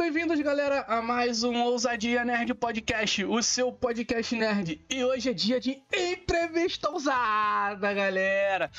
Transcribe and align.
bem-vindos, 0.00 0.40
galera, 0.40 0.80
a 0.88 1.02
mais 1.02 1.42
um 1.44 1.62
Ousadia 1.62 2.24
Nerd 2.24 2.54
Podcast, 2.54 3.22
o 3.22 3.42
seu 3.42 3.70
podcast 3.70 4.34
nerd. 4.34 4.80
E 4.88 5.04
hoje 5.04 5.28
é 5.28 5.32
dia 5.34 5.60
de 5.60 5.82
entrevista 5.92 6.88
ousada, 6.88 7.92
galera. 7.92 8.70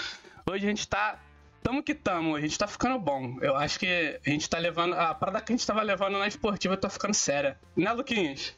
Hoje 0.50 0.66
a 0.66 0.70
gente 0.70 0.88
tá. 0.88 1.20
Tamo 1.62 1.84
que 1.84 1.94
tamo, 1.94 2.36
a 2.36 2.42
gente 2.42 2.58
tá 2.58 2.66
ficando 2.66 2.98
bom. 2.98 3.38
Eu 3.40 3.56
acho 3.56 3.78
que 3.78 4.20
a 4.26 4.30
gente 4.32 4.50
tá 4.50 4.58
levando. 4.58 4.96
A 4.96 5.14
parada 5.14 5.42
que 5.42 5.54
a 5.54 5.56
gente 5.56 5.68
tava 5.68 5.84
levando 5.84 6.18
na 6.18 6.28
esportiva 6.28 6.76
tá 6.76 6.90
ficando 6.90 7.14
séria. 7.14 7.56
Né, 7.76 7.94
Luquinhas? 7.94 8.56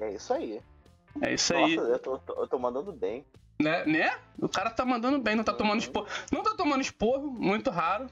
É 0.00 0.10
isso 0.10 0.34
aí. 0.34 0.60
É 1.22 1.32
isso 1.32 1.54
Nossa, 1.54 1.64
aí. 1.64 1.74
eu 1.76 1.98
tô, 2.00 2.20
eu 2.26 2.48
tô 2.48 2.58
mandando 2.58 2.92
bem. 2.92 3.24
Né? 3.62 3.84
né? 3.86 4.18
O 4.40 4.48
cara 4.48 4.68
tá 4.70 4.84
mandando 4.84 5.20
bem, 5.20 5.36
não 5.36 5.44
tá 5.44 5.52
tomando 5.52 5.78
esporro. 5.78 6.08
Não 6.32 6.42
tá 6.42 6.54
tomando 6.56 6.80
esporro, 6.80 7.30
muito 7.30 7.70
raro. 7.70 8.08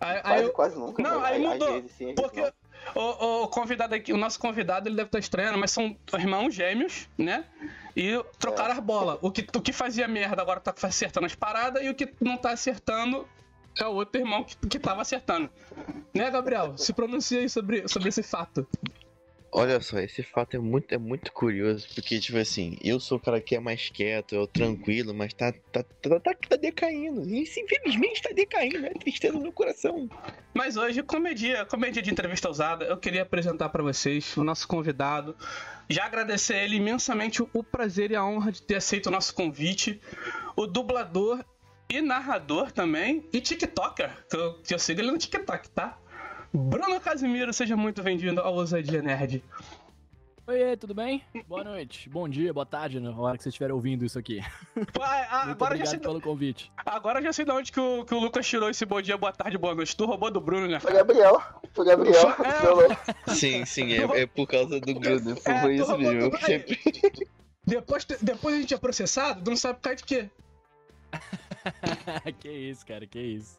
Aí, 0.00 0.16
aí 0.16 0.22
Quase, 0.22 0.42
eu- 0.42 0.52
quase 0.52 0.78
nunca. 0.78 1.02
Não, 1.02 1.22
aí 1.22 1.38
mudou, 1.38 1.84
sim, 1.96 2.12
Porque 2.14 2.40
não. 2.40 2.52
O, 2.94 3.42
o 3.42 3.48
convidado 3.48 3.94
aqui, 3.94 4.12
o 4.12 4.16
nosso 4.16 4.38
convidado, 4.38 4.88
ele 4.88 4.96
deve 4.96 5.08
estar 5.08 5.18
estranhando, 5.18 5.58
mas 5.58 5.70
são 5.70 5.96
irmãos 6.14 6.54
gêmeos, 6.54 7.08
né? 7.16 7.44
E 7.96 8.22
trocaram 8.38 8.72
as 8.72 8.80
bolas. 8.80 9.18
O 9.20 9.30
que, 9.30 9.46
o 9.56 9.60
que 9.60 9.72
fazia 9.72 10.06
merda 10.06 10.40
agora 10.40 10.60
tá 10.60 10.74
acertando 10.86 11.26
as 11.26 11.34
paradas 11.34 11.82
e 11.82 11.88
o 11.88 11.94
que 11.94 12.12
não 12.20 12.36
tá 12.36 12.50
acertando 12.50 13.26
é 13.78 13.86
o 13.86 13.92
outro 13.92 14.20
irmão 14.20 14.44
que, 14.44 14.56
que 14.68 14.78
tava 14.78 15.02
acertando. 15.02 15.50
Né, 16.14 16.30
Gabriel? 16.30 16.76
Se 16.76 16.92
pronuncia 16.92 17.40
aí 17.40 17.48
sobre, 17.48 17.86
sobre 17.88 18.08
esse 18.08 18.22
fato. 18.22 18.66
Olha 19.50 19.80
só, 19.80 19.98
esse 19.98 20.22
fato 20.22 20.56
é 20.56 20.58
muito, 20.58 20.94
é 20.94 20.98
muito 20.98 21.32
curioso, 21.32 21.88
porque, 21.94 22.20
tipo 22.20 22.36
assim, 22.36 22.76
eu 22.84 23.00
sou 23.00 23.16
o 23.16 23.20
cara 23.20 23.40
que 23.40 23.56
é 23.56 23.60
mais 23.60 23.88
quieto, 23.88 24.36
o 24.36 24.46
tranquilo, 24.46 25.14
mas 25.14 25.32
tá, 25.32 25.52
tá, 25.72 25.82
tá, 25.82 26.20
tá, 26.20 26.34
tá 26.34 26.56
decaindo. 26.56 27.22
Isso, 27.28 27.58
infelizmente, 27.58 28.22
tá 28.22 28.30
decaindo, 28.34 28.84
é 28.84 28.90
tristeza 28.90 29.38
no 29.38 29.50
coração. 29.50 30.08
Mas 30.52 30.76
hoje, 30.76 31.02
como 31.02 31.28
é 31.28 31.34
dia, 31.34 31.64
como 31.64 31.86
é 31.86 31.90
dia 31.90 32.02
de 32.02 32.10
entrevista 32.10 32.46
ousada, 32.46 32.84
eu 32.84 32.98
queria 32.98 33.22
apresentar 33.22 33.70
pra 33.70 33.82
vocês 33.82 34.36
o 34.36 34.44
nosso 34.44 34.68
convidado. 34.68 35.34
Já 35.88 36.04
agradecer 36.04 36.54
a 36.54 36.62
ele 36.64 36.76
imensamente 36.76 37.42
o 37.42 37.64
prazer 37.64 38.10
e 38.10 38.16
a 38.16 38.24
honra 38.24 38.52
de 38.52 38.60
ter 38.60 38.74
aceito 38.74 39.06
o 39.06 39.10
nosso 39.10 39.34
convite. 39.34 39.98
O 40.54 40.66
dublador 40.66 41.42
e 41.88 42.02
narrador 42.02 42.70
também, 42.70 43.26
e 43.32 43.40
TikToker, 43.40 44.10
que 44.28 44.36
eu, 44.36 44.54
que 44.62 44.74
eu 44.74 44.78
sigo 44.78 45.00
ele 45.00 45.10
no 45.10 45.16
TikTok, 45.16 45.70
tá? 45.70 45.98
Bruno 46.52 47.00
Casimiro, 47.00 47.52
seja 47.52 47.76
muito 47.76 48.02
bem-vindo 48.02 48.40
ao 48.40 48.54
Ousadia 48.54 49.02
Nerd. 49.02 49.42
Oi, 50.46 50.76
tudo 50.78 50.94
bem? 50.94 51.22
Boa 51.46 51.62
noite, 51.62 52.08
bom 52.08 52.26
dia, 52.26 52.54
boa 52.54 52.64
tarde, 52.64 52.98
na 52.98 53.10
hora 53.14 53.36
que 53.36 53.42
vocês 53.42 53.52
estiverem 53.52 53.74
ouvindo 53.74 54.02
isso 54.06 54.18
aqui. 54.18 54.40
Pô, 54.94 55.02
a- 55.02 55.26
a- 55.42 55.44
Muito 55.44 55.50
agora, 55.62 55.76
já 55.76 55.82
obrigado 55.84 55.88
sei, 55.90 55.98
pelo 55.98 56.20
convite. 56.22 56.72
agora 56.86 57.20
já 57.22 57.32
sei 57.34 57.44
de 57.44 57.50
onde 57.50 57.70
que 57.70 57.78
o, 57.78 58.02
que 58.02 58.14
o 58.14 58.18
Lucas 58.18 58.46
tirou 58.48 58.70
esse 58.70 58.86
bom 58.86 59.02
dia, 59.02 59.18
boa 59.18 59.30
tarde, 59.30 59.58
boa 59.58 59.74
noite. 59.74 59.94
Tu 59.94 60.06
roubou 60.06 60.30
do 60.30 60.40
Bruno, 60.40 60.66
né? 60.66 60.80
Foi 60.80 60.92
Gabriel. 60.94 61.38
Foi 61.74 61.84
Gabriel. 61.84 62.28
É. 63.28 63.34
Sim, 63.34 63.66
sim, 63.66 63.92
é, 63.92 64.22
é 64.22 64.26
por 64.26 64.46
causa 64.46 64.80
do 64.80 64.94
Bruno, 64.98 65.32
É, 65.32 65.36
foi 65.36 65.76
tu 65.76 65.82
isso 65.82 65.98
mesmo. 65.98 66.30
do-. 66.30 66.38
Depois, 67.66 68.06
depois 68.22 68.54
a 68.54 68.58
gente 68.60 68.72
é 68.72 68.78
processado, 68.78 69.44
tu 69.44 69.50
não 69.50 69.56
sabe 69.56 69.74
por 69.74 69.82
causa 69.82 69.96
de 69.98 70.04
quê. 70.04 70.30
que 72.40 72.48
isso, 72.50 72.86
cara, 72.86 73.06
que 73.06 73.20
isso. 73.20 73.57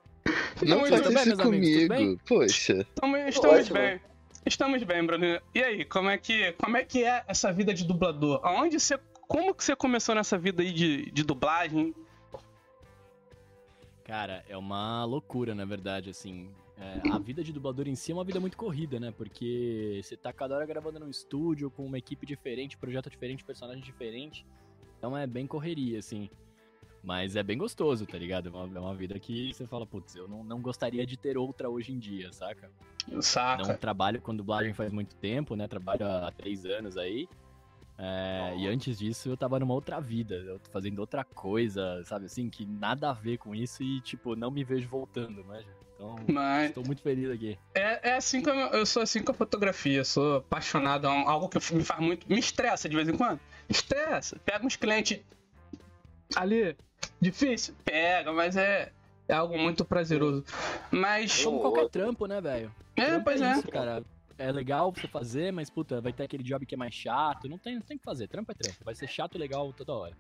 Não 0.62 0.80
Muito 0.80 0.90
faz 0.90 1.08
bem, 1.08 1.16
isso 1.16 1.26
meus 1.28 1.40
amigos, 1.40 1.88
comigo, 1.88 2.22
poxa. 2.28 2.74
Estamos, 2.82 3.20
estamos 3.28 3.70
bem. 3.70 4.02
Estamos 4.46 4.84
bem, 4.84 5.06
Bruno. 5.06 5.42
E 5.54 5.64
aí, 5.64 5.86
como 5.86 6.10
é 6.10 6.18
que, 6.18 6.54
como 6.54 6.78
é, 6.78 6.84
que 6.84 7.04
é 7.04 7.24
essa 7.28 7.52
vida 7.52 7.74
de 7.74 7.86
dublador? 7.86 8.40
Aonde 8.44 8.80
você. 8.80 9.00
Como 9.28 9.54
que 9.54 9.64
você 9.64 9.76
começou 9.76 10.16
nessa 10.16 10.38
vida 10.38 10.64
aí 10.64 10.72
de, 10.72 11.12
de 11.12 11.24
dublagem? 11.24 11.94
Cara, 14.04 14.44
é 14.50 14.58
uma 14.58 15.06
loucura, 15.06 15.54
na 15.54 15.66
verdade, 15.66 16.10
assim. 16.10 16.50
É, 16.78 17.10
a 17.12 17.20
vida 17.20 17.44
de 17.44 17.52
dublador 17.52 17.88
em 17.88 17.96
si 17.96 18.12
é 18.12 18.16
uma 18.16 18.24
vida 18.24 18.40
muito 18.40 18.58
corrida, 18.58 19.00
né? 19.00 19.14
Porque 19.16 20.00
você 20.02 20.18
tá 20.18 20.34
cada 20.34 20.56
hora 20.56 20.66
gravando 20.66 21.00
num 21.00 21.10
estúdio 21.10 21.70
com 21.70 21.86
uma 21.86 21.98
equipe 21.98 22.26
diferente, 22.26 22.78
projeto 22.78 23.10
diferente, 23.10 23.44
personagem 23.44 23.84
diferente. 23.84 24.46
Então 24.98 25.16
é 25.16 25.28
bem 25.28 25.46
correria, 25.46 26.00
assim. 26.00 26.30
Mas 27.02 27.36
é 27.36 27.44
bem 27.44 27.58
gostoso, 27.58 28.06
tá 28.06 28.18
ligado? 28.18 28.50
É 28.50 28.52
uma, 28.52 28.78
é 28.78 28.82
uma 28.82 28.96
vida 28.96 29.18
que 29.20 29.54
você 29.54 29.66
fala, 29.66 29.86
putz, 29.86 30.16
eu 30.16 30.28
não, 30.28 30.44
não 30.44 30.62
gostaria 30.62 31.06
de 31.06 31.16
ter 31.18 31.38
outra 31.38 31.70
hoje 31.70 31.92
em 31.94 32.00
dia, 32.00 32.32
saca? 32.34 32.70
Não 33.08 33.22
Saca? 33.22 33.74
trabalho 33.76 34.22
com 34.22 34.36
dublagem 34.36 34.74
faz 34.74 34.92
muito 34.92 35.16
tempo, 35.16 35.56
né? 35.56 35.68
Trabalho 35.68 36.06
há 36.06 36.32
três 36.32 36.66
anos 36.66 36.98
aí. 36.98 37.28
É, 37.98 38.56
e 38.58 38.68
antes 38.68 38.98
disso 39.00 39.28
eu 39.30 39.36
tava 39.36 39.60
numa 39.60 39.74
outra 39.74 40.00
vida, 40.00 40.36
eu 40.36 40.58
tô 40.60 40.70
fazendo 40.72 41.00
outra 41.00 41.24
coisa, 41.26 42.02
sabe 42.06 42.26
assim, 42.28 42.50
que 42.50 42.66
nada 42.66 43.10
a 43.10 43.14
ver 43.14 43.38
com 43.38 43.54
isso 43.54 43.84
e, 43.84 44.00
tipo, 44.00 44.38
não 44.38 44.50
me 44.50 44.64
vejo 44.64 44.88
voltando, 44.88 45.44
né? 45.44 45.64
Então, 45.96 46.16
Mas 46.30 46.70
estou 46.70 46.86
muito 46.86 47.02
feliz 47.02 47.30
aqui. 47.30 47.58
é, 47.76 48.12
é 48.12 48.16
assim 48.16 48.42
como 48.42 48.58
eu 48.58 48.86
sou 48.86 49.02
assim 49.02 49.22
com 49.22 49.32
a 49.32 49.36
fotografia. 49.36 50.06
Sou 50.06 50.38
apaixonado, 50.38 51.08
é 51.08 51.10
algo 51.10 51.50
que 51.50 51.58
me 51.74 51.84
faz 51.84 52.00
muito. 52.00 52.26
Me 52.30 52.40
estressa 52.40 52.88
de 52.88 52.96
vez 52.96 53.10
em 53.10 53.18
quando. 53.18 53.40
Estressa. 53.68 54.38
Pega 54.46 54.66
uns 54.66 54.78
clientes 54.78 55.20
ali, 56.38 56.78
difícil? 57.20 57.74
Pega, 57.86 58.32
mas 58.34 58.56
é, 58.56 58.92
é 59.28 59.34
algo 59.34 59.58
muito 59.58 59.84
prazeroso. 59.86 60.44
Mas. 60.92 61.44
Como 61.44 61.58
Ou 61.58 61.62
qualquer 61.62 61.90
trampo, 61.90 62.26
né, 62.26 62.40
velho? 62.42 62.72
É, 62.96 63.06
Trampo 63.06 63.24
pois 63.26 63.42
é. 63.42 63.52
isso, 63.54 63.68
cara. 63.68 64.04
É 64.38 64.52
legal 64.52 64.92
você 64.94 65.08
fazer, 65.08 65.52
mas, 65.52 65.70
puta, 65.70 66.00
vai 66.00 66.14
ter 66.14 66.24
aquele 66.24 66.44
job 66.44 66.66
que 66.66 66.74
é 66.74 66.78
mais 66.78 66.94
chato. 66.94 67.50
Não 67.50 67.58
tem, 67.58 67.76
não 67.76 67.82
tem 67.82 67.98
o 67.98 68.00
que 68.00 68.06
fazer. 68.06 68.28
Trampo 68.28 68.52
é 68.52 68.56
trampo. 68.56 68.78
Vai 68.86 68.96
ser 68.96 69.08
chato 69.08 69.36
e 69.36 69.38
legal 69.38 69.74
toda 69.74 69.94
hora. 69.94 70.14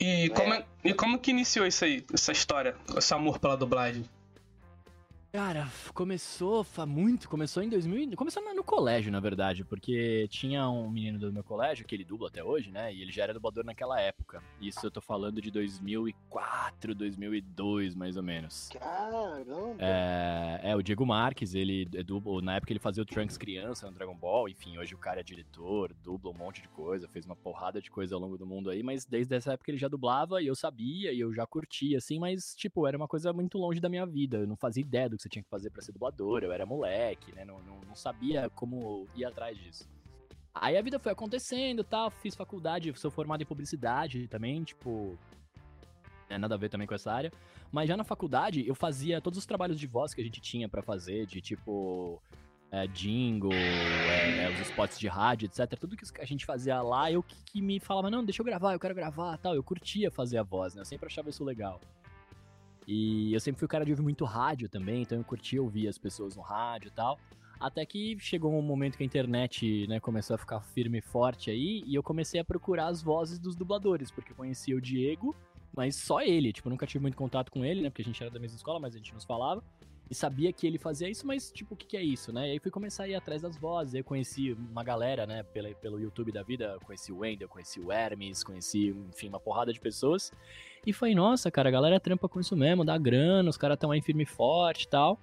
E 0.00 0.28
como, 0.30 0.54
é- 0.54 0.64
e 0.82 0.92
como 0.94 1.18
que 1.18 1.30
iniciou 1.30 1.66
isso 1.66 1.84
aí, 1.84 2.04
essa 2.12 2.32
história, 2.32 2.74
esse 2.96 3.12
amor 3.14 3.38
pela 3.38 3.56
dublagem? 3.56 4.04
Cara, 5.34 5.66
começou 5.92 6.64
muito, 6.86 7.28
começou 7.28 7.60
em 7.60 7.68
2000, 7.68 8.12
e- 8.12 8.14
começou 8.14 8.40
no, 8.40 8.54
no 8.54 8.62
colégio, 8.62 9.10
na 9.10 9.18
verdade, 9.18 9.64
porque 9.64 10.28
tinha 10.28 10.70
um 10.70 10.88
menino 10.88 11.18
do 11.18 11.32
meu 11.32 11.42
colégio, 11.42 11.84
que 11.84 11.92
ele 11.92 12.04
dubla 12.04 12.28
até 12.28 12.44
hoje, 12.44 12.70
né, 12.70 12.94
e 12.94 13.02
ele 13.02 13.10
já 13.10 13.24
era 13.24 13.34
dublador 13.34 13.64
naquela 13.64 14.00
época. 14.00 14.40
Isso 14.60 14.86
eu 14.86 14.92
tô 14.92 15.00
falando 15.00 15.42
de 15.42 15.50
2004, 15.50 16.94
2002, 16.94 17.96
mais 17.96 18.16
ou 18.16 18.22
menos. 18.22 18.68
Caramba. 18.78 19.74
É, 19.80 20.60
é, 20.70 20.76
o 20.76 20.82
Diego 20.82 21.04
Marques, 21.04 21.52
ele 21.52 21.88
é 21.96 22.04
dubla, 22.04 22.40
na 22.40 22.54
época 22.54 22.72
ele 22.72 22.78
fazia 22.78 23.02
o 23.02 23.06
Trunks 23.06 23.36
criança 23.36 23.88
no 23.90 23.92
Dragon 23.92 24.14
Ball, 24.14 24.48
enfim, 24.48 24.78
hoje 24.78 24.94
o 24.94 24.98
cara 24.98 25.18
é 25.18 25.24
diretor, 25.24 25.92
dubla 26.00 26.30
um 26.30 26.38
monte 26.38 26.62
de 26.62 26.68
coisa, 26.68 27.08
fez 27.08 27.26
uma 27.26 27.34
porrada 27.34 27.82
de 27.82 27.90
coisa 27.90 28.14
ao 28.14 28.20
longo 28.20 28.38
do 28.38 28.46
mundo 28.46 28.70
aí, 28.70 28.84
mas 28.84 29.04
desde 29.04 29.34
essa 29.34 29.54
época 29.54 29.72
ele 29.72 29.78
já 29.78 29.88
dublava 29.88 30.40
e 30.40 30.46
eu 30.46 30.54
sabia 30.54 31.12
e 31.12 31.18
eu 31.18 31.34
já 31.34 31.44
curtia, 31.44 31.98
assim, 31.98 32.20
mas, 32.20 32.54
tipo, 32.54 32.86
era 32.86 32.96
uma 32.96 33.08
coisa 33.08 33.32
muito 33.32 33.58
longe 33.58 33.80
da 33.80 33.88
minha 33.88 34.06
vida, 34.06 34.36
eu 34.36 34.46
não 34.46 34.54
fazia 34.56 34.80
ideia 34.80 35.08
do 35.08 35.16
que 35.16 35.23
você 35.24 35.28
tinha 35.28 35.42
que 35.42 35.48
fazer 35.48 35.70
pra 35.70 35.82
ser 35.82 35.92
dublador, 35.92 36.42
eu 36.42 36.52
era 36.52 36.66
moleque, 36.66 37.34
né, 37.34 37.44
não, 37.44 37.60
não, 37.62 37.80
não 37.80 37.94
sabia 37.94 38.50
como 38.50 39.08
ir 39.14 39.24
atrás 39.24 39.58
disso. 39.58 39.88
Aí 40.54 40.76
a 40.76 40.82
vida 40.82 40.98
foi 40.98 41.10
acontecendo 41.10 41.82
tal, 41.82 42.10
fiz 42.10 42.36
faculdade, 42.36 42.92
sou 42.96 43.10
formado 43.10 43.42
em 43.42 43.46
publicidade 43.46 44.28
também, 44.28 44.62
tipo, 44.62 45.18
é 46.28 46.38
nada 46.38 46.54
a 46.54 46.58
ver 46.58 46.68
também 46.68 46.86
com 46.86 46.94
essa 46.94 47.10
área. 47.10 47.32
Mas 47.72 47.88
já 47.88 47.96
na 47.96 48.04
faculdade 48.04 48.66
eu 48.66 48.74
fazia 48.74 49.20
todos 49.20 49.38
os 49.38 49.46
trabalhos 49.46 49.80
de 49.80 49.86
voz 49.86 50.14
que 50.14 50.20
a 50.20 50.24
gente 50.24 50.40
tinha 50.40 50.68
pra 50.68 50.80
fazer, 50.80 51.26
de 51.26 51.40
tipo 51.40 52.22
é, 52.70 52.86
jingle, 52.86 53.52
é, 53.52 54.44
é, 54.44 54.50
os 54.52 54.60
spots 54.60 54.98
de 54.98 55.08
rádio, 55.08 55.46
etc. 55.46 55.78
Tudo 55.78 55.96
que 55.96 56.04
a 56.20 56.24
gente 56.24 56.46
fazia 56.46 56.80
lá, 56.82 57.10
eu 57.10 57.22
que, 57.22 57.36
que 57.44 57.60
me 57.60 57.80
falava, 57.80 58.10
não, 58.10 58.24
deixa 58.24 58.42
eu 58.42 58.46
gravar, 58.46 58.74
eu 58.74 58.80
quero 58.80 58.94
gravar 58.94 59.36
tal. 59.38 59.56
Eu 59.56 59.62
curtia 59.62 60.10
fazer 60.10 60.38
a 60.38 60.42
voz, 60.44 60.74
né? 60.74 60.82
Eu 60.82 60.84
sempre 60.84 61.06
achava 61.06 61.30
isso 61.30 61.44
legal. 61.44 61.80
E 62.86 63.32
eu 63.32 63.40
sempre 63.40 63.58
fui 63.58 63.66
o 63.66 63.68
cara 63.68 63.84
de 63.84 63.90
ouvir 63.90 64.02
muito 64.02 64.24
rádio 64.24 64.68
também, 64.68 65.02
então 65.02 65.18
eu 65.18 65.24
curtia 65.24 65.62
ouvir 65.62 65.88
as 65.88 65.98
pessoas 65.98 66.36
no 66.36 66.42
rádio 66.42 66.88
e 66.88 66.90
tal. 66.90 67.18
Até 67.58 67.86
que 67.86 68.18
chegou 68.18 68.52
um 68.52 68.60
momento 68.60 68.96
que 68.96 69.02
a 69.02 69.06
internet 69.06 69.86
né, 69.86 70.00
começou 70.00 70.34
a 70.34 70.38
ficar 70.38 70.60
firme 70.60 70.98
e 70.98 71.00
forte 71.00 71.50
aí, 71.50 71.82
e 71.86 71.94
eu 71.94 72.02
comecei 72.02 72.40
a 72.40 72.44
procurar 72.44 72.88
as 72.88 73.00
vozes 73.02 73.38
dos 73.38 73.56
dubladores, 73.56 74.10
porque 74.10 74.32
eu 74.32 74.36
conhecia 74.36 74.76
o 74.76 74.80
Diego, 74.80 75.34
mas 75.74 75.96
só 75.96 76.20
ele, 76.20 76.52
tipo, 76.52 76.68
nunca 76.68 76.86
tive 76.86 77.00
muito 77.00 77.16
contato 77.16 77.50
com 77.50 77.64
ele, 77.64 77.80
né, 77.80 77.90
porque 77.90 78.02
a 78.02 78.04
gente 78.04 78.22
era 78.22 78.30
da 78.30 78.38
mesma 78.38 78.56
escola, 78.56 78.78
mas 78.78 78.94
a 78.94 78.98
gente 78.98 79.14
nos 79.14 79.24
falava. 79.24 79.62
E 80.10 80.14
sabia 80.14 80.52
que 80.52 80.66
ele 80.66 80.78
fazia 80.78 81.08
isso, 81.08 81.26
mas, 81.26 81.50
tipo, 81.50 81.74
o 81.74 81.76
que, 81.76 81.86
que 81.86 81.96
é 81.96 82.02
isso, 82.02 82.32
né? 82.32 82.48
E 82.48 82.52
aí 82.52 82.58
fui 82.58 82.70
começar 82.70 83.04
a 83.04 83.08
ir 83.08 83.14
atrás 83.14 83.40
das 83.40 83.56
vozes, 83.56 83.94
aí 83.94 84.00
eu 84.00 84.04
conheci 84.04 84.52
uma 84.52 84.84
galera, 84.84 85.26
né, 85.26 85.42
pela, 85.42 85.70
pelo 85.74 85.98
YouTube 85.98 86.30
da 86.30 86.42
vida, 86.42 86.78
conheci 86.84 87.10
o 87.10 87.18
Wendel, 87.18 87.48
conheci 87.48 87.80
o 87.80 87.90
Hermes, 87.90 88.44
conheci, 88.44 88.94
enfim, 89.10 89.28
uma 89.28 89.40
porrada 89.40 89.72
de 89.72 89.80
pessoas. 89.80 90.30
E 90.86 90.92
falei, 90.92 91.14
nossa, 91.14 91.50
cara, 91.50 91.70
a 91.70 91.72
galera 91.72 91.98
trampa 91.98 92.28
com 92.28 92.38
isso 92.38 92.54
mesmo, 92.54 92.84
dá 92.84 92.98
grana, 92.98 93.48
os 93.48 93.56
caras 93.56 93.76
estão 93.76 93.90
aí 93.90 94.02
firme 94.02 94.24
e 94.24 94.26
forte 94.26 94.82
e 94.84 94.88
tal. 94.88 95.18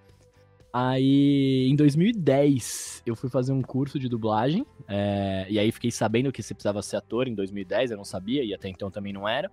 Aí, 0.74 1.68
em 1.70 1.76
2010, 1.76 3.04
eu 3.06 3.16
fui 3.16 3.30
fazer 3.30 3.52
um 3.52 3.62
curso 3.62 4.00
de 4.00 4.08
dublagem. 4.08 4.66
é, 4.88 5.46
e 5.50 5.60
aí 5.60 5.72
fiquei 5.72 5.92
sabendo 5.92 6.32
que 6.32 6.42
você 6.42 6.54
precisava 6.54 6.82
ser 6.82 6.96
ator 6.96 7.28
em 7.28 7.36
2010, 7.36 7.92
eu 7.92 7.98
não 7.98 8.06
sabia, 8.06 8.44
e 8.44 8.54
até 8.54 8.70
então 8.70 8.90
também 8.90 9.14
não 9.14 9.28
era. 9.28 9.52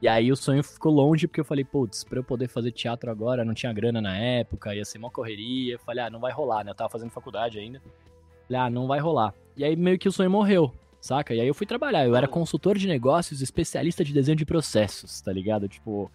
E 0.00 0.06
aí 0.06 0.30
o 0.30 0.36
sonho 0.36 0.62
ficou 0.62 0.92
longe, 0.92 1.26
porque 1.26 1.40
eu 1.40 1.44
falei, 1.44 1.64
putz, 1.64 2.04
pra 2.04 2.18
eu 2.20 2.24
poder 2.24 2.48
fazer 2.48 2.70
teatro 2.70 3.10
agora, 3.10 3.44
não 3.44 3.52
tinha 3.52 3.72
grana 3.72 4.00
na 4.00 4.16
época, 4.16 4.74
ia 4.74 4.84
ser 4.84 4.98
uma 4.98 5.10
correria. 5.10 5.74
Eu 5.74 5.78
falei, 5.80 6.04
ah, 6.04 6.10
não 6.10 6.20
vai 6.20 6.30
rolar, 6.32 6.62
né? 6.64 6.70
Eu 6.70 6.74
tava 6.74 6.88
fazendo 6.90 7.10
faculdade 7.10 7.58
ainda. 7.58 7.82
Falei, 8.46 8.62
ah, 8.62 8.70
não 8.70 8.86
vai 8.86 9.00
rolar. 9.00 9.34
E 9.56 9.64
aí 9.64 9.74
meio 9.74 9.98
que 9.98 10.08
o 10.08 10.12
sonho 10.12 10.30
morreu, 10.30 10.72
saca? 11.00 11.34
E 11.34 11.40
aí 11.40 11.48
eu 11.48 11.54
fui 11.54 11.66
trabalhar. 11.66 12.06
Eu 12.06 12.14
era 12.14 12.28
consultor 12.28 12.78
de 12.78 12.86
negócios, 12.86 13.40
especialista 13.42 14.04
de 14.04 14.12
desenho 14.12 14.36
de 14.36 14.46
processos, 14.46 15.20
tá 15.20 15.32
ligado? 15.32 15.66
Tipo, 15.68 16.08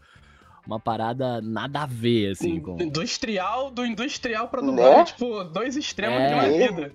uma 0.65 0.79
parada 0.79 1.41
nada 1.41 1.81
a 1.81 1.85
ver, 1.85 2.31
assim, 2.31 2.61
com... 2.61 2.81
Industrial, 2.81 3.69
do 3.69 3.85
industrial 3.85 4.47
pra 4.47 4.61
Né? 4.61 4.67
dublagem, 4.67 5.05
tipo, 5.13 5.43
dois 5.43 5.75
extremos 5.75 6.21
É. 6.21 6.27
de 6.29 6.33
uma 6.35 6.43
vida. 6.47 6.93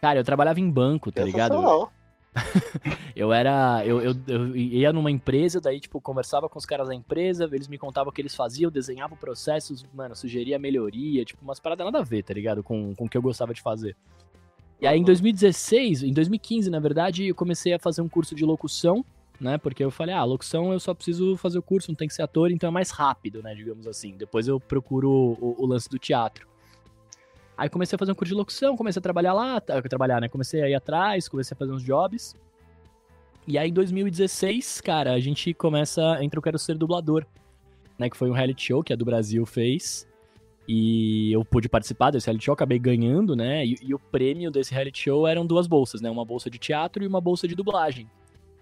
Cara, 0.00 0.18
eu 0.18 0.24
trabalhava 0.24 0.58
em 0.58 0.68
banco, 0.68 1.12
tá 1.12 1.22
ligado? 1.22 1.54
Eu 3.16 3.32
era. 3.32 3.82
Eu, 3.86 4.00
eu, 4.00 4.14
eu 4.26 4.56
ia 4.56 4.92
numa 4.92 5.10
empresa, 5.10 5.58
daí, 5.60 5.80
tipo, 5.80 6.00
conversava 6.00 6.48
com 6.48 6.58
os 6.58 6.66
caras 6.66 6.88
da 6.88 6.94
empresa, 6.94 7.48
eles 7.50 7.66
me 7.66 7.78
contavam 7.78 8.10
o 8.10 8.12
que 8.12 8.20
eles 8.20 8.34
faziam, 8.34 8.70
desenhavam 8.70 9.16
processos, 9.16 9.84
mano, 9.94 10.14
sugeria 10.14 10.58
melhoria, 10.58 11.24
tipo, 11.24 11.42
umas 11.42 11.58
paradas 11.58 11.86
nada 11.86 12.00
a 12.00 12.02
ver, 12.02 12.22
tá 12.22 12.34
ligado? 12.34 12.62
Com, 12.62 12.94
com 12.94 13.06
o 13.06 13.08
que 13.08 13.16
eu 13.16 13.22
gostava 13.22 13.54
de 13.54 13.62
fazer. 13.62 13.96
E 14.80 14.86
aí, 14.86 14.98
em 14.98 15.02
2016, 15.02 16.02
em 16.02 16.12
2015, 16.12 16.68
na 16.68 16.78
verdade, 16.78 17.26
eu 17.26 17.34
comecei 17.34 17.72
a 17.72 17.78
fazer 17.78 18.02
um 18.02 18.08
curso 18.08 18.34
de 18.34 18.44
locução, 18.44 19.02
né? 19.40 19.56
Porque 19.56 19.82
eu 19.82 19.90
falei, 19.90 20.14
ah, 20.14 20.22
locução 20.24 20.72
eu 20.72 20.80
só 20.80 20.92
preciso 20.92 21.36
fazer 21.36 21.58
o 21.58 21.62
curso, 21.62 21.90
não 21.90 21.96
tem 21.96 22.08
que 22.08 22.14
ser 22.14 22.22
ator, 22.22 22.50
então 22.50 22.68
é 22.68 22.70
mais 22.70 22.90
rápido, 22.90 23.42
né? 23.42 23.54
Digamos 23.54 23.86
assim. 23.86 24.14
Depois 24.16 24.46
eu 24.46 24.60
procuro 24.60 25.10
o, 25.10 25.56
o 25.58 25.66
lance 25.66 25.88
do 25.88 25.98
teatro. 25.98 26.46
Aí 27.56 27.70
comecei 27.70 27.96
a 27.96 27.98
fazer 27.98 28.12
um 28.12 28.14
curso 28.14 28.32
de 28.32 28.38
locução, 28.38 28.76
comecei 28.76 29.00
a 29.00 29.02
trabalhar 29.02 29.32
lá, 29.32 29.60
tá, 29.60 29.80
trabalhar, 29.82 30.20
né? 30.20 30.28
Comecei 30.28 30.62
a 30.62 30.68
ir 30.68 30.74
atrás, 30.74 31.28
comecei 31.28 31.54
a 31.54 31.58
fazer 31.58 31.72
uns 31.72 31.82
jobs. 31.82 32.36
E 33.46 33.56
aí 33.56 33.70
em 33.70 33.72
2016, 33.72 34.80
cara, 34.80 35.12
a 35.12 35.20
gente 35.20 35.54
começa, 35.54 36.22
entra 36.22 36.38
o 36.38 36.42
Quero 36.42 36.58
Ser 36.58 36.76
Dublador, 36.76 37.24
né? 37.98 38.10
Que 38.10 38.16
foi 38.16 38.28
um 38.28 38.34
reality 38.34 38.66
show 38.66 38.82
que 38.82 38.92
a 38.92 38.96
do 38.96 39.04
Brasil 39.04 39.46
fez. 39.46 40.06
E 40.68 41.32
eu 41.32 41.44
pude 41.44 41.68
participar 41.68 42.10
desse 42.10 42.26
reality 42.26 42.44
show, 42.44 42.52
acabei 42.52 42.78
ganhando, 42.78 43.34
né? 43.34 43.64
E, 43.64 43.76
e 43.80 43.94
o 43.94 43.98
prêmio 43.98 44.50
desse 44.50 44.74
reality 44.74 45.04
show 45.04 45.26
eram 45.26 45.46
duas 45.46 45.66
bolsas, 45.66 46.02
né? 46.02 46.10
Uma 46.10 46.24
bolsa 46.24 46.50
de 46.50 46.58
teatro 46.58 47.02
e 47.02 47.06
uma 47.06 47.20
bolsa 47.20 47.48
de 47.48 47.54
dublagem. 47.54 48.06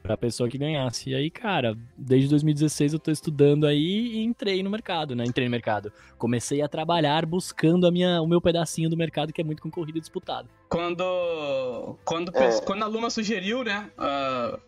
Pra 0.04 0.18
pessoa 0.18 0.50
que 0.50 0.58
ganhasse. 0.58 1.08
E 1.08 1.14
aí, 1.14 1.30
cara, 1.30 1.74
desde 1.96 2.28
2016 2.28 2.92
eu 2.92 2.98
tô 2.98 3.10
estudando 3.10 3.66
aí 3.66 3.78
e 4.12 4.22
entrei 4.22 4.62
no 4.62 4.68
mercado, 4.68 5.16
né? 5.16 5.24
Entrei 5.26 5.46
no 5.46 5.50
mercado. 5.50 5.90
Comecei 6.18 6.60
a 6.60 6.68
trabalhar 6.68 7.24
buscando 7.24 7.86
a 7.86 7.90
minha, 7.90 8.20
o 8.20 8.26
meu 8.26 8.38
pedacinho 8.38 8.90
do 8.90 8.98
mercado 8.98 9.32
que 9.32 9.40
é 9.40 9.44
muito 9.44 9.62
concorrido 9.62 9.96
e 9.96 10.00
disputado. 10.02 10.46
Quando. 10.68 11.96
Quando, 12.04 12.30
É. 12.36 12.60
quando 12.60 12.82
a 12.82 12.86
Luma 12.86 13.08
sugeriu, 13.08 13.64
né? 13.64 13.90
ah, 13.96 14.58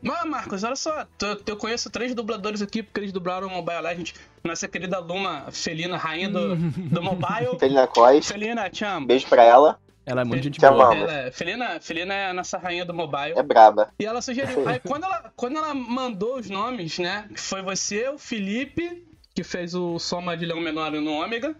Mas, 0.00 0.24
Marcos, 0.24 0.62
olha 0.62 0.76
só, 0.76 1.04
eu 1.48 1.56
conheço 1.56 1.90
três 1.90 2.14
dubladores 2.14 2.62
aqui 2.62 2.80
porque 2.80 3.00
eles 3.00 3.12
dublaram 3.12 3.48
o 3.48 3.50
Mobile 3.50 3.80
Legends. 3.80 4.14
Nossa 4.44 4.68
querida 4.68 5.00
Luma 5.00 5.46
Felina, 5.50 5.96
rainha 5.96 6.28
do, 6.28 6.54
do 6.54 7.02
mobile. 7.02 7.58
Felina 7.58 7.88
Costa. 7.88 8.32
Felina, 8.34 8.70
te 8.70 8.84
amo. 8.84 9.04
Beijo 9.08 9.26
pra 9.26 9.42
ela. 9.42 9.80
Ela 10.06 10.22
é 10.22 10.24
muito 10.24 10.42
gente 10.42 10.58
Te 10.58 10.68
boa. 10.68 10.94
Ela 10.96 11.12
é- 11.12 11.30
Felina, 11.30 11.78
Felina 11.80 12.14
é 12.14 12.30
a 12.30 12.34
nossa 12.34 12.58
rainha 12.58 12.84
do 12.84 12.94
mobile. 12.94 13.34
É 13.38 13.42
braba. 13.42 13.92
E 13.98 14.04
ela 14.06 14.20
sugeriu. 14.22 14.66
Aí 14.68 14.80
quando 14.80 15.04
ela, 15.04 15.32
quando 15.36 15.58
ela 15.58 15.74
mandou 15.74 16.38
os 16.38 16.48
nomes, 16.50 16.98
né? 16.98 17.26
Que 17.32 17.40
foi 17.40 17.62
você, 17.62 18.08
o 18.08 18.18
Felipe, 18.18 19.06
que 19.34 19.44
fez 19.44 19.74
o 19.74 19.98
Soma 19.98 20.36
de 20.36 20.46
Leão 20.46 20.60
Menor 20.60 20.90
no 20.92 21.12
Ômega. 21.12 21.54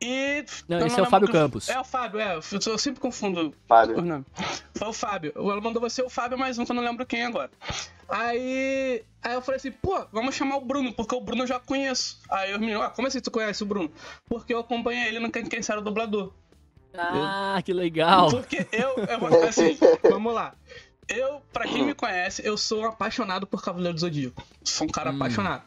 E. 0.00 0.44
Não, 0.68 0.86
esse 0.86 0.98
é 0.98 1.02
o 1.02 1.06
Fábio 1.06 1.28
que- 1.28 1.32
Campos. 1.32 1.68
É 1.68 1.80
o 1.80 1.84
Fábio, 1.84 2.20
é. 2.20 2.34
Eu 2.36 2.42
eu 2.72 2.78
sempre 2.78 3.00
confundo 3.00 3.54
Fábio. 3.66 3.96
os 3.98 4.04
nomes. 4.04 4.26
Foi 4.74 4.88
o 4.88 4.92
Fábio. 4.92 5.32
Ela 5.34 5.60
mandou 5.60 5.80
você 5.80 6.02
o 6.02 6.10
Fábio 6.10 6.36
mais 6.38 6.58
um 6.58 6.64
que 6.64 6.70
eu 6.72 6.76
não 6.76 6.82
lembro 6.82 7.06
quem 7.06 7.24
agora. 7.24 7.50
Aí. 8.08 9.02
Aí 9.22 9.32
eu 9.34 9.40
falei 9.40 9.56
assim, 9.56 9.70
pô, 9.72 10.04
vamos 10.12 10.34
chamar 10.34 10.56
o 10.56 10.60
Bruno, 10.60 10.92
porque 10.92 11.14
o 11.14 11.20
Bruno 11.20 11.44
eu 11.44 11.46
já 11.46 11.58
conheço. 11.58 12.20
Aí 12.30 12.52
os 12.52 12.60
meninos, 12.60 12.82
ah, 12.82 12.90
como 12.90 13.08
assim 13.08 13.20
tu 13.20 13.30
conhece 13.30 13.62
o 13.62 13.66
Bruno? 13.66 13.90
Porque 14.28 14.52
eu 14.52 14.58
acompanhei 14.58 15.08
ele 15.08 15.18
no 15.18 15.30
Quem 15.30 15.46
Quem 15.46 15.62
Será 15.62 15.78
o 15.78 15.82
Dublador. 15.82 16.32
Ah, 16.96 17.60
que 17.64 17.72
legal. 17.72 18.30
Porque 18.30 18.66
eu, 18.72 18.96
eu 19.04 19.18
vou 19.18 19.30
ficar 19.30 19.48
assim, 19.48 19.78
vamos 20.08 20.32
lá. 20.34 20.54
Eu, 21.08 21.42
pra 21.52 21.64
quem 21.64 21.84
me 21.84 21.94
conhece, 21.94 22.46
eu 22.46 22.56
sou 22.56 22.84
apaixonado 22.86 23.46
por 23.46 23.62
Cavaleiro 23.62 23.94
do 23.94 24.00
Zodíaco. 24.00 24.42
Sou 24.62 24.86
um 24.86 24.90
cara 24.90 25.10
Hum. 25.10 25.16
apaixonado. 25.16 25.62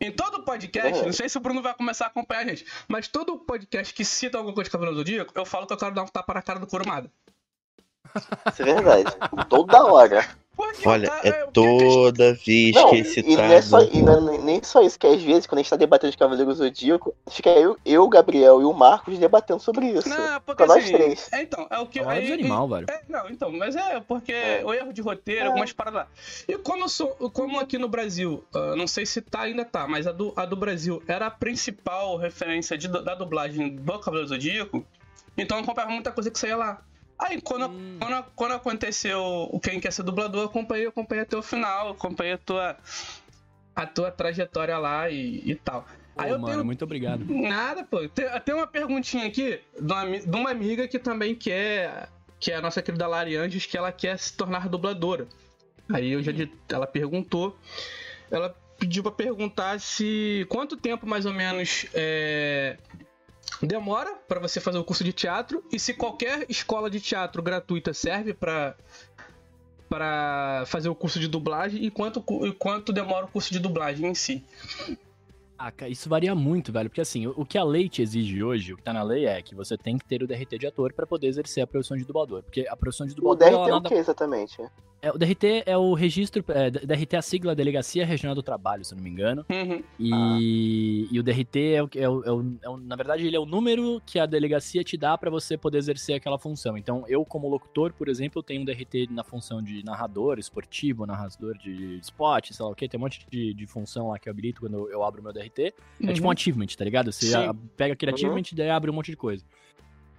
Em 0.00 0.10
todo 0.10 0.42
podcast, 0.44 0.98
Uhum. 0.98 1.06
não 1.06 1.12
sei 1.12 1.28
se 1.28 1.38
o 1.38 1.40
Bruno 1.40 1.62
vai 1.62 1.72
começar 1.74 2.06
a 2.06 2.08
acompanhar 2.08 2.40
a 2.40 2.48
gente, 2.48 2.66
mas 2.88 3.06
todo 3.06 3.38
podcast 3.38 3.94
que 3.94 4.04
cita 4.04 4.36
alguma 4.36 4.52
coisa 4.54 4.66
de 4.68 4.72
Cavaleiro 4.72 4.96
do 4.96 4.98
Zodíaco, 5.00 5.32
eu 5.36 5.46
falo 5.46 5.66
que 5.66 5.72
eu 5.72 5.76
quero 5.78 5.94
dar 5.94 6.02
um 6.02 6.08
tapa 6.08 6.34
na 6.34 6.42
cara 6.42 6.58
do 6.58 6.66
Kurumada. 6.66 7.10
Isso 8.52 8.62
é 8.62 8.64
verdade. 8.64 9.16
Toda 9.48 9.84
hora. 9.84 10.28
Olha, 10.84 11.06
é 11.22 11.32
questão- 11.32 11.52
toda 11.52 12.34
vez 12.34 12.74
Não, 12.74 12.90
que 12.90 12.96
e 12.96 13.00
esse 13.00 13.22
não 13.22 13.42
é, 13.44 13.62
só, 13.62 13.82
e 13.82 14.02
não 14.02 14.34
é 14.34 14.38
nem 14.38 14.62
só 14.62 14.82
isso, 14.82 14.98
que 14.98 15.06
às 15.06 15.22
vezes, 15.22 15.46
quando 15.46 15.58
a 15.58 15.62
gente 15.62 15.70
tá 15.70 15.76
debatendo 15.76 16.10
de 16.10 16.16
Cavaleiros 16.18 16.58
do 16.58 16.64
Zodíaco, 16.64 17.14
fica 17.30 17.50
eu, 17.50 17.78
eu, 17.84 18.02
o 18.04 18.08
Gabriel 18.08 18.60
e 18.60 18.64
o 18.64 18.72
Marcos 18.72 19.18
debatendo 19.18 19.60
sobre 19.60 19.86
isso. 19.86 20.08
Não, 20.08 20.40
porque 20.42 20.64
nós 20.66 20.82
assim, 20.84 20.92
três. 20.92 21.28
é, 21.32 21.42
então, 21.42 21.66
é 21.70 21.78
o 21.78 21.86
que 21.86 21.98
É 22.00 22.20
dos 22.20 22.30
animal, 22.30 22.68
velho. 22.68 22.86
É, 22.88 23.00
não, 23.08 23.28
então, 23.30 23.50
mas 23.50 23.74
é 23.76 24.00
porque 24.00 24.32
É. 24.32 24.62
o 24.64 24.74
erro 24.74 24.92
de 24.92 25.00
roteiro, 25.00 25.44
É. 25.44 25.46
algumas 25.46 25.72
paradas 25.72 26.02
lá. 26.02 26.08
E 26.48 26.58
como 26.58 26.84
eu 26.84 26.88
sou, 26.88 27.08
como 27.32 27.58
aqui 27.58 27.78
no 27.78 27.88
Brasil, 27.88 28.44
ah, 28.54 28.74
não 28.76 28.86
sei 28.86 29.06
se 29.06 29.20
tá 29.22 29.42
ainda 29.42 29.64
tá, 29.64 29.86
mas 29.88 30.06
a 30.06 30.12
do, 30.12 30.32
a 30.36 30.44
do 30.44 30.56
Brasil 30.56 31.02
era 31.08 31.26
a 31.26 31.30
principal 31.30 32.16
referência 32.16 32.76
de- 32.76 32.88
da 32.88 33.14
dublagem 33.14 33.76
do 33.76 33.98
Cavaleiro 33.98 34.26
do 34.28 34.34
Zodíaco, 34.34 34.84
então 35.36 35.56
eu 35.58 35.62
acompanhava 35.64 35.92
muita 35.92 36.10
coisa 36.12 36.30
que 36.30 36.38
saía 36.38 36.56
lá. 36.56 36.82
Aí 37.22 37.40
quando, 37.40 37.66
Hum. 37.68 37.98
quando, 38.00 38.24
quando 38.34 38.52
aconteceu 38.52 39.20
o 39.50 39.60
Quem 39.60 39.78
Quer 39.80 39.92
Ser 39.92 40.02
Dublador, 40.02 40.42
eu 40.42 40.46
acompanhei, 40.46 40.84
eu 40.86 40.90
acompanhei 40.90 41.22
até 41.22 41.36
o 41.36 41.42
final, 41.42 41.90
acompanhei 41.90 42.32
a 42.34 42.38
tua, 42.38 42.76
a 43.74 43.86
tua 43.86 44.10
trajetória 44.10 44.76
lá 44.78 45.08
e, 45.08 45.42
e 45.50 45.54
tal. 45.54 45.82
Pô, 46.14 46.22
Aí 46.22 46.30
eu 46.30 46.38
mano, 46.38 46.52
tenho 46.54 46.64
muito 46.64 46.84
obrigado. 46.84 47.24
Nada, 47.28 47.84
pô. 47.84 48.06
Tem, 48.08 48.26
tem 48.44 48.54
uma 48.54 48.66
perguntinha 48.66 49.26
aqui 49.26 49.60
de 49.80 49.92
uma, 49.92 50.04
de 50.20 50.36
uma 50.36 50.50
amiga 50.50 50.86
que 50.88 50.98
também 50.98 51.34
quer. 51.34 52.08
Que 52.38 52.50
é 52.50 52.56
a 52.56 52.60
nossa 52.60 52.82
querida 52.82 53.06
Lari 53.06 53.36
Anjos, 53.36 53.66
que 53.66 53.78
ela 53.78 53.92
quer 53.92 54.18
se 54.18 54.36
tornar 54.36 54.68
dubladora. 54.68 55.26
Aí 55.92 56.10
eu 56.12 56.22
já 56.22 56.32
di- 56.32 56.52
ela 56.68 56.86
perguntou. 56.88 57.56
Ela 58.30 58.54
pediu 58.78 59.02
pra 59.02 59.12
perguntar 59.12 59.78
se. 59.80 60.44
Quanto 60.48 60.76
tempo 60.76 61.06
mais 61.06 61.24
ou 61.24 61.32
menos 61.32 61.86
é, 61.94 62.76
demora 63.66 64.14
pra 64.28 64.40
você 64.40 64.60
fazer 64.60 64.78
o 64.78 64.84
curso 64.84 65.04
de 65.04 65.12
teatro 65.12 65.62
e 65.72 65.78
se 65.78 65.94
qualquer 65.94 66.46
escola 66.48 66.90
de 66.90 67.00
teatro 67.00 67.42
gratuita 67.42 67.92
serve 67.94 68.34
pra 68.34 68.74
para 69.88 70.64
fazer 70.66 70.88
o 70.88 70.94
curso 70.94 71.20
de 71.20 71.28
dublagem 71.28 71.84
e 71.84 71.90
quanto, 71.90 72.24
e 72.46 72.52
quanto 72.52 72.92
demora 72.94 73.26
o 73.26 73.28
curso 73.28 73.52
de 73.52 73.58
dublagem 73.58 74.06
em 74.06 74.14
si. 74.14 74.42
Ah, 75.58 75.70
isso 75.86 76.08
varia 76.08 76.34
muito, 76.34 76.72
velho. 76.72 76.88
Porque 76.88 77.02
assim, 77.02 77.26
o, 77.26 77.34
o 77.36 77.44
que 77.44 77.58
a 77.58 77.62
lei 77.64 77.90
te 77.90 78.00
exige 78.00 78.42
hoje, 78.42 78.72
o 78.72 78.76
que 78.78 78.82
tá 78.82 78.92
na 78.94 79.02
lei 79.02 79.26
é 79.26 79.42
que 79.42 79.54
você 79.54 79.76
tem 79.76 79.98
que 79.98 80.04
ter 80.06 80.22
o 80.22 80.26
DRT 80.26 80.58
de 80.58 80.66
ator 80.66 80.94
pra 80.94 81.06
poder 81.06 81.26
exercer 81.28 81.62
a 81.62 81.66
profissão 81.66 81.94
de 81.96 82.04
dublador. 82.06 82.42
Porque 82.42 82.66
a 82.66 82.74
profissão 82.74 83.06
de 83.06 83.12
O 83.12 83.16
dublador. 83.16 83.38
DRT 83.38 83.54
ela 83.54 83.66
é 83.68 83.70
o 83.70 83.74
nada- 83.74 83.88
que 83.90 83.94
exatamente? 83.94 84.56
É, 85.02 85.10
o 85.10 85.18
DRT 85.18 85.64
é 85.66 85.76
o 85.76 85.92
registro. 85.94 86.44
É, 86.48 86.70
DRT 86.70 87.14
é 87.16 87.18
a 87.18 87.22
sigla 87.22 87.54
Delegacia 87.54 88.06
Regional 88.06 88.34
do 88.34 88.42
Trabalho, 88.42 88.84
se 88.84 88.94
eu 88.94 88.96
não 88.96 89.02
me 89.04 89.10
engano. 89.10 89.44
Uhum. 89.50 89.82
E, 89.98 91.08
e 91.10 91.18
o 91.18 91.22
DRT 91.22 91.56
é 91.74 91.82
o, 91.82 91.88
é, 91.96 92.08
o, 92.08 92.24
é, 92.24 92.30
o, 92.32 92.56
é 92.62 92.68
o- 92.68 92.76
Na 92.76 92.96
verdade, 92.96 93.26
ele 93.26 93.34
é 93.36 93.40
o 93.40 93.44
número 93.46 94.00
que 94.06 94.18
a 94.18 94.26
delegacia 94.26 94.84
te 94.84 94.96
dá 94.96 95.18
pra 95.18 95.30
você 95.30 95.56
poder 95.58 95.78
exercer 95.78 96.14
aquela 96.14 96.38
função. 96.38 96.76
Então, 96.78 97.04
eu, 97.08 97.24
como 97.24 97.48
locutor, 97.48 97.92
por 97.92 98.08
exemplo, 98.08 98.38
eu 98.38 98.42
tenho 98.42 98.62
um 98.62 98.64
DRT 98.64 99.08
na 99.10 99.24
função 99.24 99.60
de 99.62 99.84
narrador 99.84 100.38
esportivo, 100.38 101.04
narrador 101.06 101.56
de 101.58 101.98
esporte, 101.98 102.54
sei 102.54 102.64
lá 102.64 102.70
o 102.70 102.74
que, 102.74 102.88
tem 102.88 102.98
um 102.98 103.02
monte 103.02 103.26
de, 103.30 103.52
de 103.54 103.66
função 103.66 104.08
lá 104.08 104.18
que 104.18 104.28
eu 104.28 104.30
habilito 104.30 104.60
quando 104.60 104.74
eu, 104.74 104.90
eu 104.90 105.02
abro 105.04 105.22
meu 105.22 105.32
DRT. 105.32 105.74
É 106.02 106.12
tipo 106.12 106.26
um 106.26 106.30
achievement, 106.30 106.66
tá 106.76 106.84
ligado? 106.84 107.10
Você 107.12 107.34
a- 107.34 107.54
pega 107.76 107.94
aquele 107.94 108.12
Uhum. 108.12 108.16
achievement 108.16 108.42
e 108.52 108.54
daí 108.54 108.70
abre 108.70 108.90
um 108.90 108.94
monte 108.94 109.10
de 109.10 109.16
coisa. 109.16 109.44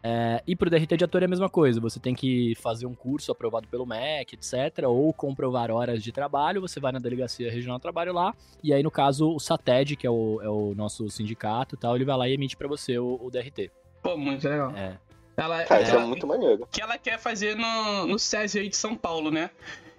É, 0.05 0.43
e 0.45 0.53
pro 0.53 0.69
DRT 0.69 0.97
de 0.97 1.05
ator 1.05 1.21
é 1.21 1.25
a 1.25 1.29
mesma 1.29 1.49
coisa. 1.49 1.79
Você 1.79 1.97
tem 1.97 2.13
que 2.13 2.53
fazer 2.55 2.85
um 2.85 2.93
curso 2.93 3.31
aprovado 3.31 3.67
pelo 3.69 3.85
MEC, 3.85 4.35
etc. 4.35 4.85
Ou 4.85 5.13
comprovar 5.13 5.71
horas 5.71 6.03
de 6.03 6.11
trabalho. 6.11 6.59
Você 6.59 6.77
vai 6.79 6.91
na 6.91 6.99
Delegacia 6.99 7.49
Regional 7.49 7.79
do 7.79 7.81
Trabalho 7.81 8.11
lá. 8.11 8.35
E 8.61 8.73
aí, 8.73 8.83
no 8.83 8.91
caso, 8.91 9.33
o 9.33 9.39
SATED, 9.39 9.95
que 9.95 10.05
é 10.05 10.09
o, 10.11 10.41
é 10.41 10.49
o 10.49 10.73
nosso 10.75 11.09
sindicato 11.09 11.75
e 11.75 11.77
tal, 11.77 11.95
ele 11.95 12.03
vai 12.03 12.17
lá 12.17 12.27
e 12.27 12.33
emite 12.33 12.57
pra 12.57 12.67
você 12.67 12.99
o, 12.99 13.17
o 13.23 13.31
DRT. 13.31 13.71
Pô, 14.01 14.17
muito 14.17 14.47
legal. 14.47 14.71
É. 14.75 14.97
Ela, 15.37 15.63
Cara, 15.63 15.81
isso 15.81 15.91
é 15.91 15.95
ela- 15.95 16.05
muito 16.05 16.27
maneiro. 16.27 16.67
que 16.69 16.81
ela 16.81 16.97
quer 16.97 17.17
fazer 17.17 17.55
no, 17.55 18.05
no 18.05 18.19
SESI 18.19 18.59
aí 18.59 18.69
de 18.69 18.75
São 18.75 18.95
Paulo, 18.97 19.31
né? 19.31 19.49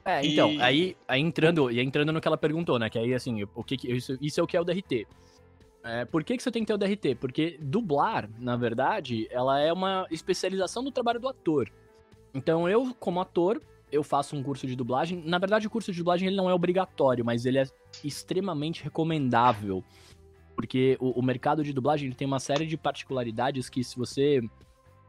É, 0.05 0.25
então, 0.25 0.51
E- 0.53 0.61
aí, 0.61 0.97
aí 1.09 1.21
entrando, 1.21 1.71
e 1.71 1.81
entrando 1.81 2.13
no 2.13 2.21
que 2.21 2.29
ela 2.29 2.37
perguntou, 2.37 2.79
né? 2.79 2.91
Que 2.91 2.99
aí, 2.99 3.15
assim, 3.15 3.43
o 3.55 3.65
que 3.65 3.79
que- 3.79 3.91
isso, 3.91 4.19
isso 4.21 4.39
é 4.39 4.43
o 4.43 4.47
que 4.47 4.55
é 4.55 4.61
o 4.61 4.65
DRT. 4.65 5.07
É, 5.85 6.07
por 6.07 6.25
que, 6.25 6.35
que 6.37 6.43
você 6.43 6.51
tem 6.51 6.63
que 6.63 6.67
ter 6.67 6.75
o 6.75 6.79
DRT? 6.79 7.17
Porque 7.17 7.59
dublar, 7.61 8.29
na 8.39 8.57
verdade, 8.57 9.29
ela 9.31 9.61
é 9.61 9.71
uma 9.71 10.07
especialização 10.11 10.83
do 10.83 10.91
trabalho 10.91 11.21
do 11.21 11.29
ator. 11.29 11.71
Então, 12.33 12.67
eu, 12.67 12.95
como 12.99 13.21
ator, 13.21 13.61
eu 13.93 14.03
faço 14.03 14.35
um 14.35 14.43
curso 14.43 14.67
de 14.67 14.75
dublagem. 14.75 15.23
Na 15.27 15.39
verdade, 15.39 15.67
o 15.67 15.71
curso 15.71 15.93
de 15.93 15.99
dublagem 15.99 16.29
ele 16.29 16.37
não 16.37 16.49
é 16.49 16.55
obrigatório, 16.55 17.23
mas 17.23 17.45
ele 17.45 17.59
é 17.59 17.67
extremamente 18.03 18.83
recomendável. 18.83 19.85
Porque 20.57 20.97
o, 20.99 21.21
o 21.21 21.23
mercado 21.23 21.63
de 21.63 21.73
dublagem 21.73 22.11
tem 22.13 22.27
uma 22.27 22.41
série 22.41 22.65
de 22.67 22.79
particularidades 22.79 23.69
que 23.69 23.85
se 23.85 23.97
você 23.97 24.41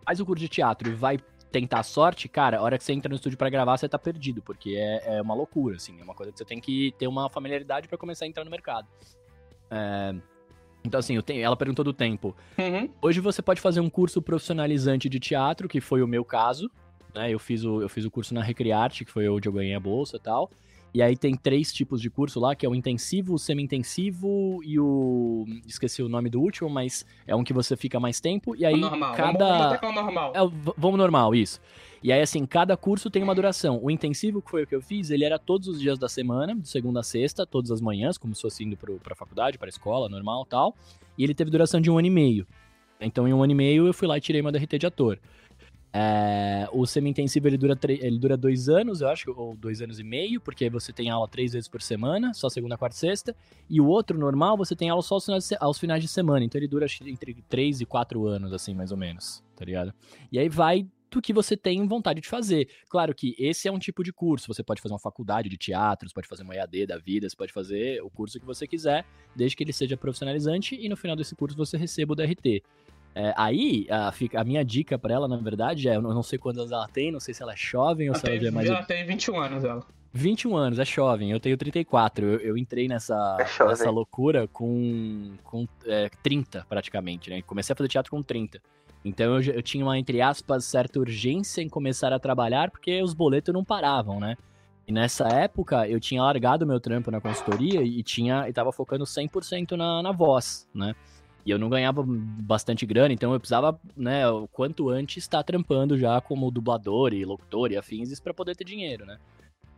faz 0.05 0.19
o 0.19 0.25
curso 0.25 0.41
de 0.41 0.49
teatro 0.49 0.89
e 0.89 0.93
vai 0.93 1.17
tentar 1.51 1.79
a 1.79 1.83
sorte, 1.83 2.27
cara, 2.27 2.57
a 2.57 2.61
hora 2.61 2.77
que 2.77 2.83
você 2.83 2.91
entra 2.91 3.07
no 3.07 3.15
estúdio 3.15 3.37
pra 3.37 3.49
gravar, 3.49 3.77
você 3.77 3.87
tá 3.87 3.97
perdido, 3.97 4.41
porque 4.41 4.75
é, 4.75 5.17
é 5.17 5.21
uma 5.21 5.33
loucura, 5.33 5.77
assim, 5.77 5.97
é 6.01 6.03
uma 6.03 6.13
coisa 6.13 6.33
que 6.33 6.37
você 6.37 6.43
tem 6.43 6.59
que 6.59 6.93
ter 6.97 7.07
uma 7.07 7.29
familiaridade 7.29 7.87
pra 7.87 7.97
começar 7.97 8.25
a 8.25 8.27
entrar 8.27 8.43
no 8.43 8.51
mercado. 8.51 8.87
É, 9.71 10.15
Então, 10.85 10.99
assim, 10.99 11.15
eu 11.15 11.23
tenho- 11.23 11.41
ela 11.43 11.55
perguntou 11.57 11.83
do 11.83 11.91
tempo. 11.93 12.35
Uhum. 12.57 12.89
Hoje 13.01 13.19
você 13.19 13.41
pode 13.41 13.59
fazer 13.59 13.79
um 13.79 13.89
curso 13.89 14.21
profissionalizante 14.21 15.09
de 15.09 15.19
teatro, 15.19 15.67
que 15.67 15.81
foi 15.81 16.01
o 16.01 16.07
meu 16.07 16.23
caso, 16.23 16.69
né? 17.13 17.33
Eu 17.33 17.39
fiz 17.39 17.63
o, 17.63 17.81
eu 17.81 17.89
fiz 17.89 18.05
o 18.05 18.11
curso 18.11 18.33
na 18.33 18.41
Recriarte, 18.43 19.03
que 19.05 19.11
foi 19.11 19.27
onde 19.27 19.47
eu 19.47 19.53
ganhei 19.53 19.73
a 19.73 19.79
bolsa 19.79 20.17
e 20.17 20.19
tal. 20.19 20.49
E 20.93 21.01
aí 21.01 21.17
tem 21.17 21.35
três 21.35 21.73
tipos 21.73 21.99
de 22.01 22.09
curso 22.09 22.39
lá, 22.39 22.55
que 22.55 22.65
é 22.65 22.69
o 22.69 22.73
intensivo, 22.73 23.33
o 23.33 23.37
semi-intensivo 23.39 24.61
e 24.63 24.79
o. 24.79 25.45
Esqueci 25.67 26.01
o 26.01 26.07
nome 26.07 26.29
do 26.29 26.39
último, 26.39 26.69
mas 26.69 27.05
é 27.27 27.35
um 27.35 27.43
que 27.43 27.51
você 27.51 27.75
fica 27.75 27.99
mais 27.99 28.21
tempo. 28.21 28.55
E 28.55 28.65
aí 28.65 28.79
normal. 28.79 29.13
cada. 29.13 29.77
Vamos, 29.77 29.81
vamos, 29.81 29.95
normal. 30.05 30.31
É, 30.33 30.39
vamos 30.77 30.97
normal, 30.97 31.35
isso. 31.35 31.59
E 32.05 32.11
aí, 32.11 32.21
assim, 32.21 32.45
cada 32.45 32.77
curso 32.77 33.09
tem 33.09 33.23
uma 33.23 33.33
duração. 33.33 33.79
O 33.81 33.89
intensivo, 33.89 34.39
que 34.39 34.51
foi 34.51 34.61
o 34.61 34.67
que 34.67 34.75
eu 34.75 34.81
fiz, 34.81 35.09
ele 35.09 35.25
era 35.25 35.39
todos 35.39 35.67
os 35.67 35.81
dias 35.81 35.97
da 35.97 36.07
semana, 36.07 36.53
de 36.53 36.69
segunda 36.69 36.99
a 36.99 37.03
sexta, 37.03 37.47
todas 37.47 37.71
as 37.71 37.81
manhãs, 37.81 38.15
como 38.15 38.35
se 38.35 38.43
fosse 38.43 38.63
indo 38.63 38.77
pro, 38.77 38.99
pra 38.99 39.15
faculdade, 39.15 39.57
pra 39.57 39.67
escola, 39.67 40.07
normal 40.07 40.45
tal. 40.45 40.75
E 41.17 41.23
ele 41.23 41.33
teve 41.33 41.49
duração 41.49 41.81
de 41.81 41.89
um 41.89 41.97
ano 41.97 42.05
e 42.05 42.11
meio. 42.11 42.45
Então, 43.01 43.27
em 43.27 43.33
um 43.33 43.41
ano 43.41 43.53
e 43.53 43.55
meio, 43.55 43.87
eu 43.87 43.91
fui 43.91 44.07
lá 44.07 44.19
e 44.19 44.21
tirei 44.21 44.39
uma 44.39 44.51
DRT 44.51 44.77
de 44.77 44.85
ator. 44.85 45.19
É, 45.91 46.69
o 46.71 46.85
semi-intensivo 46.85 47.47
ele 47.47 47.57
dura, 47.57 47.75
ele 47.87 48.19
dura 48.19 48.37
dois 48.37 48.69
anos, 48.69 49.01
eu 49.01 49.07
acho, 49.09 49.33
ou 49.35 49.55
dois 49.55 49.81
anos 49.81 49.99
e 49.99 50.03
meio, 50.03 50.39
porque 50.39 50.69
você 50.69 50.93
tem 50.93 51.09
aula 51.09 51.27
três 51.27 51.53
vezes 51.53 51.67
por 51.67 51.81
semana, 51.81 52.35
só 52.35 52.49
segunda, 52.49 52.77
quarta 52.77 52.95
e 52.95 52.99
sexta. 52.99 53.35
E 53.67 53.81
o 53.81 53.87
outro 53.87 54.15
normal, 54.15 54.55
você 54.55 54.75
tem 54.75 54.89
aula 54.89 55.01
só 55.01 55.15
aos 55.15 55.25
finais, 55.25 55.49
de, 55.49 55.57
aos 55.59 55.79
finais 55.79 56.03
de 56.03 56.07
semana. 56.07 56.45
Então 56.45 56.59
ele 56.59 56.67
dura 56.67 56.85
entre 57.03 57.33
três 57.49 57.81
e 57.81 57.85
quatro 57.85 58.27
anos, 58.27 58.53
assim, 58.53 58.75
mais 58.75 58.91
ou 58.91 58.97
menos, 58.97 59.43
tá 59.55 59.65
ligado? 59.65 59.91
E 60.31 60.37
aí 60.37 60.47
vai 60.47 60.85
do 61.15 61.21
que 61.21 61.33
você 61.33 61.55
tem 61.55 61.85
vontade 61.87 62.21
de 62.21 62.27
fazer. 62.27 62.67
Claro 62.89 63.15
que 63.15 63.35
esse 63.39 63.67
é 63.67 63.71
um 63.71 63.79
tipo 63.79 64.03
de 64.03 64.11
curso. 64.11 64.53
Você 64.53 64.63
pode 64.63 64.81
fazer 64.81 64.93
uma 64.93 64.99
faculdade 64.99 65.49
de 65.49 65.57
teatro, 65.57 66.07
você 66.07 66.13
pode 66.13 66.27
fazer 66.27 66.43
uma 66.43 66.55
EAD 66.55 66.85
da 66.87 66.97
vida, 66.97 67.27
você 67.27 67.35
pode 67.35 67.53
fazer 67.53 68.01
o 68.01 68.09
curso 68.09 68.39
que 68.39 68.45
você 68.45 68.67
quiser, 68.67 69.05
desde 69.35 69.55
que 69.55 69.63
ele 69.63 69.73
seja 69.73 69.97
profissionalizante 69.97 70.75
e 70.79 70.87
no 70.89 70.97
final 70.97 71.15
desse 71.15 71.35
curso 71.35 71.57
você 71.57 71.77
receba 71.77 72.13
o 72.13 72.15
DRT. 72.15 72.61
É, 73.17 73.33
aí, 73.37 73.87
a, 73.89 74.11
a, 74.41 74.43
minha 74.43 74.63
dica 74.63 74.99
para 74.99 75.13
ela, 75.13 75.25
na 75.25 75.37
verdade, 75.37 75.87
é: 75.87 75.95
eu 75.95 76.01
não 76.01 76.21
sei 76.21 76.37
quantas 76.37 76.69
ela 76.69 76.87
tem, 76.89 77.13
não 77.13 77.19
sei 77.21 77.33
se 77.33 77.41
ela 77.41 77.53
é 77.53 77.57
jovem 77.57 78.09
ou 78.09 78.15
se 78.15 78.27
ela 78.27 78.37
já 78.37 78.47
é 78.49 78.51
mais. 78.51 78.67
Ela 78.67 78.83
tem 78.83 79.05
21 79.05 79.39
anos, 79.39 79.63
ela. 79.63 79.85
21 80.11 80.55
anos, 80.55 80.79
é 80.79 80.85
jovem, 80.85 81.31
eu 81.31 81.39
tenho 81.39 81.57
34. 81.57 82.25
Eu, 82.25 82.39
eu 82.39 82.57
entrei 82.57 82.89
nessa, 82.89 83.37
é 83.39 83.65
nessa 83.65 83.89
loucura 83.89 84.47
com, 84.49 85.33
com 85.43 85.65
é, 85.85 86.09
30, 86.23 86.65
praticamente, 86.67 87.29
né? 87.29 87.41
Comecei 87.41 87.71
a 87.71 87.75
fazer 87.75 87.87
teatro 87.87 88.11
com 88.11 88.21
30. 88.21 88.61
Então 89.05 89.39
eu, 89.39 89.53
eu 89.53 89.61
tinha 89.61 89.85
uma, 89.85 89.99
entre 89.99 90.19
aspas, 90.19 90.65
certa 90.65 90.99
urgência 90.99 91.61
em 91.61 91.69
começar 91.69 92.11
a 92.11 92.19
trabalhar, 92.19 92.71
porque 92.71 93.03
os 93.03 93.13
boletos 93.13 93.53
não 93.53 93.63
paravam, 93.63 94.19
né? 94.19 94.35
E 94.87 94.91
nessa 94.91 95.27
época 95.27 95.87
eu 95.87 95.99
tinha 95.99 96.21
largado 96.23 96.65
meu 96.65 96.79
trampo 96.79 97.11
na 97.11 97.21
consultoria 97.21 97.81
e 97.83 98.01
tinha 98.01 98.49
e 98.49 98.53
tava 98.53 98.71
focando 98.71 99.03
100% 99.03 99.71
na, 99.71 100.01
na 100.01 100.11
voz, 100.11 100.67
né? 100.73 100.95
E 101.45 101.51
eu 101.51 101.59
não 101.59 101.69
ganhava 101.69 102.03
bastante 102.03 102.87
grana, 102.87 103.13
então 103.13 103.31
eu 103.31 103.39
precisava, 103.39 103.79
né, 103.95 104.27
o 104.27 104.47
quanto 104.47 104.89
antes 104.89 105.17
estar 105.17 105.43
trampando 105.43 105.95
já 105.95 106.19
como 106.19 106.49
dublador 106.49 107.13
e 107.13 107.23
locutor 107.23 107.71
e 107.71 107.77
afins 107.77 108.19
para 108.19 108.33
poder 108.33 108.55
ter 108.55 108.63
dinheiro, 108.63 109.05
né? 109.05 109.19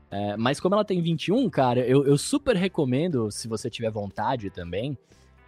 É, 0.10 0.38
mas 0.38 0.62
como 0.62 0.76
ela 0.76 0.86
tem 0.86 1.02
21, 1.02 1.50
cara, 1.50 1.82
eu, 1.82 2.06
eu, 2.06 2.18
super 2.18 2.56
recomendo, 2.56 3.30
se 3.30 3.50
você 3.50 3.70
tiver 3.70 3.92
vontade 3.92 4.50
também, 4.50 4.98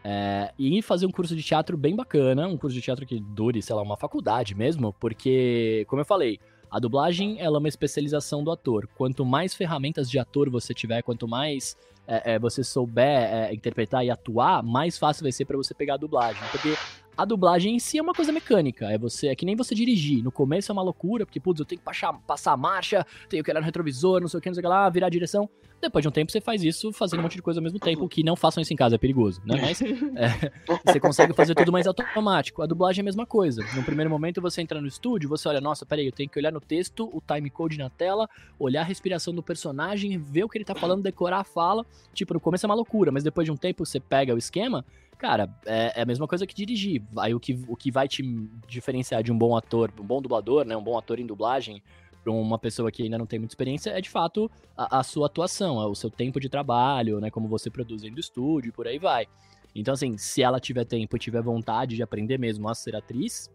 é, 0.04 0.54
ir 0.58 0.82
fazer 0.82 1.06
um 1.06 1.12
curso 1.12 1.36
de 1.36 1.44
teatro 1.44 1.78
bem 1.78 1.96
bacana, 1.96 2.48
um 2.48 2.58
curso 2.58 2.76
de 2.76 2.82
teatro 2.82 3.06
que 3.06 3.20
dure, 3.20 3.62
sei 3.62 3.76
lá, 3.76 3.82
uma 3.82 3.98
faculdade 3.98 4.56
mesmo, 4.56 4.94
porque, 5.00 5.86
como 5.88 6.02
eu 6.02 6.06
falei, 6.06 6.40
a 6.72 6.80
dublagem 6.80 7.40
ela 7.40 7.58
é 7.58 7.60
uma 7.60 7.68
especialização 7.68 8.44
do 8.44 8.52
ator. 8.52 8.88
Quanto 8.96 9.26
mais 9.26 9.54
ferramentas 9.54 10.10
de 10.10 10.20
ator 10.20 10.50
você 10.50 10.74
tiver, 10.74 11.02
quanto 11.02 11.28
mais 11.28 11.76
é, 12.08 12.34
é, 12.34 12.40
você 12.40 12.64
souber 12.64 13.06
é, 13.06 13.54
interpretar 13.54 14.06
e 14.06 14.12
atuar, 14.12 14.64
mais 14.64 14.98
fácil 14.98 15.24
vai 15.24 15.32
ser 15.32 15.46
para 15.46 15.58
você 15.58 15.74
pegar 15.74 15.96
a 15.96 15.98
dublagem. 15.98 16.42
Porque 16.52 16.76
a 17.20 17.26
dublagem 17.26 17.76
em 17.76 17.80
si 17.80 17.98
é 17.98 18.02
uma 18.02 18.14
coisa 18.14 18.32
mecânica. 18.32 18.90
É 18.90 18.98
você 18.98 19.28
é 19.28 19.36
que 19.36 19.46
nem 19.46 19.54
você 19.54 19.76
dirigir. 19.76 20.24
No 20.24 20.32
começo 20.32 20.72
é 20.72 20.74
uma 20.74 20.82
loucura, 20.82 21.26
porque, 21.26 21.38
putz, 21.38 21.60
eu 21.60 21.66
tenho 21.66 21.80
que 21.80 21.84
passar, 21.84 22.14
passar 22.26 22.54
a 22.54 22.58
marcha, 22.58 23.06
tenho 23.28 23.44
que 23.44 23.52
olhar 23.52 23.60
no 23.60 23.66
retrovisor, 23.66 24.22
não 24.22 24.30
sei 24.30 24.38
o 24.38 24.42
que, 24.42 24.48
não 24.48 24.54
sei 24.54 24.62
o 24.62 24.64
que 24.64 24.70
lá, 24.70 24.90
virar 24.90 25.08
a 25.08 25.10
direção. 25.10 25.50
Depois 25.82 26.02
de 26.02 26.08
um 26.08 26.12
tempo 26.12 26.32
você 26.32 26.40
faz 26.40 26.64
isso 26.64 26.94
fazendo 26.94 27.20
um 27.20 27.24
monte 27.24 27.36
de 27.36 27.42
coisa 27.42 27.60
ao 27.60 27.64
mesmo 27.64 27.78
tempo, 27.78 28.08
que 28.08 28.24
não 28.24 28.38
façam 28.38 28.62
isso 28.62 28.72
em 28.72 28.76
casa, 28.76 28.96
é 28.96 28.98
perigoso, 28.98 29.42
né? 29.46 29.60
Mas 29.62 29.82
é, 29.82 30.52
você 30.86 31.00
consegue 31.00 31.34
fazer 31.34 31.56
tudo 31.56 31.74
mais 31.74 31.88
automático. 31.88 32.62
A 32.62 32.66
dublagem 32.66 33.02
é 33.02 33.04
a 33.04 33.06
mesma 33.06 33.26
coisa. 33.26 33.66
No 33.76 33.84
primeiro 33.84 34.10
momento 34.10 34.42
você 34.42 34.62
entra 34.62 34.80
no 34.80 34.88
estúdio, 34.88 35.28
você 35.28 35.48
olha, 35.50 35.60
nossa, 35.60 35.86
peraí, 35.86 36.06
eu 36.06 36.12
tenho 36.14 36.30
que 36.30 36.40
olhar 36.40 36.52
no 36.52 36.62
texto, 36.62 37.10
o 37.14 37.22
time 37.22 37.50
code 37.50 37.78
na 37.78 37.90
tela, 37.90 38.30
olhar 38.58 38.82
a 38.82 38.86
respiração 38.86 39.34
do 39.34 39.44
personagem, 39.44 40.18
ver 40.18 40.46
o 40.46 40.50
que 40.50 40.58
ele 40.58 40.66
tá 40.66 40.76
falando, 40.76 41.04
decorar 41.04 41.40
a 41.40 41.44
fala. 41.46 41.86
Tipo, 42.14 42.34
no 42.34 42.40
começo 42.40 42.66
é 42.66 42.68
uma 42.68 42.76
loucura, 42.76 43.12
mas 43.12 43.24
depois 43.24 43.46
de 43.46 43.52
um 43.52 43.58
tempo 43.58 43.86
você 43.86 44.00
pega 44.00 44.34
o 44.34 44.38
esquema, 44.38 44.86
Cara, 45.20 45.54
é, 45.66 46.00
é, 46.00 46.02
a 46.02 46.06
mesma 46.06 46.26
coisa 46.26 46.48
que 46.48 46.56
dirigir. 46.56 47.04
Aí 47.18 47.36
o 47.36 47.40
que, 47.42 47.62
o 47.68 47.76
que 47.76 47.92
vai 47.92 48.08
te 48.08 48.24
diferenciar 48.66 49.22
de 49.22 49.34
um 49.34 49.38
bom 49.38 49.56
ator, 49.56 49.94
um 50.00 50.06
bom 50.06 50.22
dublador, 50.22 50.66
né? 50.66 50.78
Um 50.78 50.84
bom 50.84 50.98
ator 50.98 51.20
em 51.20 51.26
dublagem, 51.26 51.84
para 52.24 52.32
uma 52.32 52.58
pessoa 52.58 52.90
que 52.90 53.04
ainda 53.04 53.18
não 53.18 53.26
tem 53.26 53.38
muita 53.38 53.52
experiência, 53.52 53.92
é 53.92 54.00
de 54.00 54.10
fato 54.10 54.50
a, 54.78 55.00
a, 55.00 55.04
sua 55.04 55.28
atuação, 55.28 55.82
é 55.82 55.86
o 55.86 55.94
seu 55.94 56.10
tempo 56.10 56.40
de 56.40 56.48
trabalho, 56.48 57.20
né? 57.20 57.30
Como 57.30 57.50
você 57.50 57.70
produz 57.70 58.02
dentro 58.02 58.16
do 58.16 58.22
estúdio, 58.22 58.72
por 58.72 58.88
aí 58.88 58.98
vai. 58.98 59.28
Então, 59.76 59.94
assim, 59.94 60.18
se 60.18 60.42
ela 60.42 60.58
tiver 60.58 60.86
tempo 60.86 61.18
e 61.18 61.20
tiver 61.20 61.42
vontade 61.42 61.98
de 61.98 62.02
aprender 62.02 62.38
mesmo 62.38 62.70
a 62.70 62.74
ser 62.74 62.96
atriz, 62.96 63.52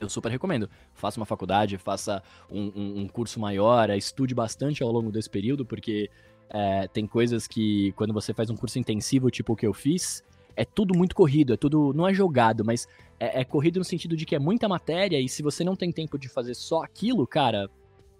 eu 0.00 0.08
super 0.08 0.30
recomendo. 0.30 0.70
Faça 0.94 1.20
uma 1.20 1.26
faculdade, 1.26 1.76
faça 1.76 2.22
um, 2.50 2.72
um, 2.74 3.00
um 3.02 3.08
curso 3.08 3.38
maior, 3.38 3.90
estude 3.90 4.34
bastante 4.34 4.82
ao 4.82 4.90
longo 4.90 5.12
desse 5.12 5.28
período, 5.28 5.66
porque 5.66 6.10
é, 6.48 6.88
tem 6.88 7.06
coisas 7.06 7.46
que, 7.46 7.92
quando 7.92 8.14
você 8.14 8.32
faz 8.32 8.48
um 8.48 8.56
curso 8.56 8.78
intensivo, 8.78 9.30
tipo 9.30 9.52
o 9.52 9.56
que 9.56 9.66
eu 9.66 9.74
fiz, 9.74 10.22
é 10.56 10.64
tudo 10.64 10.96
muito 10.96 11.14
corrido, 11.14 11.54
é 11.54 11.56
tudo. 11.56 11.92
Não 11.94 12.08
é 12.08 12.14
jogado, 12.14 12.64
mas 12.64 12.88
é, 13.18 13.40
é, 13.40 13.44
corrido 13.44 13.78
no 13.78 13.84
sentido 13.84 14.16
de 14.16 14.24
que 14.24 14.34
é 14.34 14.38
muita 14.38 14.68
matéria 14.68 15.20
e 15.20 15.28
se 15.28 15.42
você 15.42 15.64
não 15.64 15.76
tem 15.76 15.92
tempo 15.92 16.18
de 16.18 16.28
fazer 16.28 16.54
só 16.54 16.82
aquilo, 16.82 17.26
cara, 17.26 17.70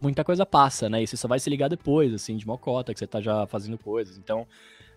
muita 0.01 0.25
coisa 0.25 0.45
passa, 0.45 0.89
né? 0.89 1.03
E 1.03 1.07
você 1.07 1.17
só 1.17 1.29
vai 1.29 1.39
se 1.39 1.49
ligar 1.49 1.69
depois, 1.69 2.13
assim, 2.13 2.37
de 2.37 2.47
mocota, 2.47 2.93
que 2.93 2.99
você 2.99 3.07
tá 3.07 3.21
já 3.21 3.47
fazendo 3.47 3.79
coisas. 3.79 4.19
Então, 4.19 4.47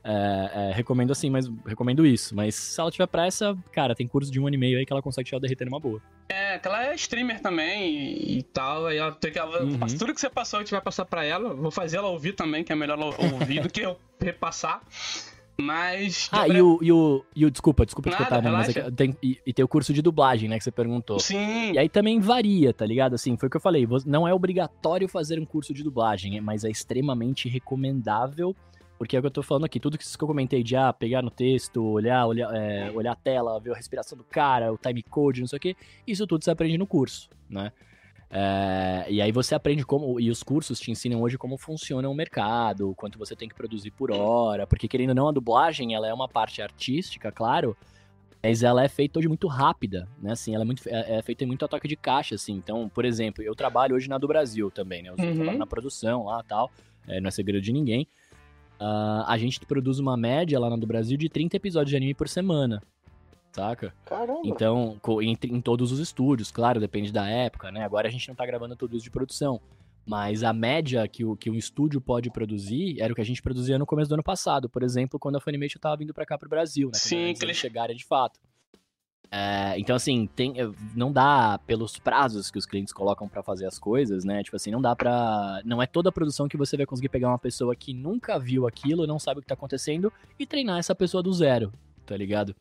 é, 0.04 0.70
é, 0.70 0.72
recomendo 0.74 1.12
assim, 1.12 1.30
mas 1.30 1.50
recomendo 1.66 2.06
isso. 2.06 2.36
Mas 2.36 2.56
se 2.56 2.80
ela 2.80 2.90
tiver 2.90 3.08
pressa, 3.08 3.58
cara, 3.72 3.94
tem 3.94 4.08
curso 4.08 4.32
de 4.32 4.40
um 4.40 4.48
ano 4.48 4.56
e 4.56 4.60
meio 4.60 4.78
aí 4.78 4.86
que 4.86 4.94
ela 4.94 5.02
consegue 5.02 5.26
tirar 5.26 5.38
o 5.38 5.42
derreter 5.42 5.66
numa 5.66 5.80
boa. 5.80 6.02
É, 6.30 6.58
que 6.58 6.68
ela 6.68 6.86
é 6.86 6.96
streamer 6.96 7.42
também 7.42 7.94
e, 7.94 8.38
e 8.40 8.44
tal. 8.44 8.86
Aí 8.88 8.98
ela 8.98 9.12
tem 9.12 9.32
que. 9.32 9.40
Ela, 9.40 9.64
uhum. 9.64 9.80
Tudo 9.98 10.14
que 10.14 10.22
você 10.22 10.30
passou, 10.30 10.60
a 10.60 10.62
gente 10.62 10.72
vai 10.72 10.82
passar 10.82 11.06
pra 11.06 11.24
ela. 11.24 11.54
Vou 11.54 11.72
fazer 11.72 11.98
ela 11.98 12.08
ouvir 12.08 12.34
também, 12.34 12.64
que 12.64 12.72
é 12.72 12.76
melhor 12.76 12.98
ela 12.98 13.08
ouvir 13.34 13.62
do 13.62 13.70
que 13.70 13.82
eu 13.82 13.98
repassar. 14.20 14.82
Mas. 15.60 16.30
Ah, 16.32 16.48
e 16.48 16.62
o, 16.62 16.80
e, 16.82 16.92
o, 16.92 17.26
e 17.36 17.46
o. 17.46 17.52
Desculpa, 17.52 17.86
desculpa 17.86 18.12
Nada, 18.12 18.24
te 18.24 18.30
cortar, 18.30 18.52
mas 18.52 18.76
é 18.76 18.92
tem, 18.92 19.18
e, 19.24 19.40
e, 19.46 19.54
tem 19.54 19.66
o 19.66 19.68
curso 19.68 19.92
de 19.92 20.02
dublagem, 20.02 20.48
né, 20.48 20.58
que 20.58 20.64
você 20.64 20.72
perguntou. 20.72 21.20
Sim. 21.20 21.72
E 21.74 21.80
aí 21.80 21.90
também 21.90 22.20
varia, 22.20 22.74
tá 22.74 22.86
ligado? 22.86 23.16
Assim, 23.16 23.36
foi 23.36 23.48
o 23.48 23.50
que 23.50 23.58
eu 23.58 23.62
falei. 23.62 23.88
Não 24.06 24.28
é 24.28 24.34
obrigatório 24.34 25.08
fazer 25.08 25.40
um 25.40 25.46
curso 25.46 25.74
de 25.74 25.84
dublagem, 25.84 26.40
mas 26.42 26.64
é 26.64 26.70
extremamente 26.70 27.50
recomendável. 27.50 28.56
Porque 28.98 29.16
é 29.16 29.20
o 29.20 29.22
que 29.22 29.28
eu 29.28 29.32
tô 29.32 29.44
falando 29.44 29.66
aqui, 29.66 29.80
tudo 29.80 29.96
que 29.96 30.04
eu 30.04 30.28
comentei 30.28 30.64
de 30.64 30.76
ah, 30.76 30.92
pegar 30.92 31.22
no 31.22 31.30
texto, 31.30 31.84
olhar, 31.84 32.26
olhar, 32.26 32.52
é, 32.56 32.90
olhar 32.92 33.12
a 33.12 33.16
tela, 33.16 33.60
ver 33.60 33.72
a 33.72 33.76
respiração 33.76 34.18
do 34.18 34.24
cara, 34.24 34.74
o 34.74 34.78
time 34.78 35.04
code, 35.04 35.40
não 35.40 35.48
sei 35.48 35.58
o 35.58 35.60
que, 35.60 35.76
isso 36.08 36.26
tudo 36.26 36.44
você 36.44 36.50
aprende 36.50 36.80
no 36.80 36.88
curso, 36.88 37.30
né? 37.48 37.72
É, 38.30 39.06
e 39.10 39.22
aí 39.22 39.32
você 39.32 39.56
aprende 39.56 39.86
como. 39.86 40.20
E 40.20 40.30
os 40.30 40.44
cursos 40.44 40.80
te 40.80 40.92
ensinam 40.92 41.22
hoje 41.22 41.38
como 41.38 41.58
funciona 41.58 42.10
o 42.10 42.14
mercado, 42.14 42.94
quanto 42.96 43.18
você 43.18 43.36
tem 43.36 43.48
que 43.48 43.56
produzir 43.56 43.92
por 43.92 44.12
hora. 44.12 44.68
Porque, 44.68 44.88
querendo 44.88 45.10
ou 45.10 45.16
não, 45.16 45.30
a 45.30 45.32
dublagem 45.32 45.96
ela 45.96 46.08
é 46.08 46.14
uma 46.14 46.28
parte 46.28 46.62
artística, 46.62 47.32
claro. 47.32 47.76
Mas 48.44 48.64
ela 48.64 48.84
é 48.84 48.88
feita 48.88 49.18
hoje 49.18 49.28
muito 49.28 49.48
rápida, 49.48 50.08
né? 50.22 50.32
Assim, 50.34 50.54
ela 50.54 50.64
é, 50.64 50.66
muito, 50.66 50.88
é, 50.88 51.18
é 51.18 51.22
feita 51.22 51.44
em 51.44 51.48
muito 51.48 51.66
ataque 51.66 51.88
de 51.88 51.96
caixa, 51.96 52.36
assim. 52.36 52.54
Então, 52.54 52.88
por 52.88 53.04
exemplo, 53.04 53.44
eu 53.44 53.56
trabalho 53.56 53.96
hoje 53.96 54.08
na 54.08 54.18
do 54.18 54.28
Brasil 54.28 54.70
também, 54.70 55.02
né? 55.02 55.10
Eu 55.10 55.16
uhum. 55.24 55.36
trabalho 55.36 55.58
na 55.58 55.68
produção 55.68 56.26
lá 56.26 56.44
tal. 56.44 56.72
É, 57.08 57.20
não 57.20 57.30
é 57.30 57.32
segredo 57.32 57.62
de 57.62 57.74
ninguém. 57.74 58.08
Uh, 58.80 59.26
a 59.26 59.38
gente 59.40 59.60
produz 59.62 59.98
uma 59.98 60.16
média 60.16 60.60
lá 60.60 60.70
na 60.70 60.78
do 60.78 60.86
Brasil 60.86 61.18
de 61.18 61.30
30 61.30 61.58
episódios 61.58 61.90
de 61.90 61.96
anime 61.96 62.14
por 62.14 62.30
semana 62.30 62.84
saca? 63.52 63.94
Caramba. 64.06 64.42
Então, 64.46 65.00
em, 65.22 65.38
em 65.44 65.62
todos 65.62 65.92
os 65.92 66.00
estúdios, 66.00 66.52
claro, 66.52 66.80
depende 66.80 67.12
da 67.12 67.28
época, 67.28 67.72
né? 67.72 67.84
Agora 67.84 68.08
a 68.08 68.12
gente 68.12 68.28
não 68.28 68.36
tá 68.36 68.46
gravando 68.46 68.76
tudo 68.76 68.96
isso 68.96 69.04
de 69.04 69.12
produção. 69.12 69.60
Mas 70.06 70.42
a 70.42 70.54
média 70.54 71.06
que 71.06 71.26
o, 71.26 71.36
que 71.36 71.50
um 71.50 71.56
estúdio 71.56 72.00
pode 72.00 72.32
produzir 72.32 73.02
era 73.02 73.12
o 73.12 73.16
que 73.16 73.22
a 73.22 73.26
gente 73.26 73.42
produzia 73.42 73.78
no 73.78 73.86
começo 73.86 74.08
do 74.08 74.14
ano 74.14 74.24
passado. 74.24 74.70
Por 74.70 74.82
exemplo, 74.82 75.20
quando 75.20 75.36
a 75.36 75.42
Funimation 75.42 75.80
tava 75.80 75.98
vindo 75.98 76.14
para 76.14 76.26
cá 76.26 76.38
pro 76.38 76.48
Brasil, 76.48 76.88
né? 76.88 76.94
Sim, 76.94 77.34
que 77.34 77.44
eles 77.44 77.58
chegarem 77.58 77.96
de 77.96 78.06
fato. 78.06 78.40
É, 79.30 79.78
então, 79.78 79.96
assim, 79.96 80.26
tem, 80.28 80.54
não 80.96 81.12
dá 81.12 81.60
pelos 81.68 82.00
prazos 82.00 82.50
que 82.50 82.58
os 82.58 82.66
clientes 82.66 82.94
colocam 82.94 83.28
para 83.28 83.44
fazer 83.44 83.66
as 83.66 83.78
coisas, 83.78 84.24
né? 84.24 84.42
Tipo 84.42 84.56
assim, 84.56 84.72
não 84.72 84.82
dá 84.82 84.96
pra. 84.96 85.62
Não 85.66 85.82
é 85.82 85.86
toda 85.86 86.08
a 86.08 86.12
produção 86.12 86.48
que 86.48 86.56
você 86.56 86.78
vai 86.78 86.86
conseguir 86.86 87.10
pegar 87.10 87.28
uma 87.28 87.38
pessoa 87.38 87.76
que 87.76 87.94
nunca 87.94 88.40
viu 88.40 88.66
aquilo, 88.66 89.06
não 89.06 89.20
sabe 89.20 89.40
o 89.40 89.42
que 89.42 89.48
tá 89.48 89.56
acontecendo 89.56 90.12
e 90.40 90.46
treinar 90.46 90.80
essa 90.80 90.96
pessoa 90.96 91.22
do 91.22 91.34
zero, 91.34 91.74
tá 92.06 92.16
ligado? 92.16 92.56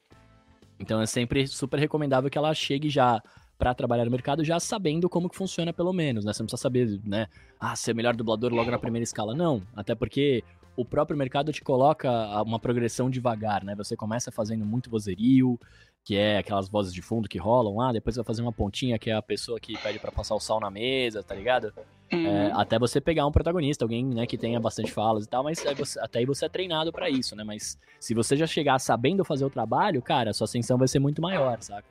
Então 0.79 1.01
é 1.01 1.07
sempre 1.07 1.47
super 1.47 1.79
recomendável 1.79 2.31
que 2.31 2.39
ela 2.39 2.53
chegue 2.55 2.89
já 2.89 3.23
para 3.59 3.75
trabalhar 3.75 4.05
no 4.05 4.11
mercado 4.11 4.45
já 4.45 4.61
sabendo 4.61 5.09
como 5.09 5.31
que 5.31 5.37
funciona 5.37 5.73
pelo 5.73 5.93
menos, 5.93 6.25
né? 6.25 6.33
Você 6.33 6.43
não 6.43 6.47
precisa 6.47 6.63
saber, 6.63 7.01
né? 7.05 7.27
Ah, 7.59 7.75
ser 7.75 7.95
melhor 7.95 8.15
dublador 8.15 8.53
logo 8.53 8.71
na 8.71 8.79
primeira 8.79 9.03
escala. 9.03 9.35
Não, 9.35 9.63
até 9.75 9.95
porque 9.95 10.45
o 10.77 10.85
próprio 10.85 11.17
mercado 11.17 11.53
te 11.53 11.63
coloca 11.63 12.11
uma 12.43 12.59
progressão 12.59 13.09
devagar, 13.09 13.65
né? 13.65 13.75
Você 13.75 13.97
começa 13.97 14.31
fazendo 14.31 14.65
muito 14.67 14.91
vozerio, 14.91 15.59
que 16.07 16.17
é 16.17 16.39
aquelas 16.39 16.69
vozes 16.69 16.95
de 16.95 17.03
fundo 17.03 17.29
que 17.29 17.37
rolam 17.37 17.79
lá, 17.79 17.91
depois 17.91 18.15
vai 18.15 18.25
fazer 18.25 18.41
uma 18.41 18.53
pontinha 18.53 18.97
que 18.97 19.11
é 19.11 19.15
a 19.15 19.21
pessoa 19.21 19.59
que 19.59 19.77
pede 19.77 19.99
para 19.99 20.13
passar 20.13 20.37
o 20.37 20.41
sal 20.41 20.61
na 20.61 20.71
mesa, 20.71 21.21
tá 21.21 21.35
ligado? 21.35 21.75
Uhum. 22.13 22.25
É, 22.25 22.53
até 22.55 22.79
você 22.79 23.01
pegar 23.01 23.27
um 23.27 23.33
protagonista, 23.33 23.85
alguém 23.85 24.07
né, 24.07 24.25
que 24.25 24.39
tenha 24.39 24.61
bastante 24.61 24.93
falas 24.93 25.25
e 25.25 25.29
tal, 25.29 25.43
mas 25.43 25.67
aí 25.67 25.75
você, 25.75 25.99
até 25.99 26.21
aí 26.21 26.25
você 26.25 26.45
é 26.47 26.49
treinado 26.49 26.93
para 26.93 27.11
isso, 27.11 27.35
né? 27.35 27.43
Mas 27.43 27.77
se 27.99 28.15
você 28.15 28.37
já 28.37 28.47
chegar 28.47 28.79
sabendo 28.79 29.25
fazer 29.25 29.45
o 29.45 29.51
trabalho, 29.51 30.01
cara, 30.01 30.31
a 30.31 30.33
sua 30.33 30.45
ascensão 30.45 30.79
vai 30.79 30.87
ser 30.87 31.01
muito 31.01 31.21
maior, 31.21 31.61
saca? 31.61 31.89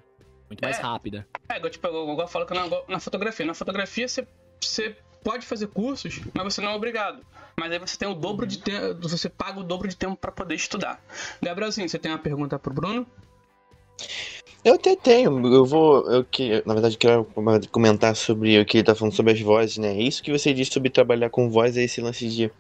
Muito 0.50 0.62
mais 0.62 0.80
É. 0.80 0.82
rápida. 0.82 1.28
É, 1.50 1.60
tipo, 1.70 1.86
eu, 1.86 2.28
falo 2.30 2.46
que 2.46 2.54
na, 2.54 2.70
na 2.88 3.00
fotografia. 3.02 3.46
Na 3.46 3.54
fotografia 3.54 4.08
você, 4.08 4.26
você 4.62 4.96
pode 5.26 5.46
fazer 5.46 5.68
cursos, 5.68 6.22
mas 6.34 6.54
você 6.54 6.62
não 6.62 6.72
é 6.72 6.76
obrigado. 6.76 7.22
Mas 7.60 7.70
aí 7.70 7.80
você 7.80 7.98
tem 7.98 8.08
o 8.08 8.14
dobro 8.14 8.48
de 8.48 8.60
tempo. 8.60 9.10
Você 9.10 9.28
paga 9.28 9.60
o 9.60 9.64
dobro 9.64 9.90
de 9.90 9.98
tempo 9.98 10.16
pra 10.16 10.32
poder 10.32 10.56
estudar. 10.56 11.04
Gabrielzinho, 11.42 11.90
você 11.90 12.00
tem 12.00 12.14
uma 12.14 12.18
pergunta 12.18 12.58
pro 12.58 12.74
Bruno? 12.74 13.06
Eu 14.64 14.76
até 14.76 14.96
tenho, 14.96 15.46
eu 15.54 15.66
vou. 15.66 16.12
Eu 16.12 16.26
que, 16.26 16.64
na 16.66 16.74
verdade, 16.74 16.98
quero 16.98 17.26
comentar 17.72 18.16
sobre 18.16 18.60
o 18.60 18.66
que 18.66 18.78
ele 18.78 18.84
tá 18.84 18.96
falando 18.96 19.14
sobre 19.14 19.34
as 19.34 19.40
vozes, 19.42 19.78
né? 19.78 19.94
Isso 20.00 20.24
que 20.24 20.32
você 20.32 20.54
disse 20.54 20.72
sobre 20.72 20.90
trabalhar 20.90 21.30
com 21.30 21.50
voz 21.50 21.78
é 21.78 21.84
esse 21.84 22.02
lance 22.02 22.28
de. 22.28 22.52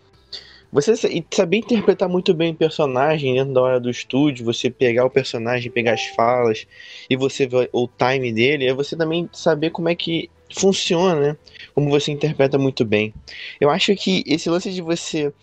Você 0.71 0.95
sa- 0.95 1.07
saber 1.33 1.57
interpretar 1.57 2.09
muito 2.09 2.33
bem 2.33 2.51
o 2.51 2.55
personagem 2.55 3.33
dentro 3.35 3.53
da 3.53 3.61
hora 3.61 3.79
do 3.79 3.89
estúdio, 3.89 4.45
você 4.45 4.69
pegar 4.69 5.05
o 5.05 5.09
personagem, 5.09 5.71
pegar 5.71 5.93
as 5.93 6.05
falas 6.07 6.67
e 7.09 7.15
você 7.15 7.47
ver 7.47 7.69
o 7.73 7.87
time 7.87 8.31
dele, 8.33 8.67
é 8.67 8.73
você 8.73 8.95
também 8.95 9.29
saber 9.33 9.69
como 9.71 9.89
é 9.89 9.95
que 9.95 10.29
funciona, 10.53 11.19
né? 11.19 11.37
Como 11.73 11.89
você 11.89 12.11
interpreta 12.11 12.57
muito 12.57 12.85
bem. 12.85 13.13
Eu 13.59 13.69
acho 13.69 13.95
que 13.95 14.23
esse 14.27 14.49
lance 14.49 14.71
de 14.71 14.81
você 14.81 15.33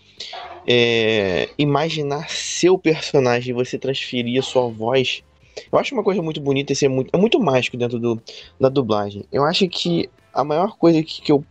é, 0.66 1.48
imaginar 1.58 2.28
seu 2.30 2.78
personagem, 2.78 3.54
você 3.54 3.78
transferir 3.78 4.38
a 4.38 4.42
sua 4.42 4.68
voz 4.70 5.22
eu 5.70 5.78
acho 5.78 5.94
uma 5.94 6.02
coisa 6.02 6.22
muito 6.22 6.40
bonita 6.40 6.72
e 6.72 6.76
ser 6.76 6.88
muito, 6.88 7.10
é 7.14 7.18
muito 7.18 7.38
mágico 7.40 7.76
dentro 7.76 7.98
do, 7.98 8.20
da 8.60 8.68
dublagem. 8.68 9.24
Eu 9.32 9.44
acho 9.44 9.68
que 9.68 10.08
a 10.32 10.42
maior 10.44 10.76
coisa 10.76 11.02
que, 11.02 11.20
que, 11.22 11.32
eu, 11.32 11.44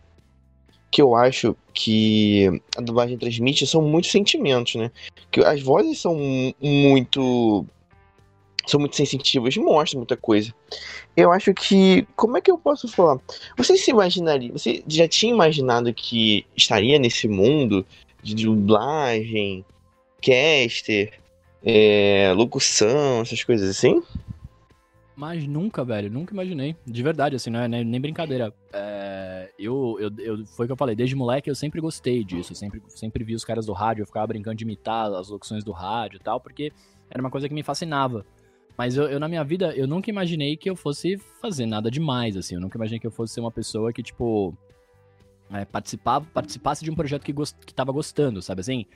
que 0.90 1.00
eu 1.00 1.14
acho 1.14 1.56
que 1.72 2.48
a 2.76 2.80
dublagem 2.80 3.16
transmite 3.16 3.66
são 3.66 3.82
muitos 3.82 4.10
sentimentos, 4.10 4.74
né? 4.74 4.90
Que 5.30 5.40
as 5.40 5.62
vozes 5.62 6.00
são 6.00 6.14
mu- 6.14 6.54
muito. 6.60 7.64
são 8.66 8.78
muito 8.80 8.96
sensitivas, 8.96 9.56
mostram 9.56 10.00
muita 10.00 10.16
coisa. 10.16 10.52
Eu 11.16 11.30
acho 11.32 11.54
que. 11.54 12.06
Como 12.16 12.36
é 12.36 12.40
que 12.40 12.50
eu 12.50 12.58
posso 12.58 12.88
falar? 12.88 13.18
Você 13.56 13.76
se 13.76 13.90
imaginaria. 13.90 14.52
Você 14.52 14.82
já 14.86 15.06
tinha 15.06 15.32
imaginado 15.32 15.92
que 15.94 16.44
estaria 16.56 16.98
nesse 16.98 17.28
mundo 17.28 17.86
de 18.22 18.34
dublagem, 18.34 19.64
caster, 20.22 21.21
é, 21.64 22.32
locução, 22.36 23.20
essas 23.20 23.42
coisas 23.44 23.68
assim? 23.68 24.02
Mas 25.14 25.46
nunca, 25.46 25.84
velho, 25.84 26.10
nunca 26.10 26.32
imaginei. 26.32 26.74
De 26.86 27.02
verdade, 27.02 27.36
assim, 27.36 27.50
não 27.50 27.60
é 27.60 27.68
nem 27.68 28.00
brincadeira. 28.00 28.52
É, 28.72 29.52
eu, 29.58 29.96
eu, 30.00 30.10
eu, 30.18 30.46
foi 30.46 30.64
o 30.64 30.68
que 30.68 30.72
eu 30.72 30.76
falei, 30.76 30.96
desde 30.96 31.14
moleque 31.14 31.50
eu 31.50 31.54
sempre 31.54 31.80
gostei 31.80 32.24
disso. 32.24 32.52
Eu 32.52 32.56
sempre, 32.56 32.82
sempre 32.88 33.22
vi 33.22 33.34
os 33.34 33.44
caras 33.44 33.66
do 33.66 33.72
rádio, 33.72 34.02
eu 34.02 34.06
ficava 34.06 34.26
brincando 34.26 34.56
de 34.56 34.64
imitar 34.64 35.12
as 35.12 35.28
locuções 35.28 35.62
do 35.62 35.70
rádio 35.70 36.16
e 36.16 36.20
tal, 36.20 36.40
porque 36.40 36.72
era 37.10 37.20
uma 37.20 37.30
coisa 37.30 37.48
que 37.48 37.54
me 37.54 37.62
fascinava. 37.62 38.24
Mas 38.76 38.96
eu, 38.96 39.04
eu, 39.04 39.20
na 39.20 39.28
minha 39.28 39.44
vida, 39.44 39.74
eu 39.76 39.86
nunca 39.86 40.10
imaginei 40.10 40.56
que 40.56 40.68
eu 40.68 40.74
fosse 40.74 41.18
fazer 41.40 41.66
nada 41.66 41.90
demais, 41.90 42.36
assim. 42.36 42.54
Eu 42.54 42.60
nunca 42.60 42.78
imaginei 42.78 42.98
que 42.98 43.06
eu 43.06 43.10
fosse 43.10 43.34
ser 43.34 43.40
uma 43.40 43.50
pessoa 43.50 43.92
que, 43.92 44.02
tipo, 44.02 44.56
é, 45.52 45.64
participava, 45.64 46.26
participasse 46.32 46.82
de 46.82 46.90
um 46.90 46.94
projeto 46.94 47.22
que, 47.22 47.32
gost, 47.32 47.56
que 47.64 47.74
tava 47.74 47.92
gostando, 47.92 48.40
sabe 48.40 48.62
assim? 48.62 48.86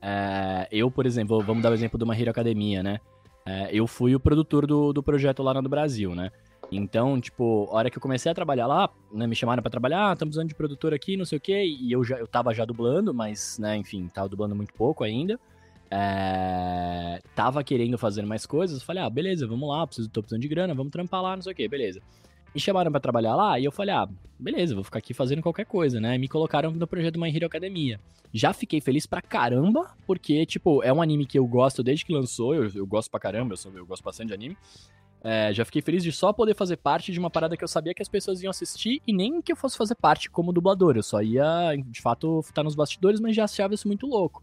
É, 0.00 0.68
eu, 0.70 0.90
por 0.90 1.06
exemplo, 1.06 1.40
vamos 1.42 1.62
dar 1.62 1.70
o 1.70 1.74
exemplo 1.74 1.98
do 1.98 2.06
My 2.06 2.20
Hero 2.20 2.30
Academia, 2.30 2.82
né? 2.82 3.00
É, 3.44 3.70
eu 3.72 3.86
fui 3.86 4.14
o 4.14 4.20
produtor 4.20 4.66
do, 4.66 4.92
do 4.92 5.02
projeto 5.02 5.42
lá 5.42 5.54
no 5.54 5.68
Brasil, 5.68 6.14
né? 6.14 6.30
Então, 6.70 7.18
tipo, 7.20 7.66
a 7.70 7.76
hora 7.76 7.90
que 7.90 7.96
eu 7.96 8.02
comecei 8.02 8.30
a 8.30 8.34
trabalhar 8.34 8.66
lá, 8.66 8.90
né, 9.10 9.26
me 9.26 9.34
chamaram 9.34 9.62
pra 9.62 9.70
trabalhar, 9.70 10.10
ah, 10.10 10.12
estamos 10.12 10.36
usando 10.36 10.48
de 10.48 10.54
produtor 10.54 10.92
aqui, 10.92 11.16
não 11.16 11.24
sei 11.24 11.38
o 11.38 11.40
quê, 11.40 11.64
e 11.64 11.90
eu 11.90 12.04
já 12.04 12.18
eu 12.18 12.26
tava 12.26 12.52
já 12.52 12.64
dublando, 12.64 13.14
mas, 13.14 13.58
né, 13.58 13.76
enfim, 13.76 14.06
tava 14.08 14.28
dublando 14.28 14.54
muito 14.54 14.74
pouco 14.74 15.02
ainda. 15.02 15.40
É, 15.90 17.22
tava 17.34 17.64
querendo 17.64 17.96
fazer 17.96 18.20
mais 18.26 18.44
coisas, 18.44 18.82
falei, 18.82 19.02
ah, 19.02 19.08
beleza, 19.08 19.46
vamos 19.46 19.66
lá, 19.68 19.86
preciso, 19.86 20.10
tô 20.10 20.20
precisando 20.20 20.42
de 20.42 20.48
grana, 20.48 20.74
vamos 20.74 20.92
trampar 20.92 21.22
lá, 21.22 21.34
não 21.34 21.42
sei 21.42 21.52
o 21.54 21.56
quê, 21.56 21.66
beleza. 21.66 22.02
Me 22.54 22.60
chamaram 22.60 22.90
pra 22.90 23.00
trabalhar 23.00 23.34
lá 23.36 23.58
e 23.58 23.64
eu 23.64 23.72
falei, 23.72 23.94
ah, 23.94 24.08
beleza, 24.38 24.74
vou 24.74 24.82
ficar 24.82 24.98
aqui 24.98 25.12
fazendo 25.12 25.42
qualquer 25.42 25.66
coisa, 25.66 26.00
né? 26.00 26.14
E 26.14 26.18
me 26.18 26.28
colocaram 26.28 26.70
no 26.70 26.86
projeto 26.86 27.20
My 27.20 27.34
Hero 27.34 27.46
Academia. 27.46 28.00
Já 28.32 28.52
fiquei 28.52 28.80
feliz 28.80 29.06
pra 29.06 29.22
caramba, 29.22 29.94
porque, 30.06 30.44
tipo, 30.44 30.82
é 30.82 30.92
um 30.92 31.00
anime 31.00 31.26
que 31.26 31.38
eu 31.38 31.46
gosto 31.46 31.82
desde 31.82 32.04
que 32.04 32.12
lançou, 32.12 32.54
eu, 32.54 32.70
eu 32.74 32.86
gosto 32.86 33.10
pra 33.10 33.20
caramba, 33.20 33.52
eu, 33.52 33.56
sou, 33.56 33.72
eu 33.74 33.86
gosto 33.86 34.02
bastante 34.02 34.28
de 34.28 34.34
anime. 34.34 34.56
É, 35.22 35.52
já 35.52 35.64
fiquei 35.64 35.82
feliz 35.82 36.02
de 36.02 36.12
só 36.12 36.32
poder 36.32 36.54
fazer 36.54 36.76
parte 36.76 37.10
de 37.10 37.18
uma 37.18 37.30
parada 37.30 37.56
que 37.56 37.64
eu 37.64 37.68
sabia 37.68 37.92
que 37.92 38.02
as 38.02 38.08
pessoas 38.08 38.42
iam 38.42 38.50
assistir 38.50 39.02
e 39.06 39.12
nem 39.12 39.42
que 39.42 39.50
eu 39.50 39.56
fosse 39.56 39.76
fazer 39.76 39.96
parte 39.96 40.30
como 40.30 40.52
dublador. 40.52 40.96
Eu 40.96 41.02
só 41.02 41.20
ia, 41.20 41.74
de 41.86 42.00
fato, 42.00 42.40
estar 42.40 42.62
nos 42.62 42.74
bastidores, 42.74 43.20
mas 43.20 43.34
já 43.34 43.44
achava 43.44 43.74
isso 43.74 43.88
muito 43.88 44.06
louco. 44.06 44.42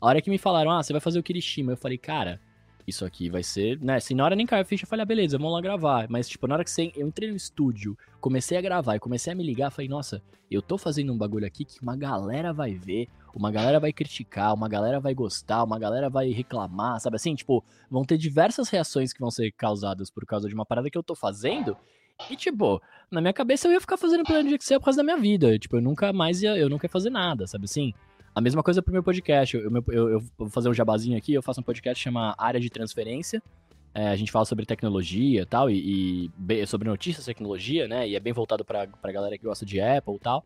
A 0.00 0.06
hora 0.06 0.20
que 0.20 0.30
me 0.30 0.38
falaram, 0.38 0.70
ah, 0.72 0.82
você 0.82 0.92
vai 0.92 1.00
fazer 1.00 1.18
o 1.18 1.22
Kirishima, 1.22 1.72
eu 1.72 1.76
falei, 1.76 1.96
cara, 1.96 2.40
isso 2.86 3.04
aqui 3.04 3.28
vai 3.28 3.42
ser, 3.42 3.80
né? 3.80 3.98
Se 3.98 4.14
na 4.14 4.24
hora 4.24 4.36
nem 4.36 4.46
caiu 4.46 4.62
a 4.62 4.64
ficha, 4.64 4.84
eu 4.84 4.88
falei, 4.88 5.02
ah, 5.02 5.06
beleza, 5.06 5.36
vamos 5.36 5.52
lá 5.52 5.60
gravar. 5.60 6.06
Mas, 6.08 6.28
tipo, 6.28 6.46
na 6.46 6.54
hora 6.54 6.64
que 6.64 6.70
você, 6.70 6.92
eu 6.94 7.06
entrei 7.08 7.28
no 7.28 7.36
estúdio, 7.36 7.98
comecei 8.20 8.56
a 8.56 8.60
gravar 8.60 8.96
e 8.96 9.00
comecei 9.00 9.32
a 9.32 9.36
me 9.36 9.42
ligar, 9.42 9.70
falei, 9.70 9.88
nossa, 9.88 10.22
eu 10.50 10.62
tô 10.62 10.78
fazendo 10.78 11.12
um 11.12 11.18
bagulho 11.18 11.46
aqui 11.46 11.64
que 11.64 11.82
uma 11.82 11.96
galera 11.96 12.52
vai 12.52 12.74
ver, 12.74 13.08
uma 13.34 13.50
galera 13.50 13.80
vai 13.80 13.92
criticar, 13.92 14.54
uma 14.54 14.68
galera 14.68 15.00
vai 15.00 15.14
gostar, 15.14 15.64
uma 15.64 15.78
galera 15.78 16.08
vai 16.08 16.30
reclamar, 16.30 17.00
sabe 17.00 17.16
assim? 17.16 17.34
Tipo, 17.34 17.64
vão 17.90 18.04
ter 18.04 18.16
diversas 18.16 18.68
reações 18.68 19.12
que 19.12 19.20
vão 19.20 19.30
ser 19.30 19.50
causadas 19.52 20.10
por 20.10 20.24
causa 20.24 20.48
de 20.48 20.54
uma 20.54 20.64
parada 20.64 20.88
que 20.88 20.96
eu 20.96 21.02
tô 21.02 21.14
fazendo. 21.14 21.76
E, 22.30 22.36
tipo, 22.36 22.80
na 23.10 23.20
minha 23.20 23.32
cabeça 23.32 23.68
eu 23.68 23.72
ia 23.72 23.80
ficar 23.80 23.96
fazendo 23.96 24.24
plano 24.24 24.48
de 24.48 24.54
Excel 24.54 24.80
por 24.80 24.86
causa 24.86 24.98
da 24.98 25.04
minha 25.04 25.18
vida. 25.18 25.58
Tipo, 25.58 25.76
eu 25.76 25.82
nunca 25.82 26.12
mais 26.12 26.40
ia, 26.42 26.56
eu 26.56 26.68
nunca 26.70 26.86
ia 26.86 26.90
fazer 26.90 27.10
nada, 27.10 27.46
sabe 27.46 27.64
assim? 27.64 27.92
A 28.36 28.40
mesma 28.42 28.62
coisa 28.62 28.82
pro 28.82 28.92
meu 28.92 29.02
podcast. 29.02 29.56
Eu, 29.56 29.70
eu, 29.88 30.08
eu 30.10 30.24
vou 30.36 30.50
fazer 30.50 30.68
um 30.68 30.74
jabazinho 30.74 31.16
aqui, 31.16 31.32
eu 31.32 31.40
faço 31.42 31.60
um 31.60 31.62
podcast 31.62 31.98
que 31.98 32.04
chama 32.04 32.34
Área 32.36 32.60
de 32.60 32.68
Transferência. 32.68 33.42
É, 33.94 34.08
a 34.08 34.16
gente 34.16 34.30
fala 34.30 34.44
sobre 34.44 34.66
tecnologia 34.66 35.40
e 35.40 35.46
tal, 35.46 35.70
e, 35.70 36.30
sobre 36.66 36.86
notícias 36.86 37.24
de 37.24 37.30
tecnologia, 37.32 37.88
né? 37.88 38.06
E 38.06 38.14
é 38.14 38.20
bem 38.20 38.34
voltado 38.34 38.62
pra, 38.62 38.86
pra 38.86 39.10
galera 39.10 39.38
que 39.38 39.44
gosta 39.44 39.64
de 39.64 39.80
Apple 39.80 40.16
e 40.16 40.18
tal. 40.18 40.44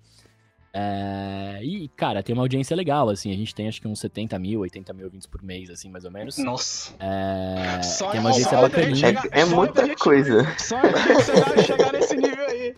É, 0.72 1.58
e, 1.64 1.88
cara, 1.96 2.22
tem 2.22 2.32
uma 2.32 2.44
audiência 2.44 2.76
legal, 2.76 3.08
assim. 3.08 3.32
A 3.32 3.36
gente 3.36 3.52
tem 3.52 3.66
acho 3.66 3.80
que 3.82 3.88
uns 3.88 3.98
70 3.98 4.38
mil, 4.38 4.60
80 4.60 4.92
mil 4.92 5.06
ouvintes 5.06 5.26
por 5.26 5.42
mês, 5.42 5.68
assim, 5.68 5.90
mais 5.90 6.04
ou 6.04 6.12
menos. 6.12 6.38
Nossa. 6.38 6.94
É, 7.00 7.82
Só 7.82 8.12
tem 8.12 8.20
uma 8.20 8.32
só 8.32 8.36
audiência 8.38 8.56
gente 8.60 8.70
bacaninha. 8.70 8.94
chegar- 8.96 9.26
É, 9.36 9.40
é 9.40 9.46
só 9.46 9.56
muita 9.56 9.84
gente- 9.86 9.98
coisa. 9.98 10.44
Só 10.58 10.76
a 10.78 10.86
gente 10.86 11.24
chegar, 11.24 11.64
chegar 11.64 11.92
nesse 11.92 12.16
nível 12.16 12.44
aí. 12.46 12.76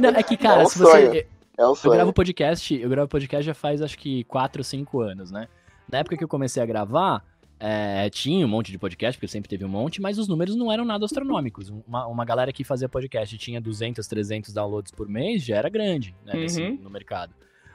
Não, 0.00 0.08
é 0.08 0.22
que, 0.22 0.34
cara, 0.38 0.62
É 0.62 0.64
um 0.64 0.68
se 0.70 0.78
você. 0.78 1.06
sonho. 1.08 1.37
É 1.58 1.64
um 1.66 1.70
Eu 1.70 1.74
sonho. 1.74 1.94
gravo 1.94 2.12
podcast, 2.12 2.74
eu 2.74 2.88
gravo 2.88 3.08
podcast 3.08 3.44
já 3.44 3.52
faz 3.54 3.82
acho 3.82 3.98
que 3.98 4.22
4 4.24 4.60
ou 4.60 4.64
5 4.64 5.00
anos, 5.00 5.30
né? 5.30 5.48
Na 5.90 5.98
época 5.98 6.16
que 6.16 6.22
eu 6.22 6.28
comecei 6.28 6.62
a 6.62 6.66
gravar, 6.66 7.24
é, 7.58 8.08
tinha 8.10 8.46
um 8.46 8.48
monte 8.48 8.70
de 8.70 8.78
podcast, 8.78 9.18
porque 9.18 9.26
sempre 9.26 9.48
teve 9.48 9.64
um 9.64 9.68
monte, 9.68 10.00
mas 10.00 10.18
os 10.18 10.28
números 10.28 10.54
não 10.54 10.70
eram 10.70 10.84
nada 10.84 11.04
astronômicos. 11.04 11.68
Uma, 11.86 12.06
uma 12.06 12.24
galera 12.24 12.52
que 12.52 12.62
fazia 12.62 12.88
podcast 12.88 13.34
e 13.34 13.38
tinha 13.38 13.60
200, 13.60 14.06
300 14.06 14.52
downloads 14.54 14.92
por 14.92 15.08
mês 15.08 15.42
já 15.44 15.56
era 15.56 15.68
grande, 15.68 16.14
né, 16.24 16.34
nesse- 16.34 16.62
Uhum. 16.62 16.78
no 16.80 16.90
mercado. 16.90 17.34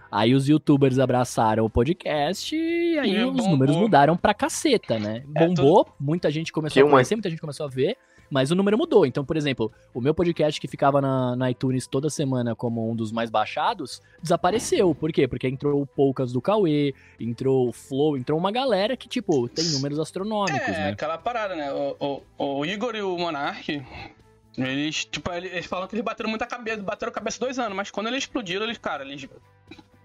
Aí 0.09 0.33
os 0.35 0.47
youtubers 0.47 0.99
abraçaram 0.99 1.65
o 1.65 1.69
podcast 1.69 2.55
e 2.55 2.99
aí 2.99 3.15
E 3.15 3.23
os 3.25 3.31
bombou. 3.31 3.49
números 3.49 3.75
mudaram 3.75 4.15
pra 4.15 4.31
caceta, 4.33 4.97
né? 4.99 5.23
É, 5.35 5.47
Bombou, 5.47 5.87
muita 5.99 6.29
gente 6.31 6.53
começou 6.53 6.75
Que 6.75 6.79
a 6.81 6.85
uma- 6.85 6.91
conhecer, 6.91 7.15
muita 7.15 7.29
gente 7.31 7.41
começou 7.41 7.65
a 7.65 7.69
ver, 7.69 7.97
mas 8.33 8.49
o 8.49 8.55
número 8.55 8.75
mudou. 8.75 9.05
Então, 9.05 9.23
por 9.23 9.37
exemplo, 9.37 9.71
o 9.93 10.01
meu 10.01 10.11
podcast 10.11 10.59
que 10.59 10.67
ficava 10.67 10.99
na, 10.99 11.35
na 11.35 11.51
iTunes 11.51 11.85
toda 11.85 12.09
semana 12.09 12.55
como 12.55 12.89
um 12.89 12.95
dos 12.95 13.11
mais 13.11 13.29
baixados, 13.29 14.01
desapareceu. 14.19 14.95
Por 14.95 15.13
quê? 15.13 15.27
Porque 15.27 15.47
entrou 15.47 15.79
o 15.79 15.85
Poucas 15.85 16.33
do 16.33 16.41
Cauê, 16.41 16.95
entrou 17.19 17.69
o 17.69 17.71
Flow, 17.71 18.17
entrou 18.17 18.39
uma 18.39 18.51
galera 18.51 18.97
que, 18.97 19.07
tipo, 19.07 19.47
tem 19.47 19.69
números 19.69 19.99
astronômicos, 19.99 20.67
É, 20.67 20.71
né? 20.71 20.89
aquela 20.89 21.15
parada, 21.19 21.55
né? 21.55 21.71
O, 21.71 22.23
o, 22.39 22.57
o 22.57 22.65
Igor 22.65 22.95
e 22.95 23.03
o 23.03 23.15
Monark, 23.19 23.85
eles, 24.57 25.05
tipo, 25.05 25.31
eles, 25.31 25.67
falam 25.67 25.87
que 25.87 25.93
eles 25.93 26.03
bateram 26.03 26.31
muita 26.31 26.47
cabeça, 26.47 26.81
bateram 26.81 27.11
a 27.11 27.13
cabeça 27.13 27.39
dois 27.39 27.59
anos, 27.59 27.75
mas 27.75 27.91
quando 27.91 28.07
eles 28.07 28.23
explodiram, 28.23 28.63
eles, 28.63 28.79
cara, 28.79 29.03
eles 29.03 29.29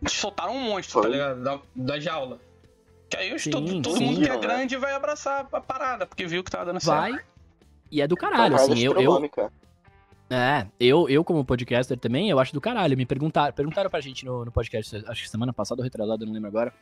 soltaram 0.07 0.55
um 0.55 0.61
monstro, 0.61 1.01
tá 1.01 1.09
ligado? 1.09 1.43
Da, 1.43 1.61
da 1.75 1.99
jaula. 1.99 2.39
Que 3.09 3.17
aí 3.17 3.39
Sim, 3.39 3.51
todo, 3.51 3.81
todo 3.81 3.97
sim. 3.97 4.05
mundo 4.05 4.21
que 4.21 4.29
é 4.29 4.37
grande 4.37 4.77
vai 4.77 4.93
abraçar 4.93 5.49
a 5.51 5.61
parada, 5.63 6.07
porque 6.07 6.27
viu 6.27 6.45
que 6.45 6.51
tava 6.51 6.67
dando 6.67 6.81
Vai. 6.81 7.19
Certo. 7.89 7.95
E 7.95 8.01
é 8.03 8.07
do 8.07 8.15
Uma 8.15 8.21
caralho, 8.21 8.55
parada 8.57 8.73
assim, 8.73 8.83
eu, 8.85 8.93
eu. 9.01 9.51
É, 10.31 10.67
eu, 10.79 11.09
eu 11.09 11.25
como 11.25 11.43
podcaster 11.45 11.99
também, 11.99 12.29
eu 12.29 12.39
acho 12.39 12.53
do 12.53 12.61
caralho. 12.61 12.97
Me 12.97 13.07
perguntaram, 13.07 13.53
perguntaram 13.53 13.89
pra 13.89 14.01
gente 14.01 14.27
no, 14.27 14.45
no 14.45 14.53
podcast, 14.53 15.03
acho 15.07 15.23
que 15.23 15.29
semana 15.29 15.53
passada 15.53 15.81
ou 15.81 15.85
retrasada, 15.85 16.27
não 16.27 16.33
lembro 16.33 16.49
agora. 16.49 16.73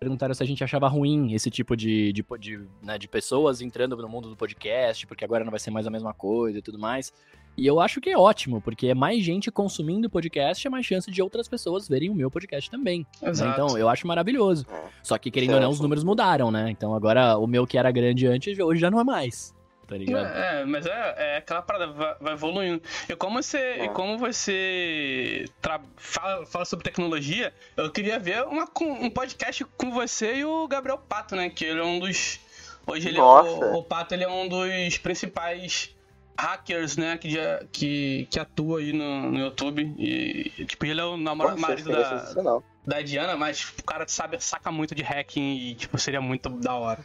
Perguntaram 0.00 0.32
se 0.34 0.42
a 0.42 0.46
gente 0.46 0.62
achava 0.62 0.86
ruim 0.88 1.32
esse 1.32 1.50
tipo 1.50 1.76
de, 1.76 2.12
de, 2.12 2.24
de, 2.38 2.60
né, 2.82 2.96
de 2.98 3.08
pessoas 3.08 3.60
entrando 3.60 3.96
no 3.96 4.08
mundo 4.08 4.28
do 4.28 4.36
podcast, 4.36 5.06
porque 5.06 5.24
agora 5.24 5.44
não 5.44 5.50
vai 5.50 5.58
ser 5.58 5.70
mais 5.70 5.86
a 5.86 5.90
mesma 5.90 6.12
coisa 6.14 6.58
e 6.58 6.62
tudo 6.62 6.78
mais. 6.78 7.12
E 7.56 7.66
eu 7.66 7.80
acho 7.80 8.00
que 8.00 8.08
é 8.08 8.16
ótimo, 8.16 8.60
porque 8.60 8.86
é 8.86 8.94
mais 8.94 9.24
gente 9.24 9.50
consumindo 9.50 10.08
podcast, 10.08 10.64
é 10.64 10.70
mais 10.70 10.86
chance 10.86 11.10
de 11.10 11.20
outras 11.20 11.48
pessoas 11.48 11.88
verem 11.88 12.08
o 12.10 12.14
meu 12.14 12.30
podcast 12.30 12.70
também. 12.70 13.04
né? 13.20 13.30
Exato. 13.30 13.50
Então, 13.52 13.76
eu 13.76 13.88
acho 13.88 14.06
maravilhoso. 14.06 14.64
É. 14.70 14.88
Só 15.02 15.18
que, 15.18 15.28
querendo 15.32 15.54
ou 15.54 15.56
não, 15.56 15.62
Certo. 15.62 15.72
os 15.74 15.80
números 15.80 16.04
mudaram, 16.04 16.52
né? 16.52 16.70
Então, 16.70 16.94
agora, 16.94 17.36
o 17.36 17.48
meu 17.48 17.66
que 17.66 17.76
era 17.76 17.90
grande 17.90 18.28
antes, 18.28 18.56
hoje 18.60 18.80
já 18.80 18.88
não 18.92 19.00
é 19.00 19.04
mais. 19.04 19.52
Tá 19.88 19.96
ligado? 19.96 20.26
É, 20.26 20.64
mas 20.66 20.84
é, 20.84 21.14
é 21.16 21.36
aquela 21.38 21.62
parada, 21.62 21.86
vai, 21.90 22.14
vai 22.20 22.32
evoluindo. 22.34 22.82
E 23.08 23.16
como 23.16 23.42
você, 23.42 23.56
É. 23.58 23.84
e 23.86 23.88
como 23.88 24.18
você 24.18 25.46
tra- 25.62 25.80
fala, 25.96 26.44
fala 26.46 26.64
sobre 26.66 26.84
tecnologia, 26.84 27.54
eu 27.74 27.90
queria 27.90 28.18
ver 28.18 28.44
uma, 28.44 28.68
um 28.82 29.08
podcast 29.08 29.64
com 29.78 29.90
você 29.90 30.36
e 30.36 30.44
o 30.44 30.68
Gabriel 30.68 30.98
Pato, 30.98 31.34
né? 31.34 31.48
Que 31.48 31.64
ele 31.64 31.80
é 31.80 31.84
um 31.84 31.98
dos. 31.98 32.38
Hoje 32.86 33.08
ele 33.08 33.16
é 33.16 33.20
Nossa. 33.20 33.48
o, 33.48 33.78
o 33.78 33.82
Pato 33.82 34.14
ele 34.14 34.24
é 34.24 34.28
um 34.28 34.46
dos 34.46 34.98
principais 34.98 35.94
hackers, 36.38 36.96
né? 36.98 37.16
Que, 37.16 37.30
já- 37.30 37.64
que, 37.72 38.28
que 38.30 38.38
atua 38.38 38.80
aí 38.80 38.92
no, 38.92 39.30
no 39.30 39.38
YouTube. 39.38 39.94
E, 39.98 40.64
tipo, 40.66 40.84
ele 40.84 41.00
é 41.00 41.04
o 41.04 41.16
namorado 41.16 41.56
Nossa, 41.58 41.70
marido 41.72 41.90
da, 41.90 42.60
da 42.86 43.00
Diana, 43.02 43.36
mas 43.36 43.72
o 43.78 43.82
cara 43.84 44.06
sabe, 44.06 44.38
saca 44.42 44.70
muito 44.70 44.94
de 44.94 45.02
hacking 45.02 45.56
e, 45.56 45.74
tipo, 45.74 45.98
seria 45.98 46.20
muito 46.20 46.48
da 46.50 46.74
hora. 46.74 47.02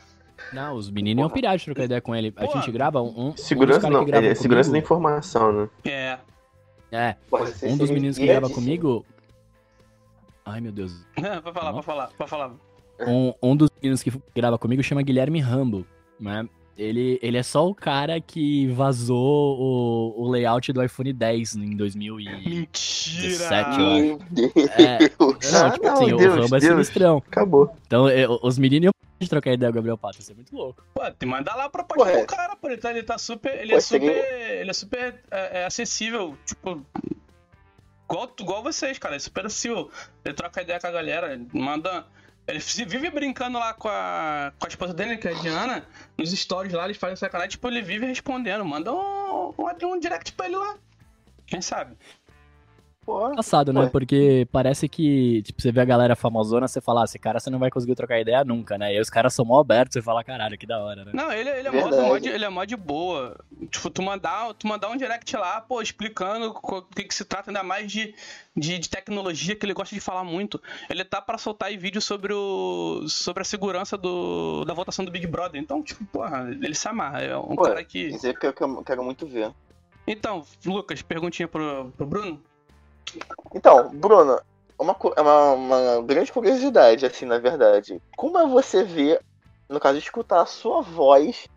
Não, 0.52 0.76
os 0.76 0.90
meninos 0.90 1.22
iam 1.22 1.30
pirar 1.30 1.58
de 1.58 1.66
trocar 1.66 1.86
ideia 1.86 2.02
com 2.02 2.16
ele. 2.16 2.34
A 2.36 2.46
Porra. 2.46 2.62
gente 2.62 2.72
grava 2.72 3.02
um. 3.02 3.30
um 3.30 3.38
Segurança 3.38 3.82
caras 3.82 3.98
não, 3.98 4.06
grava 4.06 4.24
ele 4.24 4.32
é 4.32 4.36
segurança 4.36 4.72
da 4.72 4.78
informação, 4.78 5.52
né? 5.52 5.70
É. 5.86 6.18
É, 6.92 7.16
um 7.64 7.76
dos 7.76 7.90
meninos 7.90 8.18
que 8.18 8.28
grava 8.28 8.50
comigo. 8.50 9.04
Ai, 10.46 10.62
meu 10.62 10.72
Deus. 10.72 10.94
Pode 11.16 11.54
falar, 11.54 11.74
pode 11.74 11.86
falar, 11.86 12.08
pode 12.18 12.30
falar. 12.30 12.52
Um, 13.08 13.34
um 13.42 13.56
dos 13.56 13.70
meninos 13.82 14.04
que 14.04 14.12
grava 14.36 14.60
comigo 14.60 14.84
chama 14.84 15.02
Guilherme 15.02 15.40
Rambo, 15.40 15.88
né? 16.20 16.48
Ele, 16.76 17.20
ele 17.22 17.38
é 17.38 17.44
só 17.44 17.68
o 17.68 17.76
cara 17.76 18.20
que 18.20 18.66
vazou 18.68 19.60
o, 19.60 20.24
o 20.24 20.30
layout 20.32 20.74
do 20.74 20.84
iPhone 20.84 21.14
10 21.14 21.56
em 21.58 21.76
2017, 21.78 22.50
Mentira! 22.50 23.80
eu. 23.80 24.18
Meu 24.18 24.20
Deus. 24.32 24.70
É, 24.80 25.00
Não, 25.20 25.66
Ah, 25.68 25.72
tipo 25.72 25.86
não, 25.86 25.94
assim, 25.94 26.06
Deus, 26.16 26.22
o 26.36 26.42
Rambo 26.42 26.56
é 26.56 26.60
Deus. 26.60 26.64
sinistrão. 26.74 27.18
Acabou. 27.28 27.76
Então, 27.86 28.08
é, 28.10 28.26
os 28.28 28.58
meninos 28.58 28.86
iam 28.86 28.92
de 29.20 29.30
trocar 29.30 29.54
ideia 29.54 29.72
com 29.72 29.74
o 29.74 29.76
Gabriel 29.76 29.98
Pato, 30.00 30.20
isso 30.20 30.32
é 30.32 30.36
muito 30.36 30.56
louco. 30.56 30.84
Pô, 30.96 31.02
tem 31.02 31.14
que 31.20 31.26
mandar 31.28 31.56
lá 31.56 31.70
pra 31.70 31.86
Ué. 32.00 32.22
do 32.22 32.26
cara, 32.28 32.56
pô. 32.56 32.68
Ele 32.68 32.78
tá, 32.78 32.90
ele 32.90 33.04
tá 33.04 33.18
super. 33.20 33.54
Ele 33.54 33.72
Pô, 33.72 33.78
é 33.78 33.82
super. 33.82 34.00
seria- 34.02 34.60
Ele 34.62 34.70
é 34.70 34.74
super 34.74 35.16
é, 35.30 35.62
é 35.62 35.66
acessível. 35.66 36.36
Tipo. 36.46 36.84
Igual, 38.10 38.32
igual 38.40 38.64
vocês, 38.64 38.98
cara. 38.98 39.16
É 39.16 39.20
super 39.20 39.46
acessível. 39.46 39.90
Ele 40.26 40.34
troca 40.34 40.62
ideia 40.62 40.80
com 40.80 40.88
a 40.88 40.92
galera. 40.92 41.40
Manda. 41.54 42.06
Ele 42.46 42.60
vive 42.60 43.10
brincando 43.10 43.58
lá 43.58 43.74
com 43.74 43.88
a, 43.88 44.52
com 44.60 44.66
a 44.66 44.70
esposa 44.70 44.94
dele, 44.94 45.18
que 45.18 45.28
é 45.28 45.32
a 45.32 45.40
Diana. 45.40 45.88
Nos 46.18 46.32
stories 46.32 46.74
lá, 46.74 46.86
eles 46.86 46.98
fazem 46.98 47.16
sacanagem. 47.16 47.52
Tipo, 47.52 47.70
ele 47.70 47.82
vive 47.82 48.06
respondendo. 48.06 48.66
Manda 48.66 48.92
um, 48.92 49.54
um, 49.58 49.88
um 49.88 50.00
direct 50.00 50.34
pra 50.34 50.48
ele 50.48 50.58
lá. 50.58 50.78
Quem 51.48 51.62
sabe? 51.62 51.96
Pô, 53.06 53.28
Engraçado, 53.28 53.74
né? 53.74 53.90
Porque 53.92 54.48
parece 54.52 54.88
que, 54.88 55.42
tipo, 55.44 55.62
você 55.62 55.72
vê 55.72 55.82
a 55.82 55.86
galera 55.86 56.16
famosona, 56.16 56.68
você 56.68 56.80
fala, 56.80 57.02
ah, 57.02 57.04
esse 57.04 57.20
cara 57.20 57.40
você 57.40 57.50
não 57.50 57.60
vai 57.60 57.70
conseguir 57.70 57.96
trocar 57.96 58.20
ideia 58.20 58.44
nunca, 58.46 58.78
né? 58.78 58.94
E 58.94 58.96
aí 58.96 59.02
os 59.02 59.10
caras 59.10 59.34
são 59.34 59.44
mó 59.44 59.60
abertos, 59.60 59.94
você 59.94 60.02
fala, 60.02 60.24
caralho, 60.24 60.58
que 60.58 60.66
da 60.66 60.80
hora, 60.80 61.04
né? 61.04 61.12
Não, 61.14 61.32
ele, 61.32 61.50
ele, 61.50 61.68
é 61.68 61.72
mó, 61.72 61.90
mó 61.90 62.18
de, 62.18 62.30
ele 62.30 62.46
é 62.46 62.50
mó 62.50 62.64
de 62.64 62.78
boa. 62.78 63.38
Tipo, 63.70 63.90
tu 63.90 64.02
mandar, 64.02 64.54
tu 64.54 64.68
mandar 64.68 64.90
um 64.90 64.96
direct 64.96 65.36
lá, 65.36 65.60
pô, 65.60 65.82
explicando 65.82 66.56
o 66.64 66.82
que, 66.82 67.04
que 67.04 67.14
se 67.14 67.26
trata, 67.26 67.50
ainda 67.50 67.62
mais 67.62 67.92
de, 67.92 68.16
de, 68.56 68.80
de 68.80 68.90
tecnologia, 68.90 69.56
que 69.56 69.66
ele 69.66 69.74
gosta 69.74 69.94
de 69.94 70.02
falar 70.02 70.24
muito. 70.24 70.62
Ele 70.90 71.04
tá 71.04 71.22
pra 71.22 71.38
soltar 71.38 71.70
aí 71.70 71.78
vídeo 71.78 72.02
sobre 72.02 72.34
o. 72.34 73.06
sobre 73.10 73.42
a 73.42 73.46
segurança 73.46 73.98
do, 73.98 74.64
da 74.64 74.74
votação 74.74 75.04
do 75.04 75.12
Big 75.12 75.28
Brother. 75.28 75.60
Então, 75.60 75.84
tipo, 75.84 76.06
porra, 76.06 76.50
ele 76.50 76.74
se 76.74 76.88
amarra. 76.88 77.22
É 77.22 77.38
um 77.38 77.56
Pô, 77.56 77.64
cara 77.64 77.84
que. 77.84 78.12
dizer 78.12 78.40
que 78.40 78.48
eu, 78.48 78.54
que 78.54 78.64
eu 78.64 78.84
quero 78.84 79.04
muito 79.04 79.28
ver. 79.28 79.52
Então, 80.08 80.46
Lucas, 80.66 81.02
perguntinha 81.02 81.48
pro, 81.48 81.92
pro 81.98 82.06
Bruno. 82.06 82.42
Então, 83.54 83.90
Bruno, 83.90 84.40
uma, 84.80 84.96
é 85.16 85.22
uma, 85.22 85.52
uma 85.54 86.02
grande 86.04 86.32
curiosidade, 86.32 87.06
assim, 87.06 87.26
na 87.26 87.38
verdade. 87.38 88.02
Como 88.18 88.38
é 88.38 88.48
você 88.48 88.84
ver, 88.84 89.22
no 89.70 89.80
caso, 89.80 89.98
escutar 89.98 90.42
a 90.42 90.46
sua 90.46 90.82
voz, 90.82 91.48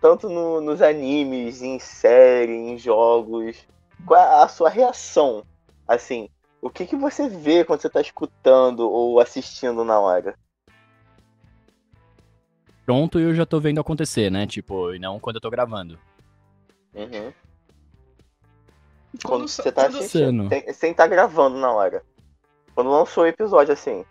tanto 0.00 0.28
no- 0.28 0.60
nos 0.60 0.80
animes, 0.82 1.62
em 1.62 1.78
série, 1.78 2.52
em 2.52 2.78
jogos? 2.78 3.66
Qual 4.06 4.20
é 4.20 4.42
a 4.42 4.48
sua 4.48 4.68
reação? 4.68 5.44
Assim, 5.86 6.28
o 6.60 6.70
que, 6.70 6.86
que 6.86 6.96
você 6.96 7.28
vê 7.28 7.64
quando 7.64 7.80
você 7.80 7.90
tá 7.90 8.00
escutando 8.00 8.90
ou 8.90 9.20
assistindo 9.20 9.84
na 9.84 9.98
hora? 10.00 10.34
Pronto, 12.84 13.20
e 13.20 13.22
eu 13.22 13.34
já 13.34 13.46
tô 13.46 13.60
vendo 13.60 13.80
acontecer, 13.80 14.30
né? 14.30 14.46
Tipo, 14.46 14.92
e 14.94 14.98
não 14.98 15.20
quando 15.20 15.36
eu 15.36 15.40
tô 15.40 15.50
gravando. 15.50 15.98
Uhum. 16.94 17.32
Quando 19.24 19.40
Quando 19.42 19.48
você 19.48 19.70
tá 19.72 19.84
quando- 19.84 19.98
assistindo, 19.98 20.48
sem, 20.48 20.72
sem 20.72 20.94
tá 20.94 21.06
gravando 21.06 21.58
na 21.58 21.70
hora. 21.70 22.02
Quando 22.74 22.90
lançou 22.90 23.24
o 23.24 23.26
episódio, 23.26 23.72
assim. 23.72 24.04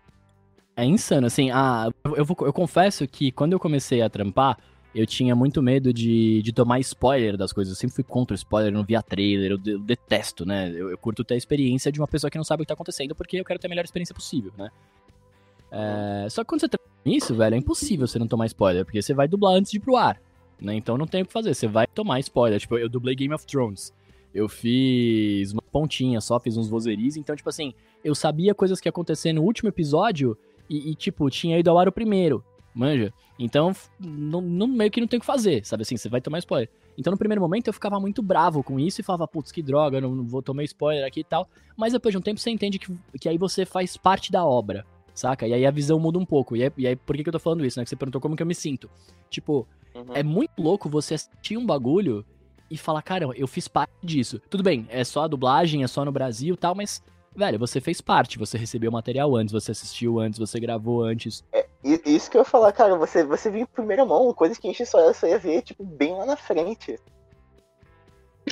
É 0.75 0.85
insano, 0.85 1.27
assim, 1.27 1.49
ah, 1.51 1.89
eu, 2.05 2.17
eu, 2.17 2.25
vou- 2.25 2.37
eu 2.41 2.53
confesso 2.53 3.07
que 3.07 3.31
quando 3.31 3.53
eu 3.53 3.59
comecei 3.59 4.01
a 4.01 4.09
trampar, 4.09 4.57
eu 4.93 5.05
tinha 5.05 5.35
muito 5.35 5.61
medo 5.61 5.93
de, 5.93 6.41
de 6.41 6.53
tomar 6.53 6.79
spoiler 6.79 7.35
das 7.37 7.51
coisas. 7.53 7.73
Eu 7.73 7.79
sempre 7.79 7.95
fui 7.95 8.03
contra 8.03 8.33
o 8.33 8.35
spoiler, 8.35 8.71
eu 8.71 8.77
não 8.77 8.83
via 8.85 9.01
trailer, 9.01 9.51
eu, 9.51 9.59
eu 9.65 9.79
detesto, 9.79 10.45
né? 10.45 10.69
Eu, 10.69 10.91
eu 10.91 10.97
curto 10.97 11.23
ter 11.23 11.33
a 11.33 11.37
experiência 11.37 11.91
de 11.91 11.99
uma 11.99 12.07
pessoa 12.07 12.29
que 12.29 12.37
não 12.37 12.43
sabe 12.43 12.61
o 12.61 12.65
que 12.65 12.67
tá 12.67 12.73
acontecendo, 12.73 13.15
porque 13.15 13.37
eu 13.39 13.45
quero 13.45 13.59
ter 13.59 13.67
a 13.67 13.69
melhor 13.69 13.83
experiência 13.85 14.13
possível, 14.13 14.51
né? 14.57 14.69
É, 15.71 16.27
só 16.29 16.43
que 16.43 16.49
quando 16.49 16.61
você 16.61 16.67
trampa 16.69 16.83
nisso, 17.05 17.33
velho, 17.35 17.55
é 17.55 17.57
impossível 17.57 18.05
você 18.07 18.19
não 18.19 18.27
tomar 18.27 18.45
spoiler, 18.47 18.83
porque 18.85 19.01
você 19.01 19.13
vai 19.13 19.27
dublar 19.27 19.53
antes 19.53 19.71
de 19.71 19.77
ir 19.77 19.79
pro 19.81 19.95
ar, 19.95 20.21
né? 20.59 20.75
Então 20.75 20.97
não 20.97 21.07
tem 21.07 21.21
o 21.23 21.25
que 21.25 21.31
fazer, 21.33 21.53
você 21.53 21.67
vai 21.67 21.87
tomar 21.87 22.19
spoiler. 22.19 22.59
Tipo, 22.59 22.77
eu 22.77 22.89
dublei 22.89 23.15
Game 23.15 23.33
of 23.33 23.45
Thrones. 23.45 23.93
Eu 24.33 24.47
fiz 24.47 25.51
uma 25.51 25.61
pontinha 25.61 26.21
só, 26.21 26.39
fiz 26.39 26.55
uns 26.57 26.69
vozeris, 26.69 27.17
então, 27.17 27.35
tipo 27.35 27.49
assim, 27.49 27.73
eu 28.03 28.15
sabia 28.15 28.53
coisas 28.55 28.79
que 28.79 28.87
iam 28.87 28.91
acontecer 28.91 29.33
no 29.33 29.41
último 29.43 29.69
episódio 29.69 30.37
e, 30.69 30.91
e, 30.91 30.95
tipo, 30.95 31.29
tinha 31.29 31.57
ido 31.59 31.69
ao 31.69 31.77
ar 31.77 31.87
o 31.87 31.91
primeiro, 31.91 32.43
manja? 32.73 33.13
Então, 33.37 33.73
não, 33.99 34.39
não- 34.39 34.67
meio 34.67 34.89
que 34.91 35.01
não 35.01 35.07
tem 35.07 35.17
o 35.17 35.19
que 35.19 35.25
fazer, 35.25 35.65
sabe 35.65 35.81
assim? 35.81 35.97
Você 35.97 36.07
vai 36.07 36.21
tomar 36.21 36.39
spoiler. 36.39 36.69
Então, 36.97 37.11
no 37.11 37.17
primeiro 37.17 37.41
momento, 37.41 37.67
eu 37.67 37.73
ficava 37.73 37.99
muito 37.99 38.21
bravo 38.21 38.63
com 38.63 38.79
isso 38.79 39.01
e 39.01 39.03
falava, 39.03 39.27
putz, 39.27 39.51
que 39.51 39.61
droga, 39.61 39.97
eu 39.97 40.01
não 40.01 40.23
vou 40.25 40.41
tomar 40.41 40.63
spoiler 40.63 41.05
aqui 41.05 41.21
e 41.21 41.23
tal. 41.23 41.49
Mas 41.75 41.91
depois 41.93 42.13
de 42.13 42.17
um 42.17 42.21
tempo, 42.21 42.39
você 42.39 42.49
entende 42.51 42.77
que, 42.79 42.87
que 43.19 43.27
aí 43.27 43.37
você 43.37 43.65
faz 43.65 43.97
parte 43.97 44.31
da 44.31 44.45
obra, 44.45 44.85
saca? 45.13 45.47
E 45.47 45.53
aí 45.53 45.65
a 45.65 45.71
visão 45.71 45.99
muda 45.99 46.19
um 46.19 46.25
pouco. 46.25 46.55
E 46.55 46.63
aí, 46.63 46.71
e 46.77 46.87
aí 46.87 46.95
por 46.95 47.15
que, 47.15 47.23
que 47.23 47.29
eu 47.29 47.33
tô 47.33 47.39
falando 47.39 47.65
isso, 47.65 47.79
né? 47.79 47.83
Que 47.83 47.89
você 47.89 47.95
perguntou 47.95 48.21
como 48.21 48.35
que 48.35 48.43
eu 48.43 48.47
me 48.47 48.55
sinto. 48.55 48.89
Tipo, 49.29 49.67
Uhum. 49.93 50.05
é 50.13 50.23
muito 50.23 50.51
louco 50.57 50.87
você 50.89 51.15
assistir 51.15 51.57
um 51.57 51.65
bagulho 51.65 52.23
e 52.71 52.77
falar, 52.77 53.01
cara, 53.01 53.27
eu 53.35 53.47
fiz 53.47 53.67
parte 53.67 53.91
disso. 54.01 54.39
Tudo 54.49 54.63
bem, 54.63 54.87
é 54.89 55.03
só 55.03 55.25
a 55.25 55.27
dublagem, 55.27 55.83
é 55.83 55.87
só 55.87 56.03
no 56.05 56.11
Brasil 56.11 56.53
e 56.55 56.57
tal, 56.57 56.73
mas, 56.73 57.03
velho, 57.35 57.59
você 57.59 57.81
fez 57.81 57.99
parte, 58.01 58.39
você 58.39 58.57
recebeu 58.57 58.89
o 58.89 58.93
material 58.93 59.35
antes, 59.35 59.51
você 59.51 59.71
assistiu 59.71 60.19
antes, 60.19 60.39
você 60.39 60.59
gravou 60.59 61.03
antes. 61.03 61.43
E- 61.83 62.01
Isso 62.05 62.31
que 62.31 62.37
eu 62.37 62.41
ia 62.41 62.45
falar, 62.45 62.71
cara, 62.71 62.95
você, 62.95 63.23
você 63.23 63.51
viu 63.51 63.61
em 63.61 63.65
primeira 63.65 64.05
mão, 64.05 64.33
coisas 64.33 64.57
que 64.57 64.67
a 64.67 64.71
gente 64.71 64.85
só, 64.85 65.11
só 65.13 65.27
ia 65.27 65.37
ver, 65.37 65.61
tipo, 65.63 65.83
bem 65.83 66.13
lá 66.15 66.25
na 66.25 66.37
frente. 66.37 66.97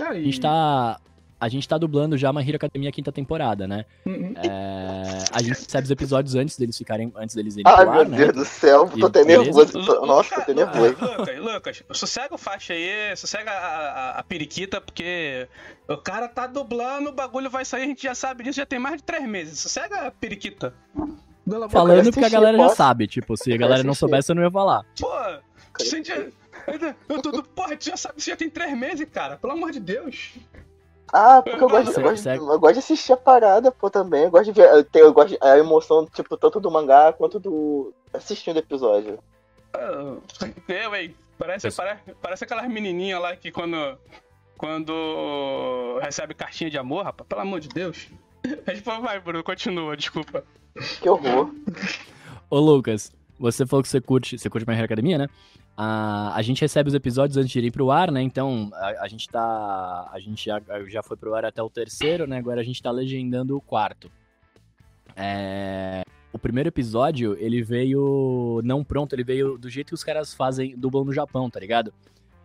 A 0.02 0.14
gente 0.14 0.40
tá. 0.40 1.00
A 1.39 1.47
gente 1.47 1.67
tá 1.67 1.78
dublando 1.78 2.17
já 2.17 2.32
uma 2.32 2.41
Hero 2.43 2.58
Academia 2.58 2.91
quinta 2.91 3.12
temporada, 3.13 3.65
né? 3.65 3.86
Uhum. 4.06 4.34
É, 4.36 5.23
a 5.32 5.41
gente 5.41 5.54
recebe 5.63 5.86
os 5.86 5.91
episódios 5.91 6.36
antes 6.36 6.58
deles 6.58 6.78
ficarem. 6.78 7.13
Antes 7.15 7.34
deles 7.34 7.54
irem 7.56 7.63
Ai, 7.65 7.86
pro 7.86 7.93
meu 7.93 8.06
né? 8.06 8.17
Deus 8.17 8.34
do 8.34 8.45
céu, 8.45 8.89
E 8.93 8.99
tô 8.99 9.06
até 9.06 9.23
nervoso. 9.23 9.80
Lu- 9.80 10.06
Nossa, 10.06 10.36
tô 10.36 10.41
até 10.41 10.54
Lucas, 10.54 10.75
nervoso. 10.82 11.17
Lucas, 11.17 11.39
Lucas, 11.39 11.84
sossega 11.93 12.36
o 12.36 12.38
faixa 12.38 12.73
aí, 12.73 13.15
sossega 13.15 13.52
a, 13.52 13.56
a, 13.56 14.19
a 14.19 14.23
periquita, 14.23 14.82
porque 14.82 15.47
o 15.88 15.95
cara 15.97 16.28
tá 16.28 16.45
dublando, 16.45 17.10
o 17.10 17.13
bagulho 17.13 17.49
vai 17.49 17.63
sair, 17.63 17.84
a 17.84 17.86
gente 17.86 18.04
já 18.04 18.13
sabe 18.13 18.43
disso, 18.43 18.58
já 18.58 18.65
tem 18.65 18.80
mais 18.80 18.97
de 18.97 19.04
três 19.04 19.25
meses. 19.25 19.60
Sossega 19.60 20.08
a 20.08 20.12
periquita. 20.12 20.73
Falando 21.69 22.12
porque 22.12 22.25
a 22.25 22.30
galera 22.30 22.58
já 22.58 22.63
posso? 22.63 22.75
sabe, 22.75 23.08
tipo, 23.08 23.38
se 23.38 23.54
a 23.54 23.58
galera 23.58 23.82
não 23.84 23.93
soubesse, 23.93 24.32
eu 24.32 24.36
não 24.36 24.43
ia 24.43 24.52
falar. 24.52 24.84
Pô, 24.99 25.10
já, 26.04 26.17
eu 27.08 27.21
tô, 27.21 27.41
porra, 27.43 27.78
tu 27.78 27.86
já 27.86 27.97
sabe, 27.97 28.21
você 28.21 28.32
já 28.32 28.38
tem 28.38 28.49
três 28.49 28.78
meses, 28.78 29.08
cara, 29.12 29.38
pelo 29.38 29.54
amor 29.54 29.71
de 29.71 29.80
Deus. 29.80 30.34
Ah, 31.12 31.41
porque 31.43 31.63
eu 31.63 31.69
gosto, 31.69 32.00
eu, 32.00 32.04
gosto, 32.04 32.28
eu 32.28 32.60
gosto 32.60 32.74
de 32.74 32.80
assistir 32.80 33.13
a 33.13 33.17
parada, 33.17 33.72
pô, 33.72 33.89
também. 33.89 34.24
Eu 34.24 34.32
gosto 34.32 34.45
de 34.45 34.62
ver. 34.62 34.69
Eu, 34.69 34.84
tenho, 34.84 35.06
eu 35.06 35.13
gosto 35.13 35.30
de, 35.30 35.38
a 35.41 35.58
emoção, 35.58 36.06
tipo, 36.06 36.38
tanto 36.38 36.60
do 36.60 36.72
mangá 36.72 37.13
quanto 37.13 37.39
do. 37.39 37.93
assistindo 38.13 38.58
o 38.58 38.60
episódio. 38.60 39.19
Ah, 39.74 40.15
Eu, 40.67 40.95
hein, 40.95 41.15
parece, 41.38 41.72
parece, 41.72 42.02
parece 42.22 42.43
aquelas 42.43 42.67
menininhas 42.67 43.22
lá 43.22 43.36
que 43.36 43.52
quando, 43.52 43.98
quando 44.58 46.00
recebe 46.02 46.34
cartinha 46.34 46.69
de 46.69 46.78
amor, 46.78 47.06
rapaz, 47.06 47.28
pelo 47.28 47.41
amor 47.41 47.60
de 47.60 47.69
Deus. 47.69 48.08
Mas, 48.65 48.82
pô, 48.82 49.00
vai, 49.00 49.19
Bruno, 49.19 49.43
continua, 49.43 49.95
desculpa. 49.95 50.43
Que 51.02 51.10
horror. 51.10 51.54
Ô, 52.50 52.60
Lucas, 52.60 53.12
você 53.39 53.65
falou 53.65 53.84
que 53.84 53.89
você 53.89 54.02
curte, 54.02 54.38
você 54.38 54.50
curte 54.50 54.67
My 54.67 54.74
Hero 54.76 54.86
Academia, 54.86 55.17
né? 55.17 55.28
A, 55.82 56.36
a 56.36 56.42
gente 56.42 56.60
recebe 56.60 56.89
os 56.89 56.94
episódios 56.94 57.38
antes 57.38 57.50
de 57.52 57.58
irem 57.60 57.72
pro 57.72 57.89
ar, 57.89 58.12
né? 58.12 58.22
Então, 58.22 58.70
a, 58.74 59.04
a 59.06 59.08
gente 59.08 59.30
tá. 59.30 60.10
A 60.12 60.20
gente 60.20 60.46
já, 60.46 60.62
já 60.89 61.02
foi 61.02 61.15
pro 61.15 61.34
ar 61.34 61.46
até 61.46 61.63
o 61.63 61.70
terceiro, 61.70 62.28
né? 62.28 62.38
Agora 62.38 62.60
a 62.60 62.63
gente 62.65 62.84
tá 62.84 62.92
legendando 62.92 63.56
o 63.56 63.62
quarto. 63.62 64.12
É, 65.15 66.04
o 66.34 66.38
primeiro 66.39 66.68
episódio, 66.70 67.36
ele 67.39 67.62
veio 67.62 68.62
não 68.63 68.84
pronto, 68.84 69.13
ele 69.13 69.24
veio 69.24 69.58
do 69.58 69.70
jeito 69.70 69.88
que 69.89 69.94
os 69.94 70.04
caras 70.04 70.34
fazem, 70.34 70.76
dublam 70.78 71.06
no 71.06 71.13
Japão, 71.13 71.50
tá 71.50 71.60
ligado? 71.60 71.94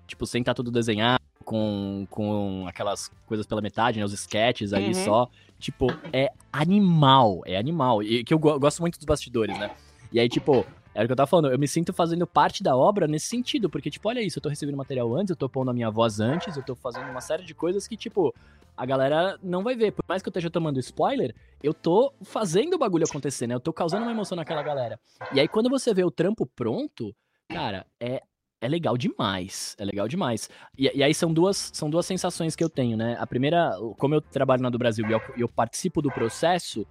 Tipo, 0.07 0.27
sem 0.27 0.42
tá 0.44 0.55
tudo 0.55 0.70
desenhado, 0.70 1.20
com, 1.44 2.07
com 2.11 2.66
aquelas 2.68 3.11
coisas 3.27 3.47
pela 3.47 3.61
metade, 3.61 3.99
né? 3.99 4.05
Os 4.05 4.12
sketches 4.12 4.73
ali 4.73 4.88
Uhum. 4.88 4.94
só. 5.05 5.29
Tipo, 5.59 5.87
é 6.12 6.31
animal, 6.53 7.42
é 7.47 7.57
animal. 7.57 8.01
E 8.03 8.23
que 8.23 8.33
eu 8.33 8.38
go- 8.38 8.59
gosto 8.61 8.81
muito 8.81 8.97
dos 8.97 9.05
bastidores, 9.07 9.59
né? 9.59 9.70
E 10.12 10.20
aí, 10.20 10.29
tipo, 10.29 10.64
era 10.94 11.04
o 11.04 11.09
que 11.09 11.12
eu 11.12 11.16
tava 11.16 11.26
falando, 11.26 11.50
eu 11.50 11.59
me 11.59 11.66
sinto 11.66 11.92
fazendo 11.92 12.26
parte 12.26 12.62
da 12.62 12.76
obra 12.76 13.09
nesse 13.09 13.26
sentido, 13.26 13.68
porque, 13.68 13.90
tipo, 13.90 14.09
olha 14.09 14.20
isso, 14.20 14.38
eu 14.38 14.42
tô 14.42 14.48
recebendo 14.48 14.76
material 14.76 15.12
antes, 15.14 15.30
eu 15.30 15.37
tô 15.37 15.48
pondo 15.48 15.70
a 15.70 15.74
minha 15.74 15.90
voz 15.90 16.20
antes, 16.20 16.57
eu 16.57 16.62
tô 16.62 16.76
fazendo 16.76 17.11
uma 17.11 17.20
série 17.20 17.42
de 17.42 17.52
coisas 17.52 17.88
que, 17.88 17.96
tipo, 17.96 18.33
a 18.76 18.87
galera 18.87 19.38
não 19.42 19.62
vai 19.62 19.74
ver. 19.74 19.92
Por 19.92 20.04
mais 20.09 20.22
que 20.22 20.28
eu 20.28 20.30
esteja 20.30 20.50
tomando 20.50 20.78
spoiler, 20.78 21.35
eu 21.62 21.74
tô 21.74 22.12
fazendo 22.22 22.74
o 22.74 22.78
bagulho 22.78 23.04
acontecer, 23.09 23.46
né? 23.46 23.54
Eu 23.54 23.61
tô 23.61 23.72
causando 23.72 24.02
uma 24.02 24.12
emoção 24.12 24.37
naquela 24.37 24.62
galera. 24.62 24.98
E 25.33 25.40
aí, 25.40 25.48
quando 25.48 25.68
você 25.68 25.92
vê 25.92 26.04
o 26.04 26.11
trampo 26.11 26.46
pronto, 26.46 27.14
cara, 27.48 27.87
é, 28.00 28.22
é 28.61 28.68
legal 28.68 28.96
demais. 28.96 29.76
É 29.78 29.85
legal 29.85 30.09
demais. 30.09 30.48
E, 30.76 30.90
e 30.94 31.02
aí 31.02 31.14
são 31.14 31.33
duas, 31.33 31.70
são 31.72 31.90
duas 31.90 32.07
sensações 32.07 32.54
que 32.54 32.64
eu 32.64 32.68
tenho, 32.68 32.96
né? 32.96 33.16
A 33.18 33.26
primeira, 33.26 33.72
como 33.98 34.14
eu 34.14 34.20
trabalho 34.20 34.62
na 34.62 34.70
do 34.70 34.78
Brasil 34.78 35.07
e 35.09 35.12
eu, 35.12 35.20
e 35.37 35.40
eu 35.40 35.48
participo 35.48 36.00
do 36.00 36.11
processo, 36.11 36.87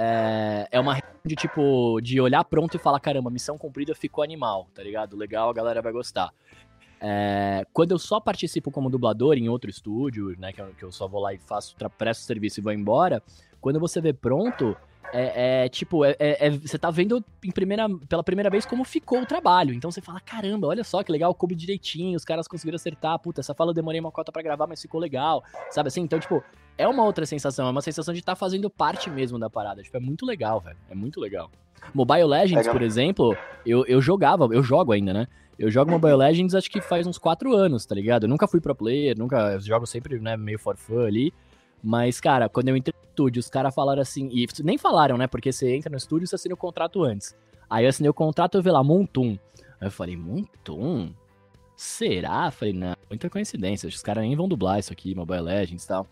é, 0.00 0.68
é 0.70 0.78
uma 0.78 0.96
de 1.26 1.34
tipo, 1.34 2.00
de 2.00 2.20
olhar 2.20 2.44
pronto 2.44 2.76
e 2.76 2.78
falar, 2.78 3.00
caramba, 3.00 3.28
missão 3.30 3.58
cumprida 3.58 3.94
ficou 3.94 4.22
animal, 4.22 4.68
tá 4.72 4.82
ligado? 4.82 5.16
Legal, 5.16 5.50
a 5.50 5.52
galera 5.52 5.82
vai 5.82 5.92
gostar. 5.92 6.32
É, 7.00 7.66
quando 7.72 7.90
eu 7.90 7.98
só 7.98 8.20
participo 8.20 8.70
como 8.70 8.88
dublador 8.88 9.36
em 9.36 9.48
outro 9.48 9.68
estúdio, 9.68 10.36
né, 10.38 10.52
que 10.52 10.60
eu, 10.60 10.66
que 10.78 10.84
eu 10.84 10.92
só 10.92 11.08
vou 11.08 11.20
lá 11.20 11.34
e 11.34 11.38
faço, 11.38 11.74
presto 11.98 12.22
serviço 12.22 12.60
e 12.60 12.62
vou 12.62 12.72
embora, 12.72 13.20
quando 13.60 13.80
você 13.80 14.00
vê 14.00 14.12
pronto, 14.12 14.76
é, 15.12 15.64
é, 15.64 15.68
tipo, 15.68 16.04
é, 16.04 16.16
é- 16.18 16.46
é- 16.46 16.50
você 16.50 16.78
tá 16.78 16.90
vendo 16.90 17.24
em 17.42 17.50
primeira, 17.50 17.88
pela 18.08 18.22
primeira 18.22 18.48
vez 18.50 18.64
como 18.64 18.84
ficou 18.84 19.22
o 19.22 19.26
trabalho. 19.26 19.74
Então 19.74 19.90
você 19.90 20.00
fala, 20.00 20.20
caramba, 20.20 20.68
olha 20.68 20.84
só 20.84 21.02
que 21.02 21.10
legal, 21.10 21.34
coube 21.34 21.54
direitinho, 21.54 22.16
os 22.16 22.24
caras 22.24 22.46
conseguiram 22.46 22.76
acertar, 22.76 23.18
puta, 23.18 23.40
essa 23.40 23.54
fala 23.54 23.70
eu 23.70 23.74
demorei 23.74 24.00
uma 24.00 24.12
cota 24.12 24.30
pra 24.30 24.42
gravar, 24.42 24.66
mas 24.66 24.80
ficou 24.80 25.00
legal, 25.00 25.42
sabe 25.70 25.88
assim? 25.88 26.02
Então, 26.02 26.20
tipo, 26.20 26.42
é 26.78 26.86
uma 26.86 27.04
outra 27.04 27.26
sensação, 27.26 27.66
é 27.66 27.70
uma 27.70 27.82
sensação 27.82 28.14
de 28.14 28.20
estar 28.20 28.36
fazendo 28.36 28.70
parte 28.70 29.10
mesmo 29.10 29.38
da 29.38 29.50
parada. 29.50 29.82
Tipo, 29.82 29.96
é 29.96 30.00
muito 30.00 30.24
legal, 30.24 30.60
velho, 30.60 30.78
é 30.88 30.94
muito 30.94 31.20
legal. 31.20 31.50
Mobile 31.92 32.24
Legends, 32.24 32.66
Legal. 32.66 32.72
por 32.72 32.82
exemplo, 32.82 33.36
eu, 33.66 33.84
eu 33.86 34.00
jogava, 34.00 34.48
eu 34.52 34.62
jogo 34.62 34.92
ainda, 34.92 35.12
né? 35.12 35.26
Eu 35.58 35.70
jogo 35.70 35.90
Mobile 35.90 36.14
Legends 36.14 36.54
acho 36.54 36.70
que 36.70 36.80
faz 36.80 37.06
uns 37.06 37.18
4 37.18 37.52
anos, 37.52 37.84
tá 37.84 37.94
ligado? 37.94 38.24
Eu 38.24 38.28
nunca 38.28 38.46
fui 38.46 38.60
pro 38.60 38.74
player, 38.74 39.18
nunca. 39.18 39.54
Eu 39.54 39.60
jogo 39.60 39.86
sempre, 39.86 40.20
né, 40.20 40.36
meio 40.36 40.58
for 40.58 40.76
fun 40.76 41.04
ali. 41.04 41.32
Mas, 41.82 42.20
cara, 42.20 42.48
quando 42.48 42.68
eu 42.68 42.76
entrei 42.76 42.94
no 42.96 43.08
estúdio, 43.08 43.40
os 43.40 43.48
caras 43.48 43.74
falaram 43.74 44.00
assim. 44.00 44.28
E 44.32 44.46
nem 44.62 44.78
falaram, 44.78 45.16
né? 45.16 45.26
Porque 45.26 45.50
você 45.50 45.74
entra 45.74 45.90
no 45.90 45.96
estúdio 45.96 46.24
e 46.24 46.28
você 46.28 46.36
assina 46.36 46.54
o 46.54 46.56
contrato 46.56 47.02
antes. 47.02 47.36
Aí 47.68 47.84
eu 47.84 47.88
assinei 47.88 48.08
o 48.08 48.14
contrato 48.14 48.56
e 48.56 48.58
eu 48.58 48.62
vi 48.62 48.70
lá, 48.70 48.82
Montum. 48.84 49.36
Aí 49.80 49.88
eu 49.88 49.90
falei, 49.90 50.16
Montum? 50.16 51.12
Será? 51.76 52.50
Falei, 52.50 52.72
não, 52.72 52.94
muita 53.08 53.28
coincidência. 53.28 53.88
Os 53.88 54.02
caras 54.02 54.24
nem 54.24 54.36
vão 54.36 54.48
dublar 54.48 54.78
isso 54.78 54.92
aqui, 54.92 55.14
Mobile 55.14 55.42
Legends 55.42 55.84
e 55.84 55.88
tal. 55.88 56.06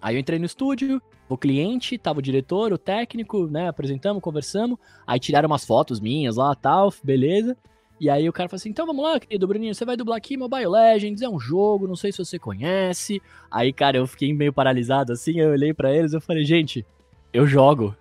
Aí 0.00 0.14
eu 0.14 0.20
entrei 0.20 0.38
no 0.38 0.44
estúdio, 0.46 1.02
o 1.28 1.36
cliente, 1.36 1.98
tava 1.98 2.20
o 2.20 2.22
diretor, 2.22 2.72
o 2.72 2.78
técnico, 2.78 3.46
né? 3.46 3.68
Apresentamos, 3.68 4.22
conversamos. 4.22 4.78
Aí 5.06 5.18
tiraram 5.18 5.48
umas 5.48 5.64
fotos 5.64 6.00
minhas 6.00 6.36
lá 6.36 6.54
tal, 6.54 6.92
beleza. 7.02 7.56
E 8.00 8.08
aí 8.08 8.28
o 8.28 8.32
cara 8.32 8.48
falou 8.48 8.58
assim: 8.58 8.68
então 8.70 8.86
vamos 8.86 9.02
lá, 9.04 9.18
querido 9.18 9.46
Bruninho, 9.46 9.74
você 9.74 9.84
vai 9.84 9.96
dublar 9.96 10.18
aqui 10.18 10.36
Mobile 10.36 10.68
Legends, 10.68 11.20
é 11.20 11.28
um 11.28 11.38
jogo, 11.40 11.88
não 11.88 11.96
sei 11.96 12.12
se 12.12 12.18
você 12.18 12.38
conhece. 12.38 13.20
Aí, 13.50 13.72
cara, 13.72 13.96
eu 13.96 14.06
fiquei 14.06 14.32
meio 14.32 14.52
paralisado 14.52 15.12
assim, 15.12 15.40
eu 15.40 15.50
olhei 15.50 15.74
pra 15.74 15.92
eles 15.92 16.12
eu 16.12 16.20
falei, 16.20 16.44
gente, 16.44 16.86
eu 17.32 17.46
jogo. 17.46 17.94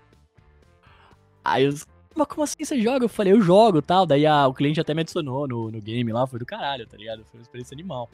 Aí 1.44 1.68
os. 1.68 1.86
Mas 2.16 2.28
como 2.28 2.44
assim 2.44 2.64
você 2.64 2.82
joga? 2.82 3.06
Eu 3.06 3.10
falei, 3.10 3.34
eu 3.34 3.42
jogo 3.42 3.82
tal. 3.82 4.06
Daí 4.06 4.26
a- 4.26 4.48
o 4.48 4.54
cliente 4.54 4.80
até 4.80 4.94
me 4.94 5.02
adicionou 5.02 5.48
no, 5.48 5.70
no 5.72 5.82
game 5.82 6.12
lá, 6.12 6.26
foi 6.26 6.40
do 6.40 6.46
caralho, 6.46 6.88
tá 6.88 6.98
ligado? 6.98 7.24
Foi 7.26 7.40
uma 7.40 7.44
experiência 7.44 7.76
animal. 7.76 8.10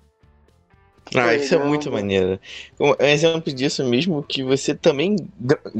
Ah, 1.16 1.34
isso 1.36 1.54
é 1.54 1.60
muito 1.60 1.92
maneiro. 1.92 2.40
Um 2.80 2.94
exemplo 3.06 3.54
disso 3.54 3.84
mesmo 3.86 4.24
que 4.24 4.44
você 4.44 4.74
também 4.74 5.16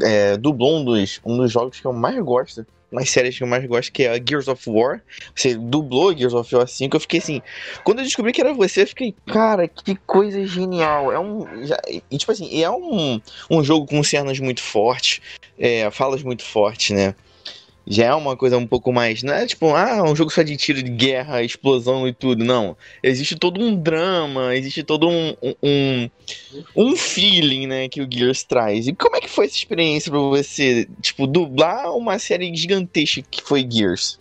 é, 0.02 0.38
dublou 0.38 0.78
um 0.78 0.86
dos, 0.86 1.20
um 1.26 1.38
dos 1.38 1.52
jogos 1.52 1.80
que 1.80 1.86
eu 1.86 1.94
mais 1.94 2.20
gosto, 2.20 2.66
umas 2.92 3.10
séries 3.10 3.36
que 3.38 3.44
eu 3.44 3.48
mais 3.48 3.66
gosto, 3.66 3.92
que 3.92 4.04
é 4.04 4.10
a 4.12 4.16
Gears 4.24 4.48
of 4.48 4.70
War. 4.70 5.02
Você 5.36 5.56
dublou 5.56 6.16
Gears 6.16 6.34
of 6.34 6.54
War 6.56 6.68
5, 6.68 6.96
eu 6.96 7.00
fiquei 7.00 7.20
assim. 7.20 7.42
Quando 7.84 8.00
eu 8.00 8.06
descobri 8.06 8.32
que 8.32 8.42
era 8.42 8.54
você, 8.54 8.84
eu 8.84 8.88
fiquei, 8.88 9.16
cara, 9.28 9.68
que 9.68 9.96
coisa 10.06 10.46
genial. 10.46 11.12
É 11.12 11.20
um. 11.20 11.66
já- 11.66 11.82
e 11.88 12.18
tipo 12.18 12.32
assim, 12.32 12.62
é 12.62 12.70
um, 12.70 13.20
um 13.50 13.64
jogo 13.64 13.88
com 13.88 14.04
cenas 14.04 14.40
muito 14.40 14.62
fortes, 14.62 15.22
é, 15.58 15.90
falas 15.90 16.22
muito 16.22 16.44
fortes, 16.44 16.96
né? 16.96 17.16
Já 17.86 18.06
é 18.06 18.14
uma 18.14 18.38
coisa 18.38 18.58
um 18.58 18.66
pouco 18.66 18.94
mais. 18.94 19.24
Não 19.24 19.34
é 19.34 19.46
tipo, 19.46 19.76
ah, 19.76 20.04
um 20.04 20.16
jogo 20.16 20.32
só 20.32 20.42
de 20.42 20.56
tiro 20.56 20.82
de 20.82 20.90
guerra, 20.90 21.44
explosão 21.44 22.08
e 22.08 22.14
tudo. 22.14 22.44
Não 22.44 22.78
existe 23.02 23.36
todo 23.36 23.62
um 23.62 23.76
drama, 23.76 24.56
existe 24.56 24.84
todo 24.84 25.10
um, 25.10 25.36
um, 25.62 26.10
um, 26.76 26.96
feeling, 26.96 27.68
né, 27.68 27.90
que 27.90 28.02
o 28.02 28.08
Gears 28.10 28.44
traz. 28.44 28.88
E 28.88 28.94
como 28.94 29.18
é 29.18 29.20
que 29.20 29.30
foi 29.30 29.46
essa 29.46 29.58
experiência 29.58 30.10
pra 30.10 30.20
você, 30.20 30.88
tipo, 31.02 31.28
dublar 31.28 31.94
uma 31.96 32.18
série 32.20 32.56
gigantesca 32.56 33.22
que 33.22 33.42
foi 33.42 33.68
Gears? 33.70 34.20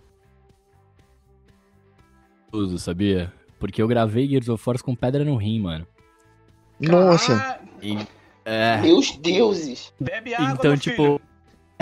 Uso, 2.52 2.78
sabia? 2.78 3.32
Porque 3.60 3.80
eu 3.80 3.86
gravei 3.86 4.28
Gears 4.28 4.48
of 4.48 4.62
War 4.66 4.82
com 4.82 4.94
pedra 4.94 5.24
no 5.24 5.36
rim, 5.36 5.60
mano. 5.60 5.86
Nossa, 6.80 7.32
Ah, 7.32 7.60
E, 7.80 7.96
é. 8.44 8.78
Meus 8.78 9.16
deuses. 9.16 9.92
bebe 10.00 10.34
água, 10.34 10.54
Então, 10.54 10.70
meu 10.72 10.80
tipo. 10.80 11.02
filho. 11.02 11.31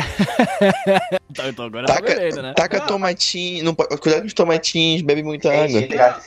então, 1.30 1.48
então 1.48 1.64
agora 1.66 1.86
tá 1.86 1.94
Taca- 1.94 2.14
bebendo, 2.14 2.42
né? 2.42 2.54
taca 2.54 2.78
Ah. 2.78 2.86
tomatinho, 2.86 3.64
não, 3.64 3.74
cuidado 3.74 4.20
com 4.20 4.26
os 4.26 4.34
tomatinhos, 4.34 5.02
bebe 5.02 5.22
muita 5.22 5.48
É, 5.52 5.64
água. 5.64 5.82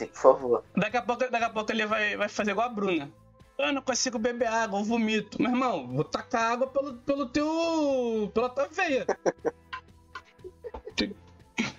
Por 0.06 0.08
favor. 0.14 0.64
Daqui 0.76 0.96
a 0.96 1.02
pouco, 1.02 1.30
daqui 1.30 1.44
a 1.44 1.50
pouco 1.50 1.72
ele 1.72 1.86
vai, 1.86 2.16
vai 2.16 2.28
fazer 2.28 2.50
igual 2.52 2.66
a 2.66 2.70
Bruna. 2.70 3.10
Eu 3.56 3.72
não 3.72 3.82
consigo 3.82 4.18
beber 4.18 4.48
água, 4.48 4.80
eu 4.80 4.84
vomito. 4.84 5.40
Meu 5.40 5.50
irmão, 5.50 5.86
vou 5.86 6.02
tacar 6.04 6.52
água 6.52 6.66
pelo, 6.66 6.94
pelo 6.94 7.26
teu. 7.26 8.30
pela 8.34 8.48
tua 8.48 8.66
veia. 8.68 9.06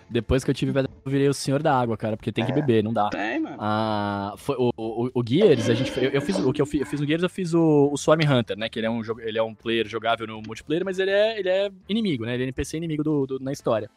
Depois 0.10 0.44
que 0.44 0.50
eu 0.52 0.56
tive 0.56 0.72
pedra, 0.72 0.90
eu 1.04 1.12
virei 1.12 1.28
o 1.28 1.34
senhor 1.34 1.62
da 1.62 1.78
água, 1.78 1.98
cara, 1.98 2.16
porque 2.16 2.32
tem 2.32 2.46
que 2.46 2.52
É. 2.52 2.56
beber, 2.56 2.84
não 2.84 2.94
dá. 2.94 3.10
Tem, 3.10 3.40
mano. 3.40 3.58
Ah, 3.60 4.34
foi, 4.38 4.56
o, 4.58 4.72
o, 4.78 5.10
o 5.14 5.24
Gears, 5.28 5.70
a 5.70 5.74
gente, 5.74 5.92
eu, 5.98 6.12
eu 6.12 6.22
fiz 6.22 6.38
o 6.38 6.54
que 6.54 6.62
eu 6.62 6.66
fiz, 6.66 6.82
eu 6.82 6.86
fiz 6.88 7.00
no 7.02 7.08
Gears, 7.08 7.24
eu 7.24 7.30
fiz 7.30 7.54
o, 7.54 7.90
o 7.92 7.98
Swarm 7.98 8.22
Hunter, 8.22 8.58
né? 8.58 8.70
Que 8.70 8.80
ele 8.80 8.86
é 8.88 8.90
um 8.90 9.04
jogo, 9.04 9.20
ele 9.22 9.38
é 9.38 9.44
um 9.44 9.54
player 9.56 9.88
jogável 9.88 10.26
no 10.28 10.42
multiplayer, 10.42 10.86
mas 10.86 11.00
ele 11.00 11.12
é, 11.12 11.40
ele 11.40 11.50
é 11.50 11.70
inimigo, 11.90 12.24
né? 12.26 12.36
Ele 12.36 12.44
é 12.44 12.46
NPC 12.46 12.78
inimigo 12.78 13.04
do, 13.04 13.26
do- 13.26 13.40
na 13.40 13.52
história. 13.52 13.90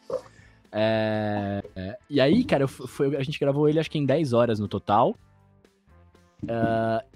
É, 0.71 1.63
é, 1.75 1.97
e 2.09 2.19
aí, 2.19 2.43
cara, 2.43 2.63
eu 2.63 2.67
foi, 2.67 3.15
a 3.15 3.23
gente 3.23 3.39
gravou 3.39 3.69
ele 3.69 3.79
acho 3.79 3.89
que 3.89 3.97
em 3.97 4.05
10 4.05 4.33
horas 4.33 4.59
no 4.59 4.67
total. 4.67 5.15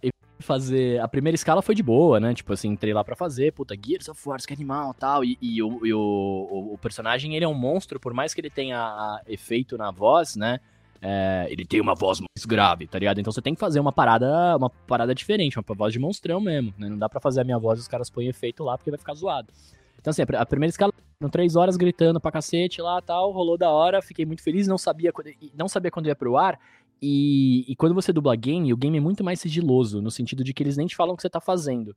E 0.01 0.09
fazer. 0.43 0.99
A 1.01 1.07
primeira 1.07 1.35
escala 1.35 1.61
foi 1.61 1.73
de 1.73 1.81
boa, 1.81 2.19
né? 2.19 2.33
Tipo 2.33 2.53
assim, 2.53 2.69
entrei 2.69 2.93
lá 2.93 3.03
pra 3.03 3.15
fazer, 3.15 3.51
puta, 3.53 3.75
Gears 3.75 4.07
of 4.09 4.21
War, 4.27 4.39
que 4.45 4.53
animal 4.53 4.93
tal. 4.93 5.23
E, 5.23 5.37
e 5.41 5.61
o, 5.63 5.85
e 5.85 5.93
o, 5.93 6.69
o, 6.73 6.77
personagem, 6.77 7.35
ele 7.35 7.45
é 7.45 7.47
um 7.47 7.53
monstro, 7.53 7.99
por 7.99 8.13
mais 8.13 8.33
que 8.33 8.41
ele 8.41 8.49
tenha 8.49 9.21
efeito 9.27 9.77
na 9.77 9.91
voz, 9.91 10.35
né? 10.35 10.59
É, 11.01 11.47
ele 11.49 11.65
tem 11.65 11.81
uma 11.81 11.95
voz 11.95 12.19
mais 12.21 12.45
grave, 12.45 12.87
tá 12.87 12.97
ligado? 12.97 13.19
Então 13.19 13.31
você 13.31 13.41
tem 13.41 13.53
que 13.53 13.59
fazer 13.59 13.79
uma 13.79 13.91
parada, 13.91 14.55
uma 14.55 14.69
parada 14.69 15.13
diferente, 15.13 15.59
uma 15.59 15.75
voz 15.75 15.91
de 15.91 15.99
monstrão 15.99 16.39
mesmo, 16.39 16.73
né? 16.77 16.87
Não 16.87 16.97
dá 16.97 17.09
pra 17.09 17.19
fazer 17.19 17.41
a 17.41 17.43
minha 17.43 17.59
voz 17.59 17.79
e 17.79 17.81
os 17.81 17.87
caras 17.87 18.09
põem 18.09 18.27
efeito 18.27 18.63
lá 18.63 18.77
porque 18.77 18.89
vai 18.89 18.97
ficar 18.97 19.13
zoado. 19.13 19.49
Então 19.99 20.11
assim, 20.11 20.21
a 20.21 20.25
pr- 20.25 20.35
a 20.35 20.45
primeira 20.45 20.69
escala, 20.69 20.93
foram 21.19 21.29
três 21.29 21.55
horas 21.55 21.77
gritando 21.77 22.19
pra 22.19 22.31
cacete 22.31 22.81
lá 22.81 23.01
tal, 23.01 23.31
rolou 23.31 23.57
da 23.57 23.69
hora, 23.69 24.01
fiquei 24.01 24.25
muito 24.25 24.41
feliz, 24.41 24.67
não 24.67 24.77
sabia 24.77 25.11
não 25.53 25.67
sabia 25.67 25.91
quando 25.91 26.07
ia 26.07 26.15
pro 26.15 26.37
ar. 26.37 26.59
E, 27.05 27.65
e 27.67 27.75
quando 27.75 27.93
você 27.93 28.13
dubla 28.13 28.33
game, 28.33 28.71
o 28.71 28.77
game 28.77 28.97
é 28.97 29.01
muito 29.01 29.25
mais 29.25 29.41
sigiloso, 29.41 30.01
no 30.01 30.09
sentido 30.09 30.41
de 30.41 30.53
que 30.53 30.63
eles 30.63 30.77
nem 30.77 30.87
te 30.87 30.95
falam 30.95 31.13
o 31.13 31.17
que 31.17 31.21
você 31.21 31.29
tá 31.29 31.41
fazendo. 31.41 31.93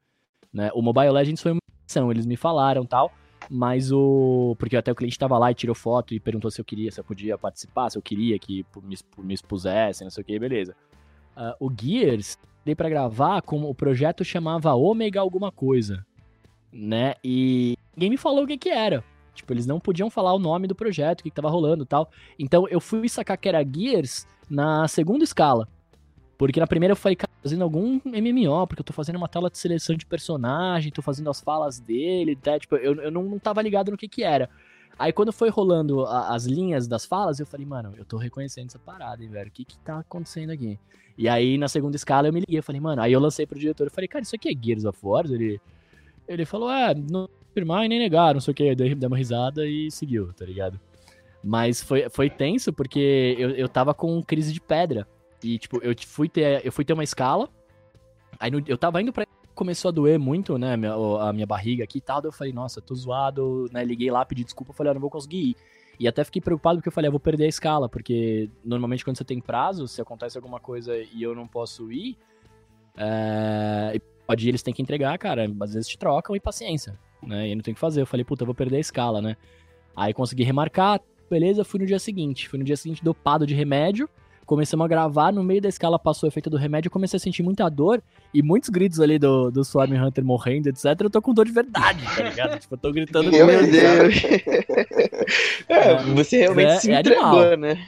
Né? 0.52 0.68
O 0.74 0.82
Mobile 0.82 1.12
Legends 1.12 1.40
foi 1.40 1.52
uma 1.52 1.60
exceção, 1.86 2.10
eles 2.10 2.26
me 2.26 2.36
falaram 2.36 2.84
tal, 2.84 3.12
mas 3.48 3.92
o. 3.92 4.56
Porque 4.58 4.76
até 4.76 4.90
o 4.90 4.96
cliente 4.96 5.16
tava 5.16 5.38
lá 5.38 5.52
e 5.52 5.54
tirou 5.54 5.76
foto 5.76 6.12
e 6.12 6.18
perguntou 6.18 6.50
se 6.50 6.60
eu 6.60 6.64
queria, 6.64 6.90
se 6.90 6.98
eu 6.98 7.04
podia 7.04 7.38
participar, 7.38 7.88
se 7.88 7.96
eu 7.96 8.02
queria 8.02 8.36
que 8.36 8.66
me, 8.82 8.96
me 9.18 9.32
expusessem, 9.32 10.04
não 10.04 10.10
sei 10.10 10.22
o 10.22 10.24
que, 10.24 10.36
beleza. 10.40 10.74
Ah, 11.36 11.54
o 11.60 11.70
Gears, 11.70 12.36
dei 12.64 12.74
pra 12.74 12.88
gravar 12.88 13.42
como 13.42 13.70
o 13.70 13.74
projeto 13.76 14.24
chamava 14.24 14.74
Omega 14.74 15.20
alguma 15.20 15.52
coisa, 15.52 16.04
né? 16.72 17.14
E 17.22 17.78
ninguém 17.94 18.10
me 18.10 18.16
falou 18.16 18.42
o 18.42 18.46
que 18.48 18.58
que 18.58 18.70
era. 18.70 19.04
Tipo, 19.36 19.52
eles 19.52 19.66
não 19.66 19.78
podiam 19.78 20.10
falar 20.10 20.32
o 20.34 20.38
nome 20.38 20.66
do 20.66 20.74
projeto, 20.74 21.20
o 21.20 21.22
que, 21.22 21.30
que 21.30 21.36
tava 21.36 21.48
rolando 21.50 21.84
e 21.84 21.86
tal. 21.86 22.10
Então 22.38 22.66
eu 22.68 22.80
fui 22.80 23.08
sacar 23.08 23.36
que 23.38 23.48
era 23.48 23.64
Gears 23.64 24.26
na 24.50 24.88
segunda 24.88 25.24
escala. 25.24 25.68
Porque 26.38 26.60
na 26.60 26.66
primeira 26.66 26.92
eu 26.92 26.96
falei, 26.96 27.16
cara, 27.16 27.30
fazendo 27.42 27.62
algum 27.64 28.00
MMO, 28.04 28.66
porque 28.66 28.80
eu 28.80 28.84
tô 28.84 28.92
fazendo 28.92 29.16
uma 29.16 29.28
tela 29.28 29.48
de 29.50 29.56
seleção 29.56 29.96
de 29.96 30.04
personagem, 30.04 30.92
tô 30.92 31.00
fazendo 31.00 31.30
as 31.30 31.40
falas 31.40 31.78
dele, 31.80 32.36
tá? 32.36 32.58
Tipo, 32.58 32.76
eu, 32.76 32.94
eu 32.96 33.10
não, 33.10 33.22
não 33.22 33.38
tava 33.38 33.62
ligado 33.62 33.90
no 33.90 33.96
que 33.96 34.06
que 34.08 34.22
era. 34.22 34.50
Aí 34.98 35.12
quando 35.12 35.32
foi 35.32 35.48
rolando 35.48 36.04
a- 36.04 36.34
as 36.34 36.44
linhas 36.46 36.86
das 36.86 37.04
falas, 37.04 37.38
eu 37.40 37.46
falei, 37.46 37.66
mano, 37.66 37.94
eu 37.96 38.04
tô 38.04 38.16
reconhecendo 38.18 38.66
essa 38.68 38.78
parada, 38.78 39.22
hein, 39.22 39.30
velho. 39.30 39.48
O 39.48 39.52
que 39.52 39.64
que 39.64 39.78
tá 39.78 40.00
acontecendo 40.00 40.50
aqui? 40.50 40.78
E 41.18 41.28
aí, 41.28 41.56
na 41.56 41.68
segunda 41.68 41.96
escala, 41.96 42.28
eu 42.28 42.32
me 42.32 42.40
liguei, 42.40 42.58
eu 42.58 42.62
falei, 42.62 42.80
mano, 42.80 43.00
aí 43.00 43.12
eu 43.12 43.20
lancei 43.20 43.46
pro 43.46 43.58
diretor, 43.58 43.86
eu 43.86 43.90
falei, 43.90 44.06
cara, 44.08 44.22
isso 44.22 44.36
aqui 44.36 44.50
é 44.50 44.52
Gears 44.54 44.84
of 44.84 44.98
War? 45.02 45.24
Ele, 45.26 45.58
ele 46.28 46.44
falou, 46.44 46.70
é, 46.70 46.94
não 46.94 47.28
afirmar 47.56 47.86
e 47.86 47.88
nem 47.88 47.98
negar, 47.98 48.34
não 48.34 48.40
sei 48.40 48.52
o 48.52 48.54
que, 48.54 48.74
dei, 48.74 48.94
dei 48.94 49.06
uma 49.08 49.16
risada 49.16 49.66
e 49.66 49.90
seguiu, 49.90 50.32
tá 50.34 50.44
ligado? 50.44 50.78
Mas 51.42 51.82
foi, 51.82 52.08
foi 52.10 52.28
tenso 52.28 52.72
porque 52.72 53.34
eu, 53.38 53.50
eu 53.50 53.68
tava 53.68 53.94
com 53.94 54.22
crise 54.22 54.52
de 54.52 54.60
pedra. 54.60 55.06
E, 55.42 55.58
tipo, 55.58 55.78
eu 55.82 55.94
fui 56.06 56.28
ter, 56.28 56.64
eu 56.64 56.72
fui 56.72 56.84
ter 56.84 56.92
uma 56.92 57.04
escala 57.04 57.48
Aí 58.38 58.50
no- 58.50 58.62
eu 58.66 58.76
tava 58.76 59.00
indo 59.00 59.12
pra. 59.14 59.24
Começou 59.54 59.88
a 59.88 59.92
doer 59.92 60.18
muito, 60.18 60.58
né? 60.58 60.76
minha- 60.76 60.92
A 60.92 61.32
minha 61.32 61.46
barriga 61.46 61.82
aqui 61.84 61.96
e 61.96 62.00
tal. 62.02 62.20
Daí 62.20 62.28
eu 62.28 62.32
falei, 62.32 62.52
nossa, 62.52 62.82
tô 62.82 62.94
zoado, 62.94 63.66
né? 63.72 63.82
Liguei 63.82 64.10
lá, 64.10 64.22
pedi 64.26 64.44
desculpa, 64.44 64.74
falei, 64.74 64.90
ah, 64.90 64.94
não 64.94 65.00
vou 65.00 65.08
conseguir 65.08 65.38
ir. 65.50 65.56
E 65.98 66.06
até 66.06 66.22
fiquei 66.22 66.42
preocupado 66.42 66.76
porque 66.76 66.88
eu 66.88 66.92
falei, 66.92 67.08
ah, 67.08 67.10
vou 67.10 67.18
perder 67.20 67.44
a 67.44 67.48
escala, 67.48 67.88
porque 67.88 68.50
normalmente 68.62 69.02
quando 69.02 69.16
você 69.16 69.24
tem 69.24 69.40
prazo, 69.40 69.88
se 69.88 70.02
acontece 70.02 70.36
alguma 70.36 70.60
coisa 70.60 70.94
e 70.98 71.22
eu 71.22 71.34
não 71.34 71.48
posso 71.48 71.90
ir, 71.90 72.18
é... 72.98 73.98
pode 74.26 74.44
ir, 74.46 74.50
eles 74.50 74.62
têm 74.62 74.74
que 74.74 74.82
entregar, 74.82 75.16
cara. 75.18 75.46
Às 75.62 75.72
vezes 75.72 75.88
te 75.88 75.96
trocam 75.96 76.36
e 76.36 76.40
paciência, 76.40 76.98
né? 77.22 77.40
E 77.46 77.50
aí 77.50 77.54
não 77.54 77.62
tem 77.62 77.72
o 77.72 77.74
que 77.74 77.80
fazer. 77.80 78.00
Eu 78.00 78.06
falei, 78.06 78.24
puta, 78.24 78.42
eu 78.42 78.46
vou 78.46 78.54
perder 78.54 78.76
a 78.76 78.80
escala, 78.80 79.20
né? 79.22 79.36
Aí 79.94 80.12
consegui 80.12 80.42
remarcar, 80.44 81.00
beleza, 81.30 81.64
fui 81.64 81.80
no 81.80 81.86
dia 81.86 81.98
seguinte. 81.98 82.48
Fui 82.48 82.58
no 82.58 82.64
dia 82.64 82.76
seguinte 82.76 83.02
dopado 83.04 83.46
de 83.46 83.54
remédio. 83.54 84.08
Começamos 84.44 84.84
a 84.84 84.88
gravar, 84.88 85.32
no 85.32 85.42
meio 85.42 85.60
da 85.60 85.68
escala 85.68 85.98
passou 85.98 86.28
o 86.28 86.30
efeito 86.30 86.48
do 86.48 86.56
remédio, 86.56 86.86
eu 86.86 86.92
comecei 86.92 87.16
a 87.16 87.20
sentir 87.20 87.42
muita 87.42 87.68
dor 87.68 88.00
e 88.32 88.40
muitos 88.44 88.68
gritos 88.68 89.00
ali 89.00 89.18
do, 89.18 89.50
do 89.50 89.64
Swarm 89.64 89.92
Hunter 89.96 90.24
morrendo, 90.24 90.68
etc. 90.68 90.84
Eu 91.00 91.10
tô 91.10 91.20
com 91.20 91.34
dor 91.34 91.46
de 91.46 91.50
verdade, 91.50 91.98
tá 92.16 92.22
ligado? 92.22 92.56
tipo, 92.60 92.74
eu 92.74 92.78
tô 92.78 92.92
gritando 92.92 93.28
Meu 93.28 93.44
Deus. 93.48 94.14
é, 95.68 95.96
você 96.14 96.38
realmente 96.38 96.68
É- 96.70 96.76
se 96.78 96.92
é 96.92 97.00
entregou, 97.00 97.40
animal. 97.40 97.56
né? 97.56 97.86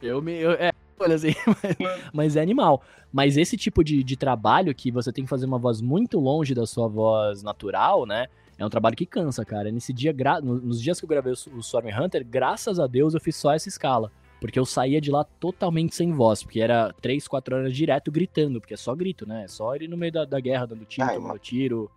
Eu 0.00 0.22
me. 0.22 0.38
Eu, 0.38 0.52
é, 0.52 0.70
assim, 1.04 1.34
mas, 1.62 1.76
mas 2.12 2.36
é 2.36 2.40
animal. 2.42 2.82
Mas 3.12 3.36
esse 3.36 3.56
tipo 3.56 3.82
de, 3.82 4.02
de 4.04 4.16
trabalho 4.16 4.74
que 4.74 4.90
você 4.90 5.12
tem 5.12 5.24
que 5.24 5.30
fazer 5.30 5.46
uma 5.46 5.58
voz 5.58 5.80
muito 5.80 6.18
longe 6.20 6.54
da 6.54 6.66
sua 6.66 6.86
voz 6.88 7.42
natural, 7.42 8.06
né? 8.06 8.26
É 8.58 8.64
um 8.64 8.70
trabalho 8.70 8.94
que 8.96 9.06
cansa, 9.06 9.44
cara. 9.44 9.70
Nesse 9.72 9.92
dia, 9.92 10.12
gra- 10.12 10.40
no- 10.40 10.60
nos 10.60 10.80
dias 10.80 10.98
que 11.00 11.04
eu 11.04 11.08
gravei 11.08 11.32
o, 11.32 11.56
o 11.56 11.60
Storm 11.60 11.88
Hunter, 11.88 12.24
graças 12.28 12.78
a 12.78 12.86
Deus 12.86 13.14
eu 13.14 13.20
fiz 13.20 13.34
só 13.36 13.52
essa 13.52 13.68
escala. 13.68 14.12
Porque 14.40 14.58
eu 14.58 14.64
saía 14.64 15.00
de 15.00 15.10
lá 15.10 15.22
totalmente 15.24 15.94
sem 15.94 16.12
voz, 16.12 16.42
porque 16.42 16.60
era 16.60 16.94
3, 17.02 17.28
4 17.28 17.56
horas 17.56 17.74
direto 17.74 18.10
gritando, 18.10 18.58
porque 18.60 18.72
é 18.72 18.76
só 18.76 18.94
grito, 18.94 19.26
né? 19.26 19.44
É 19.44 19.48
só 19.48 19.74
ele 19.74 19.86
no 19.86 19.96
meio 19.98 20.12
da, 20.12 20.24
da 20.24 20.40
guerra, 20.40 20.66
dando 20.66 20.84
tiro, 20.86 21.06
Ai, 21.06 21.14
tomando 21.14 21.28
mano. 21.28 21.38
tiro. 21.40 21.90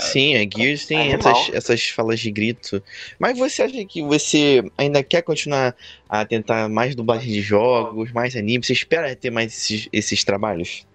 Sim, 0.00 0.36
a 0.36 0.40
Gears 0.40 0.86
tem 0.86 1.14
Animal. 1.14 1.32
essas, 1.32 1.54
essas 1.54 1.88
falas 1.88 2.20
de 2.20 2.30
grito. 2.30 2.82
Mas 3.18 3.38
você 3.38 3.62
acha 3.62 3.84
que 3.84 4.02
você 4.02 4.62
ainda 4.76 5.02
quer 5.02 5.22
continuar 5.22 5.74
a 6.08 6.24
tentar 6.24 6.68
mais 6.68 6.94
dublagem 6.94 7.32
de 7.32 7.40
jogos, 7.40 8.12
mais 8.12 8.36
anime? 8.36 8.64
Você 8.64 8.72
espera 8.72 9.14
ter 9.16 9.30
mais 9.30 9.52
esses, 9.52 9.88
esses 9.92 10.24
trabalhos? 10.24 10.86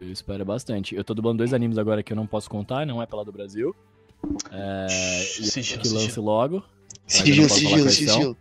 Eu 0.00 0.10
espero 0.10 0.44
bastante. 0.44 0.94
Eu 0.94 1.04
tô 1.04 1.12
dublando 1.12 1.38
dois 1.38 1.52
animes 1.52 1.76
agora 1.76 2.02
que 2.02 2.12
eu 2.12 2.16
não 2.16 2.26
posso 2.26 2.48
contar, 2.48 2.86
não 2.86 3.02
é 3.02 3.06
pela 3.06 3.24
do 3.24 3.32
Brasil. 3.32 3.74
É, 4.50 4.86
Sigilo, 4.88 5.82
que 5.82 5.88
lance 5.88 6.06
sigilo. 6.06 6.24
logo. 6.24 6.62
Sigilo, 7.06 7.48
sigilo, 7.48 7.90
sigilo. 7.90 8.36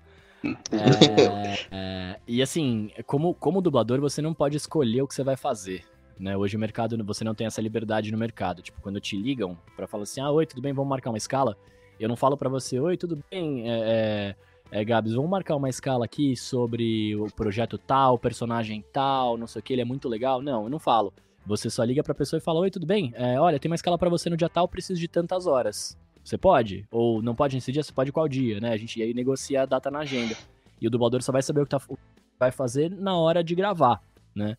É, 0.72 1.68
é, 1.72 2.20
e 2.28 2.42
assim, 2.42 2.92
como, 3.06 3.34
como 3.34 3.62
dublador, 3.62 4.00
você 4.00 4.22
não 4.22 4.34
pode 4.34 4.56
escolher 4.56 5.02
o 5.02 5.08
que 5.08 5.14
você 5.14 5.24
vai 5.24 5.36
fazer. 5.36 5.84
Né? 6.20 6.36
Hoje 6.36 6.58
o 6.58 6.60
mercado, 6.60 7.02
você 7.06 7.24
não 7.24 7.34
tem 7.34 7.48
essa 7.48 7.62
liberdade 7.62 8.12
no 8.12 8.18
mercado. 8.18 8.62
Tipo, 8.62 8.82
quando 8.82 9.00
te 9.00 9.16
ligam 9.16 9.58
pra 9.76 9.88
falar 9.88 10.04
assim, 10.04 10.20
ah, 10.20 10.30
oi, 10.30 10.46
tudo 10.46 10.62
bem, 10.62 10.74
vamos 10.74 10.90
marcar 10.90 11.10
uma 11.12 11.18
escala. 11.18 11.58
Eu 12.00 12.10
não 12.10 12.16
falo 12.16 12.36
pra 12.36 12.50
você, 12.50 12.80
oi, 12.80 12.98
tudo 12.98 13.24
bem, 13.32 13.70
é, 13.70 14.36
é, 14.72 14.80
é, 14.80 14.86
Gabs, 14.86 15.14
vamos 15.14 15.30
marcar 15.30 15.56
uma 15.56 15.70
escala 15.70 16.06
aqui 16.06 16.36
sobre 16.36 17.16
o 17.16 17.28
projeto 17.28 17.78
tal, 17.78 18.18
personagem 18.18 18.84
tal, 18.92 19.38
não 19.38 19.48
sei 19.48 19.60
o 19.60 19.64
que, 19.64 19.74
ele 19.74 19.82
é 19.82 19.86
muito 19.86 20.10
legal. 20.10 20.42
Não, 20.42 20.64
eu 20.64 20.70
não 20.70 20.80
falo. 20.80 21.14
Você 21.46 21.70
só 21.70 21.84
liga 21.84 22.04
pra 22.04 22.14
pessoa 22.14 22.38
e 22.38 22.42
fala, 22.42 22.60
oi, 22.60 22.70
tudo 22.70 22.86
bem? 22.86 23.12
É, 23.16 23.40
olha, 23.40 23.60
tem 23.60 23.72
uma 23.72 23.76
escala 23.76 23.98
pra 23.98 24.10
você 24.10 24.30
no 24.30 24.38
dia 24.38 24.50
tal, 24.50 24.68
preciso 24.68 25.00
de 25.00 25.08
tantas 25.08 25.48
horas. 25.48 25.98
Você 26.24 26.38
pode? 26.38 26.86
Ou 26.92 27.22
não 27.22 27.34
pode 27.34 27.56
nesse 27.56 27.72
dia, 27.72 27.82
você 27.82 27.92
pode 27.92 28.12
qual 28.12 28.28
dia, 28.28 28.60
né? 28.60 28.72
A 28.72 28.78
gente 28.78 29.02
aí 29.02 29.14
negocia 29.14 29.64
a 29.64 29.66
data 29.66 29.90
na 29.90 30.00
agenda. 30.00 30.36
E 30.80 30.88
o 30.88 30.90
dublador 30.90 31.24
só 31.24 31.32
vai 31.32 31.42
saber 31.42 31.62
o 31.62 31.64
que 31.64 31.72
tá, 31.72 31.82
o 31.88 31.96
que 31.96 32.04
vai 32.38 32.52
fazer 32.52 32.92
na 32.92 33.18
hora 33.18 33.44
de 33.44 33.56
gravar, 33.56 34.02
né? 34.36 34.58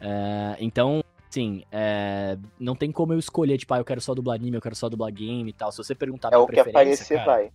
É, 0.00 0.56
então, 0.60 1.02
assim, 1.28 1.62
é, 1.70 2.38
não 2.58 2.74
tem 2.74 2.90
como 2.92 3.12
eu 3.12 3.18
escolher, 3.18 3.58
tipo, 3.58 3.72
ah, 3.74 3.78
eu 3.78 3.84
quero 3.84 4.00
só 4.00 4.14
dublar 4.14 4.36
anime, 4.36 4.56
eu 4.56 4.60
quero 4.62 4.76
só 4.76 4.88
dublar 4.88 5.12
game 5.12 5.48
e 5.48 5.52
tal. 5.52 5.70
Se 5.72 5.78
você 5.78 5.94
perguntar 5.94 6.32
É 6.32 6.36
o 6.36 6.46
que 6.46 6.60
aparecer, 6.60 7.16
cara, 7.18 7.26
vai. 7.26 7.50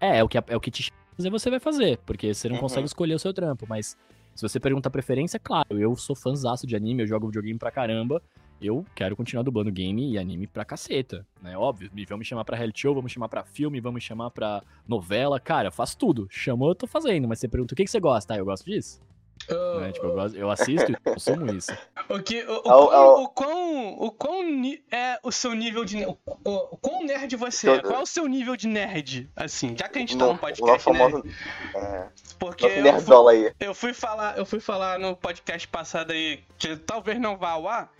é, 0.00 0.18
é 0.18 0.24
o 0.24 0.28
que, 0.28 0.38
é 0.38 0.56
o 0.56 0.60
que 0.60 0.70
te 0.70 0.82
chama 0.84 0.96
pra 1.08 1.16
fazer, 1.16 1.30
você 1.30 1.50
vai 1.50 1.60
fazer, 1.60 1.98
porque 2.06 2.34
você 2.34 2.48
não 2.48 2.56
Uhum. 2.56 2.62
consegue 2.62 2.86
escolher 2.86 3.14
o 3.14 3.18
seu 3.18 3.32
trampo, 3.32 3.66
mas 3.68 3.96
se 4.34 4.42
você 4.42 4.58
pergunta 4.58 4.88
a 4.88 4.92
preferência, 4.92 5.38
claro, 5.38 5.78
eu 5.78 5.94
sou 5.96 6.16
fãzaço 6.16 6.66
de 6.66 6.74
anime, 6.74 7.02
eu 7.02 7.06
jogo 7.06 7.26
videogame 7.28 7.58
pra 7.58 7.70
caramba, 7.70 8.20
eu 8.60 8.84
quero 8.94 9.14
continuar 9.14 9.42
dublando 9.42 9.70
game 9.70 10.10
e 10.10 10.18
anime 10.18 10.46
pra 10.46 10.64
caceta, 10.64 11.26
né? 11.42 11.56
Óbvio, 11.56 11.90
vão 12.08 12.18
me 12.18 12.24
chamar 12.24 12.44
pra 12.44 12.56
reality 12.56 12.80
show, 12.80 12.94
vão 12.94 13.02
me 13.02 13.10
chamar 13.10 13.28
pra 13.28 13.44
filme, 13.44 13.80
vão 13.80 13.92
me 13.92 14.00
chamar 14.00 14.30
pra 14.30 14.62
novela, 14.88 15.38
cara, 15.38 15.68
eu 15.68 15.72
faço 15.72 15.96
tudo. 15.98 16.26
Chamou, 16.30 16.70
eu 16.70 16.74
tô 16.74 16.86
fazendo, 16.86 17.28
mas 17.28 17.38
você 17.38 17.48
pergunta 17.48 17.74
o 17.74 17.76
que, 17.76 17.84
que 17.84 17.90
você 17.90 18.00
gosta? 18.00 18.34
Ah, 18.34 18.38
eu 18.38 18.44
gosto 18.44 18.64
disso. 18.64 19.00
Eu- 19.48 19.80
Né? 19.80 19.92
Tipo, 19.92 20.06
eu, 20.34 20.50
assisto 20.50 20.90
e 20.90 20.96
consumo 20.96 21.52
isso. 21.52 21.72
O, 22.08 22.22
que, 22.22 22.42
o, 22.44 22.62
o, 22.66 22.70
Ao- 22.70 22.88
quão, 22.88 22.94
ao- 22.94 23.22
o, 23.22 23.28
quão, 23.28 23.92
o 23.98 24.10
quão 24.12 24.42
é 24.90 25.18
o 25.22 25.32
seu 25.32 25.54
nível 25.54 25.84
de. 25.86 26.04
O, 26.04 26.18
o, 26.44 26.50
o 26.74 26.76
quão 26.76 27.02
nerd 27.02 27.34
você 27.36 27.70
é? 27.70 27.76
Todo- 27.78 27.88
Qual 27.88 28.00
é 28.00 28.02
o 28.02 28.06
seu 28.06 28.26
nível 28.26 28.56
de 28.56 28.66
nerd? 28.68 29.30
Assim, 29.34 29.74
já 29.78 29.88
que 29.88 29.96
a 29.98 30.00
gente 30.02 30.16
tá 30.18 30.26
No- 30.26 30.36
podcast, 30.36 30.82
famoso. 30.84 31.22
né? 31.24 31.32
É, 31.74 32.08
Porque 32.38 32.66
eu 32.66 33.00
fui, 33.00 33.30
aí. 33.30 33.52
eu 33.58 33.74
fui 33.74 33.94
falar, 33.94 34.36
eu 34.36 34.44
fui 34.44 34.60
falar 34.60 34.98
no 34.98 35.16
podcast 35.16 35.66
passado 35.68 36.10
aí, 36.12 36.42
que 36.58 36.76
talvez 36.76 37.18
não 37.18 37.38
vá 37.38 37.50
ao 37.52 37.66
ar, 37.66 37.90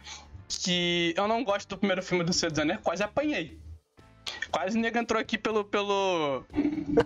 que 0.49 1.15
eu 1.17 1.27
não 1.27 1.43
gosto 1.43 1.67
do 1.71 1.79
primeiro 1.79 2.03
filme 2.03 2.23
do 2.25 2.33
Senhor 2.35 2.51
dos 2.51 2.59
Anéis, 2.61 2.81
quase 2.83 3.03
apanhei. 3.03 3.59
Quase 4.51 4.77
o 4.77 4.81
nego 4.81 4.99
entrou 4.99 5.21
aqui 5.21 5.37
pelo, 5.39 5.65
pelo, 5.65 6.45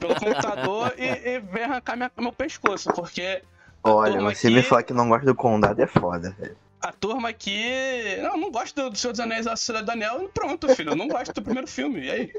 pelo 0.00 0.14
computador 0.16 0.94
e, 0.98 1.04
e 1.28 1.38
veio 1.40 1.64
arrancar 1.66 1.96
minha- 1.96 2.10
meu 2.18 2.32
pescoço, 2.32 2.92
porque 2.92 3.42
Olha, 3.82 4.20
você 4.20 4.46
aqui- 4.48 4.56
me 4.56 4.62
falar 4.62 4.82
que 4.82 4.92
não 4.92 5.08
gosta 5.08 5.26
do 5.26 5.34
condado 5.34 5.80
é 5.80 5.86
foda, 5.86 6.30
velho. 6.38 6.56
a 6.80 6.92
turma 6.92 7.28
aqui. 7.30 8.16
Não, 8.22 8.36
não 8.36 8.50
gosto 8.50 8.74
do, 8.74 8.90
do 8.90 8.98
Senhor 8.98 9.12
dos 9.12 9.20
Anéis, 9.20 9.46
a 9.46 9.56
Sociedade 9.56 9.86
do 9.86 9.92
Anel, 9.92 10.28
pronto, 10.34 10.68
filho. 10.74 10.90
Eu 10.90 10.96
não 10.96 11.08
gosto 11.08 11.32
do 11.32 11.42
primeiro 11.42 11.66
filme. 11.68 12.04
E 12.06 12.10
aí? 12.10 12.32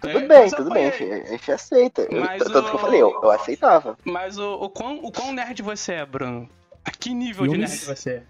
Tudo 0.00 0.18
É, 0.18 0.26
bem, 0.26 0.44
eu 0.44 0.56
tudo 0.56 0.70
bem, 0.70 0.86
a 0.88 0.90
gente 1.26 1.52
aceita. 1.52 2.02
Eu- 2.02 2.20
Mas 2.20 2.42
Tanto 2.42 2.58
o- 2.58 2.62
que 2.70 2.76
eu 2.76 2.78
falei, 2.78 3.00
eu, 3.02 3.10
eu 3.22 3.30
aceitava. 3.30 3.96
Mas 4.04 4.38
o, 4.38 4.54
o, 4.54 4.68
quão, 4.70 4.98
o 5.04 5.10
quão 5.12 5.32
nerd 5.32 5.62
você 5.62 5.92
é, 5.94 6.06
Bruno? 6.06 6.48
A 6.84 6.90
que 6.90 7.14
nível 7.14 7.44
Filmes? 7.44 7.70
de 7.70 7.76
nerd 7.86 7.96
você 7.98 8.10
é? 8.10 8.22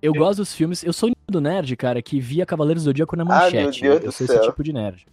Eu 0.00 0.12
gosto 0.12 0.38
dos 0.38 0.52
filmes. 0.54 0.82
Eu 0.82 0.92
sou 0.92 1.10
o 1.10 1.32
do 1.32 1.40
nerd, 1.40 1.74
cara, 1.76 2.02
que 2.02 2.18
via 2.20 2.44
Cavaleiros 2.44 2.82
do 2.82 2.86
Zodíaco 2.86 3.14
na 3.16 3.22
Ah, 3.22 3.26
meu 3.26 3.34
manchete. 3.36 3.80
Deus 3.82 3.94
eu 4.00 4.06
do 4.06 4.12
sou 4.12 4.26
céu. 4.26 4.36
esse 4.36 4.46
tipo 4.46 4.62
de 4.64 4.72
nerd. 4.72 5.06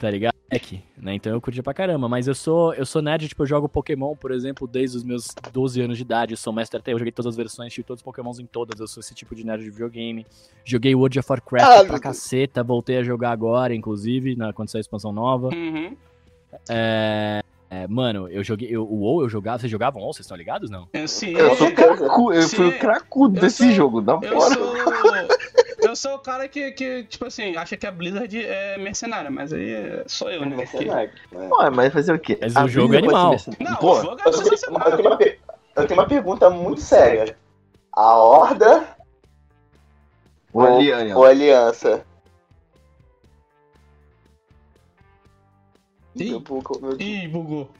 Tá 0.00 0.10
ligado? 0.10 0.34
É 0.50 0.58
que, 0.58 0.82
né? 0.96 1.14
Então 1.14 1.30
eu 1.30 1.40
curtia 1.40 1.62
pra 1.62 1.72
caramba. 1.74 2.08
Mas 2.08 2.26
eu 2.26 2.34
sou, 2.34 2.74
eu 2.74 2.84
sou 2.86 3.00
nerd, 3.02 3.28
tipo, 3.28 3.42
eu 3.42 3.46
jogo 3.46 3.68
Pokémon, 3.68 4.16
por 4.16 4.32
exemplo, 4.32 4.66
desde 4.66 4.96
os 4.96 5.04
meus 5.04 5.28
12 5.52 5.80
anos 5.80 5.96
de 5.98 6.02
idade. 6.02 6.32
Eu 6.32 6.36
sou 6.38 6.52
mestre 6.52 6.78
até, 6.80 6.92
eu 6.92 6.98
joguei 6.98 7.12
todas 7.12 7.30
as 7.30 7.36
versões, 7.36 7.72
tive 7.72 7.86
todos 7.86 8.00
os 8.00 8.04
Pokémons 8.04 8.40
em 8.40 8.46
todas. 8.46 8.80
Eu 8.80 8.88
sou 8.88 9.00
esse 9.00 9.14
tipo 9.14 9.34
de 9.34 9.44
nerd 9.44 9.62
de 9.62 9.70
videogame. 9.70 10.26
Joguei 10.64 10.94
World 10.94 11.18
of 11.18 11.26
Warcraft 11.30 11.64
Ah, 11.64 11.84
pra 11.84 12.00
caceta, 12.00 12.64
voltei 12.64 12.96
a 12.96 13.02
jogar 13.04 13.30
agora, 13.30 13.74
inclusive, 13.74 14.34
na, 14.34 14.52
quando 14.52 14.70
saiu 14.70 14.80
a 14.80 14.82
expansão 14.82 15.12
nova. 15.12 15.48
Uhum. 15.54 15.94
É, 16.68 17.42
é, 17.70 17.86
mano, 17.86 18.26
eu 18.28 18.42
joguei. 18.42 18.68
Eu, 18.74 18.82
o 18.84 19.00
WoW 19.02 19.20
eu 19.22 19.28
jogava. 19.28 19.58
Vocês 19.60 19.70
jogavam 19.70 20.00
WoW? 20.02 20.12
Vocês 20.14 20.24
estão 20.24 20.36
ligados? 20.36 20.68
Não? 20.70 20.88
Eu, 20.92 21.06
sim, 21.06 21.30
Eu 21.32 21.48
eu, 21.50 21.56
sou 21.56 21.70
Cracu, 21.72 22.32
eu 22.32 22.42
Sim, 22.42 22.56
fui 22.56 22.68
o 22.68 22.78
cracudo 22.78 23.36
eu 23.36 23.40
desse 23.42 23.64
sou- 23.64 23.72
jogo, 23.72 24.00
dá 24.00 24.14
eu 24.20 24.32
fora. 24.40 24.54
sou. 24.54 24.74
Eu 25.82 25.96
sou 25.96 26.14
o 26.16 26.18
cara 26.18 26.46
que, 26.48 26.72
que, 26.72 27.04
tipo 27.04 27.24
assim, 27.26 27.56
acha 27.56 27.76
que 27.76 27.86
a 27.86 27.90
Blizzard 27.92 28.44
é 28.44 28.76
mercenária, 28.78 29.30
mas 29.30 29.52
aí 29.52 30.02
sou 30.06 30.30
eu, 30.30 30.44
né? 30.44 30.56
Mercenário, 30.56 31.10
né? 31.32 31.48
Ué, 31.52 31.70
mas 31.70 31.92
fazer 31.92 32.12
o 32.14 32.18
quê? 32.18 32.38
Mas 32.40 32.56
A 32.56 32.64
o 32.64 32.68
jogo 32.68 32.94
é 32.94 32.98
animal. 32.98 33.34
Não. 33.58 33.76
Pô, 33.76 33.98
o 33.98 34.02
jogo 34.02 34.20
é 34.20 34.28
Eu 34.28 34.32
tenho, 34.32 34.44
eu 34.44 34.56
sensacional. 34.56 34.96
tenho 34.96 35.08
uma, 35.08 35.18
eu 35.76 35.86
tenho 35.86 36.00
uma 36.00 36.06
pergunta 36.06 36.50
muito 36.50 36.80
séria. 36.80 37.36
A 37.92 38.14
Horda 38.16 38.96
o 40.52 40.60
Aliane, 40.62 41.14
ou 41.14 41.24
a 41.24 41.28
Aliança? 41.30 42.04
Ih. 46.16 46.30
Meu- 46.30 46.96
Ih, 46.98 47.28
bugou. 47.28 47.70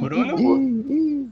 Bruno? 0.00 0.38
Ih, 0.38 1.28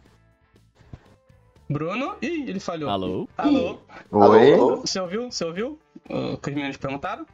Bruno? 1.68 2.16
Ih, 2.20 2.48
ele 2.48 2.58
falhou. 2.60 2.90
Alô? 2.90 3.28
Alô? 3.36 3.78
Oi? 4.10 4.54
Alô? 4.54 4.76
Você 4.78 4.98
ouviu? 4.98 5.30
Você 5.30 5.44
ouviu? 5.44 5.78
O 6.10 6.36
que 6.38 6.48
os 6.50 6.54
meninos 6.56 6.76
perguntaram? 6.76 7.24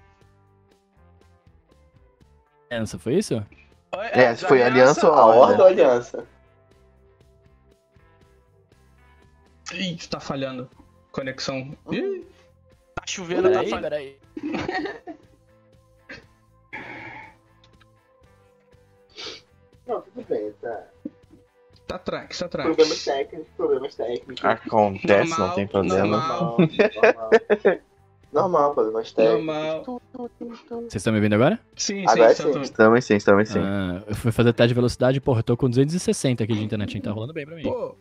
Essa 2.68 2.98
foi 2.98 3.14
isso? 3.14 3.42
É, 4.12 4.34
se 4.34 4.44
foi 4.44 4.62
aliança 4.62 5.08
ou 5.08 5.14
A 5.14 5.24
Horda 5.26 5.40
Horda? 5.52 5.62
ou 5.62 5.68
Aliança? 5.68 6.26
Ih, 9.72 9.96
tá 10.08 10.20
falhando. 10.20 10.68
Conexão. 11.10 11.76
Ih, 11.90 12.26
tá 12.94 13.02
chovendo, 13.06 13.50
tá 13.50 13.60
Peraí, 13.60 13.70
falhando. 13.70 13.82
peraí. 13.82 14.18
Não, 19.86 20.00
tudo 20.02 20.24
bem, 20.28 20.52
tá. 20.60 20.84
Tá 21.86 21.94
atrás, 21.96 22.38
tá 22.38 22.46
atrás. 22.46 22.66
Problemas 22.66 23.04
técnicos, 23.04 23.48
problemas 23.56 23.94
técnicos. 23.94 24.44
Acontece, 24.44 25.30
não 25.30 25.38
Normal, 25.38 25.54
tem 25.54 25.66
problema. 25.68 26.06
normal. 26.18 26.56
Normal, 26.58 27.30
normal. 28.36 28.74
Problemas 28.74 29.12
técnicos. 29.12 29.44
Normal. 29.46 30.00
Vocês 30.68 30.94
estão 30.96 31.12
me 31.12 31.18
ouvindo 31.18 31.34
agora? 31.34 31.58
Sim, 31.76 32.00
sim, 32.00 32.06
Agora 32.08 32.34
sim. 32.34 32.42
tudo. 32.44 32.62
Estamos 32.62 33.04
sim, 33.04 33.14
estamos 33.16 33.48
sim. 33.48 33.58
Ah, 33.58 34.02
eu 34.06 34.14
fui 34.14 34.30
fazer 34.32 34.52
teste 34.52 34.68
de 34.68 34.74
velocidade, 34.74 35.20
porra, 35.20 35.40
eu 35.40 35.44
tô 35.44 35.56
com 35.56 35.68
260 35.68 36.44
aqui 36.44 36.54
de 36.54 36.62
internet? 36.64 37.00
Tá 37.00 37.10
rolando 37.10 37.32
bem 37.32 37.44
pra 37.46 37.56
mim. 37.56 37.62
Pô, 37.62 37.96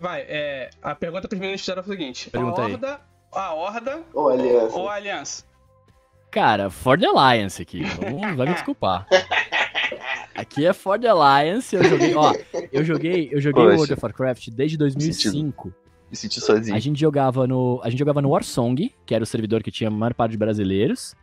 Vai, 0.00 0.22
é, 0.22 0.70
a 0.82 0.94
pergunta 0.94 1.26
que 1.28 1.34
os 1.34 1.40
meninos 1.40 1.60
fizeram 1.60 1.82
foi 1.82 1.94
o 1.94 1.98
seguinte: 1.98 2.30
Pergunta 2.30 2.62
a 2.62 2.66
aí. 2.66 2.72
Horda, 2.72 3.00
a 3.32 3.54
Horda 3.54 4.02
Ô, 4.14 4.28
aliança. 4.28 4.76
ou 4.76 4.88
a 4.88 4.94
Aliança? 4.94 5.44
Cara, 6.30 6.70
Ford 6.70 7.02
Alliance 7.04 7.60
aqui. 7.60 7.82
Vamos, 7.84 8.36
vai 8.36 8.46
me 8.46 8.54
desculpar. 8.54 9.06
Aqui 10.34 10.66
é 10.66 10.72
Ford 10.72 11.04
Alliance. 11.04 11.76
Eu 11.76 11.84
joguei, 11.84 12.14
ó, 12.14 12.32
eu 12.72 12.84
joguei, 12.84 13.28
eu 13.32 13.40
joguei 13.40 13.62
Poxa. 13.64 13.76
World 13.76 13.92
of 13.92 14.02
Warcraft 14.02 14.48
desde 14.50 14.78
2005. 14.78 15.72
Me 16.12 16.16
senti 16.18 16.42
sozinho. 16.42 16.76
A 16.76 16.78
gente 16.78 17.00
jogava 17.00 17.46
no, 17.46 17.80
a 17.82 17.88
gente 17.88 17.98
jogava 17.98 18.20
no 18.20 18.28
Warsong, 18.28 18.92
que 19.06 19.14
era 19.14 19.24
o 19.24 19.26
servidor 19.26 19.62
que 19.62 19.70
tinha 19.70 19.88
a 19.88 19.90
maior 19.90 20.12
parte 20.12 20.32
de 20.32 20.36
brasileiros, 20.36 21.14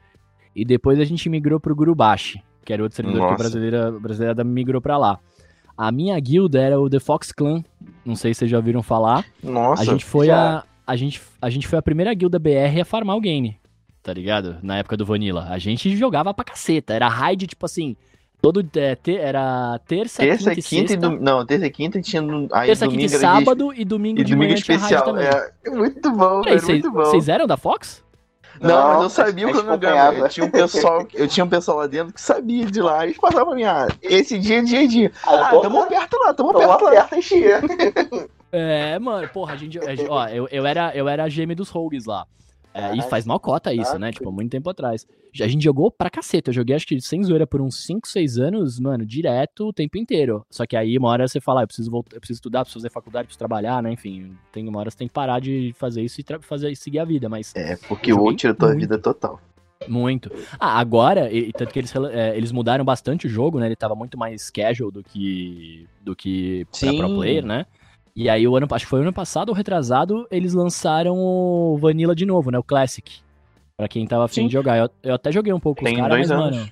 e 0.55 0.65
depois 0.65 0.99
a 0.99 1.05
gente 1.05 1.29
migrou 1.29 1.59
pro 1.59 1.75
Gurubashi, 1.75 2.41
que 2.65 2.73
era 2.73 2.81
outro 2.81 2.95
servidor 2.95 3.19
que 3.19 3.25
a 3.25 3.29
Nossa. 3.29 3.43
brasileira, 3.43 3.87
a 3.89 3.91
brasileira 3.91 4.43
migrou 4.43 4.81
pra 4.81 4.97
lá. 4.97 5.19
A 5.77 5.91
minha 5.91 6.19
guilda 6.19 6.59
era 6.59 6.79
o 6.79 6.89
The 6.89 6.99
Fox 6.99 7.31
Clan, 7.31 7.63
não 8.03 8.15
sei 8.15 8.33
se 8.33 8.39
vocês 8.39 8.49
já 8.49 8.57
ouviram 8.57 8.81
falar. 8.81 9.23
Nossa. 9.43 9.83
a 9.83 9.85
gente 9.85 10.03
foi 10.03 10.25
já. 10.25 10.57
a, 10.57 10.63
a 10.87 10.95
gente 10.95 11.21
a 11.39 11.51
gente 11.51 11.67
foi 11.67 11.77
a 11.77 11.83
primeira 11.83 12.11
guilda 12.15 12.39
BR 12.39 12.81
a 12.81 12.83
farmar 12.83 13.15
o 13.15 13.21
game, 13.21 13.59
tá 14.01 14.11
ligado? 14.11 14.57
Na 14.63 14.77
época 14.79 14.97
do 14.97 15.05
Vanilla. 15.05 15.45
A 15.51 15.59
gente 15.59 15.95
jogava 15.95 16.33
pra 16.33 16.43
caceta, 16.43 16.95
era 16.95 17.07
raid 17.07 17.45
tipo 17.45 17.63
assim, 17.63 17.95
todo 18.41 18.65
é, 18.75 18.95
te- 18.95 19.17
era 19.17 19.79
terça, 19.87 20.21
Terça, 20.21 20.49
quinta, 20.49 20.59
e 20.59 20.63
quinta 20.63 20.85
e 20.85 20.87
sexta. 20.89 20.97
domingo. 20.97 21.23
Não, 21.23 21.45
terça 21.45 21.65
e 21.65 21.69
quinta 21.69 22.01
tinha. 22.01 22.21
Aí 22.51 22.67
Terça, 22.67 22.85
quinta 22.87 22.95
domingo 22.95 23.01
e 23.01 23.03
era 23.05 23.09
dia- 23.09 23.19
sábado 23.19 23.73
e 23.75 23.85
domingo 23.85 24.19
E 24.21 24.23
de 24.23 24.31
domingo 24.33 24.51
manhã 24.53 24.61
tinha 24.61 24.77
raid 24.77 24.93
especial. 24.93 25.03
também. 25.05 25.25
É, 25.27 25.51
é 25.65 25.69
muito 25.69 26.11
bom, 26.11 26.41
é 26.45 26.51
vocês 26.57 26.63
muito 26.67 26.91
bom. 26.91 26.99
vocês 27.05 27.29
eram 27.29 27.45
da 27.47 27.57
Fox? 27.57 28.03
Não, 28.61 28.69
Não, 28.69 28.93
mas 28.95 29.03
eu 29.03 29.09
sabia 29.09 29.47
o 29.47 29.51
cronograma. 29.51 30.19
Eu 30.19 30.27
tinha 30.29 30.45
um 30.45 30.49
pessoal, 30.51 31.07
eu 31.13 31.27
tinha 31.29 31.45
um 31.45 31.49
pessoal 31.49 31.77
lá 31.77 31.87
dentro 31.87 32.13
que 32.13 32.19
sabia 32.19 32.65
de 32.65 32.81
lá. 32.81 33.05
Eles 33.05 33.17
passavam 33.17 33.47
pra 33.47 33.55
mim, 33.55 33.63
ah, 33.63 33.87
esse 34.01 34.37
dia, 34.37 34.61
dia, 34.61 34.85
dia. 34.85 35.11
Ah, 35.25 35.49
tô- 35.49 35.61
tamo 35.61 35.85
perto 35.87 36.17
lá, 36.17 36.33
tamo 36.33 36.53
perto 36.53 36.83
lá. 36.85 37.07
em 37.13 37.21
chia. 37.21 37.61
É, 38.51 38.97
mano, 38.97 39.29
porra, 39.29 39.53
a 39.53 39.55
gente. 39.55 39.77
a 39.77 39.95
gente- 39.95 40.09
ó, 40.09 40.27
eu, 40.27 40.47
eu, 40.51 40.65
era, 40.65 40.91
eu 40.95 41.07
era 41.07 41.23
a 41.23 41.29
GM 41.29 41.53
dos 41.53 41.69
Rogues 41.69 42.05
lá. 42.05 42.25
É, 42.79 42.95
e 42.95 43.01
faz 43.03 43.25
mal 43.25 43.39
cota 43.39 43.73
isso, 43.73 43.97
né? 43.99 44.11
Tipo, 44.11 44.31
muito 44.31 44.51
tempo 44.51 44.69
atrás. 44.69 45.05
Já- 45.33 45.45
A 45.45 45.47
gente 45.47 45.63
jogou 45.63 45.91
pra 45.91 46.09
caceta. 46.09 46.49
Eu 46.49 46.53
joguei, 46.53 46.75
acho 46.75 46.87
que 46.87 46.99
sem 47.01 47.23
zoeira, 47.23 47.45
por 47.45 47.61
uns 47.61 47.83
5, 47.85 48.07
6 48.07 48.37
anos, 48.37 48.79
mano, 48.79 49.05
direto 49.05 49.67
o 49.67 49.73
tempo 49.73 49.97
inteiro. 49.97 50.45
Só 50.49 50.65
que 50.65 50.75
aí, 50.75 50.97
uma 50.97 51.09
hora 51.09 51.27
você 51.27 51.39
fala, 51.39 51.61
ah, 51.61 51.63
eu 51.63 51.67
preciso 51.67 51.91
voltar, 51.91 52.15
eu 52.15 52.19
preciso 52.19 52.37
estudar, 52.37 52.61
preciso 52.63 52.79
fazer 52.81 52.91
faculdade, 52.91 53.25
preciso 53.25 53.39
trabalhar, 53.39 53.81
né? 53.83 53.91
Enfim, 53.91 54.35
tem 54.51 54.67
uma 54.67 54.79
hora 54.79 54.89
você 54.89 54.97
tem 54.97 55.07
que 55.07 55.13
parar 55.13 55.39
de 55.39 55.73
fazer 55.77 56.01
isso 56.01 56.19
e 56.21 56.25
fazer, 56.41 56.75
seguir 56.75 56.99
a 56.99 57.05
vida, 57.05 57.27
mas. 57.29 57.53
É, 57.55 57.75
porque 57.87 58.11
o 58.11 58.15
joguei 58.15 58.25
outro 58.27 58.37
tira 58.37 58.53
tua 58.53 58.73
vida 58.75 58.97
total. 58.97 59.39
Muito. 59.87 60.29
Ah, 60.59 60.77
agora, 60.79 61.31
e, 61.31 61.53
tanto 61.53 61.71
que 61.71 61.79
eles, 61.79 61.93
é, 62.11 62.35
eles 62.37 62.51
mudaram 62.51 62.83
bastante 62.83 63.27
o 63.27 63.29
jogo, 63.29 63.59
né? 63.59 63.65
Ele 63.65 63.75
tava 63.75 63.95
muito 63.95 64.17
mais 64.17 64.49
casual 64.49 64.91
do 64.91 65.03
que 65.03 65.87
do 66.01 66.15
que 66.15 66.65
pra 66.65 66.91
Sim. 66.91 66.97
pro 66.97 67.15
player, 67.15 67.45
né? 67.45 67.65
E 68.21 68.27
aí 68.29 68.45
o 68.45 68.53
ano, 68.57 68.67
acho 68.71 68.83
que 68.85 68.89
foi 68.89 68.99
o 68.99 69.03
ano 69.03 69.13
passado 69.13 69.47
ou 69.47 69.55
retrasado, 69.55 70.27
eles 70.29 70.53
lançaram 70.53 71.15
o 71.15 71.77
Vanilla 71.79 72.13
de 72.13 72.25
novo, 72.25 72.51
né? 72.51 72.59
O 72.59 72.63
Classic. 72.63 73.09
Pra 73.77 73.87
quem 73.87 74.05
tava 74.05 74.25
afim 74.25 74.45
de 74.47 74.51
jogar. 74.51 74.77
Eu, 74.77 74.89
eu 75.01 75.13
até 75.15 75.31
joguei 75.31 75.53
um 75.53 75.59
pouco 75.59 75.81
Tem 75.81 75.93
os 75.93 75.99
caras, 76.01 76.17
dois 76.17 76.29
mas, 76.29 76.37
anos. 76.41 76.57
mano. 76.57 76.71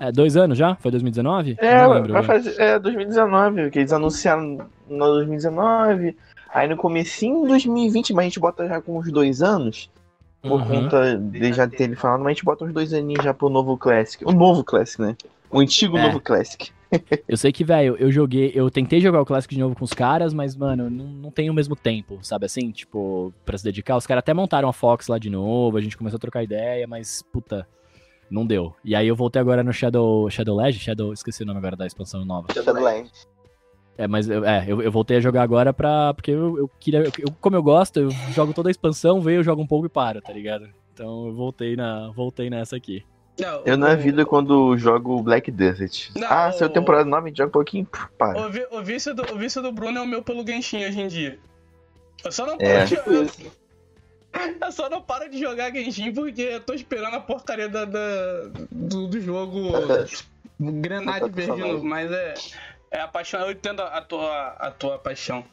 É, 0.00 0.10
dois 0.10 0.36
anos 0.36 0.58
já? 0.58 0.74
Foi 0.74 0.90
2019? 0.90 1.54
É, 1.60 1.82
Não 1.82 1.92
lembro. 1.92 2.12
vai 2.12 2.24
fazer. 2.24 2.60
É 2.60 2.76
2019, 2.76 3.70
que 3.70 3.78
eles 3.78 3.92
anunciaram 3.92 4.58
no 4.88 5.06
2019. 5.06 6.16
Aí 6.52 6.68
no 6.68 6.76
comecinho 6.76 7.42
de 7.42 7.48
2020, 7.50 8.12
mas 8.12 8.22
a 8.24 8.28
gente 8.28 8.40
bota 8.40 8.66
já 8.66 8.80
com 8.80 8.98
uns 8.98 9.12
dois 9.12 9.40
anos. 9.42 9.88
Por 10.42 10.60
Uhum. 10.60 10.66
conta 10.66 11.16
de 11.16 11.52
já 11.52 11.68
ter 11.68 11.84
ele 11.84 11.94
falado, 11.96 12.18
mas 12.20 12.26
a 12.26 12.30
gente 12.34 12.44
bota 12.44 12.64
uns 12.64 12.72
dois 12.72 12.92
aninhos 12.92 13.22
já 13.24 13.32
pro 13.32 13.48
novo 13.48 13.76
Classic. 13.76 14.24
O 14.24 14.32
novo 14.32 14.64
Classic, 14.64 15.00
né? 15.00 15.16
O 15.50 15.60
antigo 15.60 15.96
É. 15.96 16.02
novo 16.02 16.20
Classic. 16.20 16.70
Eu 17.28 17.36
sei 17.36 17.52
que, 17.52 17.62
velho, 17.64 17.96
eu 17.98 18.10
joguei, 18.10 18.50
eu 18.54 18.70
tentei 18.70 19.00
jogar 19.00 19.20
o 19.20 19.24
Classic 19.26 19.54
de 19.54 19.60
novo 19.60 19.74
com 19.76 19.84
os 19.84 19.92
caras, 19.92 20.32
mas, 20.32 20.56
mano, 20.56 20.88
não, 20.88 21.04
não 21.06 21.30
tem 21.30 21.50
o 21.50 21.54
mesmo 21.54 21.76
tempo, 21.76 22.18
sabe 22.22 22.46
assim? 22.46 22.70
Tipo, 22.70 23.32
pra 23.44 23.56
se 23.58 23.64
dedicar. 23.64 23.96
Os 23.96 24.06
caras 24.06 24.20
até 24.20 24.32
montaram 24.32 24.68
a 24.68 24.72
Fox 24.72 25.08
lá 25.08 25.18
de 25.18 25.28
novo, 25.28 25.76
a 25.76 25.80
gente 25.80 25.96
começou 25.96 26.16
a 26.16 26.20
trocar 26.20 26.42
ideia, 26.42 26.86
mas, 26.86 27.22
puta, 27.32 27.68
não 28.30 28.46
deu. 28.46 28.74
E 28.84 28.94
aí 28.94 29.06
eu 29.08 29.14
voltei 29.16 29.40
agora 29.40 29.62
no 29.62 29.72
Shadow, 29.72 30.30
Shadow 30.30 30.56
Legend, 30.56 30.82
Shadow, 30.82 31.12
esqueci 31.12 31.42
o 31.42 31.46
nome 31.46 31.58
agora 31.58 31.76
da 31.76 31.86
expansão 31.86 32.24
nova. 32.24 32.48
Shadowlands. 32.52 33.26
É, 33.98 34.06
mas 34.06 34.28
eu, 34.30 34.44
é, 34.44 34.64
eu, 34.66 34.80
eu 34.80 34.92
voltei 34.92 35.16
a 35.16 35.20
jogar 35.20 35.42
agora 35.42 35.72
pra, 35.74 36.14
porque 36.14 36.30
eu, 36.30 36.56
eu 36.56 36.70
queria, 36.80 37.00
eu- 37.18 37.32
como 37.40 37.56
eu 37.56 37.62
gosto, 37.62 37.98
eu 37.98 38.10
jogo 38.32 38.54
toda 38.54 38.68
a 38.68 38.70
expansão, 38.70 39.20
veio, 39.20 39.40
eu 39.40 39.44
jogo 39.44 39.60
um 39.60 39.66
pouco 39.66 39.86
e 39.86 39.88
paro, 39.90 40.22
tá 40.22 40.32
ligado? 40.32 40.68
Então 40.94 41.26
eu 41.26 41.34
voltei, 41.34 41.74
na, 41.76 42.08
voltei 42.12 42.48
nessa 42.48 42.76
aqui. 42.76 43.04
Não, 43.38 43.62
Eu 43.64 43.76
na 43.76 43.92
o- 43.92 43.96
vida 43.96 44.26
quando 44.26 44.76
jogo 44.76 45.22
Black 45.22 45.50
Desert. 45.50 46.10
Não, 46.16 46.26
ah, 46.28 46.50
o- 46.60 46.68
temporada 46.68 47.04
nova, 47.04 47.26
a 47.26 47.28
gente 47.28 47.38
joga 47.38 47.48
um 47.48 47.52
pouquinho, 47.52 47.86
pff, 47.86 48.06
para. 48.18 48.40
O, 48.46 48.50
vi- 48.50 48.66
o 48.70 48.82
vício 48.82 49.14
do, 49.14 49.22
o 49.32 49.38
vício 49.38 49.62
do 49.62 49.70
Bruno 49.72 49.98
é 49.98 50.02
o 50.02 50.06
meu 50.06 50.22
pelo 50.22 50.44
Genshin 50.46 50.84
hoje 50.84 51.00
em 51.00 51.06
dia. 51.08 51.38
Eu 52.24 52.32
só 52.32 52.44
não 52.44 52.58
paro 52.58 52.70
É. 52.70 52.84
de 52.84 52.94
jogar. 52.96 53.32
Eu 54.60 54.72
só 54.72 54.90
não 54.90 55.00
paro 55.00 55.28
de 55.30 55.38
jogar 55.40 55.72
Genshin 55.72 56.12
porque 56.12 56.42
eu 56.42 56.60
tô 56.60 56.74
esperando 56.74 57.14
a 57.14 57.20
porcaria 57.20 57.68
da, 57.68 57.84
da- 57.86 58.42
do, 58.70 59.06
do 59.08 59.20
jogo 59.20 59.72
Grenade 60.60 61.30
Verde 61.30 61.52
de 61.54 61.60
novo, 61.60 61.84
mas 61.84 62.10
é, 62.12 62.34
é 62.90 63.00
a 63.00 63.08
paixão, 63.08 63.40
eu 63.40 63.50
entendo 63.52 63.80
a 63.80 64.00
tua, 64.02 64.48
a 64.58 64.70
tua 64.70 64.98
paixão. 64.98 65.44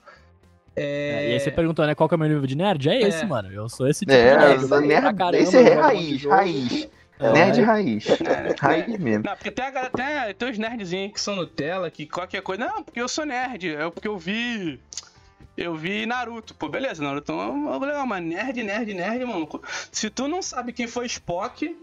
É, 0.76 0.84
É, 1.26 1.30
e 1.30 1.34
aí 1.34 1.40
você 1.40 1.52
perguntou, 1.52 1.86
né, 1.88 1.96
qual 1.96 2.10
que 2.10 2.16
é 2.16 2.18
o 2.18 2.20
meu 2.20 2.28
nível 2.28 2.46
de 2.46 2.56
nerd? 2.58 2.90
É 2.90 3.00
esse, 3.00 3.22
É. 3.24 3.26
mano. 3.26 3.50
Eu 3.52 3.70
sou 3.70 3.88
esse 3.88 4.02
tipo 4.02 4.12
É, 4.12 4.58
de 4.58 4.68
nerd. 4.68 4.88
nerd, 4.88 5.16
caramba, 5.18 5.38
esse 5.38 5.58
é 5.58 5.74
raiz, 5.74 6.26
raiz. 6.26 6.90
É. 7.20 7.32
Nerd 7.32 7.62
raiz. 7.62 8.06
É. 8.10 8.56
Raiz 8.60 9.00
mesmo. 9.00 9.24
Não, 9.26 9.36
porque 9.36 9.52
tem, 9.52 9.66
a, 9.66 9.90
tem, 9.90 10.34
tem 10.38 10.50
os 10.50 10.58
nerdzinhos 10.58 11.14
que 11.14 11.22
são 11.22 11.36
Nutella, 11.36 11.90
que 11.90 12.06
qualquer 12.06 12.42
coisa. 12.42 12.66
Não, 12.66 12.84
porque 12.84 13.02
eu 13.02 13.08
sou 13.08 13.26
nerd. 13.26 13.76
É 13.76 13.90
porque 13.90 14.08
eu 14.08 14.18
vi. 14.18 14.80
Eu 15.58 15.76
vi 15.76 16.06
Naruto. 16.06 16.54
Pô, 16.54 16.68
beleza, 16.68 17.02
Naruto 17.02 17.32
é 17.32 17.36
um 17.36 17.80
legal, 17.80 18.06
mas 18.06 18.24
nerd, 18.24 18.62
nerd, 18.64 18.94
nerd, 18.94 19.26
mano. 19.26 19.48
Se 19.92 20.10
tu 20.10 20.28
não 20.28 20.42
sabe 20.42 20.74
quem 20.74 20.88
foi 20.88 21.06
Spock, 21.06 21.76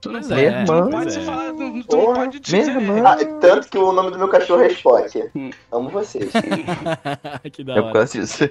tu 0.00 0.10
não 0.10 0.20
pode, 0.20 0.34
é, 0.44 0.64
tu 0.64 0.72
não 0.72 0.90
pode 0.90 1.08
é. 1.08 1.10
se 1.10 1.20
falar. 1.20 1.50
Tu, 1.52 1.56
tu 1.58 1.62
não 1.64 1.82
Porra, 1.84 2.14
pode 2.14 2.40
dizer. 2.40 2.80
mano. 2.80 3.06
Ah, 3.06 3.16
tanto 3.40 3.68
que 3.68 3.78
o 3.78 3.92
nome 3.92 4.10
do 4.10 4.18
meu 4.18 4.28
cachorro 4.28 4.62
é 4.62 4.68
Spock. 4.68 5.30
Hum. 5.36 5.50
Amo 5.72 5.88
vocês. 5.90 6.30
que 7.52 7.64
da 7.64 7.72
É 7.72 7.76
por 7.76 7.84
hora. 7.84 7.92
causa 7.92 8.18
disso. 8.20 8.44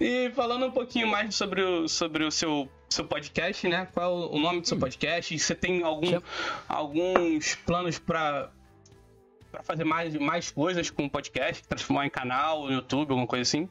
E 0.00 0.30
falando 0.34 0.66
um 0.66 0.70
pouquinho 0.70 1.06
mais 1.06 1.34
sobre 1.34 1.62
o, 1.62 1.88
sobre 1.88 2.24
o 2.24 2.30
seu, 2.30 2.68
seu 2.88 3.04
podcast, 3.04 3.66
né? 3.68 3.88
Qual 3.92 4.30
o 4.32 4.38
nome 4.38 4.60
do 4.60 4.68
seu 4.68 4.78
podcast? 4.78 5.34
E 5.34 5.38
Você 5.38 5.54
tem 5.54 5.82
algum, 5.82 6.20
alguns 6.68 7.54
planos 7.66 7.98
pra, 7.98 8.50
pra 9.50 9.62
fazer 9.62 9.84
mais, 9.84 10.14
mais 10.16 10.50
coisas 10.50 10.90
com 10.90 11.04
o 11.06 11.10
podcast? 11.10 11.62
Transformar 11.66 12.06
em 12.06 12.10
canal, 12.10 12.64
no 12.66 12.72
YouTube, 12.72 13.10
alguma 13.10 13.26
coisa 13.26 13.42
assim? 13.42 13.68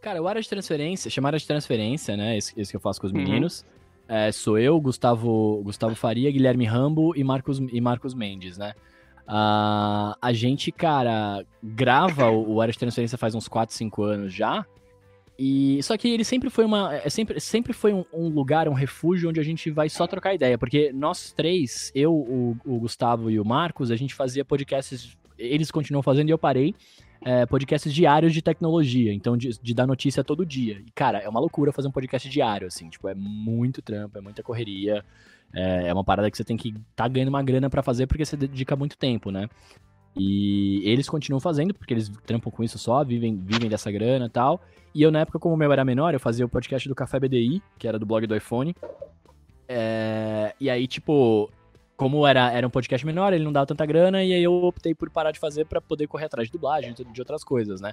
Cara, 0.00 0.22
o 0.22 0.28
área 0.28 0.40
de 0.40 0.48
transferência, 0.48 1.10
chamada 1.10 1.36
de 1.38 1.46
transferência, 1.46 2.16
né? 2.16 2.36
Esse, 2.38 2.58
esse 2.58 2.70
que 2.70 2.76
eu 2.76 2.80
faço 2.80 3.00
com 3.00 3.06
os 3.08 3.12
Uhum. 3.12 3.18
É, 4.08 4.32
sou 4.32 4.58
eu, 4.58 4.80
Gustavo, 4.80 5.62
Gustavo 5.62 5.94
Faria, 5.94 6.30
Guilherme 6.30 6.64
Rambo 6.64 7.14
e 7.14 7.22
Marcos, 7.22 7.58
e 7.58 7.80
Marcos 7.80 8.14
Mendes, 8.14 8.56
né? 8.56 8.72
Ah, 9.26 10.16
a 10.22 10.32
gente, 10.32 10.72
cara, 10.72 11.44
grava 11.62 12.30
o, 12.30 12.54
o 12.54 12.60
área 12.62 12.72
de 12.72 12.78
transferência 12.78 13.18
faz 13.18 13.34
uns 13.34 13.46
4, 13.46 13.76
5 13.76 14.02
anos 14.02 14.32
já. 14.32 14.64
E 15.38 15.80
só 15.82 15.96
que 15.96 16.08
ele 16.08 16.24
sempre 16.24 16.48
foi 16.48 16.64
uma, 16.64 16.96
é 16.96 17.08
sempre, 17.10 17.38
sempre 17.38 17.72
foi 17.72 17.92
um, 17.92 18.04
um 18.12 18.28
lugar, 18.28 18.68
um 18.68 18.72
refúgio 18.72 19.28
onde 19.28 19.38
a 19.38 19.44
gente 19.44 19.70
vai 19.70 19.88
só 19.88 20.06
trocar 20.06 20.34
ideia, 20.34 20.58
porque 20.58 20.90
nós 20.92 21.32
três, 21.32 21.92
eu, 21.94 22.12
o, 22.12 22.56
o 22.64 22.80
Gustavo 22.80 23.30
e 23.30 23.38
o 23.38 23.44
Marcos, 23.44 23.92
a 23.92 23.96
gente 23.96 24.14
fazia 24.14 24.44
podcasts, 24.44 25.16
eles 25.38 25.70
continuam 25.70 26.02
fazendo 26.02 26.30
e 26.30 26.32
eu 26.32 26.38
parei 26.38 26.74
é, 27.24 27.46
podcasts 27.46 27.92
diários 27.92 28.32
de 28.32 28.42
tecnologia, 28.42 29.12
então 29.12 29.36
de, 29.36 29.50
de 29.60 29.74
dar 29.74 29.86
notícia 29.86 30.22
todo 30.22 30.46
dia. 30.46 30.82
E, 30.86 30.90
cara, 30.92 31.18
é 31.18 31.28
uma 31.28 31.40
loucura 31.40 31.72
fazer 31.72 31.88
um 31.88 31.92
podcast 31.92 32.28
diário, 32.28 32.66
assim, 32.66 32.88
tipo, 32.88 33.08
é 33.08 33.14
muito 33.14 33.82
trampo, 33.82 34.18
é 34.18 34.20
muita 34.20 34.42
correria, 34.42 35.04
é, 35.52 35.88
é 35.88 35.92
uma 35.92 36.04
parada 36.04 36.30
que 36.30 36.36
você 36.36 36.44
tem 36.44 36.56
que 36.56 36.74
tá 36.94 37.08
ganhando 37.08 37.28
uma 37.28 37.42
grana 37.42 37.70
pra 37.70 37.82
fazer 37.82 38.06
porque 38.06 38.24
você 38.24 38.36
dedica 38.36 38.76
muito 38.76 38.96
tempo, 38.96 39.30
né? 39.30 39.48
E 40.16 40.82
eles 40.84 41.08
continuam 41.08 41.40
fazendo, 41.40 41.72
porque 41.72 41.94
eles 41.94 42.08
trampam 42.26 42.50
com 42.50 42.64
isso 42.64 42.78
só, 42.78 43.04
vivem, 43.04 43.36
vivem 43.36 43.68
dessa 43.68 43.90
grana 43.90 44.26
e 44.26 44.30
tal. 44.30 44.60
E 44.94 45.02
eu, 45.02 45.12
na 45.12 45.20
época, 45.20 45.38
como 45.38 45.54
o 45.54 45.56
meu 45.56 45.72
era 45.72 45.84
menor, 45.84 46.12
eu 46.12 46.20
fazia 46.20 46.44
o 46.44 46.48
podcast 46.48 46.88
do 46.88 46.94
Café 46.94 47.20
BDI, 47.20 47.62
que 47.78 47.86
era 47.86 47.98
do 47.98 48.06
blog 48.06 48.26
do 48.26 48.34
iPhone. 48.34 48.74
É, 49.68 50.54
e 50.58 50.68
aí, 50.68 50.88
tipo, 50.88 51.50
como 51.98 52.24
era, 52.24 52.52
era 52.52 52.64
um 52.64 52.70
podcast 52.70 53.04
menor, 53.04 53.32
ele 53.32 53.42
não 53.42 53.52
dava 53.52 53.66
tanta 53.66 53.84
grana, 53.84 54.22
e 54.22 54.32
aí 54.32 54.42
eu 54.42 54.54
optei 54.54 54.94
por 54.94 55.10
parar 55.10 55.32
de 55.32 55.40
fazer 55.40 55.66
pra 55.66 55.80
poder 55.80 56.06
correr 56.06 56.26
atrás 56.26 56.46
de 56.46 56.52
dublagem 56.52 56.94
de 56.94 57.20
outras 57.20 57.42
coisas, 57.42 57.80
né? 57.80 57.92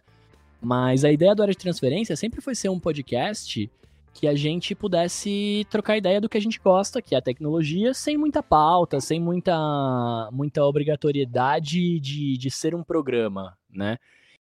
Mas 0.62 1.04
a 1.04 1.12
ideia 1.12 1.34
do 1.34 1.42
Área 1.42 1.52
de 1.52 1.58
Transferência 1.58 2.16
sempre 2.16 2.40
foi 2.40 2.54
ser 2.54 2.70
um 2.70 2.80
podcast 2.80 3.68
que 4.14 4.28
a 4.28 4.36
gente 4.36 4.76
pudesse 4.76 5.66
trocar 5.72 5.98
ideia 5.98 6.22
do 6.22 6.30
que 6.30 6.38
a 6.38 6.42
gente 6.42 6.60
gosta, 6.60 7.02
que 7.02 7.16
é 7.16 7.18
a 7.18 7.22
tecnologia, 7.22 7.96
sem 7.96 8.16
muita 8.16 8.44
pauta, 8.44 9.02
sem 9.02 9.20
muita, 9.20 10.30
muita 10.32 10.64
obrigatoriedade 10.64 12.00
de, 12.00 12.38
de 12.38 12.52
ser 12.52 12.76
um 12.76 12.84
programa, 12.84 13.58
né? 13.70 13.98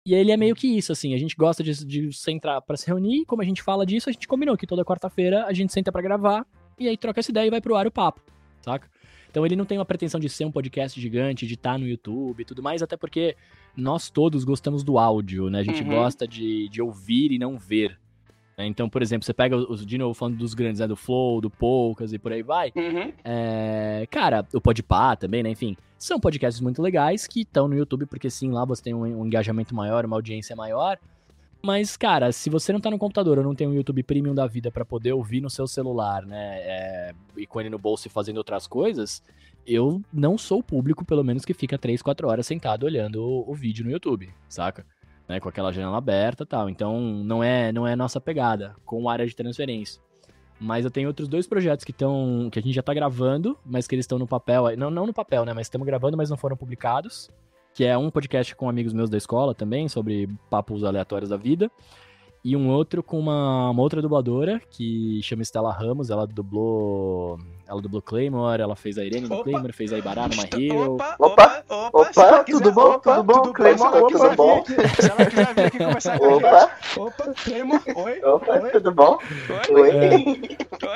E 0.06 0.14
ele 0.14 0.34
é 0.34 0.38
meio 0.38 0.56
que 0.56 0.68
isso, 0.68 0.92
assim, 0.92 1.16
a 1.16 1.18
gente 1.18 1.38
gosta 1.38 1.64
de, 1.64 1.86
de 1.86 2.12
sentar 2.12 2.62
pra 2.62 2.76
se 2.76 2.86
reunir, 2.86 3.24
como 3.26 3.42
a 3.42 3.46
gente 3.46 3.64
fala 3.64 3.86
disso, 3.86 4.10
a 4.10 4.12
gente 4.12 4.28
combinou 4.28 4.58
que 4.58 4.68
toda 4.68 4.84
quarta-feira 4.84 5.46
a 5.46 5.54
gente 5.54 5.72
senta 5.72 5.90
pra 5.90 6.02
gravar, 6.02 6.46
e 6.78 6.90
aí 6.90 6.98
troca 6.98 7.22
essa 7.22 7.32
ideia 7.32 7.48
e 7.48 7.50
vai 7.50 7.62
pro 7.62 7.78
ar 7.78 7.88
o 7.88 7.92
papo, 7.92 8.22
saca? 8.62 8.93
Então 9.34 9.44
ele 9.44 9.56
não 9.56 9.66
tem 9.66 9.80
uma 9.80 9.86
pretensão 9.86 10.20
de 10.20 10.30
ser 10.30 10.46
um 10.46 10.52
podcast 10.52 11.02
gigante, 11.02 11.48
de 11.48 11.56
estar 11.56 11.80
no 11.80 11.88
YouTube 11.88 12.40
e 12.42 12.46
tudo 12.46 12.62
mais, 12.62 12.84
até 12.84 12.96
porque 12.96 13.36
nós 13.76 14.08
todos 14.08 14.44
gostamos 14.44 14.84
do 14.84 15.00
áudio, 15.00 15.50
né? 15.50 15.58
A 15.62 15.64
gente 15.64 15.82
Uhum. 15.82 15.90
gosta 15.90 16.28
de, 16.28 16.70
de 16.70 16.80
ouvir 16.84 17.32
e 17.32 17.40
não 17.40 17.58
ver. 17.58 17.98
né? 18.56 18.68
Então, 18.68 18.88
por 18.88 19.02
exemplo, 19.02 19.26
você 19.26 19.34
pega 19.34 19.58
os, 19.58 19.84
de 19.84 19.98
novo 19.98 20.14
falando 20.14 20.38
dos 20.38 20.54
grandes, 20.54 20.80
né? 20.82 20.88
Do 20.88 20.96
Flow, 20.96 21.42
do 21.42 21.50
Poucas 21.50 22.14
e 22.14 22.20
por 22.20 22.32
aí 22.32 22.44
vai. 22.44 22.72
Uhum. 22.76 23.12
É, 23.24 24.08
cara, 24.12 24.46
o 24.54 24.62
Podpah 24.62 25.16
também, 25.16 25.42
né? 25.42 25.50
Enfim, 25.50 25.76
são 25.98 26.20
podcasts 26.20 26.62
muito 26.62 26.80
legais 26.80 27.26
que 27.26 27.42
estão 27.42 27.68
no 27.68 27.76
YouTube, 27.76 28.06
porque 28.06 28.30
sim, 28.30 28.52
lá 28.52 28.64
você 28.64 28.84
tem 28.84 28.94
um, 28.94 29.02
um 29.22 29.26
engajamento 29.26 29.74
maior, 29.74 30.06
uma 30.06 30.16
audiência 30.16 30.56
maior. 30.56 31.00
Mas, 31.66 31.96
cara, 31.96 32.30
se 32.34 32.50
você 32.50 32.74
não 32.74 32.82
tá 32.82 32.92
no 32.92 33.00
computador 33.00 33.38
ou 33.38 33.44
não 33.44 33.56
tem 33.56 33.66
um 33.66 33.74
YouTube 33.74 34.04
Premium 34.04 34.36
da 34.36 34.46
vida 34.46 34.70
pra 34.70 34.84
poder 34.84 35.14
ouvir 35.14 35.40
no 35.40 35.50
seu 35.50 35.66
celular, 35.66 36.26
né? 36.26 36.58
é, 36.60 37.16
e 37.38 37.48
com 37.48 37.62
ele 37.62 37.70
no 37.70 37.80
bolso 37.80 38.06
e 38.06 38.12
fazendo 38.12 38.36
outras 38.36 38.68
coisas, 38.68 39.24
eu 39.66 40.02
não 40.12 40.38
sou 40.38 40.60
o 40.60 40.64
público, 40.64 41.06
pelo 41.06 41.24
menos, 41.24 41.46
que 41.46 41.54
fica 41.54 41.78
3, 41.78 42.02
4 42.02 42.28
horas 42.28 42.46
sentado 42.46 42.84
olhando 42.84 43.24
o, 43.24 43.50
o 43.50 43.56
vídeo 43.56 43.86
no 43.86 43.92
YouTube, 43.92 44.30
saca? 44.50 44.86
Né, 45.26 45.40
com 45.40 45.48
aquela 45.48 45.72
janela 45.72 45.98
aberta 45.98 46.46
tal. 46.46 46.70
Então, 46.70 47.00
não 47.00 47.42
é, 47.42 47.72
não 47.72 47.88
é 47.88 47.96
nossa 47.96 48.20
pegada 48.20 48.76
com 48.84 49.08
área 49.08 49.26
de 49.26 49.34
transferência. 49.34 50.02
Mas 50.60 50.84
eu 50.84 50.92
tenho 50.92 51.08
outros 51.08 51.30
dois 51.30 51.48
projetos 51.48 51.86
que 51.86 51.92
estão. 51.92 52.50
que 52.52 52.60
a 52.60 52.62
gente 52.62 52.76
já 52.76 52.84
tá 52.84 52.94
gravando, 52.94 53.58
mas 53.66 53.88
que 53.88 53.96
eles 53.96 54.04
estão 54.04 54.20
no 54.20 54.28
papel. 54.28 54.76
Não, 54.78 54.92
não 54.92 55.08
no 55.08 55.14
papel, 55.14 55.46
né? 55.46 55.54
Mas 55.54 55.68
estamos 55.68 55.86
gravando, 55.86 56.18
mas 56.18 56.30
não 56.30 56.38
foram 56.38 56.58
publicados. 56.58 57.30
Que 57.74 57.86
é 57.86 57.98
um 57.98 58.12
podcast 58.12 58.56
com 58.56 58.70
amigos 58.70 58.94
meus 58.94 59.10
da 59.10 59.18
escola 59.18 59.56
também, 59.56 59.90
sobre 59.90 60.30
papos 60.50 60.84
aleatórios 60.84 61.30
da 61.30 61.38
vida. 61.38 61.72
E 62.44 62.58
um 62.58 62.70
outro 62.70 63.02
com 63.02 63.18
uma, 63.18 63.70
uma 63.70 63.82
outra 63.82 64.02
dubladora, 64.02 64.62
que 64.70 65.22
chama 65.24 65.42
Estela 65.42 65.72
Ramos. 65.72 66.10
Ela 66.10 66.28
dublou. 66.28 67.40
Ela 67.74 67.82
dublou 67.82 68.02
Claymore, 68.04 68.62
ela 68.62 68.76
fez 68.76 68.98
a 69.00 69.04
Irene 69.04 69.28
no 69.28 69.36
Opa. 69.36 69.44
Claymore, 69.46 69.74
fez 69.74 69.92
a 69.92 69.98
Ibará 69.98 70.28
no 70.28 70.36
My 70.36 70.44
Hero. 70.64 70.94
Opa, 70.94 71.16
Opa, 71.18 71.64
opa, 71.68 72.00
opa, 72.12 72.44
tudo 72.44 72.72
bom? 72.72 72.82
opa, 72.92 73.16
Tudo 73.16 73.24
bom? 73.24 73.52
Claymore, 73.54 73.78
Se 73.92 73.98
ela 73.98 74.08
tudo 74.10 74.36
bom? 74.36 74.64
vir 74.64 74.80
aqui- 74.80 75.02
Se 75.02 75.10
ela 75.12 75.26
quiser 75.26 75.54
vir 75.56 75.66
aqui 75.66 75.78
conversar 75.80 76.20
com 76.20 76.26
a 76.26 76.34
gente. 76.34 76.46
Opa, 76.46 76.72
Opa, 76.98 77.34
Clemo, 77.44 77.82
oi, 77.96 78.22
opa, 78.24 78.60
oi, 78.60 78.70
tudo 78.70 78.92
bom? 78.92 79.18
oi, 79.72 79.82
Oi. 79.82 79.90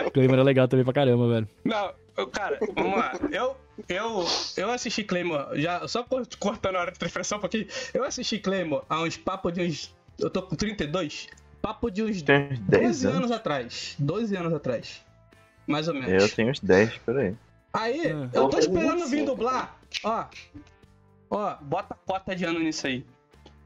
oi. 0.03 0.11
Claymore 0.11 0.39
é 0.39 0.43
legal 0.43 0.67
também 0.67 0.83
pra 0.85 0.93
caramba, 0.93 1.27
velho. 1.27 1.47
Não, 1.65 1.91
eu- 2.15 2.27
cara, 2.27 2.59
vamos 2.75 2.97
lá. 2.99 3.13
Eu, 3.31 3.57
eu, 3.89 4.25
eu 4.55 4.71
assisti 4.71 5.03
Claymore, 5.03 5.59
já, 5.59 5.87
só 5.87 6.03
cor- 6.03 6.27
cortando 6.39 6.75
a 6.75 6.81
hora 6.81 6.91
de 6.91 6.99
transferência 6.99 7.35
um 7.37 7.39
pouquinho. 7.39 7.65
Eu 7.91 8.03
assisti 8.03 8.37
Claymore 8.37 8.83
há 8.87 9.01
uns 9.01 9.17
papos 9.17 9.51
de 9.51 9.61
uns. 9.63 9.95
Eu 10.19 10.29
tô 10.29 10.43
com 10.43 10.55
32. 10.55 11.27
Papo 11.59 11.89
de 11.89 12.03
uns 12.03 12.21
Tem 12.21 12.49
uns 12.53 12.59
10 12.59 12.83
12 13.01 13.07
anos 13.07 13.17
anos. 13.17 13.31
atrás. 13.31 13.95
12 13.97 14.35
anos 14.35 14.53
atrás. 14.53 15.01
Mais 15.67 15.87
ou 15.87 15.93
menos. 15.93 16.23
Eu 16.23 16.29
tenho 16.29 16.49
uns 16.49 16.59
10 16.59 16.97
por 16.99 17.17
aí. 17.19 17.35
Aí, 17.73 18.07
Ah. 18.11 18.29
eu 18.33 18.49
tô 18.49 18.57
esperando 18.57 18.99
vir 19.05 19.17
25. 19.19 19.25
dublar. 19.25 19.77
Ó. 20.03 20.25
Ó, 21.29 21.55
bota 21.61 21.93
a 21.93 21.97
cota 21.97 22.35
de 22.35 22.45
ano 22.45 22.59
nisso 22.59 22.87
aí. 22.87 23.05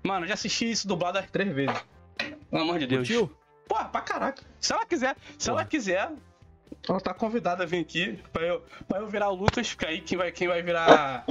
Mano, 0.03 0.23
eu 0.25 0.29
já 0.29 0.33
assisti 0.33 0.69
isso 0.71 0.87
dublado 0.87 1.19
as 1.19 1.29
três 1.29 1.53
vezes. 1.53 1.75
Pelo 2.49 2.63
amor 2.63 2.79
de 2.79 2.87
Deus. 2.87 3.07
Curtiu? 3.07 3.31
Porra, 3.67 3.85
pra 3.85 4.01
caraca. 4.01 4.43
Se 4.59 4.73
ela 4.73 4.85
quiser, 4.85 5.15
se 5.37 5.49
ela 5.49 5.59
Porra. 5.59 5.69
quiser, 5.69 6.11
ela 6.89 6.99
tá 6.99 7.13
convidada 7.13 7.63
a 7.63 7.65
vir 7.67 7.79
aqui 7.79 8.19
pra 8.33 8.41
eu, 8.43 8.63
pra 8.87 8.99
eu 8.99 9.07
virar 9.07 9.29
o 9.29 9.35
Lucas, 9.35 9.69
porque 9.69 9.85
aí 9.85 10.01
quem 10.01 10.17
vai, 10.17 10.31
quem 10.31 10.47
vai 10.47 10.61
virar. 10.63 11.23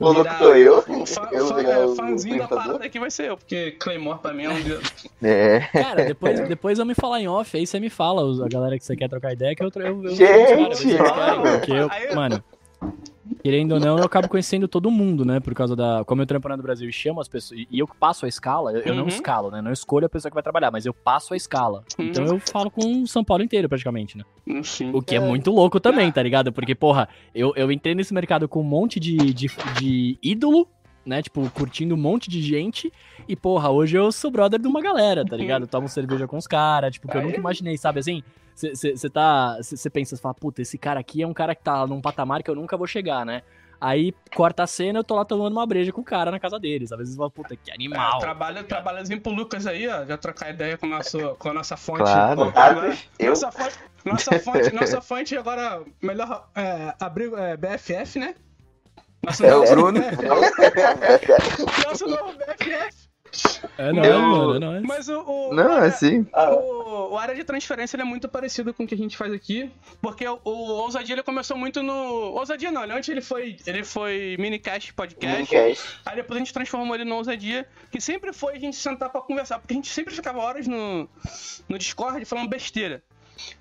O 0.00 0.08
Luke 0.08 0.22
virar 0.22 0.38
sou 0.38 0.54
eu. 0.56 0.84
Eu 1.30 1.54
virar 1.54 1.70
é, 1.72 1.84
o 1.84 1.94
fãzinho 1.94 2.38
da 2.38 2.48
parada 2.48 2.84
aqui 2.86 2.98
vai 2.98 3.10
ser 3.10 3.28
eu, 3.28 3.36
porque 3.36 3.72
Claymore 3.72 4.18
pra 4.18 4.32
mim 4.32 4.44
é 4.44 4.50
um. 4.50 4.60
dia- 4.62 4.80
É. 5.22 5.60
Cara, 5.72 6.04
depois, 6.06 6.40
depois 6.48 6.78
eu 6.78 6.86
me 6.86 6.94
falar 6.94 7.20
em 7.20 7.28
off, 7.28 7.54
aí 7.56 7.66
você 7.66 7.78
me 7.78 7.90
fala, 7.90 8.22
os- 8.24 8.40
a 8.40 8.48
galera 8.48 8.78
que 8.78 8.84
você 8.84 8.96
quer 8.96 9.08
trocar 9.10 9.32
ideia, 9.34 9.54
que 9.54 9.62
eu, 9.62 9.70
eu, 9.76 9.82
eu, 9.82 10.04
eu 10.04 10.10
Gente! 10.16 10.32
os 10.32 10.56
caras, 10.58 10.78
vocês 10.78 11.12
querem, 11.12 11.40
porque 11.58 11.72
eu, 11.72 11.88
Aí- 11.90 12.14
mano, 12.14 12.42
querendo 13.42 13.72
ou 13.72 13.80
não, 13.80 13.98
eu 13.98 14.04
acabo 14.04 14.28
conhecendo 14.28 14.66
todo 14.68 14.90
mundo, 14.90 15.24
né, 15.24 15.40
por 15.40 15.54
causa 15.54 15.74
da, 15.76 16.04
como 16.04 16.22
eu 16.22 16.26
trampo 16.26 16.48
no 16.48 16.62
Brasil 16.62 16.88
e 16.88 16.92
chamo 16.92 17.20
as 17.20 17.28
pessoas, 17.28 17.60
e 17.70 17.78
eu 17.78 17.86
passo 17.86 18.26
a 18.26 18.28
escala, 18.28 18.72
eu, 18.72 18.80
eu 18.82 18.94
não 18.94 19.02
Uhum. 19.04 19.08
escalo, 19.08 19.50
né, 19.50 19.60
não 19.62 19.72
escolho 19.72 20.06
a 20.06 20.08
pessoa 20.08 20.30
que 20.30 20.34
vai 20.34 20.42
trabalhar, 20.42 20.70
mas 20.70 20.84
eu 20.86 20.92
passo 20.94 21.32
a 21.34 21.36
escala, 21.36 21.84
então 21.98 22.24
Uhum. 22.24 22.30
eu 22.34 22.38
falo 22.40 22.70
com 22.70 23.02
o 23.02 23.06
São 23.06 23.22
Paulo 23.24 23.42
inteiro, 23.42 23.68
praticamente, 23.68 24.16
né, 24.18 24.24
Sim. 24.62 24.90
o 24.92 25.00
que 25.02 25.14
é, 25.14 25.18
É. 25.18 25.20
muito 25.20 25.50
louco 25.50 25.78
também, 25.80 26.10
tá 26.12 26.22
ligado, 26.22 26.52
porque, 26.52 26.74
porra, 26.74 27.08
eu, 27.34 27.52
eu 27.56 27.70
entrei 27.70 27.94
nesse 27.94 28.12
mercado 28.14 28.48
com 28.48 28.60
um 28.60 28.64
monte 28.64 28.98
de, 29.00 29.32
de, 29.32 29.46
de 29.78 30.18
ídolo, 30.22 30.66
né, 31.04 31.22
tipo, 31.22 31.48
curtindo 31.50 31.94
um 31.94 31.98
monte 31.98 32.28
de 32.28 32.42
gente, 32.42 32.92
e, 33.28 33.34
porra, 33.34 33.70
hoje 33.70 33.96
eu 33.96 34.10
sou 34.12 34.30
brother 34.30 34.60
de 34.60 34.68
uma 34.68 34.82
galera, 34.82 35.24
tá 35.24 35.36
ligado? 35.36 35.66
Tomo 35.66 35.88
cerveja 35.88 36.26
com 36.26 36.36
os 36.36 36.46
caras, 36.46 36.92
tipo, 36.92 37.08
que 37.08 37.16
eu 37.16 37.22
nunca 37.22 37.38
imaginei, 37.38 37.76
sabe 37.76 38.00
assim? 38.00 38.22
Você 38.54 39.08
tá. 39.08 39.56
Você 39.62 39.88
pensa, 39.88 40.16
você 40.16 40.22
fala, 40.22 40.34
puta, 40.34 40.60
esse 40.60 40.76
cara 40.76 41.00
aqui 41.00 41.22
é 41.22 41.26
um 41.26 41.32
cara 41.32 41.54
que 41.54 41.62
tá 41.62 41.86
num 41.86 42.00
patamar 42.00 42.42
que 42.42 42.50
eu 42.50 42.54
nunca 42.54 42.76
vou 42.76 42.86
chegar, 42.86 43.24
né? 43.24 43.42
Aí 43.80 44.12
corta 44.36 44.64
a 44.64 44.66
cena, 44.66 44.98
eu 44.98 45.04
tô 45.04 45.14
lá 45.14 45.24
tomando 45.24 45.52
uma 45.52 45.64
breja 45.64 45.90
com 45.90 46.02
o 46.02 46.04
cara 46.04 46.30
na 46.30 46.38
casa 46.38 46.60
deles. 46.60 46.92
Às 46.92 46.98
vezes 46.98 47.16
fala, 47.16 47.30
puta, 47.30 47.56
que 47.56 47.72
animal. 47.72 48.18
É, 48.18 48.20
trabalho, 48.20 48.64
trabalhozinho 48.64 49.20
pro 49.22 49.32
Lucas 49.32 49.66
aí, 49.66 49.88
ó. 49.88 50.04
Já 50.04 50.18
trocar 50.18 50.50
ideia 50.50 50.76
com, 50.76 50.86
nosso, 50.86 51.34
com 51.36 51.48
a 51.48 51.54
nossa 51.54 51.78
fonte. 51.78 52.02
Claro. 52.02 52.44
Contatos, 52.44 53.08
eu. 53.18 53.30
Nossa 53.30 53.50
fonte, 53.50 53.78
nossa 54.04 54.38
fonte, 54.38 54.74
nossa 54.74 55.00
fonte 55.00 55.36
agora, 55.36 55.82
melhor 56.02 56.50
é, 56.54 56.94
abrir 57.00 57.32
é, 57.32 57.56
BFF, 57.56 58.18
né? 58.18 58.34
Nosso 59.22 59.44
É 59.44 59.54
o 59.54 59.64
Bruno. 59.68 60.00
Nosso 61.86 62.06
novo 62.06 62.32
BFF. 62.34 63.10
É 63.78 63.92
nóis, 63.92 64.08
Eu- 64.08 64.20
mano, 64.20 64.54
é 64.54 64.58
nóis. 64.58 64.82
Mas 64.82 65.08
o, 65.08 65.20
o, 65.20 65.54
Não, 65.54 65.80
o, 65.80 65.84
é. 65.84 65.92
Ah, 66.32 66.50
o, 66.52 67.12
o 67.12 67.18
área 67.18 67.32
de 67.34 67.44
transferência 67.44 67.94
ele 67.96 68.02
é 68.02 68.04
muito 68.04 68.28
parecido 68.28 68.74
com 68.74 68.82
o 68.82 68.86
que 68.86 68.94
a 68.94 68.98
gente 68.98 69.16
faz 69.16 69.32
aqui, 69.32 69.70
porque 70.02 70.26
o, 70.26 70.40
o 70.44 70.50
Ousadia 70.50 71.14
ele 71.14 71.22
começou 71.22 71.56
muito 71.56 71.80
no. 71.82 71.92
Ousadia 71.92 72.72
não, 72.72 72.82
ele- 72.82 72.92
antes 72.92 73.08
ele 73.08 73.20
foi, 73.20 73.56
ele 73.66 73.84
foi 73.84 74.36
minicast 74.38 74.92
podcast. 74.94 75.54
Minicast. 75.54 76.00
Aí 76.04 76.16
depois 76.16 76.36
a 76.36 76.38
gente 76.40 76.52
transformou 76.52 76.94
ele 76.94 77.04
no 77.04 77.14
Ousadia, 77.16 77.68
que 77.92 78.00
sempre 78.00 78.32
foi 78.32 78.54
a 78.56 78.58
gente 78.58 78.76
sentar 78.76 79.08
pra 79.10 79.20
conversar, 79.20 79.60
porque 79.60 79.74
a 79.74 79.76
gente 79.76 79.90
sempre 79.90 80.12
ficava 80.12 80.40
horas 80.40 80.66
no, 80.66 81.08
no 81.68 81.78
Discord 81.78 82.24
falando 82.24 82.48
besteira. 82.48 83.00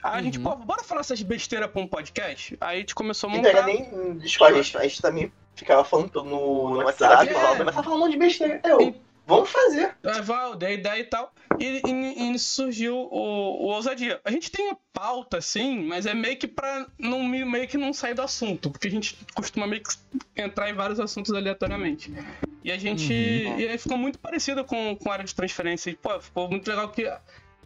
Aí 0.03 0.20
a 0.20 0.22
gente, 0.22 0.38
Uhum. 0.39 0.43
pô, 0.45 0.55
bora 0.57 0.84
falar 0.84 1.01
essas 1.01 1.22
besteiras 1.22 1.70
pra 1.70 1.82
um 1.82 1.88
podcast? 1.88 2.57
Aí 2.60 2.78
a 2.78 2.80
gente 2.80 2.95
começou 2.95 3.30
a 3.30 3.34
Não 3.34 3.39
era 3.45 3.62
montar. 3.62 3.66
nem 3.68 3.89
no 3.91 4.20
Discord, 4.20 4.57
a 4.57 4.62
gente, 4.62 4.78
a 4.78 4.82
gente 4.84 5.01
também 5.01 5.32
ficava 5.60 5.84
falando 5.84 6.24
no, 6.24 6.70
no 6.70 6.78
WhatsApp, 6.84 7.30
É. 7.30 7.34
falava, 7.34 7.57
começava 7.57 7.80
a 7.80 7.84
falar 7.84 7.95
um 7.95 7.99
monte 7.99 8.12
de 8.12 8.18
besteira. 8.18 8.62
Eu, 8.64 8.95
vamos 9.28 9.49
fazer. 9.49 9.95
Aí 10.03 10.22
vai, 10.22 10.55
dei 10.55 10.74
ideia 10.76 10.99
e 10.99 11.03
tal. 11.03 11.32
E, 11.60 11.82
e, 11.86 11.89
e 11.89 12.30
nisso 12.32 12.55
surgiu 12.55 12.95
o, 12.95 13.66
o 13.66 13.68
Ousadia. 13.74 14.20
A 14.24 14.32
gente 14.32 14.49
tem 14.51 14.66
uma 14.68 14.78
pauta, 14.93 15.38
assim, 15.38 15.84
mas 15.84 16.05
é 16.05 16.14
meio 16.14 16.38
que 16.38 16.47
pra 16.47 16.88
não, 16.97 17.24
meio 17.24 17.68
que 17.68 17.78
não 17.78 17.91
sair 17.93 18.14
do 18.14 18.22
assunto, 18.22 18.72
porque 18.72 18.88
a 18.88 18.91
gente 18.91 19.18
costuma 19.36 19.68
meio 19.68 19.84
que 19.84 19.89
entrar 20.41 20.70
em 20.70 20.74
vários 20.74 20.99
assuntos 20.99 21.34
aleatoriamente. 21.34 22.14
E 22.64 22.72
a 22.72 22.78
gente. 22.78 23.14
E 23.14 23.68
aí 23.68 23.78
ficou 23.78 23.97
muito 23.97 24.20
parecido 24.20 24.64
com, 24.64 24.95
com 24.95 25.10
a 25.10 25.14
área 25.14 25.26
de 25.26 25.36
transferência. 25.36 25.89
E, 25.89 25.95
pô, 25.95 26.20
ficou 26.20 26.49
muito 26.49 26.68
legal 26.68 26.89
que. 26.89 27.12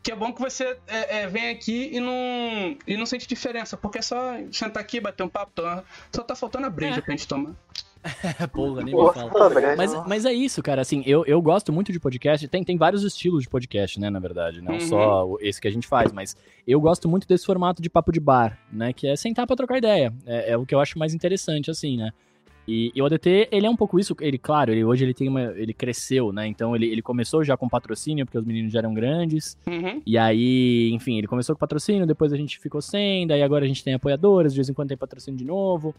Que 0.03 0.11
é 0.11 0.15
bom 0.15 0.33
que 0.33 0.41
você 0.41 0.77
é, 0.85 1.21
é, 1.21 1.27
vem 1.27 1.49
aqui 1.49 1.89
e 1.93 1.99
não, 2.01 2.77
e 2.85 2.97
não 2.97 3.05
sente 3.05 3.25
diferença, 3.27 3.77
porque 3.77 3.99
é 3.99 4.01
só 4.01 4.35
sentar 4.51 4.83
aqui, 4.83 4.99
bater 4.99 5.23
um 5.23 5.29
papo, 5.29 5.53
tomar- 5.55 5.83
só 6.13 6.21
tá 6.21 6.35
faltando 6.35 6.65
a 6.67 6.69
breja 6.69 6.97
É. 6.99 7.01
pra 7.01 7.11
gente 7.11 7.25
tomar. 7.27 7.51
Porra, 8.51 8.83
nem 8.83 8.93
me 8.93 9.13
fala. 9.13 9.45
André. 9.47 9.75
Mas, 9.77 9.93
mas 10.05 10.25
é 10.25 10.33
isso, 10.33 10.61
cara, 10.61 10.81
assim, 10.81 11.01
eu, 11.05 11.25
eu 11.25 11.41
gosto 11.41 11.71
muito 11.71 11.89
de 11.93 12.01
podcast, 12.01 12.45
tem, 12.49 12.61
tem 12.61 12.75
vários 12.75 13.01
estilos 13.03 13.43
de 13.43 13.49
podcast, 13.49 13.97
né, 13.97 14.09
na 14.09 14.19
verdade, 14.19 14.61
não 14.61 14.73
Uhum. 14.73 14.79
só 14.81 15.37
esse 15.39 15.61
que 15.61 15.69
a 15.69 15.71
gente 15.71 15.87
faz, 15.87 16.11
mas 16.11 16.35
eu 16.67 16.81
gosto 16.81 17.07
muito 17.07 17.25
desse 17.25 17.45
formato 17.45 17.81
de 17.81 17.89
papo 17.89 18.11
de 18.11 18.19
bar, 18.19 18.59
né, 18.69 18.91
que 18.91 19.07
é 19.07 19.15
sentar 19.15 19.47
pra 19.47 19.55
trocar 19.55 19.77
ideia, 19.77 20.13
é, 20.25 20.51
é 20.51 20.57
o 20.57 20.65
que 20.65 20.75
eu 20.75 20.81
acho 20.81 20.99
mais 20.99 21.13
interessante, 21.13 21.71
assim, 21.71 21.95
né. 21.95 22.11
E, 22.67 22.91
e 22.95 23.01
o 23.01 23.05
ADT, 23.05 23.49
ele 23.51 23.65
é 23.65 23.69
um 23.69 23.75
pouco 23.75 23.99
isso, 23.99 24.15
ele, 24.21 24.37
claro, 24.37 24.71
ele, 24.71 24.85
hoje 24.85 25.03
ele 25.03 25.13
tem 25.13 25.27
uma, 25.27 25.41
ele 25.57 25.73
cresceu, 25.73 26.31
né, 26.31 26.47
então 26.47 26.73
ele, 26.75 26.87
ele 26.87 27.01
começou 27.01 27.43
já 27.43 27.57
com 27.57 27.67
patrocínio, 27.67 28.25
porque 28.25 28.37
os 28.37 28.45
meninos 28.45 28.71
já 28.71 28.79
eram 28.79 28.93
grandes, 28.93 29.57
Uhum. 29.67 30.01
e 30.05 30.17
aí, 30.17 30.89
enfim, 30.93 31.17
ele 31.17 31.27
começou 31.27 31.53
com 31.55 31.59
patrocínio, 31.59 32.07
depois 32.07 32.31
a 32.31 32.37
gente 32.37 32.57
ficou 32.59 32.81
sem, 32.81 33.27
daí 33.27 33.41
agora 33.43 33.65
a 33.65 33.67
gente 33.67 33.83
tem 33.83 33.93
apoiadores, 33.93 34.53
de 34.53 34.57
vez 34.57 34.69
em 34.69 34.73
quando 34.73 34.87
tem 34.89 34.97
patrocínio 34.97 35.37
de 35.37 35.43
novo. 35.45 35.93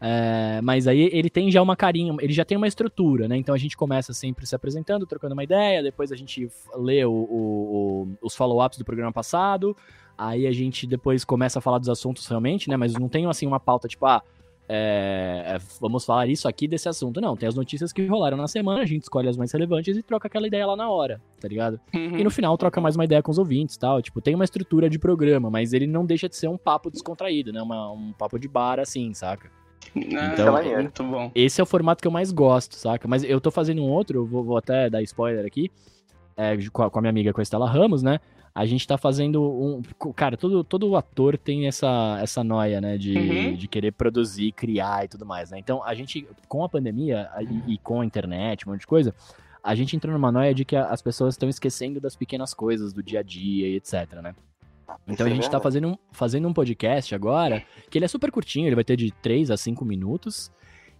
É, 0.00 0.60
mas 0.62 0.86
aí 0.86 1.08
ele 1.12 1.30
tem 1.30 1.50
já 1.50 1.62
uma 1.62 1.74
carinha, 1.76 2.14
ele 2.20 2.32
já 2.32 2.44
tem 2.44 2.58
uma 2.58 2.66
estrutura, 2.68 3.26
né? 3.26 3.38
Então 3.38 3.54
a 3.54 3.58
gente 3.58 3.74
começa 3.74 4.12
sempre 4.12 4.46
se 4.46 4.54
apresentando, 4.54 5.06
trocando 5.06 5.32
uma 5.32 5.44
ideia, 5.44 5.82
depois 5.82 6.12
a 6.12 6.16
gente 6.16 6.50
lê 6.76 7.02
o- 7.06 7.10
o- 7.10 8.04
o- 8.20 8.26
os 8.26 8.34
follow-ups 8.36 8.76
do 8.76 8.84
programa 8.84 9.12
passado, 9.12 9.74
aí 10.18 10.46
a 10.46 10.52
gente 10.52 10.86
depois 10.86 11.24
começa 11.24 11.58
a 11.58 11.62
falar 11.62 11.78
dos 11.78 11.88
assuntos 11.88 12.26
realmente, 12.26 12.68
né? 12.68 12.76
Mas 12.76 12.92
não 12.94 13.08
tem 13.08 13.24
assim 13.26 13.46
uma 13.46 13.60
pauta 13.60 13.88
tipo, 13.88 14.04
ah, 14.04 14.20
é, 14.68 15.42
é, 15.56 15.58
vamos 15.80 16.04
falar 16.04 16.26
isso 16.26 16.48
aqui 16.48 16.66
desse 16.66 16.88
assunto. 16.88 17.20
Não, 17.20 17.36
tem 17.36 17.48
as 17.48 17.54
notícias 17.54 17.92
que 17.92 18.06
rolaram 18.06 18.36
na 18.36 18.48
semana, 18.48 18.80
a 18.82 18.86
gente 18.86 19.02
escolhe 19.02 19.28
as 19.28 19.36
mais 19.36 19.52
relevantes 19.52 19.96
e 19.96 20.02
troca 20.02 20.26
aquela 20.26 20.46
ideia 20.46 20.66
lá 20.66 20.74
na 20.76 20.88
hora, 20.90 21.20
tá 21.40 21.46
ligado? 21.48 21.78
Uhum. 21.94 22.18
E 22.18 22.24
no 22.24 22.30
final 22.30 22.56
troca 22.56 22.80
mais 22.80 22.94
uma 22.96 23.04
ideia 23.04 23.22
com 23.22 23.30
os 23.30 23.38
ouvintes 23.38 23.76
tal. 23.76 24.00
Tipo, 24.00 24.20
tem 24.20 24.34
uma 24.34 24.44
estrutura 24.44 24.88
de 24.88 24.98
programa, 24.98 25.50
mas 25.50 25.72
ele 25.72 25.86
não 25.86 26.04
deixa 26.06 26.28
de 26.28 26.36
ser 26.36 26.48
um 26.48 26.56
papo 26.56 26.90
descontraído, 26.90 27.52
né? 27.52 27.60
Uma- 27.62 27.92
um 27.92 28.12
papo 28.12 28.38
de 28.38 28.48
bar, 28.48 28.78
assim, 28.80 29.12
saca? 29.12 29.50
Ah, 29.96 30.32
Então- 30.32 30.54
muito 30.80 31.04
bom. 31.04 31.30
Esse 31.34 31.60
é 31.60 31.64
o 31.64 31.66
formato 31.66 32.00
que 32.00 32.08
eu 32.08 32.12
mais 32.12 32.32
gosto, 32.32 32.74
saca? 32.74 33.06
Mas 33.06 33.22
eu 33.22 33.40
tô 33.40 33.50
fazendo 33.50 33.82
um 33.82 33.90
outro, 33.90 34.20
eu 34.20 34.26
vou, 34.26 34.42
vou 34.42 34.56
até 34.56 34.88
dar 34.88 35.02
spoiler 35.02 35.44
aqui, 35.44 35.70
é, 36.36 36.56
com, 36.72 36.82
a, 36.82 36.90
com 36.90 36.98
a 36.98 37.02
minha 37.02 37.10
amiga, 37.10 37.32
com 37.32 37.40
a 37.40 37.42
Estela 37.42 37.68
Ramos, 37.68 38.02
né? 38.02 38.18
A 38.54 38.64
gente 38.64 38.86
tá 38.86 38.96
fazendo 38.96 39.42
um. 39.42 39.82
Cara, 40.14 40.36
todo, 40.36 40.62
todo 40.62 40.94
ator 40.94 41.36
tem 41.36 41.66
essa, 41.66 42.18
essa 42.22 42.44
noia, 42.44 42.80
né? 42.80 42.96
De, 42.96 43.16
Uhum. 43.18 43.54
de 43.54 43.66
querer 43.66 43.92
produzir, 43.92 44.52
criar 44.52 45.04
e 45.04 45.08
tudo 45.08 45.26
mais, 45.26 45.50
né? 45.50 45.58
Então, 45.58 45.82
a 45.82 45.92
gente, 45.94 46.26
com 46.46 46.62
a 46.62 46.68
pandemia 46.68 47.28
e, 47.40 47.74
e 47.74 47.78
com 47.78 48.00
a 48.00 48.06
internet, 48.06 48.66
um 48.66 48.70
monte 48.70 48.82
de 48.82 48.86
coisa, 48.86 49.12
a 49.62 49.74
gente 49.74 49.96
entrou 49.96 50.12
numa 50.12 50.30
noia 50.30 50.54
de 50.54 50.64
que 50.64 50.76
as 50.76 51.02
pessoas 51.02 51.34
estão 51.34 51.48
esquecendo 51.48 52.00
das 52.00 52.14
pequenas 52.14 52.54
coisas 52.54 52.92
do 52.92 53.02
dia 53.02 53.20
a 53.20 53.22
dia 53.22 53.66
e 53.66 53.74
etc, 53.74 54.20
né? 54.22 54.34
Então 55.08 55.26
a 55.26 55.30
é 55.30 55.34
gente 55.34 55.50
tá 55.50 55.58
fazendo 55.58 55.88
um, 55.88 55.96
fazendo 56.12 56.46
um 56.46 56.52
podcast 56.52 57.12
agora, 57.14 57.64
que 57.90 57.98
ele 57.98 58.04
é 58.04 58.08
super 58.08 58.30
curtinho, 58.30 58.68
ele 58.68 58.74
vai 58.74 58.84
ter 58.84 58.96
de 58.96 59.10
3 59.10 59.50
a 59.50 59.56
5 59.56 59.84
minutos. 59.84 60.52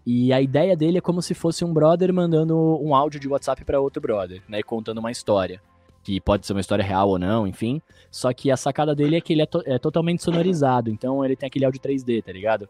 E 0.07 0.33
a 0.33 0.41
ideia 0.41 0.77
dele 0.77 0.99
é 0.99 1.01
como 1.01 1.23
se 1.23 1.35
fosse 1.35 1.65
um 1.65 1.73
brother 1.73 2.13
mandando 2.13 2.57
um 2.83 2.95
áudio 2.95 3.21
de 3.21 3.29
WhatsApp 3.29 3.65
pra 3.65 3.81
outro 3.81 4.03
brother, 4.03 4.43
né? 4.49 4.59
E 4.59 4.63
contando 4.63 4.99
uma 4.99 5.11
história. 5.11 5.63
Que 6.05 6.21
pode 6.21 6.47
ser 6.47 6.53
uma 6.53 6.61
história 6.61 6.85
real 6.85 7.09
ou 7.09 7.19
não, 7.19 7.47
enfim. 7.47 7.81
Só 8.11 8.33
que 8.33 8.51
a 8.51 8.57
sacada 8.57 8.95
dele 8.95 9.17
é 9.17 9.21
que 9.21 9.33
ele 9.33 9.43
é, 9.43 9.47
to- 9.47 9.63
é 9.65 9.79
totalmente 9.79 10.23
sonorizado. 10.23 10.91
Então 10.91 11.25
ele 11.25 11.35
tem 11.35 11.47
aquele 11.47 11.65
áudio 11.65 11.81
3D, 11.81 12.23
tá 12.23 12.31
ligado? 12.31 12.69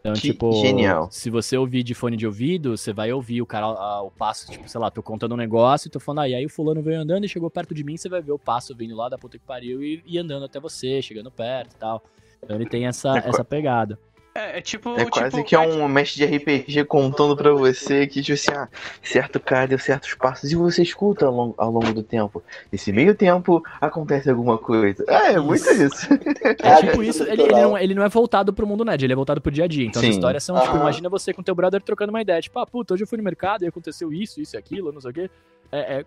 Então, 0.00 0.14
Que 0.14 0.20
tipo, 0.22 0.50
genial. 0.60 1.06
se 1.12 1.30
você 1.30 1.56
ouvir 1.56 1.84
de 1.84 1.94
fone 1.94 2.16
de 2.16 2.26
ouvido, 2.26 2.76
você 2.76 2.92
vai 2.92 3.12
ouvir 3.12 3.40
o 3.40 3.46
cara, 3.46 3.66
a- 3.66 4.02
o 4.02 4.10
passo, 4.10 4.50
tipo, 4.50 4.68
sei 4.68 4.80
lá, 4.80 4.90
tô 4.90 5.00
contando 5.00 5.32
um 5.32 5.36
negócio 5.36 5.86
e 5.86 5.90
tô 5.92 6.00
falando, 6.00 6.22
ah, 6.24 6.28
e 6.28 6.34
aí 6.34 6.44
o 6.44 6.48
fulano 6.50 6.82
veio 6.82 7.00
andando 7.00 7.24
e 7.24 7.28
chegou 7.28 7.48
perto 7.48 7.72
de 7.72 7.84
mim, 7.84 7.96
você 7.96 8.08
vai 8.08 8.20
ver 8.20 8.32
o 8.32 8.38
passo 8.38 8.74
vindo 8.74 8.96
lá 8.96 9.08
da 9.08 9.16
puta 9.16 9.38
que 9.38 9.44
pariu 9.46 9.80
e, 9.80 10.02
e 10.04 10.18
andando 10.18 10.44
até 10.44 10.58
você, 10.58 11.00
chegando 11.00 11.30
perto 11.30 11.74
e 11.74 11.76
tal. 11.76 12.02
Então 12.42 12.56
ele 12.56 12.66
tem 12.66 12.84
essa, 12.88 13.16
É 13.16 13.28
essa 13.28 13.44
pegada. 13.44 13.96
É, 14.34 14.58
é 14.58 14.60
tipo. 14.62 14.98
É 14.98 15.04
quase 15.04 15.36
tipo, 15.36 15.44
que 15.48 15.54
é 15.54 15.58
um 15.58 15.86
mestre 15.88 16.26
de 16.26 16.36
RPG 16.36 16.84
contando 16.84 17.36
pra 17.36 17.52
você 17.52 18.06
que, 18.06 18.22
tipo 18.22 18.34
assim, 18.34 18.50
ah, 18.52 18.68
certo 19.02 19.38
cara 19.38 19.68
deu 19.68 19.78
certos 19.78 20.14
passos 20.14 20.50
e 20.50 20.56
você 20.56 20.82
escuta 20.82 21.26
ao 21.26 21.32
longo, 21.32 21.54
ao 21.58 21.70
longo 21.70 21.92
do 21.92 22.02
tempo. 22.02 22.42
Nesse 22.70 22.92
meio 22.92 23.14
tempo 23.14 23.62
acontece 23.80 24.30
alguma 24.30 24.56
coisa. 24.56 25.04
É, 25.06 25.32
é 25.32 25.38
muito 25.38 25.68
isso. 25.70 26.08
É 26.44 26.76
tipo 26.76 27.02
é 27.02 27.06
isso, 27.06 27.22
ele, 27.24 27.42
ele, 27.42 27.52
não, 27.52 27.76
ele 27.76 27.94
não 27.94 28.02
é 28.02 28.08
voltado 28.08 28.52
pro 28.52 28.66
mundo 28.66 28.84
nerd, 28.84 29.04
ele 29.04 29.12
é 29.12 29.16
voltado 29.16 29.40
pro 29.40 29.50
dia 29.50 29.64
a 29.64 29.66
dia. 29.68 29.86
Então 29.86 30.00
Sim. 30.00 30.08
as 30.08 30.14
histórias 30.14 30.44
são, 30.44 30.58
tipo, 30.60 30.76
imagina 30.76 31.08
você 31.08 31.32
com 31.32 31.42
teu 31.42 31.54
brother 31.54 31.82
trocando 31.82 32.10
uma 32.10 32.22
ideia. 32.22 32.40
Tipo, 32.40 32.58
ah, 32.58 32.66
puta, 32.66 32.94
hoje 32.94 33.02
eu 33.02 33.06
fui 33.06 33.18
no 33.18 33.24
mercado 33.24 33.64
e 33.64 33.66
aconteceu 33.66 34.12
isso, 34.12 34.40
isso 34.40 34.56
e 34.56 34.58
aquilo, 34.58 34.92
não 34.92 35.00
sei 35.00 35.10
o 35.10 35.14
quê. 35.14 35.30
É, 35.70 35.98
é 35.98 36.04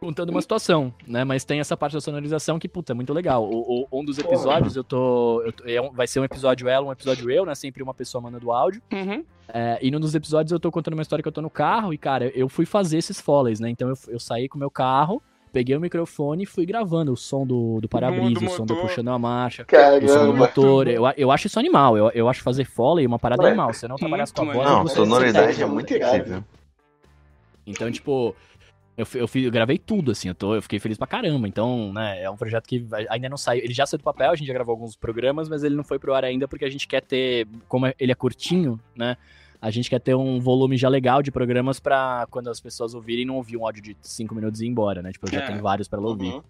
contando 0.00 0.30
uma 0.30 0.40
situação, 0.42 0.92
né? 1.06 1.24
Mas 1.24 1.44
tem 1.44 1.60
essa 1.60 1.76
parte 1.76 1.92
da 1.94 2.00
sonorização 2.00 2.58
que, 2.58 2.68
puta, 2.68 2.92
é 2.92 2.94
muito 2.94 3.12
legal. 3.12 3.44
O, 3.48 3.82
o- 3.92 4.00
um 4.00 4.04
dos 4.04 4.18
episódios 4.18 4.76
eu 4.76 4.84
tô. 4.84 5.42
Eu 5.44 5.52
tô- 5.52 5.64
é 5.66 5.80
um- 5.80 5.92
vai 5.92 6.06
ser 6.06 6.20
um 6.20 6.24
episódio 6.24 6.68
ela, 6.68 6.86
um 6.86 6.92
episódio 6.92 7.30
eu, 7.30 7.44
né? 7.46 7.54
Sempre 7.54 7.82
uma 7.82 7.94
pessoa 7.94 8.20
mandando 8.20 8.50
áudio. 8.52 8.82
Uhum. 8.92 9.24
É, 9.52 9.78
e 9.82 9.90
num 9.90 9.98
dos 10.00 10.14
episódios 10.14 10.52
eu 10.52 10.60
tô 10.60 10.70
contando 10.70 10.94
uma 10.94 11.02
história 11.02 11.22
que 11.22 11.28
eu 11.28 11.32
tô 11.32 11.42
no 11.42 11.50
carro 11.50 11.92
e, 11.92 11.98
cara, 11.98 12.30
eu 12.34 12.48
fui 12.48 12.64
fazer 12.66 12.98
esses 12.98 13.20
follies, 13.20 13.58
né? 13.60 13.68
Então 13.70 13.88
eu, 13.88 13.96
eu 14.08 14.20
saí 14.20 14.48
com 14.48 14.56
o 14.56 14.60
meu 14.60 14.70
carro, 14.70 15.20
peguei 15.52 15.74
o 15.76 15.80
microfone 15.80 16.44
e 16.44 16.46
fui 16.46 16.64
gravando 16.64 17.12
o 17.12 17.16
som 17.16 17.44
do, 17.44 17.80
do 17.80 17.88
para-brisa, 17.88 18.44
o 18.44 18.48
som 18.50 18.64
do 18.64 18.76
puxando 18.76 19.08
a 19.08 19.18
marcha. 19.18 19.62
O 19.62 19.66
som 19.66 19.96
do 19.96 20.06
Caramba. 20.06 20.32
motor, 20.36 20.86
eu, 20.88 21.02
eu 21.16 21.30
acho 21.32 21.48
isso 21.48 21.58
animal. 21.58 21.96
Eu, 21.96 22.10
eu 22.14 22.28
acho 22.28 22.42
fazer 22.42 22.64
foley 22.64 23.04
uma 23.06 23.18
parada 23.18 23.42
Ué, 23.42 23.48
animal. 23.48 23.72
Se 23.72 23.80
você 23.80 23.88
não 23.88 23.96
trabalhasse 23.96 24.32
com 24.32 24.42
a 24.42 24.52
voz. 24.52 24.68
Não, 24.68 24.82
você 24.84 24.94
sonoridade 24.94 25.60
é 25.62 25.66
muito 25.66 25.92
incrível. 25.94 26.44
Então, 27.66 27.90
tipo, 27.90 28.34
eu, 29.00 29.06
eu, 29.14 29.28
eu 29.42 29.50
gravei 29.50 29.78
tudo, 29.78 30.10
assim, 30.10 30.28
eu, 30.28 30.34
tô, 30.34 30.54
eu 30.54 30.62
fiquei 30.62 30.78
feliz 30.78 30.96
pra 30.98 31.06
caramba. 31.06 31.46
Então, 31.48 31.92
né, 31.92 32.22
é 32.22 32.30
um 32.30 32.36
projeto 32.36 32.66
que 32.66 32.86
ainda 33.08 33.28
não 33.28 33.36
saiu. 33.36 33.62
Ele 33.64 33.72
já 33.74 33.86
saiu 33.86 33.98
do 33.98 34.04
papel, 34.04 34.30
a 34.30 34.34
gente 34.36 34.46
já 34.48 34.54
gravou 34.54 34.72
alguns 34.72 34.94
programas, 34.96 35.48
mas 35.48 35.62
ele 35.64 35.74
não 35.74 35.84
foi 35.84 35.98
pro 35.98 36.14
ar 36.14 36.24
ainda 36.24 36.46
porque 36.48 36.64
a 36.64 36.70
gente 36.70 36.86
quer 36.86 37.02
ter, 37.02 37.46
como 37.68 37.86
é- 37.86 37.94
ele 37.98 38.12
é 38.12 38.14
curtinho, 38.14 38.78
né? 38.96 39.16
A 39.62 39.70
gente 39.70 39.90
quer 39.90 40.00
ter 40.00 40.14
um 40.14 40.40
volume 40.40 40.76
já 40.76 40.88
legal 40.88 41.22
de 41.22 41.30
programas 41.30 41.78
pra 41.78 42.26
quando 42.30 42.48
as 42.48 42.58
pessoas 42.60 42.94
ouvirem 42.94 43.26
não 43.26 43.36
ouvir 43.36 43.56
um 43.58 43.64
áudio 43.66 43.82
de 43.82 43.96
5 44.00 44.34
minutos 44.34 44.60
e 44.60 44.64
ir 44.64 44.68
embora, 44.68 45.02
né? 45.02 45.12
Tipo, 45.12 45.26
eu 45.28 45.32
já 45.32 45.40
É. 45.40 45.46
tenho 45.46 45.60
vários 45.60 45.86
pra 45.86 45.98
ela 45.98 46.08
ouvir. 46.08 46.32
Uhum. 46.32 46.42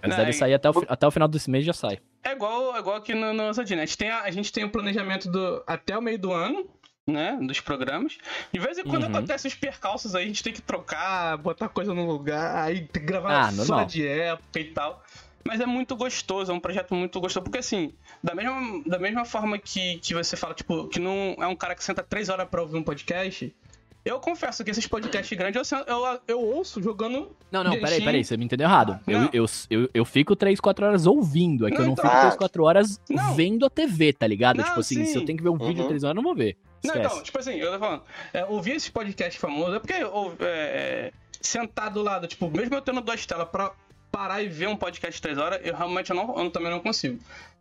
Mas 0.00 0.10
Não, 0.10 0.16
deve 0.18 0.32
sair 0.34 0.54
até 0.54 0.70
o, 0.70 0.84
até 0.88 1.04
o 1.06 1.10
final 1.10 1.26
desse 1.26 1.50
mês 1.50 1.64
já 1.64 1.72
sai. 1.72 1.98
É 2.22 2.30
igual, 2.32 2.76
é 2.76 2.78
igual 2.78 2.94
aqui 2.96 3.12
no, 3.12 3.32
no 3.34 3.42
Ousadia, 3.46 3.74
né? 3.76 3.82
A 3.82 3.86
gente 3.86 3.98
tem, 3.98 4.08
a, 4.08 4.22
a 4.22 4.30
gente 4.30 4.52
tem 4.52 4.62
o 4.62 4.70
planejamento 4.70 5.28
do, 5.28 5.64
até 5.66 5.98
o 5.98 6.02
meio 6.02 6.16
do 6.18 6.32
ano, 6.32 6.64
né? 7.06 7.38
Dos 7.42 7.60
programas. 7.60 8.16
De 8.52 8.58
vez 8.58 8.78
em 8.78 8.82
quando 8.84 9.02
Uhum. 9.04 9.10
acontecem 9.10 9.48
os 9.48 9.54
percalços 9.54 10.14
aí, 10.14 10.24
a 10.24 10.26
gente 10.26 10.42
tem 10.42 10.52
que 10.52 10.62
trocar, 10.62 11.36
botar 11.36 11.68
coisa 11.68 11.92
no 11.92 12.06
lugar, 12.06 12.64
aí 12.64 12.80
tem 12.80 13.02
que 13.02 13.06
gravar 13.08 13.48
Ah, 13.48 13.52
fora 13.52 13.84
de 13.84 14.06
época 14.06 14.58
e 14.60 14.64
tal. 14.64 15.02
Mas 15.46 15.60
é 15.60 15.66
muito 15.66 15.94
gostoso, 15.94 16.50
é 16.50 16.54
um 16.54 16.60
projeto 16.60 16.94
muito 16.94 17.20
gostoso. 17.20 17.44
Porque 17.44 17.58
assim, 17.58 17.92
da 18.22 18.34
mesma, 18.34 18.82
da 18.86 18.98
mesma 18.98 19.26
forma 19.26 19.58
que, 19.58 19.98
que 19.98 20.14
você 20.14 20.36
fala, 20.36 20.54
tipo, 20.54 20.88
que 20.88 20.98
não 20.98 21.36
é 21.38 21.46
um 21.46 21.54
cara 21.54 21.74
que 21.74 21.84
senta 21.84 22.02
três 22.02 22.30
horas 22.30 22.48
pra 22.48 22.62
ouvir 22.62 22.78
um 22.78 22.82
podcast. 22.82 23.54
Eu 24.02 24.20
confesso 24.20 24.62
que 24.64 24.70
esses 24.70 24.86
podcasts 24.86 25.36
grandes 25.36 25.70
eu, 25.70 25.78
eu, 25.80 26.20
eu 26.28 26.40
ouço 26.40 26.82
jogando. 26.82 27.34
Não, 27.50 27.64
não, 27.64 27.72
peraí, 27.72 28.02
peraí, 28.04 28.24
você 28.24 28.36
me 28.36 28.44
entendeu 28.46 28.66
errado. 28.66 28.98
Eu, 29.06 29.20
Não. 29.20 29.30
eu, 29.32 29.46
eu, 29.70 29.90
eu 29.94 30.04
fico 30.04 30.34
3, 30.36 30.60
4 30.60 30.86
horas 30.86 31.06
ouvindo, 31.06 31.66
é 31.66 31.70
que 31.70 31.76
eu 31.76 31.80
Não, 31.80 31.86
não 31.88 31.92
então- 31.94 32.04
fico 32.04 32.16
Ah. 32.16 32.20
3, 32.22 32.36
4 32.36 32.64
horas 32.64 33.00
Não. 33.08 33.34
vendo 33.34 33.64
a 33.64 33.70
TV, 33.70 34.12
tá 34.14 34.26
ligado? 34.26 34.58
Não, 34.58 34.64
tipo 34.64 34.80
assim, 34.80 35.04
se 35.06 35.14
eu 35.14 35.20
sim. 35.20 35.26
tenho 35.26 35.38
que 35.38 35.42
ver 35.44 35.48
um 35.50 35.56
vídeo 35.58 35.82
Uhum. 35.82 35.88
3 35.88 36.04
horas, 36.04 36.12
eu 36.16 36.22
não 36.22 36.22
vou 36.22 36.34
ver. 36.34 36.56
Não, 36.84 36.96
então, 36.96 37.22
tipo 37.22 37.38
assim, 37.38 37.54
eu 37.54 37.72
tô 37.72 37.78
falando, 37.78 38.02
é, 38.32 38.44
ouvir 38.44 38.72
esse 38.72 38.90
podcast 38.90 39.38
famoso 39.38 39.74
é 39.74 39.78
porque 39.78 39.94
eu, 39.94 40.36
é, 40.40 41.12
sentado 41.40 41.94
do 41.94 42.02
lado, 42.02 42.26
tipo, 42.26 42.50
mesmo 42.50 42.74
eu 42.74 42.82
tendo 42.82 43.00
duas 43.00 43.24
telas 43.24 43.48
pra 43.48 43.72
parar 44.12 44.42
e 44.42 44.48
ver 44.48 44.68
um 44.68 44.76
podcast 44.76 45.16
de 45.16 45.22
três 45.22 45.38
horas, 45.38 45.60
eu 45.64 45.74
realmente 45.74 46.12
não, 46.12 46.38
eu 46.38 46.50
também 46.50 46.70
não 46.70 46.80
consigo. 46.80 47.18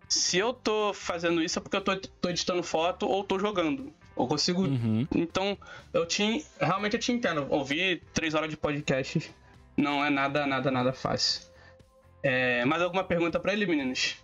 Se 0.07 0.38
eu 0.38 0.53
tô 0.53 0.93
fazendo 0.93 1.41
isso 1.41 1.57
é 1.57 1.61
porque 1.61 1.78
eu 1.78 1.82
tô, 1.82 1.95
tô 1.97 2.30
editando 2.30 2.61
foto 2.61 3.07
ou 3.07 3.24
tô 3.24 3.39
jogando. 3.39 3.91
Eu 4.15 4.28
consigo. 4.28 4.61
Uhum. 4.61 5.07
Então, 5.15 5.57
eu 5.91 6.05
te. 6.05 6.45
Realmente 6.59 6.93
eu 6.93 6.99
te 6.99 7.11
entendo. 7.11 7.47
Ouvir 7.49 8.03
três 8.13 8.36
horas 8.36 8.49
de 8.49 8.55
podcast 8.55 9.34
não 9.76 10.05
é 10.05 10.11
nada, 10.11 10.45
nada, 10.45 10.69
nada 10.69 10.93
fácil. 10.93 11.41
É, 12.21 12.63
mais 12.65 12.82
alguma 12.82 13.03
pergunta 13.03 13.39
pra 13.39 13.53
ele, 13.53 13.65
meninos? 13.65 14.17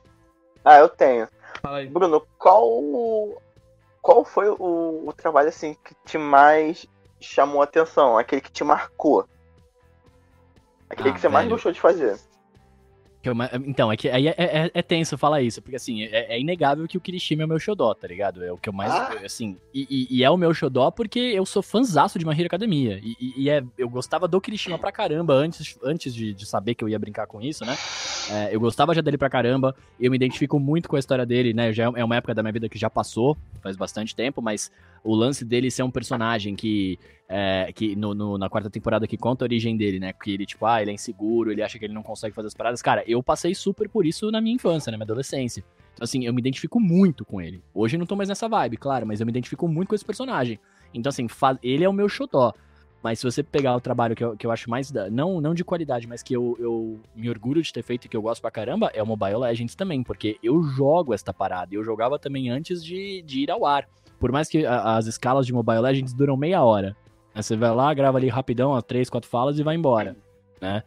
Ah, 0.63 0.77
eu 0.77 0.89
tenho. 0.89 1.27
Fala 1.61 1.79
aí. 1.79 1.87
Bruno, 1.87 2.25
qual 2.37 3.41
qual 4.09 4.25
foi 4.25 4.49
o, 4.49 5.07
o 5.07 5.13
trabalho 5.13 5.49
assim 5.49 5.75
que 5.85 5.93
te 6.03 6.17
mais 6.17 6.87
chamou 7.21 7.61
a 7.61 7.65
atenção? 7.65 8.17
Aquele 8.17 8.41
que 8.41 8.51
te 8.51 8.63
marcou? 8.63 9.23
Aquele 10.89 11.09
Ah, 11.09 11.13
que 11.13 11.19
você 11.21 11.29
mais 11.29 11.45
velho. 11.45 11.55
gostou 11.55 11.71
de 11.71 11.79
fazer? 11.79 12.19
Eu 13.21 13.35
ma- 13.35 13.49
Então, 13.65 13.91
é 13.91 13.97
que 13.97 14.07
aí 14.09 14.27
é, 14.29 14.35
é- 14.37 14.71
é 14.73 14.81
tenso 14.81 15.17
falar 15.17 15.41
isso, 15.41 15.61
porque 15.61 15.75
assim, 15.75 16.03
é, 16.03 16.35
é 16.35 16.39
inegável 16.39 16.87
que 16.87 16.97
o 16.97 17.01
Kirishima 17.01 17.43
é 17.43 17.45
o 17.45 17.49
meu 17.49 17.59
xodó, 17.59 17.93
tá 17.93 18.07
ligado? 18.07 18.41
É 18.43 18.51
o 18.51 18.57
que 18.57 18.69
eu 18.69 18.73
mais. 18.73 18.91
Ah. 18.91 19.11
Assim, 19.25 19.57
e, 19.73 19.85
e- 19.89 20.17
e 20.17 20.23
é 20.23 20.29
o 20.29 20.37
meu 20.37 20.53
xodó 20.53 20.89
porque 20.89 21.19
eu 21.19 21.45
sou 21.45 21.61
fanzaço 21.61 22.17
de 22.17 22.25
My 22.25 22.31
Hero 22.33 22.45
Academia. 22.47 22.97
E, 23.03 23.17
e- 23.19 23.33
e 23.43 23.49
é, 23.49 23.61
eu 23.77 23.89
gostava 23.89 24.25
do 24.25 24.39
Kirishima 24.39 24.79
pra 24.79 24.89
caramba 24.91 25.33
antes, 25.33 25.77
antes 25.83 26.15
de, 26.15 26.33
de 26.33 26.45
saber 26.45 26.75
que 26.75 26.83
eu 26.83 26.87
ia 26.87 26.97
brincar 26.97 27.27
com 27.27 27.41
isso, 27.41 27.65
né? 27.65 27.77
É, 28.31 28.55
eu 28.55 28.59
gostava 28.59 28.93
já 28.95 29.01
dele 29.01 29.17
pra 29.17 29.29
caramba, 29.29 29.75
eu 29.99 30.09
me 30.09 30.15
identifico 30.15 30.57
muito 30.57 30.87
com 30.87 30.95
a 30.95 30.99
história 30.99 31.25
dele, 31.25 31.53
né? 31.53 31.73
Já 31.73 31.91
é 31.95 32.03
uma 32.03 32.15
época 32.15 32.33
da 32.33 32.41
minha 32.41 32.53
vida 32.53 32.69
que 32.69 32.77
já 32.79 32.89
passou, 32.89 33.35
faz 33.61 33.75
bastante 33.75 34.15
tempo, 34.15 34.41
mas 34.41 34.71
o 35.03 35.15
lance 35.15 35.43
dele 35.45 35.69
ser 35.71 35.83
um 35.83 35.91
personagem 35.91 36.55
que 36.55 36.97
é, 37.31 37.71
que 37.73 37.95
no, 37.95 38.13
no- 38.15 38.37
na 38.39 38.49
quarta 38.49 38.69
temporada 38.71 39.05
que 39.07 39.15
conta 39.15 39.43
a 39.43 39.47
origem 39.47 39.77
dele, 39.77 39.99
né? 39.99 40.11
Que 40.13 40.31
ele, 40.33 40.45
tipo, 40.47 40.65
ah, 40.65 40.81
ele 40.81 40.89
é 40.91 40.93
inseguro, 40.95 41.51
ele 41.51 41.61
acha 41.61 41.77
que 41.77 41.85
ele 41.85 41.93
não 41.93 42.01
consegue 42.01 42.33
fazer 42.33 42.47
as 42.47 42.53
paradas. 42.55 42.81
Cara, 42.81 43.03
eu 43.07 43.21
passei 43.21 43.53
super 43.53 43.87
por 43.87 44.05
isso 44.05 44.31
na 44.31 44.41
minha 44.41 44.55
infância, 44.55 44.89
na 44.91 44.97
minha 44.97 45.05
adolescência. 45.05 45.63
Então, 45.93 46.03
assim, 46.05 46.25
eu 46.25 46.33
me 46.33 46.39
identifico 46.41 46.79
muito 46.79 47.23
com 47.23 47.39
ele. 47.39 47.61
Hoje 47.73 47.95
eu 47.97 47.99
não 47.99 48.05
tô 48.07 48.15
mais 48.15 48.29
nessa 48.29 48.49
vibe, 48.49 48.77
claro, 48.77 49.05
mas 49.05 49.19
eu 49.19 49.25
me 49.27 49.31
identifico 49.31 49.67
muito 49.67 49.89
com 49.89 49.95
esse 49.95 50.03
personagem. 50.05 50.59
Então, 50.93 51.09
assim, 51.11 51.27
fa- 51.27 51.59
ele 51.61 51.83
é 51.83 51.89
o 51.89 51.93
meu 51.93 52.09
xodó. 52.09 52.51
Mas 53.01 53.19
se 53.19 53.23
você 53.25 53.41
pegar 53.41 53.75
o 53.77 53.79
trabalho 53.79 54.13
que 54.13 54.23
eu, 54.23 54.35
que 54.35 54.45
eu 54.45 54.51
acho 54.51 54.69
mais. 54.69 54.91
Da, 54.91 55.09
não, 55.09 55.39
não 55.39 55.53
de 55.53 55.63
qualidade, 55.63 56.05
mas 56.05 56.21
que 56.21 56.35
eu, 56.35 56.57
eu 56.59 56.99
me 57.15 57.29
orgulho 57.29 57.61
de 57.61 57.71
ter 57.71 57.81
feito 57.81 58.05
e 58.05 58.09
que 58.09 58.17
eu 58.17 58.21
gosto 58.21 58.41
pra 58.41 58.51
caramba, 58.51 58.91
é 58.93 59.01
o 59.01 59.07
Mobile 59.07 59.37
Legends 59.37 59.73
também. 59.73 60.03
Porque 60.03 60.37
eu 60.43 60.61
jogo 60.63 61.13
esta 61.13 61.31
parada. 61.33 61.73
e 61.73 61.77
Eu 61.77 61.83
jogava 61.83 62.19
também 62.19 62.49
antes 62.49 62.83
de, 62.83 63.21
de 63.21 63.41
ir 63.43 63.51
ao 63.51 63.65
ar. 63.65 63.87
Por 64.19 64.31
mais 64.31 64.47
que 64.49 64.65
a- 64.65 64.97
as 64.97 65.07
escalas 65.07 65.45
de 65.45 65.53
Mobile 65.53 65.79
Legends 65.79 66.13
duram 66.13 66.35
meia 66.37 66.63
hora. 66.63 66.95
Aí 67.33 67.41
Você 67.43 67.55
vai 67.55 67.73
lá, 67.73 67.93
grava 67.93 68.17
ali 68.17 68.27
rapidão, 68.27 68.71
ó, 68.71 68.81
três, 68.81 69.09
quatro 69.09 69.29
falas 69.29 69.57
e 69.59 69.63
vai 69.63 69.75
embora, 69.75 70.15
né? 70.61 70.83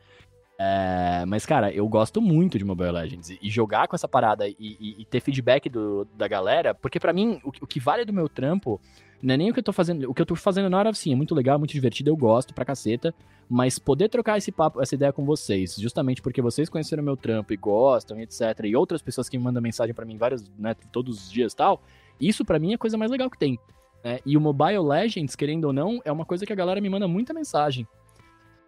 É, 0.58 1.24
mas, 1.26 1.44
cara, 1.44 1.72
eu 1.72 1.88
gosto 1.88 2.20
muito 2.20 2.56
de 2.58 2.64
Mobile 2.64 2.92
Legends. 2.92 3.30
E, 3.30 3.50
jogar 3.50 3.88
com 3.88 3.96
essa 3.96 4.06
parada 4.06 4.46
e, 4.46 4.54
e- 4.60 4.96
e 4.98 5.04
ter 5.04 5.20
feedback 5.20 5.68
do- 5.68 6.06
da 6.16 6.28
galera, 6.28 6.72
porque 6.74 7.00
pra 7.00 7.12
mim, 7.12 7.40
o, 7.42 7.50
que- 7.50 7.64
o 7.64 7.66
que 7.66 7.80
vale 7.80 8.04
do 8.04 8.12
meu 8.12 8.28
trampo 8.28 8.80
não 9.20 9.34
é 9.34 9.36
nem 9.36 9.50
o 9.50 9.54
que 9.54 9.58
eu 9.60 9.64
tô 9.64 9.72
fazendo. 9.72 10.08
O 10.08 10.14
que 10.14 10.22
eu 10.22 10.26
tô 10.26 10.36
fazendo 10.36 10.68
na 10.70 10.78
hora, 10.78 10.90
assim, 10.90 11.12
é 11.12 11.16
muito 11.16 11.34
legal, 11.34 11.58
muito 11.58 11.72
divertido, 11.72 12.10
eu 12.10 12.16
gosto 12.16 12.54
pra 12.54 12.64
caceta. 12.64 13.12
Mas 13.48 13.78
poder 13.78 14.08
trocar 14.08 14.38
esse 14.38 14.52
papo, 14.52 14.80
essa 14.80 14.94
ideia 14.94 15.12
com 15.12 15.24
vocês, 15.24 15.74
justamente 15.76 16.22
porque 16.22 16.40
vocês 16.40 16.68
conheceram 16.68 17.02
meu 17.02 17.16
trampo 17.16 17.52
e 17.52 17.56
gostam, 17.56 18.20
etc. 18.20 18.40
E 18.64 18.76
outras 18.76 19.02
pessoas 19.02 19.28
que 19.28 19.36
me 19.36 19.42
mandam 19.44 19.60
mensagem 19.62 19.92
pra 19.94 20.04
mim 20.04 20.16
vários, 20.16 20.48
né, 20.58 20.74
todos 20.92 21.24
os 21.24 21.30
dias 21.30 21.52
e 21.52 21.56
tal, 21.56 21.82
isso 22.20 22.44
pra 22.44 22.58
mim 22.58 22.72
é 22.72 22.74
a 22.74 22.78
coisa 22.78 22.96
mais 22.96 23.10
legal 23.10 23.30
que 23.30 23.38
tem. 23.38 23.58
né? 24.04 24.18
E 24.24 24.36
o 24.36 24.40
Mobile 24.40 24.78
Legends, 24.78 25.34
querendo 25.36 25.64
ou 25.66 25.72
não, 25.72 26.00
é 26.04 26.12
uma 26.12 26.24
coisa 26.24 26.46
que 26.46 26.52
a 26.52 26.56
galera 26.56 26.80
me 26.80 26.88
manda 26.88 27.06
muita 27.08 27.32
mensagem. 27.34 27.86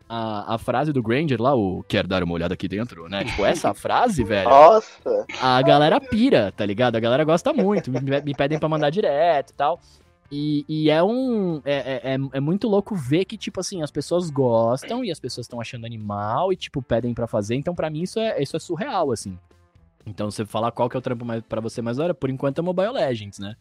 A, 0.06 0.54
a 0.54 0.58
frase 0.58 0.92
do 0.92 1.02
Granger 1.02 1.40
lá, 1.40 1.54
o 1.54 1.82
quer 1.88 2.06
dar 2.06 2.22
uma 2.22 2.34
olhada 2.34 2.52
aqui 2.52 2.68
dentro, 2.68 3.08
né? 3.08 3.24
Tipo, 3.24 3.44
essa 3.46 3.72
frase, 3.74 4.22
velho, 4.22 4.50
Nossa! 4.50 5.26
a 5.40 5.62
galera 5.62 5.98
pira, 5.98 6.52
tá 6.54 6.66
ligado? 6.66 6.96
A 6.96 7.00
galera 7.00 7.24
gosta 7.24 7.54
muito, 7.54 7.90
me, 7.90 8.00
me 8.00 8.34
pedem 8.34 8.58
pra 8.58 8.68
mandar 8.68 8.90
direto 8.90 9.50
e 9.50 9.54
tal. 9.54 9.80
E, 10.30 10.64
e 10.68 10.90
é 10.90 11.02
um. 11.02 11.60
É, 11.64 12.12
é, 12.14 12.18
é 12.32 12.40
muito 12.40 12.68
louco 12.68 12.94
ver 12.94 13.24
que, 13.24 13.38
tipo 13.38 13.60
assim, 13.60 13.82
as 13.82 13.90
pessoas 13.90 14.30
gostam 14.30 15.04
e 15.04 15.10
as 15.10 15.20
pessoas 15.20 15.46
estão 15.46 15.60
achando 15.60 15.86
animal 15.86 16.52
e, 16.52 16.56
tipo, 16.56 16.82
pedem 16.82 17.14
para 17.14 17.26
fazer. 17.26 17.54
Então, 17.54 17.74
para 17.74 17.88
mim, 17.88 18.02
isso 18.02 18.18
é, 18.18 18.42
isso 18.42 18.56
é 18.56 18.58
surreal, 18.58 19.12
assim. 19.12 19.38
Então, 20.06 20.30
você 20.30 20.44
falar 20.44 20.70
qual 20.72 20.88
que 20.88 20.96
é 20.96 20.98
o 20.98 21.02
trampo 21.02 21.24
mais, 21.24 21.42
pra 21.42 21.60
você 21.60 21.80
mais 21.80 21.98
hora, 21.98 22.14
por 22.14 22.28
enquanto 22.30 22.58
é 22.58 22.62
Mobile 22.62 22.92
Legends, 22.92 23.38
né? 23.38 23.56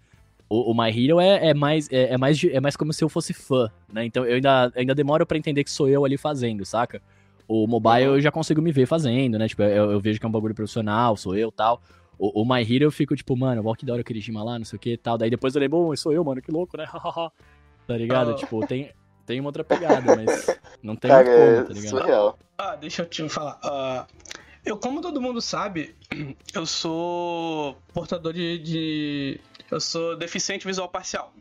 O, 0.49 0.71
o 0.71 0.73
My 0.75 0.89
Hero 0.89 1.19
é, 1.19 1.47
é 1.49 1.53
mais, 1.53 1.89
é, 1.91 2.13
é, 2.13 2.17
mais, 2.17 2.43
é 2.43 2.59
mais 2.59 2.75
como 2.75 2.93
se 2.93 3.03
eu 3.03 3.09
fosse 3.09 3.33
fã, 3.33 3.71
né? 3.91 4.05
Então 4.05 4.25
eu 4.25 4.35
ainda, 4.35 4.71
ainda 4.75 4.93
demoro 4.93 5.25
para 5.25 5.37
entender 5.37 5.63
que 5.63 5.71
sou 5.71 5.87
eu 5.87 6.05
ali 6.05 6.17
fazendo, 6.17 6.65
saca? 6.65 7.01
O 7.47 7.65
mobile 7.65 8.03
eu 8.03 8.21
já 8.21 8.31
consigo 8.31 8.61
me 8.61 8.71
ver 8.71 8.85
fazendo, 8.85 9.37
né? 9.39 9.47
Tipo, 9.47 9.63
eu, 9.63 9.91
eu 9.91 9.99
vejo 9.99 10.19
que 10.19 10.25
é 10.25 10.29
um 10.29 10.31
bagulho 10.31 10.53
profissional, 10.53 11.17
sou 11.17 11.35
eu 11.35 11.51
tal. 11.51 11.81
O, 12.19 12.41
o 12.41 12.45
My 12.45 12.61
Hero 12.61 12.85
eu 12.85 12.91
fico 12.91 13.15
tipo, 13.15 13.35
mano, 13.35 13.63
ó 13.65 13.73
que 13.73 13.85
da 13.85 13.93
hora 13.93 14.01
o 14.01 14.05
Kirishima 14.05 14.43
lá, 14.43 14.59
não 14.59 14.65
sei 14.65 14.77
o 14.77 14.79
que 14.79 14.97
tal. 14.97 15.17
Daí 15.17 15.29
depois 15.29 15.55
eu 15.55 15.61
lembro, 15.61 15.79
oh, 15.79 15.95
sou 15.95 16.13
eu, 16.13 16.23
mano, 16.23 16.41
que 16.41 16.51
louco, 16.51 16.77
né? 16.77 16.85
tá 17.87 17.97
ligado? 17.97 18.31
Oh. 18.31 18.35
Tipo, 18.35 18.65
tem, 18.67 18.91
tem 19.25 19.39
uma 19.39 19.49
outra 19.49 19.63
pegada, 19.63 20.15
mas 20.15 20.59
não 20.83 20.95
tem 20.95 21.09
Cara, 21.09 21.25
muito 21.25 21.35
como, 21.35 21.49
é 21.49 21.63
tá 21.63 21.73
ligado? 21.73 21.89
surreal. 21.89 22.39
Ah, 22.57 22.75
deixa 22.75 23.01
eu 23.01 23.05
te 23.07 23.27
falar. 23.27 23.59
Uh, 23.63 24.33
eu, 24.65 24.77
como 24.77 25.01
todo 25.01 25.21
mundo 25.21 25.41
sabe, 25.41 25.95
eu 26.53 26.65
sou 26.65 27.77
portador 27.93 28.33
de, 28.33 28.57
de. 28.59 29.39
Eu 29.69 29.79
sou 29.79 30.15
deficiente 30.15 30.65
visual 30.65 30.89
parcial. 30.89 31.33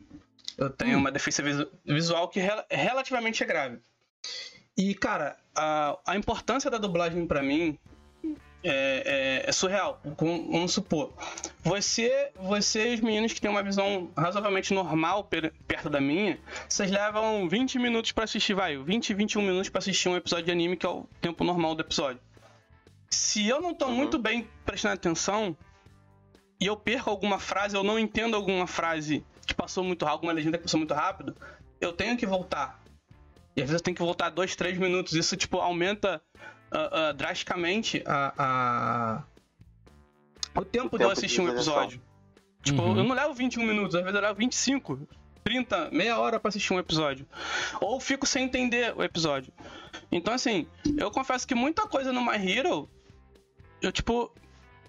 Eu 0.57 0.71
tenho 0.71 0.97
hum. 0.97 1.01
uma 1.01 1.11
deficiência 1.11 1.69
visual 1.85 2.29
que 2.29 2.41
rel 2.41 2.65
relativamente 2.71 3.43
é 3.43 3.47
grave. 3.47 3.79
E, 4.77 4.95
cara, 4.95 5.37
a, 5.55 5.99
a 6.07 6.17
importância 6.17 6.71
da 6.71 6.79
dublagem 6.79 7.27
para 7.27 7.43
mim 7.43 7.79
é, 8.65 9.43
é, 9.45 9.49
é, 9.49 9.53
surreal. 9.53 10.01
Vamos 10.19 10.73
supor. 10.73 11.13
Você, 11.63 12.31
vocês, 12.37 13.01
meninos 13.01 13.33
que 13.33 13.41
têm 13.41 13.51
uma 13.51 13.63
visão 13.63 14.11
razoavelmente 14.17 14.73
normal 14.73 15.29
perto 15.67 15.91
da 15.91 16.01
minha, 16.01 16.39
vocês 16.69 16.91
levam 16.91 17.49
20 17.49 17.79
minutos 17.79 18.13
para 18.13 18.25
assistir, 18.25 18.55
vai, 18.55 18.77
20, 18.77 19.15
21 19.15 19.43
minutos 19.43 19.69
para 19.69 19.81
assistir 19.81 20.09
um 20.09 20.17
episódio 20.17 20.47
de 20.47 20.53
anime, 20.53 20.77
que 20.77 20.87
é 20.87 20.89
o 20.89 21.07
tempo 21.21 21.45
normal 21.45 21.75
do 21.75 21.83
episódio. 21.83 22.21
Se 23.13 23.47
eu 23.47 23.61
não 23.61 23.75
tô 23.75 23.87
uhum. 23.87 23.95
muito 23.95 24.19
bem 24.19 24.49
prestando 24.65 24.95
atenção 24.95 25.55
e 26.59 26.67
eu 26.67 26.77
perco 26.77 27.11
alguma 27.11 27.39
frase, 27.39 27.77
eu 27.77 27.85
não 27.85 27.99
entendo 27.99 28.35
alguma 28.35 28.67
frase 28.67 29.23
que 29.47 29.55
passou 29.55 29.85
muito 29.85 30.03
rápido, 30.03 30.17
alguma 30.17 30.33
legenda 30.33 30.57
que 30.57 30.65
passou 30.65 30.79
muito 30.79 30.95
rápido, 30.95 31.37
eu 31.79 31.93
tenho 31.93 32.17
que 32.17 32.25
voltar. 32.25 32.83
E 33.55 33.61
às 33.61 33.69
vezes 33.69 33.81
eu 33.81 33.85
tenho 33.85 33.97
que 33.97 34.03
voltar 34.03 34.31
dois, 34.31 34.57
três 34.57 34.79
minutos. 34.79 35.13
Isso, 35.13 35.37
tipo, 35.37 35.59
aumenta 35.59 36.23
uh, 36.73 37.11
uh, 37.11 37.15
drasticamente 37.15 38.03
a, 38.07 38.33
a, 40.55 40.61
o 40.61 40.65
tempo, 40.65 40.97
o 40.97 40.99
de 40.99 41.05
eu 41.05 41.11
assistir 41.11 41.43
um 41.43 41.51
episódio. 41.51 42.01
Tipo, 42.63 42.81
uhum. 42.81 42.97
eu 42.97 43.05
não 43.05 43.15
levo 43.15 43.35
21 43.35 43.63
minutos, 43.63 43.95
às 43.95 44.03
vezes 44.03 44.15
eu 44.15 44.23
levo 44.23 44.39
25, 44.39 45.07
30, 45.45 45.91
meia 45.91 46.19
hora 46.19 46.41
para 46.41 46.49
assistir 46.49 46.73
um 46.73 46.79
episódio. 46.79 47.27
Ou 47.79 48.01
fico 48.01 48.25
sem 48.25 48.45
entender 48.45 48.97
o 48.97 49.03
episódio. 49.03 49.53
Então, 50.11 50.33
assim, 50.33 50.67
eu 50.97 51.11
confesso 51.11 51.47
que 51.47 51.55
muita 51.55 51.87
coisa 51.87 52.11
no 52.11 52.25
My 52.25 52.37
Hero, 52.37 52.89
eu, 53.83 53.93
tipo, 53.93 54.33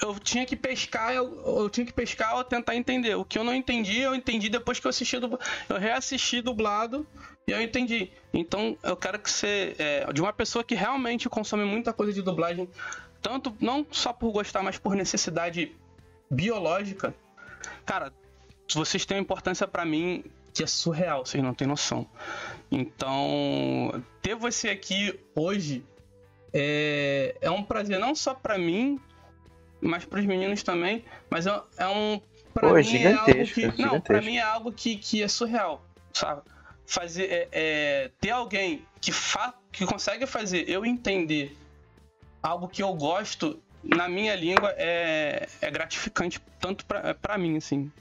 eu 0.01 0.17
tinha 0.19 0.45
que 0.45 0.55
pescar, 0.55 1.13
eu, 1.13 1.41
eu, 1.45 1.69
tinha 1.69 1.85
que 1.85 1.93
pescar 1.93 2.35
ou 2.35 2.43
tentar 2.43 2.75
entender. 2.75 3.15
O 3.15 3.25
que 3.25 3.37
eu 3.37 3.43
não 3.43 3.53
entendi, 3.53 3.99
eu 3.99 4.13
entendi 4.13 4.49
depois 4.49 4.79
que 4.79 4.85
eu 4.85 4.89
assisti 4.89 5.19
do, 5.19 5.39
eu 5.69 5.77
reassisti 5.77 6.41
dublado 6.41 7.07
e 7.47 7.51
eu 7.51 7.61
entendi. 7.61 8.11
Então 8.33 8.77
eu 8.83 8.95
quero 8.95 9.19
que 9.19 9.29
você, 9.29 9.75
é, 9.77 10.11
de 10.11 10.21
uma 10.21 10.33
pessoa 10.33 10.63
que 10.63 10.75
realmente 10.75 11.29
consome 11.29 11.65
muita 11.65 11.93
coisa 11.93 12.13
de 12.13 12.21
dublagem, 12.21 12.69
tanto 13.21 13.55
não 13.59 13.85
só 13.91 14.11
por 14.11 14.31
gostar, 14.31 14.61
mas 14.61 14.77
por 14.77 14.95
necessidade 14.95 15.71
biológica, 16.29 17.15
cara, 17.85 18.11
vocês 18.73 19.05
têm 19.05 19.17
uma 19.17 19.23
importância 19.23 19.67
para 19.67 19.85
mim 19.85 20.23
que 20.53 20.63
é 20.63 20.67
surreal, 20.67 21.25
vocês 21.25 21.43
não 21.43 21.53
têm 21.53 21.67
noção. 21.67 22.07
Então 22.71 24.03
ter 24.21 24.35
você 24.35 24.69
aqui 24.69 25.19
hoje 25.35 25.83
é, 26.53 27.35
é 27.41 27.49
um 27.49 27.63
prazer 27.63 27.99
não 27.99 28.13
só 28.15 28.33
para 28.33 28.57
mim 28.57 28.99
mas 29.83 30.05
para 30.05 30.19
os 30.19 30.25
meninos 30.25 30.63
também. 30.63 31.03
Mas 31.29 31.45
é, 31.45 31.61
é 31.77 31.87
um. 31.87 32.21
Pra 32.53 32.69
Pô, 32.69 32.75
mim 32.75 32.97
é 32.97 33.13
algo 33.13 33.45
que. 33.45 33.81
Não, 33.81 34.01
pra 34.01 34.21
mim 34.21 34.37
é 34.37 34.41
algo 34.41 34.71
que, 34.71 34.95
que 34.95 35.21
é 35.21 35.27
surreal, 35.27 35.85
sabe? 36.13 36.41
Fazer. 36.85 37.25
É, 37.25 37.47
é, 37.51 38.11
ter 38.19 38.31
alguém 38.31 38.85
que, 39.01 39.11
fa, 39.11 39.53
que 39.71 39.85
consegue 39.85 40.25
fazer 40.25 40.69
eu 40.69 40.85
entender 40.85 41.57
algo 42.41 42.67
que 42.67 42.81
eu 42.81 42.93
gosto 42.93 43.61
na 43.83 44.07
minha 44.07 44.35
língua 44.35 44.73
é, 44.77 45.47
é 45.61 45.71
gratificante, 45.71 46.39
tanto 46.59 46.85
pra, 46.85 47.13
pra 47.13 47.37
mim, 47.37 47.57
assim, 47.57 47.91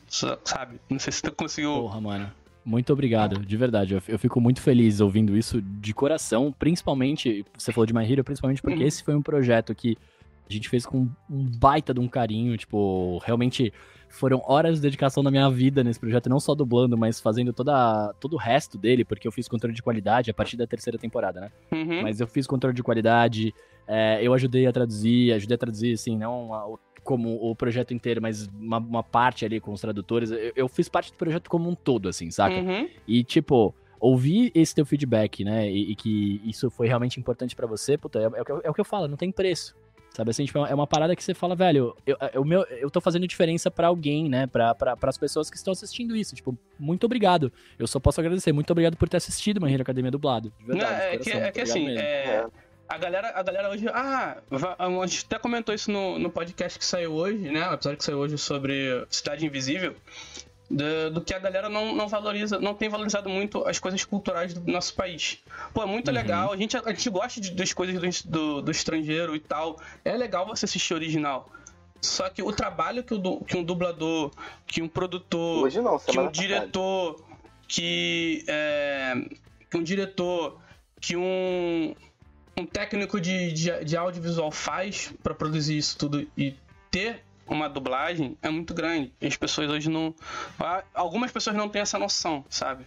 sabe? 0.44 0.80
Não 0.88 0.98
sei 0.98 1.12
se 1.12 1.22
tu 1.22 1.32
conseguiu. 1.32 1.74
Porra, 1.74 2.00
mano. 2.00 2.32
Muito 2.64 2.92
obrigado, 2.92 3.44
de 3.44 3.56
verdade. 3.56 3.94
Eu, 3.94 4.02
eu, 4.06 4.18
fico 4.18 4.40
muito 4.40 4.60
feliz 4.60 5.00
ouvindo 5.00 5.36
isso 5.36 5.60
de 5.60 5.92
coração, 5.92 6.54
principalmente, 6.56 7.44
você 7.56 7.72
falou 7.72 7.86
de 7.86 7.92
My 7.92 8.10
Hero, 8.10 8.22
principalmente 8.22 8.62
porque 8.62 8.80
uhum. 8.80 8.86
esse 8.86 9.02
foi 9.02 9.14
um 9.14 9.22
projeto 9.22 9.74
que 9.74 9.96
a 10.48 10.52
gente 10.52 10.68
fez 10.68 10.86
com 10.86 11.08
um 11.30 11.44
baita 11.58 11.92
de 11.92 12.00
um 12.00 12.08
carinho, 12.08 12.56
tipo, 12.56 13.18
realmente 13.24 13.72
foram 14.08 14.42
horas 14.44 14.76
de 14.76 14.82
dedicação 14.82 15.24
da 15.24 15.30
minha 15.30 15.48
vida 15.50 15.82
nesse 15.82 15.98
projeto, 15.98 16.28
não 16.28 16.38
só 16.38 16.54
dublando, 16.54 16.96
mas 16.98 17.18
fazendo 17.18 17.52
toda, 17.52 18.12
todo 18.20 18.34
o 18.34 18.36
resto 18.36 18.76
dele, 18.76 19.04
porque 19.04 19.26
eu 19.26 19.32
fiz 19.32 19.48
controle 19.48 19.74
de 19.74 19.82
qualidade 19.82 20.30
a 20.30 20.34
partir 20.34 20.56
da 20.56 20.66
terceira 20.66 20.98
temporada, 20.98 21.40
né? 21.40 21.50
Uhum. 21.72 22.02
Mas 22.02 22.20
eu 22.20 22.26
fiz 22.26 22.46
controle 22.46 22.76
de 22.76 22.82
qualidade, 22.82 23.54
é, 23.88 24.20
eu 24.22 24.34
ajudei 24.34 24.66
a 24.66 24.72
traduzir, 24.72 25.32
ajudei 25.32 25.54
a 25.54 25.58
traduzir, 25.58 25.94
assim, 25.94 26.16
não 26.16 26.52
a, 26.52 26.78
como 27.02 27.34
o 27.34 27.54
projeto 27.54 27.92
inteiro, 27.92 28.20
mas 28.22 28.46
uma, 28.48 28.78
uma, 28.78 29.02
parte 29.02 29.44
ali 29.44 29.60
com 29.60 29.72
os 29.72 29.80
tradutores. 29.80 30.30
Eu, 30.30 30.52
eu, 30.54 30.68
fiz 30.68 30.88
parte 30.88 31.12
do 31.12 31.16
projeto 31.16 31.50
como 31.50 31.68
um 31.68 31.74
todo, 31.74 32.08
assim, 32.08 32.30
saca? 32.30 32.54
Uhum. 32.54 32.88
E, 33.06 33.24
tipo, 33.24 33.74
ouvir 33.98 34.50
esse 34.54 34.74
teu 34.74 34.86
feedback, 34.86 35.44
né? 35.44 35.70
E, 35.70 35.92
e 35.92 35.96
que 35.96 36.40
isso 36.44 36.70
foi 36.70 36.86
realmente 36.86 37.18
importante 37.18 37.54
para 37.54 37.66
você, 37.66 37.96
puta, 37.98 38.18
é, 38.18 38.22
é, 38.22 38.42
o 38.42 38.44
que 38.44 38.52
eu, 38.52 38.60
é 38.64 38.70
o 38.70 38.74
que 38.74 38.80
eu 38.80 38.84
falo, 38.84 39.08
não 39.08 39.16
tem 39.16 39.30
preço. 39.30 39.74
Sabe 40.14 40.30
assim, 40.30 40.44
tipo, 40.44 40.58
é 40.58 40.74
uma 40.74 40.86
parada 40.86 41.16
que 41.16 41.24
você 41.24 41.32
fala, 41.32 41.56
velho, 41.56 41.96
eu, 42.06 42.16
eu, 42.34 42.44
meu, 42.44 42.62
eu 42.64 42.90
tô 42.90 43.00
fazendo 43.00 43.26
diferença 43.26 43.70
para 43.70 43.86
alguém, 43.86 44.28
né? 44.28 44.46
Pra, 44.46 44.74
pra, 44.74 44.94
as 45.04 45.16
pessoas 45.16 45.48
que 45.48 45.56
estão 45.56 45.72
assistindo 45.72 46.14
isso. 46.14 46.34
Tipo, 46.34 46.56
muito 46.78 47.04
obrigado. 47.04 47.50
Eu 47.78 47.86
só 47.86 47.98
posso 47.98 48.20
agradecer. 48.20 48.52
Muito 48.52 48.70
obrigado 48.70 48.94
por 48.94 49.08
ter 49.08 49.16
assistido 49.16 49.58
My 49.58 49.72
Hero 49.72 49.80
Academia 49.80 50.10
dublado. 50.10 50.52
De 50.58 50.66
verdade. 50.66 50.92
Não, 50.92 50.98
é, 50.98 51.16
que, 51.16 51.30
é 51.30 51.50
que 51.50 51.60
assim, 51.62 51.88
é, 51.96 52.44
a, 52.94 52.98
galera, 52.98 53.32
a 53.34 53.42
galera 53.42 53.70
hoje. 53.70 53.86
Ah, 53.88 54.36
a 54.78 55.06
gente 55.06 55.24
até 55.26 55.38
comentou 55.38 55.74
isso 55.74 55.90
no, 55.90 56.18
no 56.18 56.30
podcast 56.30 56.78
que 56.78 56.84
saiu 56.84 57.12
hoje, 57.12 57.50
né? 57.50 57.68
O 57.70 57.74
episódio 57.74 57.98
que 57.98 58.04
saiu 58.04 58.18
hoje 58.18 58.36
sobre 58.38 59.06
Cidade 59.10 59.46
Invisível 59.46 59.96
do, 60.72 61.10
do, 61.10 61.20
que 61.20 61.34
a 61.34 61.38
galera 61.38 61.68
não, 61.68 61.94
não 61.94 62.08
valoriza, 62.08 62.58
não 62.58 62.74
tem 62.74 62.88
valorizado 62.88 63.28
muito 63.28 63.66
as 63.66 63.78
coisas 63.78 64.04
culturais 64.04 64.54
do 64.54 64.70
nosso 64.70 64.94
país. 64.94 65.38
Pô, 65.74 65.82
é 65.82 65.86
muito 65.86 66.08
uhum. 66.08 66.14
legal, 66.14 66.52
a 66.52 66.56
gente, 66.56 66.76
a 66.76 66.88
gente 66.88 67.10
gosta 67.10 67.40
de, 67.40 67.50
das 67.50 67.72
coisas 67.72 68.22
do, 68.22 68.30
do, 68.30 68.62
do, 68.62 68.70
estrangeiro 68.70 69.36
e 69.36 69.40
tal. 69.40 69.78
É 70.04 70.16
legal 70.16 70.46
você 70.46 70.64
assistir 70.64 70.94
original. 70.94 71.50
Só 72.00 72.28
que 72.28 72.42
o 72.42 72.52
trabalho 72.52 73.04
que, 73.04 73.14
o, 73.14 73.40
que 73.44 73.56
um 73.56 73.62
dublador, 73.62 74.32
que 74.66 74.82
um 74.82 74.88
produtor, 74.88 75.70
não, 75.70 75.98
que 75.98 76.18
um 76.18 76.30
diretor, 76.30 77.22
que, 77.68 78.44
é, 78.48 79.14
que 79.70 79.76
um 79.76 79.82
diretor, 79.82 80.58
que 81.00 81.16
um, 81.16 81.94
um 82.62 82.66
técnico 82.66 83.20
de, 83.20 83.52
de, 83.52 83.84
de 83.84 83.96
audiovisual 83.96 84.50
faz 84.50 85.12
para 85.22 85.34
produzir 85.34 85.76
isso 85.76 85.98
tudo 85.98 86.26
e 86.36 86.54
ter 86.90 87.22
uma 87.46 87.68
dublagem 87.68 88.36
é 88.40 88.48
muito 88.48 88.72
grande. 88.72 89.12
As 89.20 89.36
pessoas 89.36 89.68
hoje 89.68 89.90
não. 89.90 90.14
Algumas 90.94 91.30
pessoas 91.32 91.56
não 91.56 91.68
têm 91.68 91.82
essa 91.82 91.98
noção, 91.98 92.44
sabe? 92.48 92.84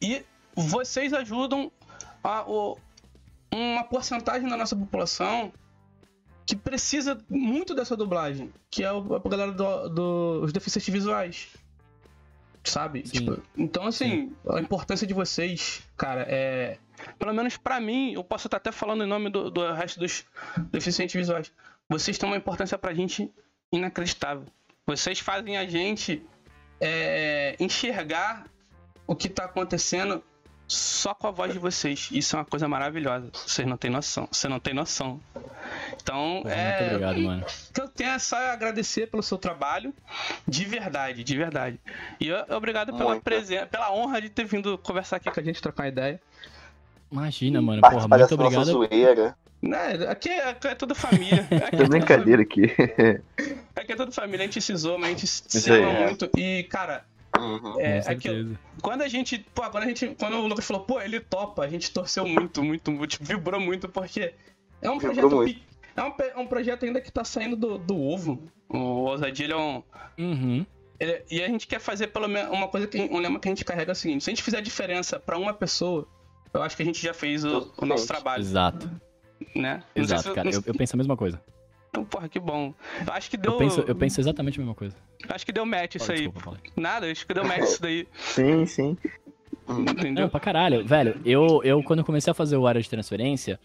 E 0.00 0.24
vocês 0.54 1.12
ajudam 1.12 1.70
a, 2.24 2.44
uma 3.52 3.84
porcentagem 3.84 4.48
da 4.48 4.56
nossa 4.56 4.74
população 4.74 5.52
que 6.46 6.56
precisa 6.56 7.22
muito 7.28 7.74
dessa 7.74 7.96
dublagem, 7.96 8.52
que 8.70 8.82
é 8.82 8.88
a 8.88 9.28
galera 9.28 9.52
dos 9.52 9.92
do, 9.92 10.40
do, 10.40 10.52
deficientes 10.52 10.92
visuais. 10.92 11.48
Sabe? 12.64 13.02
Tipo, 13.02 13.42
então, 13.56 13.86
assim, 13.86 14.28
Sim. 14.28 14.36
a 14.50 14.60
importância 14.60 15.06
de 15.06 15.14
vocês, 15.14 15.82
cara, 15.96 16.26
é. 16.28 16.78
Pelo 17.18 17.32
menos 17.32 17.56
para 17.56 17.80
mim, 17.80 18.12
eu 18.12 18.22
posso 18.22 18.46
estar 18.46 18.58
até 18.58 18.70
falando 18.70 19.02
em 19.02 19.06
nome 19.06 19.30
do, 19.30 19.50
do 19.50 19.72
resto 19.72 19.98
dos 19.98 20.24
deficientes 20.70 21.14
visuais. 21.14 21.50
Vocês 21.88 22.18
têm 22.18 22.28
uma 22.28 22.36
importância 22.36 22.76
pra 22.76 22.92
gente 22.92 23.32
inacreditável. 23.72 24.44
Vocês 24.86 25.18
fazem 25.18 25.56
a 25.56 25.66
gente 25.66 26.22
é, 26.80 27.56
enxergar 27.58 28.44
o 29.06 29.16
que 29.16 29.28
está 29.28 29.44
acontecendo 29.44 30.22
só 30.68 31.14
com 31.14 31.26
a 31.26 31.30
voz 31.30 31.52
de 31.52 31.58
vocês. 31.58 32.08
Isso 32.12 32.36
é 32.36 32.38
uma 32.38 32.44
coisa 32.44 32.68
maravilhosa. 32.68 33.30
Vocês 33.32 33.66
não 33.66 33.76
têm 33.76 33.90
noção. 33.90 34.28
Você 34.30 34.48
não 34.48 34.60
tem 34.60 34.72
noção. 34.72 35.20
Então, 36.02 36.42
é. 36.46 36.80
Muito 36.80 36.86
obrigado, 36.94 37.20
mano. 37.20 37.42
O 37.42 37.72
que 37.72 37.80
eu 37.80 37.88
tenho 37.88 38.10
é 38.10 38.18
só 38.18 38.36
agradecer 38.36 39.06
pelo 39.08 39.22
seu 39.22 39.38
trabalho. 39.38 39.94
De 40.46 40.64
verdade, 40.64 41.22
de 41.22 41.36
verdade. 41.36 41.80
E 42.18 42.28
eu, 42.28 42.44
obrigado 42.56 42.96
pela 42.96 43.20
presença, 43.20 43.66
pela 43.66 43.92
honra 43.92 44.20
de 44.20 44.28
ter 44.28 44.44
vindo 44.44 44.78
conversar 44.78 45.16
aqui 45.16 45.30
com 45.30 45.40
a 45.40 45.42
gente, 45.42 45.60
trocar 45.60 45.84
uma 45.84 45.88
ideia. 45.88 46.20
Imagina, 47.10 47.60
mano. 47.60 47.80
Porra, 47.80 48.08
muito 48.08 48.34
obrigado. 48.34 48.64
Zoeira. 48.64 49.36
Né, 49.62 49.92
aqui 50.08 50.30
é, 50.30 50.48
aqui 50.48 50.68
é 50.68 50.74
tudo 50.74 50.94
família. 50.94 51.46
Aqui 51.66 51.82
é 51.82 51.84
brincadeira 51.86 52.40
aqui. 52.40 52.62
Aqui 53.76 53.92
é 53.92 53.96
tudo 53.96 54.10
família, 54.10 54.40
a 54.40 54.46
gente 54.46 54.58
se 54.58 54.74
zoa, 54.74 54.96
mas 54.96 55.08
a 55.08 55.10
gente 55.10 55.26
se 55.26 55.70
ama 55.70 55.90
é. 55.90 56.06
muito. 56.06 56.30
E, 56.34 56.62
cara, 56.64 57.04
Uhum. 57.38 57.80
É. 57.80 58.02
Quando 58.82 59.02
a 59.02 59.08
gente. 59.08 59.38
Pô, 59.54 59.62
quando 59.70 59.84
a 59.84 59.86
gente. 59.86 60.08
Quando 60.18 60.36
o 60.36 60.46
Lucas 60.46 60.64
falou, 60.64 60.82
pô, 60.82 61.00
ele 61.00 61.20
topa, 61.20 61.62
a 61.64 61.68
gente 61.68 61.90
torceu 61.90 62.26
muito, 62.26 62.62
muito, 62.62 62.90
muito. 62.90 63.10
tipo, 63.12 63.24
Vibrou 63.24 63.60
muito, 63.60 63.88
porque 63.88 64.34
é 64.82 64.90
um 64.90 64.98
Vibrou 64.98 65.30
projeto. 65.30 65.36
muito. 65.36 65.69
É 65.96 66.02
um, 66.02 66.12
é 66.18 66.38
um 66.38 66.46
projeto 66.46 66.84
ainda 66.84 67.00
que 67.00 67.10
tá 67.10 67.24
saindo 67.24 67.56
do, 67.56 67.78
do 67.78 68.00
ovo. 68.00 68.42
O 68.68 68.78
Ousadia 68.78 69.46
ele 69.46 69.52
é 69.52 69.56
um. 69.56 69.82
Uhum. 70.18 70.64
ele- 70.98 71.22
e 71.30 71.42
a 71.42 71.48
gente 71.48 71.66
quer 71.66 71.80
fazer 71.80 72.08
pelo 72.08 72.28
menos 72.28 72.50
uma 72.52 72.68
coisa 72.68 72.86
que 72.86 72.98
um 73.00 73.18
lema 73.18 73.38
que 73.40 73.48
a 73.48 73.50
gente 73.50 73.64
carrega 73.64 73.90
é 73.90 73.94
o 73.94 73.96
seguinte: 73.96 74.22
se 74.24 74.30
a 74.30 74.32
gente 74.32 74.42
fizer 74.42 74.60
diferença 74.60 75.18
pra 75.18 75.36
uma 75.38 75.52
pessoa, 75.52 76.06
eu 76.54 76.62
acho 76.62 76.76
que 76.76 76.82
a 76.82 76.86
gente 76.86 77.02
já 77.02 77.12
fez 77.14 77.44
o, 77.44 77.72
o 77.76 77.86
nosso 77.86 78.06
trabalho, 78.06 78.40
Exato, 78.42 78.90
né? 79.54 79.82
Exato, 79.94 80.22
se- 80.22 80.34
cara. 80.34 80.48
não 80.50 80.56
Eu, 80.58 80.62
eu 80.66 80.74
penso 80.74 80.94
a 80.94 80.98
mesma 80.98 81.16
coisa. 81.16 81.40
sei- 81.94 82.04
Porra, 82.04 82.28
que 82.28 82.38
bom. 82.38 82.72
Eu 83.06 83.12
acho 83.12 83.28
que 83.28 83.36
deu. 83.36 83.52
Eu 83.52 83.58
penso, 83.58 83.80
eu 83.86 83.96
penso 83.96 84.20
exatamente 84.20 84.58
a 84.58 84.62
mesma 84.62 84.74
coisa. 84.76 84.94
Acho 85.28 85.44
que 85.44 85.50
deu 85.52 85.66
match 85.66 85.96
isso 85.96 86.12
aí. 86.12 86.28
desculpa. 86.28 86.56
Nada, 86.76 87.10
acho 87.10 87.26
que 87.26 87.34
deu 87.34 87.44
match 87.44 87.62
isso 87.64 87.82
daí. 87.82 88.06
Sim, 88.14 88.64
sim. 88.66 88.96
Entendeu? 89.68 90.22
Não, 90.24 90.28
pra 90.28 90.40
caralho. 90.40 90.84
Velho, 90.86 91.20
eu, 91.24 91.60
eu 91.64 91.82
quando 91.82 92.04
comecei 92.04 92.30
a 92.30 92.34
fazer 92.34 92.56
o 92.56 92.66
área 92.66 92.80
de 92.80 92.88
transferência, 92.88 93.58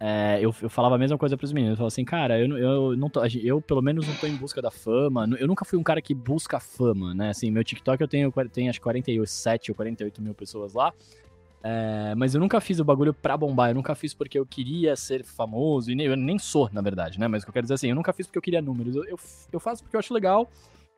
é, 0.00 0.38
eu, 0.40 0.54
eu 0.62 0.70
falava 0.70 0.94
a 0.94 0.98
mesma 0.98 1.18
coisa 1.18 1.36
pros 1.36 1.52
meninos. 1.52 1.72
Eu 1.72 1.76
falava 1.78 1.88
assim, 1.88 2.04
cara, 2.04 2.38
eu, 2.38 2.56
eu 2.56 2.96
não 2.96 3.10
tô. 3.10 3.20
Eu, 3.42 3.60
pelo 3.60 3.82
menos, 3.82 4.06
não 4.06 4.14
tô 4.14 4.26
em 4.26 4.36
busca 4.36 4.62
da 4.62 4.70
fama. 4.70 5.28
Eu 5.38 5.46
nunca 5.46 5.64
fui 5.64 5.78
um 5.78 5.82
cara 5.82 6.00
que 6.00 6.14
busca 6.14 6.60
fama, 6.60 7.14
né? 7.14 7.30
Assim, 7.30 7.50
meu 7.50 7.64
TikTok 7.64 8.00
eu 8.00 8.08
tenho, 8.08 8.32
tenho 8.52 8.70
acho 8.70 8.78
que 8.78 8.84
47 8.84 9.70
ou 9.70 9.74
48 9.74 10.22
mil 10.22 10.34
pessoas 10.34 10.72
lá. 10.72 10.92
É, 11.62 12.14
mas 12.14 12.34
eu 12.34 12.40
nunca 12.40 12.60
fiz 12.60 12.78
o 12.78 12.84
bagulho 12.84 13.12
pra 13.12 13.36
bombar, 13.36 13.70
eu 13.70 13.74
nunca 13.74 13.94
fiz 13.94 14.14
porque 14.14 14.38
eu 14.38 14.46
queria 14.46 14.94
ser 14.94 15.24
famoso, 15.24 15.90
e 15.90 15.94
nem, 15.94 16.06
eu 16.06 16.16
nem 16.16 16.38
sou, 16.38 16.70
na 16.72 16.80
verdade, 16.80 17.18
né? 17.18 17.26
Mas 17.26 17.42
o 17.42 17.46
que 17.46 17.50
eu 17.50 17.52
quero 17.52 17.64
dizer 17.64 17.74
assim, 17.74 17.88
eu 17.88 17.96
nunca 17.96 18.12
fiz 18.12 18.26
porque 18.26 18.38
eu 18.38 18.42
queria 18.42 18.62
números, 18.62 18.94
eu, 18.94 19.04
eu, 19.04 19.18
eu 19.52 19.58
faço 19.58 19.82
porque 19.82 19.96
eu 19.96 19.98
acho 19.98 20.14
legal. 20.14 20.48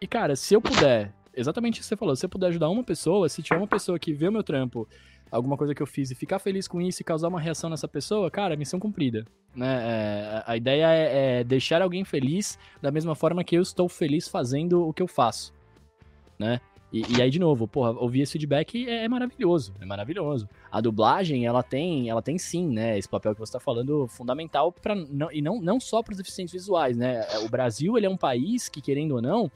E, 0.00 0.06
cara, 0.06 0.36
se 0.36 0.52
eu 0.52 0.60
puder, 0.60 1.14
exatamente 1.34 1.80
isso 1.80 1.88
que 1.88 1.88
você 1.88 1.96
falou, 1.96 2.14
se 2.14 2.26
eu 2.26 2.28
puder 2.28 2.48
ajudar 2.48 2.68
uma 2.68 2.84
pessoa, 2.84 3.28
se 3.28 3.42
tiver 3.42 3.56
uma 3.56 3.66
pessoa 3.66 3.98
que 3.98 4.12
vê 4.12 4.28
o 4.28 4.32
meu 4.32 4.42
trampo, 4.42 4.86
alguma 5.30 5.56
coisa 5.56 5.74
que 5.74 5.82
eu 5.82 5.86
fiz 5.86 6.10
e 6.10 6.14
ficar 6.14 6.38
feliz 6.38 6.66
com 6.66 6.80
isso 6.80 7.02
e 7.02 7.04
causar 7.04 7.28
uma 7.28 7.40
reação 7.40 7.70
nessa 7.70 7.86
pessoa, 7.86 8.30
cara, 8.30 8.56
missão 8.56 8.80
cumprida. 8.80 9.24
Né? 9.54 9.78
É, 9.82 10.42
a 10.46 10.56
ideia 10.56 10.86
é, 10.92 11.40
é 11.40 11.44
deixar 11.44 11.82
alguém 11.82 12.04
feliz 12.04 12.58
da 12.80 12.90
mesma 12.90 13.14
forma 13.14 13.44
que 13.44 13.56
eu 13.56 13.62
estou 13.62 13.88
feliz 13.88 14.28
fazendo 14.28 14.86
o 14.86 14.92
que 14.92 15.02
eu 15.02 15.08
faço. 15.08 15.52
Né? 16.38 16.60
E, 16.92 17.02
e 17.16 17.22
aí, 17.22 17.30
de 17.30 17.38
novo, 17.38 17.68
porra, 17.68 17.92
ouvir 17.92 18.22
esse 18.22 18.32
feedback 18.32 18.88
é, 18.88 19.04
é 19.04 19.08
maravilhoso, 19.08 19.72
é 19.80 19.86
maravilhoso. 19.86 20.48
A 20.72 20.80
dublagem, 20.80 21.46
ela 21.46 21.62
tem, 21.62 22.08
ela 22.08 22.20
tem 22.20 22.36
sim, 22.36 22.66
né, 22.66 22.98
esse 22.98 23.08
papel 23.08 23.32
que 23.32 23.38
você 23.38 23.50
está 23.50 23.60
falando, 23.60 24.08
fundamental 24.08 24.72
para 24.72 24.96
e 25.32 25.40
não, 25.40 25.60
não 25.60 25.78
só 25.78 26.02
para 26.02 26.12
os 26.12 26.18
deficientes 26.18 26.52
visuais, 26.52 26.96
né? 26.96 27.24
O 27.44 27.48
Brasil, 27.48 27.96
ele 27.96 28.06
é 28.06 28.10
um 28.10 28.16
país 28.16 28.68
que, 28.68 28.80
querendo 28.80 29.14
ou 29.14 29.22
não, 29.22 29.50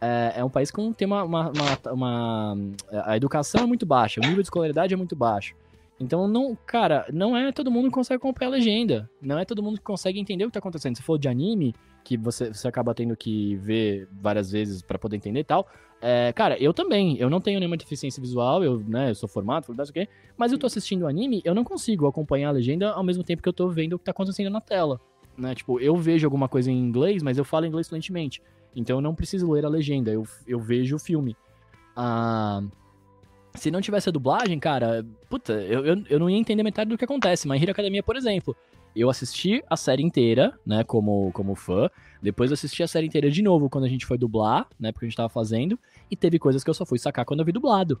é, 0.00 0.34
é 0.36 0.44
um 0.44 0.50
país 0.50 0.70
com 0.70 0.92
tem 0.92 1.06
uma, 1.06 1.22
uma, 1.24 1.50
uma, 1.50 1.92
uma- 1.92 2.56
a 3.04 3.16
educação 3.16 3.62
é 3.62 3.66
muito 3.66 3.86
baixa, 3.86 4.20
o 4.20 4.24
nível 4.24 4.42
de 4.42 4.46
escolaridade 4.46 4.92
é 4.94 4.96
muito 4.96 5.16
baixo. 5.16 5.54
Então, 5.98 6.28
não, 6.28 6.56
cara, 6.66 7.06
não 7.10 7.34
é 7.34 7.50
todo 7.50 7.70
mundo 7.70 7.86
que 7.88 7.94
consegue 7.94 8.18
acompanhar 8.18 8.50
a 8.50 8.52
legenda. 8.52 9.08
Não 9.20 9.38
é 9.38 9.46
todo 9.46 9.62
mundo 9.62 9.78
que 9.78 9.82
consegue 9.82 10.20
entender 10.20 10.44
o 10.44 10.48
que 10.48 10.52
tá 10.52 10.58
acontecendo. 10.58 10.94
Se 10.94 11.02
for 11.02 11.18
de 11.18 11.26
anime, 11.26 11.74
que 12.04 12.18
você, 12.18 12.52
você 12.52 12.68
acaba 12.68 12.94
tendo 12.94 13.16
que 13.16 13.56
ver 13.56 14.06
várias 14.12 14.50
vezes 14.50 14.82
para 14.82 14.98
poder 14.98 15.16
entender 15.16 15.40
e 15.40 15.44
tal. 15.44 15.66
É, 16.02 16.34
cara, 16.34 16.58
eu 16.62 16.74
também. 16.74 17.16
Eu 17.16 17.30
não 17.30 17.40
tenho 17.40 17.58
nenhuma 17.58 17.78
deficiência 17.78 18.20
visual, 18.20 18.62
eu, 18.62 18.78
né, 18.86 19.10
eu 19.10 19.14
sou 19.14 19.26
formado, 19.26 19.72
não 19.74 19.84
o 19.84 19.92
quê. 19.92 20.06
Mas 20.36 20.52
eu 20.52 20.58
tô 20.58 20.66
assistindo 20.66 21.06
anime, 21.06 21.40
eu 21.46 21.54
não 21.54 21.64
consigo 21.64 22.06
acompanhar 22.06 22.50
a 22.50 22.52
legenda 22.52 22.90
ao 22.90 23.02
mesmo 23.02 23.24
tempo 23.24 23.42
que 23.42 23.48
eu 23.48 23.52
tô 23.54 23.66
vendo 23.70 23.94
o 23.94 23.98
que 23.98 24.04
tá 24.04 24.10
acontecendo 24.10 24.50
na 24.50 24.60
tela. 24.60 25.00
Né? 25.36 25.54
Tipo, 25.54 25.80
eu 25.80 25.96
vejo 25.96 26.26
alguma 26.26 26.46
coisa 26.46 26.70
em 26.70 26.78
inglês, 26.78 27.22
mas 27.22 27.38
eu 27.38 27.44
falo 27.44 27.64
inglês 27.64 27.88
fluentemente. 27.88 28.42
Então 28.76 28.98
eu 28.98 29.00
não 29.00 29.14
preciso 29.14 29.50
ler 29.50 29.64
a 29.64 29.68
legenda, 29.68 30.10
eu, 30.10 30.24
eu 30.46 30.60
vejo 30.60 30.96
o 30.96 30.98
filme. 30.98 31.34
Ah, 31.96 32.62
se 33.54 33.70
não 33.70 33.80
tivesse 33.80 34.10
a 34.10 34.12
dublagem, 34.12 34.60
cara, 34.60 35.04
puta, 35.30 35.54
eu, 35.54 35.84
eu, 35.84 36.04
eu 36.10 36.18
não 36.18 36.28
ia 36.28 36.36
entender 36.36 36.62
metade 36.62 36.90
do 36.90 36.98
que 36.98 37.04
acontece. 37.04 37.48
My 37.48 37.56
Hero 37.56 37.70
Academia, 37.70 38.02
por 38.02 38.14
exemplo, 38.14 38.54
eu 38.94 39.08
assisti 39.08 39.64
a 39.68 39.76
série 39.76 40.02
inteira, 40.02 40.58
né, 40.64 40.84
como, 40.84 41.32
como 41.32 41.54
fã. 41.54 41.90
Depois 42.22 42.50
eu 42.50 42.54
assisti 42.54 42.82
a 42.82 42.88
série 42.88 43.06
inteira 43.06 43.30
de 43.30 43.42
novo 43.42 43.68
quando 43.70 43.84
a 43.84 43.88
gente 43.88 44.04
foi 44.04 44.18
dublar, 44.18 44.66
né, 44.78 44.92
porque 44.92 45.06
a 45.06 45.08
gente 45.08 45.16
tava 45.16 45.28
fazendo. 45.28 45.78
E 46.10 46.16
teve 46.16 46.38
coisas 46.38 46.62
que 46.62 46.70
eu 46.70 46.74
só 46.74 46.84
fui 46.84 46.98
sacar 46.98 47.24
quando 47.24 47.40
eu 47.40 47.46
vi 47.46 47.52
dublado. 47.52 48.00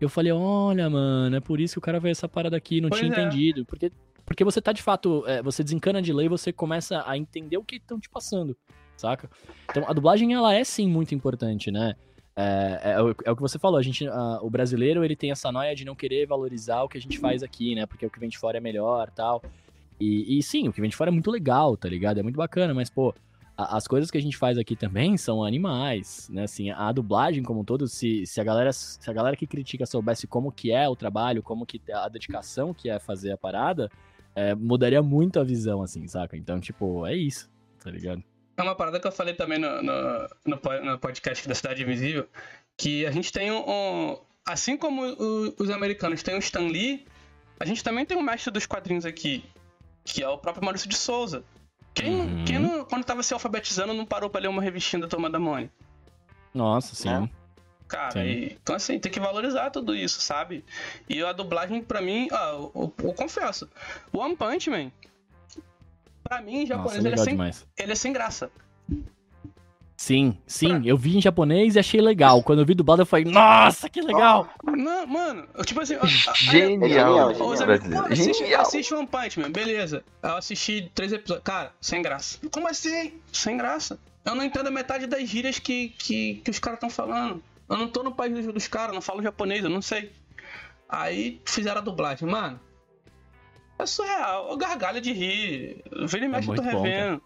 Eu 0.00 0.08
falei, 0.08 0.32
olha, 0.32 0.88
mano, 0.88 1.36
é 1.36 1.40
por 1.40 1.60
isso 1.60 1.74
que 1.74 1.78
o 1.78 1.82
cara 1.82 2.00
fez 2.00 2.18
essa 2.18 2.28
parada 2.28 2.56
aqui, 2.56 2.80
não 2.80 2.88
Pois 2.88 3.00
tinha 3.00 3.12
é. 3.12 3.20
entendido. 3.20 3.64
Porque, 3.64 3.92
porque 4.24 4.44
você 4.44 4.60
tá 4.60 4.72
de 4.72 4.82
fato, 4.82 5.24
é, 5.26 5.42
você 5.42 5.62
desencana 5.62 6.02
de 6.02 6.12
ler 6.12 6.24
e 6.24 6.28
você 6.28 6.52
começa 6.52 7.04
a 7.06 7.16
entender 7.16 7.56
o 7.56 7.62
que 7.62 7.76
estão 7.76 8.00
te 8.00 8.08
passando, 8.08 8.56
saca? 9.02 9.28
Então 9.70 9.84
a 9.86 9.92
dublagem, 9.92 10.32
ela 10.32 10.54
é 10.54 10.64
sim 10.64 10.88
muito 10.88 11.14
importante, 11.14 11.70
né? 11.70 11.94
É, 12.34 12.80
é, 12.96 13.02
o- 13.02 13.14
é 13.26 13.30
o 13.30 13.36
que 13.36 13.42
você 13.42 13.58
falou, 13.58 13.78
a 13.78 13.82
gente, 13.82 14.06
ah, 14.08 14.38
o 14.40 14.48
brasileiro 14.48 15.04
ele 15.04 15.14
tem 15.14 15.30
essa 15.30 15.52
noia 15.52 15.74
de 15.74 15.84
não 15.84 15.94
querer 15.94 16.26
valorizar 16.26 16.82
o 16.82 16.88
que 16.88 16.96
a 16.96 17.00
gente 17.00 17.18
faz 17.18 17.42
aqui, 17.42 17.74
né? 17.74 17.84
Porque 17.84 18.06
o 18.06 18.10
que 18.10 18.18
vem 18.18 18.28
de 18.30 18.38
fora 18.38 18.56
é 18.56 18.60
melhor 18.60 19.10
tal. 19.10 19.42
E, 20.00 20.38
e 20.38 20.42
sim, 20.42 20.66
o 20.68 20.72
que 20.72 20.80
vem 20.80 20.88
de 20.88 20.96
fora 20.96 21.10
é 21.10 21.12
muito 21.12 21.30
legal, 21.30 21.76
tá 21.76 21.88
ligado? 21.88 22.18
É 22.18 22.22
muito 22.22 22.36
bacana, 22.36 22.72
mas, 22.72 22.88
pô, 22.88 23.14
a- 23.56 23.76
as 23.76 23.86
coisas 23.86 24.10
que 24.10 24.16
a 24.16 24.22
gente 24.22 24.36
faz 24.36 24.56
aqui 24.56 24.74
também 24.74 25.16
são 25.18 25.44
animais, 25.44 26.28
né? 26.32 26.44
Assim, 26.44 26.70
a 26.70 26.90
dublagem 26.90 27.42
como 27.42 27.60
um 27.60 27.64
todo, 27.64 27.86
se, 27.86 28.24
se, 28.24 28.40
a 28.40 28.44
galera, 28.44 28.72
se 28.72 28.98
a 29.10 29.12
galera 29.12 29.36
que 29.36 29.46
critica 29.46 29.84
soubesse 29.84 30.26
como 30.26 30.50
que 30.50 30.72
é 30.72 30.88
o 30.88 30.96
trabalho, 30.96 31.42
como 31.42 31.66
que 31.66 31.80
a 31.92 32.08
dedicação 32.08 32.72
que 32.72 32.88
é 32.88 32.98
fazer 32.98 33.32
a 33.32 33.36
parada, 33.36 33.90
é, 34.34 34.54
mudaria 34.54 35.02
muito 35.02 35.38
a 35.38 35.44
visão, 35.44 35.82
assim, 35.82 36.06
saca? 36.08 36.34
Então, 36.34 36.58
tipo, 36.58 37.06
é 37.06 37.14
isso, 37.14 37.50
tá 37.84 37.90
ligado? 37.90 38.22
É 38.56 38.62
uma 38.62 38.74
parada 38.74 39.00
que 39.00 39.06
eu 39.06 39.12
falei 39.12 39.34
também 39.34 39.58
no, 39.58 39.82
no, 39.82 40.28
no 40.46 40.60
no 40.84 40.98
podcast 40.98 41.48
da 41.48 41.54
Cidade 41.54 41.82
Invisível, 41.82 42.28
que 42.76 43.06
a 43.06 43.10
gente 43.10 43.32
tem 43.32 43.50
um... 43.50 43.64
um- 43.68 44.18
assim 44.46 44.76
como 44.76 45.02
o- 45.04 45.54
os 45.58 45.70
americanos 45.70 46.22
têm 46.22 46.34
o 46.34 46.38
Stan 46.38 46.66
Lee, 46.66 47.06
a 47.60 47.64
gente 47.64 47.82
também 47.82 48.04
tem 48.04 48.16
um 48.16 48.22
mestre 48.22 48.50
dos 48.52 48.66
quadrinhos 48.66 49.04
aqui, 49.06 49.44
que 50.04 50.22
é 50.22 50.28
o 50.28 50.36
próprio 50.36 50.64
Maurício 50.64 50.88
de 50.88 50.96
Souza. 50.96 51.44
Quem, 51.94 52.20
Uhum. 52.20 52.44
quem 52.44 52.58
não- 52.58 52.84
quando 52.84 53.04
tava 53.04 53.22
se 53.22 53.32
alfabetizando 53.34 53.92
não 53.94 54.04
parou 54.04 54.28
pra 54.28 54.40
ler 54.40 54.48
uma 54.48 54.60
revistinha 54.62 55.00
da 55.02 55.08
Turma 55.08 55.30
da 55.30 55.38
Mônica? 55.38 55.72
Nossa, 56.54 56.94
sim. 56.94 57.08
É. 57.08 57.28
Cara, 57.88 58.12
Sim. 58.12 58.20
e- 58.20 58.58
então 58.62 58.74
assim, 58.74 58.98
tem 58.98 59.12
que 59.12 59.20
valorizar 59.20 59.70
tudo 59.70 59.94
isso, 59.94 60.20
sabe? 60.20 60.64
E 61.08 61.22
a 61.22 61.32
dublagem, 61.32 61.82
pra 61.82 62.00
mim, 62.00 62.26
ah, 62.32 62.50
eu, 62.54 62.72
eu- 62.74 62.94
eu 63.08 63.12
confesso, 63.12 63.68
o 64.12 64.18
One 64.18 64.34
Punch 64.34 64.70
Man, 64.70 64.90
pra 66.32 66.40
mim, 66.42 66.52
em 66.52 66.60
Nossa, 66.60 66.74
japonês, 66.74 67.04
ele, 67.04 67.14
é 67.14 67.18
sem, 67.18 67.32
demais. 67.32 67.66
ele 67.76 67.92
é 67.92 67.94
sem 67.94 68.12
graça. 68.12 68.50
Sim, 69.96 70.36
sim, 70.46 70.68
Pra- 70.68 70.80
eu 70.84 70.96
vi 70.96 71.16
em 71.16 71.20
japonês 71.20 71.76
e 71.76 71.78
achei 71.78 72.00
legal. 72.00 72.42
Quando 72.42 72.58
eu 72.60 72.66
vi 72.66 72.74
dublado, 72.74 73.02
eu 73.02 73.06
falei, 73.06 73.24
nossa, 73.24 73.88
que 73.88 74.00
legal! 74.00 74.48
Não, 74.64 75.06
mano, 75.06 75.46
eu, 75.54 75.64
tipo 75.64 75.80
assim... 75.80 75.94
Genial, 76.34 76.88
genial. 76.88 77.34
pô, 77.34 77.52
assiste, 77.52 78.38
Genial. 78.38 78.62
assiste 78.62 78.94
One 78.94 79.06
Punch 79.06 79.38
Man, 79.38 79.52
beleza. 79.52 80.02
Eu 80.22 80.36
assisti 80.36 80.90
três 80.92 81.12
episódios. 81.12 81.44
Cara, 81.44 81.72
sem 81.80 82.02
graça. 82.02 82.38
Como 82.50 82.66
assim? 82.66 83.12
Sem 83.32 83.56
graça. 83.56 83.96
Eu 84.24 84.34
não 84.34 84.42
entendo 84.42 84.66
a 84.66 84.70
metade 84.72 85.06
das 85.06 85.28
gírias 85.28 85.58
que, 85.60 85.90
que, 85.90 86.36
que 86.44 86.50
os 86.50 86.58
caras 86.58 86.78
estão 86.78 86.90
falando. 86.90 87.40
Eu 87.68 87.76
não 87.76 87.86
tô 87.86 88.02
no 88.02 88.12
país 88.12 88.32
dos, 88.34 88.52
dos 88.52 88.66
caras, 88.66 88.92
não 88.94 89.02
falo 89.02 89.22
japonês, 89.22 89.62
eu 89.62 89.70
não 89.70 89.82
sei. 89.82 90.10
Aí 90.88 91.40
fizeram 91.44 91.78
a 91.80 91.84
dublagem. 91.84 92.28
Mano, 92.28 92.58
é 93.78 93.86
surreal. 93.86 94.50
Eu 94.50 94.56
gargalho 94.56 95.00
de 95.00 95.12
rir. 95.12 95.82
Vira 96.06 96.24
e 96.24 96.28
mexe, 96.28 96.48
eu 96.48 96.54
tô 96.54 96.62
bom, 96.62 96.82
revendo. 96.82 97.22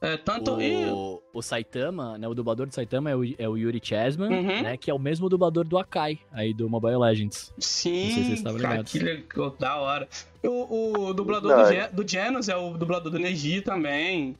É, 0.00 0.16
tanto. 0.16 0.60
E, 0.62 0.86
O, 0.86 1.20
o 1.34 1.42
Saitama, 1.42 2.16
né, 2.16 2.28
o 2.28 2.34
dublador 2.34 2.66
do 2.66 2.72
Saitama 2.74 3.10
é 3.10 3.16
o, 3.16 3.24
é 3.36 3.48
o 3.48 3.56
Yuri 3.56 3.80
Chasman, 3.82 4.28
Uhum. 4.30 4.62
né, 4.62 4.76
que 4.76 4.90
é 4.90 4.94
o 4.94 4.98
mesmo 4.98 5.28
dublador 5.28 5.64
do 5.66 5.76
Akai, 5.76 6.20
aí 6.32 6.54
do 6.54 6.68
Mobile 6.70 6.96
Legends. 6.98 7.52
sim, 7.58 8.04
Não 8.06 8.10
sei 8.10 8.10
se 8.14 8.24
vocês 8.28 8.38
estavam 8.38 8.60
cara, 8.60 8.74
ligados. 8.74 8.92
que 8.92 8.98
legal, 9.00 9.56
da 9.58 9.76
hora. 9.76 10.08
O, 10.44 11.06
o 11.08 11.14
dublador 11.14 11.50
Não, 11.50 11.62
do, 11.64 11.72
é- 11.72 11.74
Gen- 11.88 11.90
do 11.92 12.08
Genos 12.08 12.48
é 12.48 12.56
o 12.56 12.78
dublador 12.78 13.10
do 13.10 13.18
Neji 13.18 13.60
também. 13.60 14.36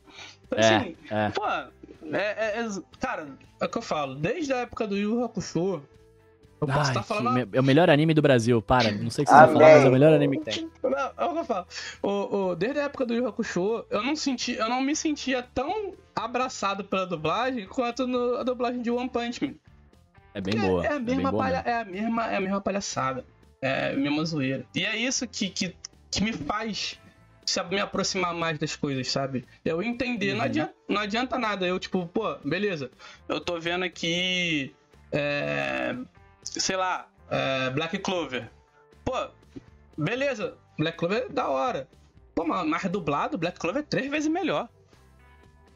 Então, 0.47 0.59
É, 0.61 0.77
assim, 0.77 0.97
é. 1.11 1.31
Pô, 1.31 1.45
é, 1.47 1.67
é- 2.13 2.61
é- 2.61 2.69
Cara, 3.01 3.27
é 3.61 3.65
o 3.65 3.69
que 3.69 3.79
eu 3.79 3.83
falo. 3.83 4.15
Desde 4.15 4.53
a 4.53 4.59
época 4.59 4.87
do 4.87 4.97
Yu 4.97 5.17
Yu 5.17 5.25
Hakusho, 5.25 5.83
eu 6.61 6.67
posso 6.67 6.79
Ai, 6.81 6.89
estar 6.89 7.01
que 7.03 7.07
falando. 7.09 7.35
me- 7.35 7.49
é 7.57 7.61
o 7.61 7.65
melhor 7.65 7.89
anime 7.91 8.13
do 8.15 8.21
Brasil, 8.23 8.61
para, 8.61 8.91
não 8.91 9.11
sei 9.11 9.23
o 9.23 9.27
que 9.27 9.33
você 9.33 9.39
vai 9.39 9.53
falar, 9.53 9.71
mas 9.71 9.85
é 9.85 9.89
o 9.89 9.93
melhor 9.93 10.13
anime 10.13 10.39
que 10.39 10.45
tem. 10.45 10.71
Não, 10.83 10.99
é 11.17 11.25
o 11.25 11.33
que 11.33 11.39
eu 11.39 11.45
falo. 11.45 11.67
O, 12.03 12.37
o- 12.51 12.57
desde 12.57 12.81
a 12.81 12.83
época 12.85 13.07
do 13.07 13.15
Yu 13.15 13.27
Hakusho, 13.27 13.85
eu 13.91 14.03
não 14.03 14.17
senti, 14.17 14.53
eu 14.55 14.69
não 14.69 14.81
me 14.81 14.95
sentia 14.97 15.43
tão 15.43 15.95
abraçado 16.17 16.83
pela 16.85 17.07
dublagem 17.07 17.67
quanto 17.67 18.07
no, 18.07 18.37
a 18.37 18.43
dublagem 18.43 18.83
de 18.83 18.91
One 18.91 19.09
Punch 19.09 19.45
Man. 19.45 19.55
É 20.35 20.41
bem 20.41 20.55
Porque 20.55 20.67
boa, 20.69 20.85
É 20.85 20.89
a 20.89 20.95
é 20.95 20.99
bem 20.99 21.15
mesma, 21.17 21.31
boa 21.31 21.45
palha- 21.45 21.63
é 21.65 21.81
a 21.81 21.85
mesma, 21.85 22.27
é 22.33 22.37
a 22.37 22.41
mesma 22.41 22.61
palhaçada. 22.61 23.25
É 23.63 23.91
a 23.93 23.97
mesma 23.97 24.25
zoeira. 24.25 24.65
E 24.75 24.85
é 24.85 24.97
isso 24.97 25.27
que, 25.27 25.49
que, 25.51 25.75
que 26.11 26.23
me 26.23 26.33
faz 26.33 26.99
se, 27.45 27.63
me 27.65 27.81
aproximar 27.81 28.35
mais 28.35 28.59
das 28.59 28.77
coisas, 28.77 29.09
sabe? 29.11 29.45
Eu 29.65 29.83
entender. 29.83 30.33
Não, 30.33 30.41
Uhum. 30.41 30.45
adianta, 30.45 30.75
não 30.89 31.01
adianta 31.01 31.39
nada. 31.39 31.67
Eu, 31.67 31.79
tipo, 31.79 32.07
pô, 32.07 32.37
beleza. 32.45 32.91
Eu 33.29 33.41
tô 33.41 33.59
vendo 33.59 33.85
aqui. 33.85 34.73
é, 35.11 35.97
sei 36.53 36.77
lá. 36.77 37.09
é, 37.31 37.71
Black 37.71 37.99
Clover. 37.99 38.51
Pô, 39.05 39.13
beleza. 39.97 40.55
Black 40.79 40.97
Clover 40.97 41.27
é 41.29 41.33
da 41.33 41.49
hora. 41.49 41.89
Pô, 42.35 42.45
mas 42.45 42.85
dublado, 42.91 43.37
Black 43.37 43.59
Clover 43.59 43.83
é 43.83 43.87
três 43.87 44.11
vezes 44.11 44.29
melhor. 44.29 44.69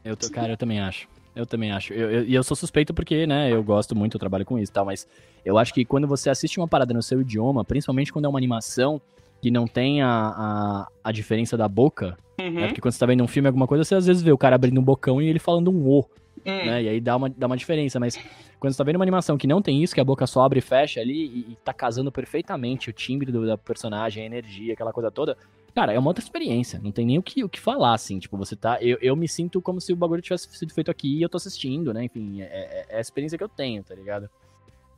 Eu 0.05 0.17
tô, 0.17 0.31
cara, 0.31 0.53
eu 0.53 0.57
também 0.57 0.81
acho. 0.81 1.09
Eu 1.35 1.47
também 1.47 1.73
acho. 1.73 1.93
E 1.95 1.99
eu, 1.99 2.11
eu, 2.11 2.25
eu, 2.25 2.43
sou 2.43 2.57
suspeito 2.57 2.93
porque, 2.93 3.27
né, 3.27 3.51
eu 3.51 3.63
gosto 3.63 3.97
muito, 3.97 4.17
eu 4.17 4.21
trabalho 4.21 4.45
com 4.45 4.59
isso 4.59 4.71
e 4.71 4.75
tal, 4.75 4.85
mas 4.85 5.07
eu 5.45 5.57
acho 5.57 5.73
que 5.73 5.85
quando 5.85 6.07
você 6.07 6.29
assiste 6.29 6.59
uma 6.59 6.69
parada 6.69 6.93
no 6.93 7.03
seu 7.03 7.21
idioma, 7.21 7.65
principalmente 7.65 8.13
quando 8.13 8.27
é 8.27 8.29
uma 8.29 8.39
animação 8.39 9.01
que 9.41 9.51
não 9.51 9.67
tem 9.67 10.03
a, 10.03 10.09
a, 10.09 10.89
a 11.03 11.13
diferença 11.13 11.57
da 11.57 11.67
boca, 11.67 12.17
uhum. 12.39 12.51
né, 12.51 12.67
porque 12.67 12.81
quando 12.81 12.93
você 12.93 13.01
tá 13.01 13.07
vendo 13.07 13.25
um 13.25 13.29
filme, 13.29 13.49
alguma 13.49 13.67
coisa, 13.67 13.83
você 13.83 13.95
às 13.95 14.07
vezes 14.07 14.23
vê 14.23 14.31
o 14.31 14.39
cara 14.39 14.55
abrindo 14.55 14.79
um 14.79 14.85
bocão 14.85 15.21
e 15.23 15.27
ele 15.27 15.39
falando 15.39 15.71
um 15.71 15.89
O, 15.89 16.05
uhum. 16.47 16.67
né, 16.67 16.83
e 16.83 16.89
aí 16.89 17.01
dá 17.01 17.17
uma, 17.17 17.29
dá 17.29 17.47
uma 17.47 17.57
diferença, 17.57 18.01
mas 18.01 18.19
quando 18.59 18.73
você 18.73 18.79
tá 18.79 18.85
vendo 18.85 18.97
uma 18.97 19.05
animação 19.05 19.37
que 19.37 19.47
não 19.47 19.61
tem 19.61 19.83
isso, 19.83 19.95
que 19.95 20.01
a 20.01 20.05
boca 20.05 20.27
só 20.27 20.43
abre 20.43 20.59
e 20.59 20.63
fecha 20.63 21.01
ali 21.01 21.27
e, 21.27 21.53
e 21.53 21.57
tá 21.65 21.73
casando 21.73 22.13
perfeitamente 22.13 22.91
o 22.91 22.93
timbre 22.93 23.31
do, 23.31 23.47
da 23.47 23.59
personagem, 23.59 24.23
a 24.23 24.27
energia, 24.27 24.75
aquela 24.75 24.93
coisa 24.93 25.11
toda, 25.11 25.37
Cara, 25.75 25.93
é 25.93 25.99
uma 25.99 26.11
outra 26.11 26.23
experiência. 26.23 26.79
Não 26.83 26.93
tem 26.93 27.07
nem 27.07 27.19
o 27.19 27.23
que, 27.23 27.43
o 27.43 27.49
que 27.49 27.59
falar, 27.59 27.95
assim. 27.95 28.19
Tipo, 28.19 28.37
você 28.37 28.55
tá. 28.55 28.79
Eu, 28.83 28.99
eu 29.01 29.17
me 29.17 29.27
sinto 29.27 29.61
como 29.61 29.81
se 29.81 29.93
o 29.93 29.97
bagulho 29.97 30.21
tivesse 30.21 30.47
sido 30.55 30.73
feito 30.73 30.91
aqui 30.91 31.17
e 31.17 31.23
eu 31.23 31.29
tô 31.29 31.39
assistindo, 31.39 31.95
né? 31.95 32.05
Enfim, 32.05 32.43
é, 32.43 32.45
é, 32.45 32.87
é 32.91 32.99
a 32.99 33.01
experiência 33.01 33.39
que 33.39 33.45
eu 33.45 33.49
tenho, 33.49 33.83
tá 33.83 33.95
ligado? 33.95 34.29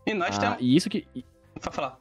E 0.04 0.12
nós 0.12 0.36
ah, 0.36 0.40
temos. 0.40 0.58
E 0.60 0.74
isso 0.74 0.90
que. 0.90 1.06
Pra 1.60 1.70
falar. 1.70 1.98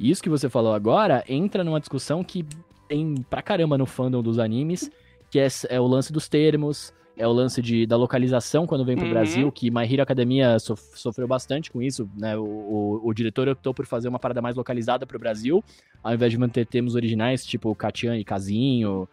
Isso 0.00 0.22
que 0.22 0.28
você 0.28 0.48
falou 0.48 0.74
agora 0.74 1.24
entra 1.28 1.62
numa 1.62 1.80
discussão 1.80 2.24
que 2.24 2.46
tem 2.88 3.14
pra 3.28 3.42
caramba 3.42 3.76
no 3.76 3.86
fandom 3.86 4.22
dos 4.22 4.38
animes, 4.38 4.90
que 5.30 5.38
é, 5.38 5.48
é 5.68 5.80
o 5.80 5.86
lance 5.86 6.12
dos 6.12 6.28
termos, 6.28 6.94
é 7.16 7.26
o 7.26 7.32
lance 7.32 7.62
de, 7.62 7.86
da 7.86 7.96
localização 7.96 8.66
quando 8.66 8.84
vem 8.84 8.94
pro 8.94 9.06
uhum. 9.06 9.12
Brasil, 9.12 9.50
que 9.50 9.70
My 9.70 9.90
Hero 9.90 10.02
Academia 10.02 10.58
sof, 10.58 10.82
sofreu 10.94 11.26
bastante 11.26 11.70
com 11.70 11.80
isso, 11.80 12.08
né? 12.14 12.36
O, 12.36 12.44
o, 12.44 13.00
o, 13.04 13.14
diretor 13.14 13.48
optou 13.48 13.72
por 13.72 13.86
fazer 13.86 14.08
uma 14.08 14.18
parada 14.18 14.42
mais 14.42 14.54
localizada 14.54 15.06
pro 15.06 15.18
Brasil, 15.18 15.64
ao 16.04 16.12
invés 16.12 16.30
de 16.30 16.38
manter 16.38 16.66
termos 16.66 16.94
originais, 16.94 17.44
tipo 17.44 17.74
Katian 17.74 18.18
e 18.18 18.24
Casinho, 18.24 19.08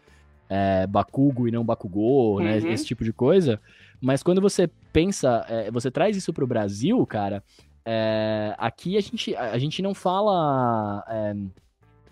é, 0.50 0.86
Bakugo 0.86 1.48
e 1.48 1.52
não 1.52 1.64
Bakugou, 1.64 2.42
né? 2.42 2.58
uhum. 2.58 2.64
né? 2.66 2.74
Esse 2.74 2.86
tipo 2.86 3.06
de 3.06 3.14
coisa. 3.14 3.60
Mas 4.02 4.22
quando 4.22 4.42
você 4.42 4.70
pensa, 4.92 5.46
é, 5.48 5.72
você 5.72 5.90
traz 5.90 6.18
isso 6.18 6.34
pro 6.34 6.46
Brasil, 6.46 7.06
cara, 7.06 7.42
é, 7.86 8.54
aqui 8.58 8.98
a 8.98 9.02
gente, 9.02 9.34
a, 9.34 9.52
a 9.52 9.58
gente 9.58 9.82
não 9.82 9.94
fala. 9.94 11.06
É, 11.08 11.36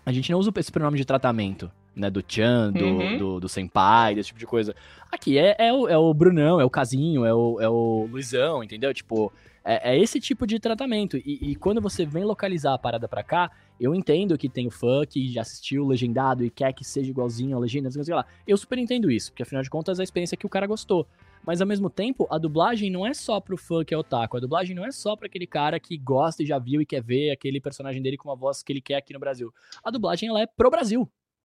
a 0.06 0.12
gente 0.12 0.32
não 0.32 0.38
usa 0.38 0.50
esse 0.56 0.72
pronome 0.72 0.96
de 0.96 1.04
tratamento 1.04 1.70
né, 1.94 2.10
do 2.10 2.24
Chan, 2.26 2.72
do, 2.72 2.84
uhum. 2.84 3.18
do, 3.18 3.40
do, 3.40 3.48
Senpai, 3.48 4.14
desse 4.14 4.28
tipo 4.28 4.38
de 4.40 4.46
coisa. 4.46 4.74
Aqui 5.10 5.38
é, 5.38 5.54
é, 5.58 5.72
o, 5.72 5.88
é 5.88 5.96
o 5.96 6.12
Brunão, 6.14 6.60
é 6.60 6.64
o 6.64 6.70
Casinho, 6.70 7.24
é 7.24 7.34
o, 7.34 7.60
é 7.60 7.68
o 7.68 8.08
Luizão, 8.10 8.64
entendeu? 8.64 8.92
Tipo, 8.94 9.32
é, 9.64 9.92
é 9.92 9.98
esse 9.98 10.18
tipo 10.18 10.46
de 10.46 10.58
tratamento. 10.58 11.16
E, 11.18 11.50
e, 11.50 11.56
quando 11.56 11.80
você 11.80 12.04
vem 12.04 12.24
localizar 12.24 12.74
a 12.74 12.78
parada 12.78 13.06
pra 13.06 13.22
cá, 13.22 13.50
eu 13.78 13.94
entendo 13.94 14.36
que 14.38 14.48
tem 14.48 14.66
o 14.66 14.70
fã 14.70 15.04
que 15.06 15.30
já 15.30 15.42
assistiu 15.42 15.84
o 15.84 15.88
legendado 15.88 16.44
e 16.44 16.50
quer 16.50 16.72
que 16.72 16.84
seja 16.84 17.10
igualzinho 17.10 17.56
a 17.56 17.60
legenda, 17.60 17.90
sei 17.90 18.14
lá. 18.14 18.24
Eu 18.46 18.56
super 18.56 18.78
entendo 18.78 19.10
isso, 19.10 19.30
porque 19.30 19.42
afinal 19.42 19.62
de 19.62 19.70
contas 19.70 19.98
é 19.98 20.02
a 20.02 20.04
experiência 20.04 20.36
que 20.36 20.46
o 20.46 20.50
cara 20.50 20.66
gostou. 20.66 21.06
Mas 21.44 21.60
ao 21.60 21.66
mesmo 21.66 21.90
tempo, 21.90 22.26
a 22.30 22.38
dublagem 22.38 22.88
não 22.88 23.04
é 23.04 23.12
só 23.12 23.40
pro 23.40 23.56
fã 23.56 23.84
que 23.84 23.92
é 23.92 23.98
otaku. 23.98 24.36
A 24.36 24.40
dublagem 24.40 24.76
não 24.76 24.84
é 24.84 24.92
só 24.92 25.16
para 25.16 25.26
aquele 25.26 25.46
cara 25.46 25.78
que 25.80 25.96
gosta 25.98 26.42
e 26.42 26.46
já 26.46 26.58
viu 26.58 26.80
e 26.80 26.86
quer 26.86 27.02
ver 27.02 27.32
aquele 27.32 27.60
personagem 27.60 28.00
dele 28.00 28.16
com 28.16 28.28
uma 28.28 28.36
voz 28.36 28.62
que 28.62 28.72
ele 28.72 28.80
quer 28.80 28.96
aqui 28.96 29.12
no 29.12 29.18
Brasil. 29.18 29.52
A 29.82 29.90
dublagem 29.90 30.28
ela 30.28 30.40
é 30.40 30.46
pro 30.46 30.70
Brasil 30.70 31.08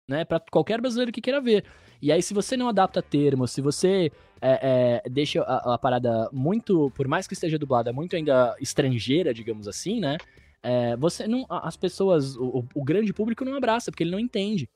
né? 0.08 0.26
Para 0.26 0.40
qualquer 0.52 0.80
brasileiro 0.82 1.12
que 1.12 1.22
queira 1.22 1.42
ver. 1.42 1.66
E 2.02 2.12
aí, 2.12 2.22
se 2.22 2.34
você 2.34 2.58
não 2.58 2.68
adapta 2.68 3.02
termos, 3.02 3.52
se 3.52 3.62
você 3.62 4.12
é, 4.42 5.02
é, 5.06 5.10
deixa 5.10 5.42
a, 5.44 5.76
a, 5.76 5.78
parada 5.78 6.28
muito, 6.34 6.92
por 6.96 7.08
mais 7.08 7.28
que 7.28 7.34
esteja 7.34 7.60
dublada, 7.60 7.94
muito 7.94 8.16
ainda 8.16 8.56
estrangeira, 8.60 9.34
digamos 9.34 9.68
assim, 9.68 10.00
né? 10.00 10.18
É, 10.64 10.96
você 10.96 11.28
não, 11.28 11.46
as 11.50 11.78
pessoas, 11.78 12.36
o, 12.36 12.66
o, 12.74 12.84
grande 12.84 13.14
público 13.14 13.46
não 13.46 13.56
abraça, 13.56 13.92
porque 13.92 14.04
ele 14.04 14.12
não 14.12 14.20
entende. 14.20 14.68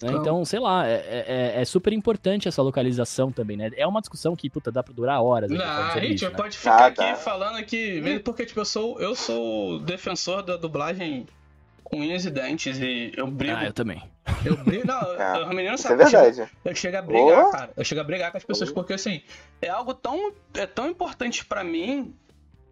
Né? 0.00 0.12
Então, 0.14 0.44
sei 0.44 0.58
lá, 0.58 0.86
é, 0.86 0.94
é, 0.94 1.24
é, 1.28 1.60
é, 1.60 1.64
super 1.64 1.92
importante 1.92 2.48
essa 2.48 2.60
localização 2.60 3.30
também, 3.30 3.56
né? 3.56 3.70
É 3.76 3.86
uma 3.86 4.00
discussão 4.00 4.34
que, 4.34 4.50
puta, 4.50 4.70
dá 4.70 4.82
pra 4.82 4.92
durar 4.92 5.22
horas. 5.22 5.48
Não, 5.48 5.64
a 5.64 6.00
gente 6.00 6.14
isso, 6.14 6.28
né? 6.28 6.36
pode 6.36 6.58
ficar 6.58 6.82
ah, 6.82 6.86
aqui 6.86 6.96
tá. 6.96 7.14
falando 7.14 7.56
aqui, 7.56 8.00
mesmo 8.00 8.20
porque, 8.20 8.44
tipo, 8.44 8.60
eu 8.60 8.64
sou, 8.64 9.00
eu 9.00 9.14
sou 9.14 9.78
defensor 9.80 10.42
da 10.42 10.56
dublagem 10.56 11.26
com 11.84 11.98
unhas 12.00 12.24
e 12.24 12.30
dentes 12.30 12.78
e 12.80 13.12
eu 13.16 13.28
brigo. 13.28 13.56
Ah, 13.56 13.66
eu 13.66 13.72
também. 13.72 14.02
Eu 14.44 14.56
brigo. 14.56 14.86
Não, 14.86 15.00
é, 15.14 15.44
o 15.44 15.48
menino 15.48 15.76
sabe. 15.78 15.94
É 15.94 16.04
verdade. 16.04 16.50
Eu 16.64 16.74
chego, 16.74 16.96
a 16.96 17.02
brigar, 17.02 17.46
oh. 17.46 17.50
cara. 17.50 17.72
Eu 17.76 17.84
chego 17.84 18.00
a 18.00 18.04
brigar 18.04 18.30
com 18.30 18.38
as 18.38 18.44
pessoas, 18.44 18.70
oh. 18.70 18.74
porque 18.74 18.92
assim, 18.92 19.22
é 19.60 19.68
algo 19.68 19.94
tão, 19.94 20.32
é 20.54 20.66
tão 20.66 20.88
importante 20.88 21.44
para 21.44 21.64
mim, 21.64 22.14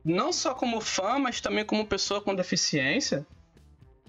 não 0.05 0.32
só 0.32 0.55
como 0.55 0.80
fã, 0.80 1.18
mas 1.18 1.40
também 1.40 1.64
como 1.64 1.86
pessoa 1.86 2.20
com 2.20 2.34
deficiência. 2.34 3.26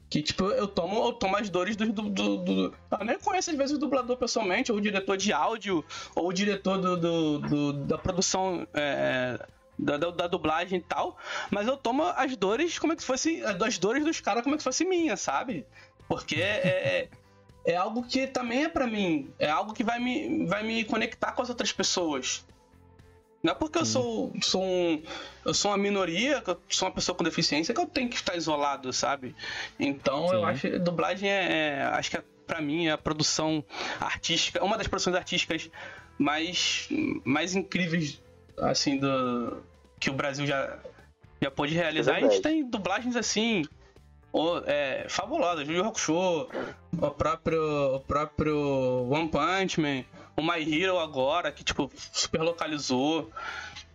Que, 0.10 0.22
tipo, 0.22 0.44
eu 0.44 0.68
tomo, 0.68 1.06
eu 1.06 1.14
tomo 1.14 1.38
as 1.38 1.50
dores 1.50 1.78
do, 1.78 1.90
do, 1.90 2.10
do, 2.10 2.38
do, 2.38 2.76
Eu 3.00 3.06
nem 3.06 3.18
conheço, 3.18 3.50
às 3.50 3.56
vezes, 3.56 3.78
o 3.78 3.80
dublador 3.80 4.18
pessoalmente, 4.18 4.70
ou 4.70 4.78
o 4.78 4.82
diretor 4.82 5.16
de 5.16 5.32
áudio, 5.32 5.86
ou 6.14 6.28
o 6.28 6.34
diretor 6.34 6.78
do, 6.78 6.98
do, 6.98 7.40
do 7.40 7.74
da 7.86 7.98
produção 7.98 8.68
é, 8.74 9.40
da, 9.80 9.96
da, 9.96 10.12
da, 10.12 10.28
dublagem 10.28 10.80
e 10.80 10.82
tal, 10.82 11.18
mas 11.50 11.66
eu 11.66 11.78
tomo 11.78 12.04
as 12.04 12.36
dores 12.36 12.78
como 12.78 12.92
é 12.92 12.96
que 12.98 13.04
fosse. 13.04 13.42
As 13.44 13.78
dores 13.78 14.04
dos 14.04 14.20
caras 14.20 14.44
como 14.44 14.56
é 14.56 14.58
que 14.58 14.64
fosse 14.66 14.84
minha, 14.84 15.16
sabe? 15.16 15.66
Porque 16.10 16.42
é, 16.42 17.08
é, 17.66 17.74
é 17.74 17.76
algo 17.76 18.04
que 18.04 18.28
também 18.28 18.64
é 18.66 18.70
para 18.70 18.88
mim. 18.88 19.30
É 19.40 19.50
algo 19.50 19.74
que 19.74 19.84
vai 19.84 20.00
me, 20.00 20.46
vai 20.46 20.64
me 20.64 20.84
conectar 20.84 21.32
com 21.32 21.42
as 21.42 21.50
outras 21.50 21.72
pessoas. 21.72 22.46
Não 23.44 23.54
é 23.54 23.56
porque 23.56 23.80
eu 23.80 23.86
sou, 23.86 24.32
sou 24.42 24.64
um, 24.64 25.02
eu 25.44 25.54
sou 25.54 25.72
uma 25.72 25.78
minoria, 25.78 26.42
que 26.42 26.52
eu 26.52 26.62
sou 26.70 26.88
uma 26.88 26.94
pessoa 26.94 27.16
com 27.16 27.24
deficiência, 27.24 27.74
que 27.74 27.82
eu 27.82 27.88
tenho 27.88 28.08
que 28.08 28.16
estar 28.16 28.36
isolado, 28.36 28.94
sabe? 28.94 29.36
Então 29.80 30.28
Sim. 30.28 30.36
eu 30.36 30.46
acho 30.46 30.62
que 30.62 30.78
dublagem 30.78 31.30
é, 31.30 31.80
é, 31.80 31.84
acho 31.94 32.12
que 32.12 32.18
é, 32.18 32.24
para 32.46 32.62
mim 32.62 32.88
é 32.88 32.92
a 32.92 32.98
produção 32.98 33.64
artística, 34.00 34.64
uma 34.64 34.78
das 34.78 34.88
produções 34.88 35.16
artísticas 35.16 35.72
mais 36.20 36.88
mais 37.24 37.56
incríveis 37.56 38.22
assim 38.58 38.98
do 38.98 39.64
que 40.00 40.10
o 40.10 40.14
Brasil 40.14 40.46
já, 40.46 40.78
já 41.42 41.50
pôde 41.50 41.74
realizar. 41.74 42.14
É 42.14 42.18
a 42.18 42.30
gente 42.30 42.42
tem 42.42 42.64
dublagens 42.64 43.16
assim. 43.16 43.64
É, 44.66 45.06
fabulosas, 45.10 45.68
Yu 45.68 45.84
Hakusho, 45.84 46.48
o 46.94 47.12
próprio, 47.12 47.96
o 47.96 48.00
próprio 48.00 49.10
One 49.10 49.30
Punch 49.30 49.80
Man, 49.80 50.04
o 50.38 50.42
My 50.42 50.62
Hero 50.62 51.00
agora, 51.00 51.52
que 51.52 51.64
tipo, 51.64 51.92
super 51.96 52.42
localizou. 52.42 53.30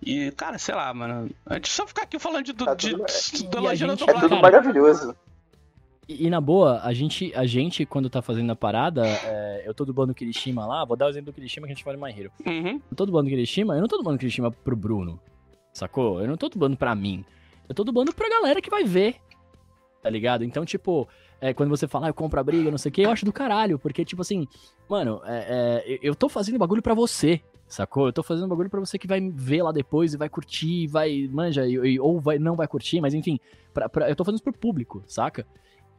E, 0.04 0.30
cara, 0.32 0.58
sei 0.58 0.74
lá, 0.74 0.92
mano. 0.92 1.30
A 1.46 1.54
gente 1.54 1.70
só 1.70 1.86
ficar 1.86 2.02
aqui 2.02 2.18
falando 2.18 2.44
de, 2.44 2.52
tá 2.52 2.74
de, 2.74 2.94
de, 2.94 2.94
de, 2.94 3.48
da 3.48 3.74
gente, 3.74 4.02
É 4.02 4.20
tudo 4.20 4.36
maravilhoso. 4.36 5.16
E, 6.08 6.26
e, 6.26 6.30
na 6.30 6.40
boa, 6.40 6.80
a 6.82 6.92
gente, 6.92 7.32
a 7.34 7.46
gente, 7.46 7.84
quando 7.84 8.10
tá 8.10 8.22
fazendo 8.22 8.52
a 8.52 8.56
parada, 8.56 9.06
é, 9.06 9.62
eu 9.64 9.74
tô 9.74 9.84
dublando 9.84 10.12
o 10.12 10.14
Kirishima 10.14 10.66
lá, 10.66 10.84
vou 10.84 10.96
dar 10.96 11.06
o 11.06 11.08
exemplo 11.08 11.32
do 11.32 11.34
Kirishima 11.34 11.66
que 11.66 11.72
a 11.72 11.74
gente 11.74 11.84
fala 11.84 11.96
em 11.96 12.00
My 12.00 12.20
Hero. 12.20 12.30
Uhum. 12.46 12.80
Eu 12.90 12.96
tô 12.96 13.06
dublando 13.06 13.26
o 13.26 13.30
Kirishima, 13.30 13.74
eu 13.74 13.80
não 13.80 13.88
tô 13.88 13.96
dublando 13.96 14.16
o 14.16 14.18
Kirishima 14.18 14.50
pro 14.50 14.76
Bruno. 14.76 15.18
Sacou? 15.72 16.20
Eu 16.20 16.28
não 16.28 16.36
tô 16.36 16.48
dublando 16.48 16.76
pra 16.76 16.94
mim. 16.94 17.24
Eu 17.68 17.74
tô 17.74 17.82
dublando 17.82 18.12
pra 18.14 18.28
galera 18.28 18.62
que 18.62 18.70
vai 18.70 18.84
ver. 18.84 19.16
Tá 20.06 20.10
ligado? 20.10 20.44
Então, 20.44 20.64
tipo, 20.64 21.08
é, 21.40 21.52
quando 21.52 21.68
você 21.68 21.88
fala, 21.88 22.06
ah, 22.06 22.10
eu 22.10 22.14
compro 22.14 22.38
a 22.38 22.44
briga, 22.44 22.70
não 22.70 22.78
sei 22.78 22.90
o 22.90 22.92
que, 22.92 23.02
eu 23.02 23.10
acho 23.10 23.24
do 23.24 23.32
caralho. 23.32 23.76
Porque, 23.76 24.04
tipo 24.04 24.22
assim, 24.22 24.46
mano, 24.88 25.20
é, 25.24 25.82
é, 25.84 25.98
eu 26.00 26.14
tô 26.14 26.28
fazendo 26.28 26.56
bagulho 26.60 26.80
pra 26.80 26.94
você. 26.94 27.40
Sacou? 27.66 28.06
Eu 28.06 28.12
tô 28.12 28.22
fazendo 28.22 28.46
bagulho 28.46 28.70
pra 28.70 28.78
você 28.78 29.00
que 29.00 29.08
vai 29.08 29.20
ver 29.34 29.64
lá 29.64 29.72
depois 29.72 30.14
e 30.14 30.16
vai 30.16 30.28
curtir, 30.28 30.86
vai, 30.86 31.28
manja, 31.32 31.64
ou 32.00 32.20
vai, 32.20 32.38
não 32.38 32.54
vai 32.54 32.68
curtir, 32.68 33.00
mas 33.00 33.14
enfim, 33.14 33.40
pra, 33.74 33.88
pra, 33.88 34.08
eu 34.08 34.14
tô 34.14 34.24
fazendo 34.24 34.36
isso 34.36 34.44
pro 34.44 34.52
público, 34.52 35.02
saca? 35.08 35.44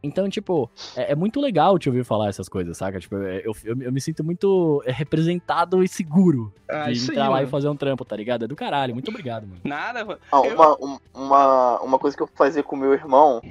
Então, 0.02 0.26
tipo, 0.30 0.70
é, 0.96 1.12
é, 1.12 1.14
muito 1.14 1.38
legal 1.38 1.78
te 1.78 1.90
ouvir 1.90 2.04
falar 2.04 2.28
essas 2.28 2.48
coisas, 2.48 2.74
saca? 2.78 2.98
Tipo, 2.98 3.16
é, 3.16 3.42
eu, 3.44 3.54
eu, 3.64 3.82
eu 3.82 3.92
me 3.92 4.00
sinto 4.00 4.24
muito 4.24 4.82
é, 4.86 4.92
representado 4.92 5.82
e 5.82 5.88
seguro 5.88 6.50
ah, 6.66 6.90
de 6.90 7.02
entrar 7.02 7.12
aí, 7.12 7.18
lá 7.18 7.30
mano. 7.34 7.46
e 7.46 7.50
fazer 7.50 7.68
um 7.68 7.76
trampo, 7.76 8.04
tá 8.06 8.16
ligado? 8.16 8.46
É 8.46 8.48
do 8.48 8.56
caralho. 8.56 8.94
Muito 8.94 9.10
obrigado, 9.10 9.46
mano. 9.46 9.60
Nada, 9.64 10.04
mano. 10.06 10.20
Ah, 10.32 10.40
uma, 10.40 10.78
uma, 11.12 11.80
uma 11.82 11.98
coisa 11.98 12.16
que 12.16 12.22
eu 12.22 12.28
fazia 12.34 12.62
com 12.62 12.76
meu 12.76 12.94
irmão, 12.94 13.42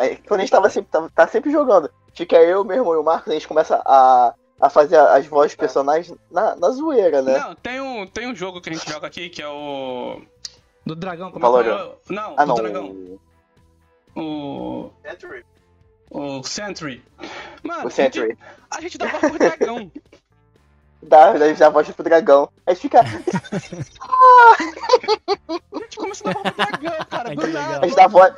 aí, 0.00 0.16
quando 0.16 0.40
a 0.40 0.42
gente 0.42 0.50
tava 0.50 0.70
sempre, 0.70 0.90
tava, 0.90 1.10
tá 1.10 1.28
sempre 1.28 1.50
jogando, 1.50 1.90
fica 2.14 2.36
eu, 2.36 2.64
meu 2.64 2.78
irmão 2.78 2.94
e 2.94 2.98
o 2.98 3.04
Marcos, 3.04 3.30
a 3.30 3.34
gente 3.34 3.46
começa 3.46 3.80
a, 3.84 4.34
a 4.60 4.70
fazer 4.70 4.96
as 4.96 5.26
vozes 5.26 5.54
personagens 5.54 6.16
na, 6.30 6.56
na 6.56 6.70
zoeira, 6.70 7.20
né? 7.22 7.38
Não, 7.38 7.54
tem 7.54 7.80
um, 7.80 8.06
tem 8.06 8.26
um 8.26 8.34
jogo 8.34 8.60
que 8.60 8.70
a 8.70 8.72
gente 8.72 8.90
joga 8.90 9.06
aqui 9.06 9.28
que 9.28 9.42
é 9.42 9.48
o. 9.48 10.22
Do 10.84 10.96
dragão, 10.96 11.30
como 11.30 11.60
é 11.60 11.62
que 11.62 11.68
é? 11.68 11.92
Não, 12.08 12.34
ah, 12.36 12.44
do 12.44 12.48
não, 12.48 12.54
dragão. 12.56 13.18
O. 14.16 14.20
o... 14.20 14.90
O 16.12 16.42
Sentry. 16.42 17.04
Mano, 17.62 17.86
o 17.86 17.90
Sentry. 17.90 18.22
A 18.22 18.26
gente, 18.26 18.38
a 18.70 18.80
gente 18.80 18.98
dá 18.98 19.06
voz 19.06 19.20
pro 19.20 19.38
dragão. 19.38 19.92
Dá, 21.02 21.30
a 21.30 21.48
gente 21.48 21.58
dá 21.58 21.68
voz 21.70 21.88
pro 21.90 22.02
dragão. 22.02 22.50
A 22.66 22.72
gente 22.72 22.82
fica. 22.82 23.00
a 23.04 23.04
gente 25.78 25.96
começa 25.96 26.28
a 26.28 26.32
dar 26.32 26.42
voz 26.42 26.54
pro 26.54 26.66
dragão, 26.66 27.06
cara. 27.08 27.34
Do 27.36 27.46
nada. 27.46 27.78
A 27.78 27.86
gente 27.86 27.96
dá 27.96 28.08
voz. 28.08 28.34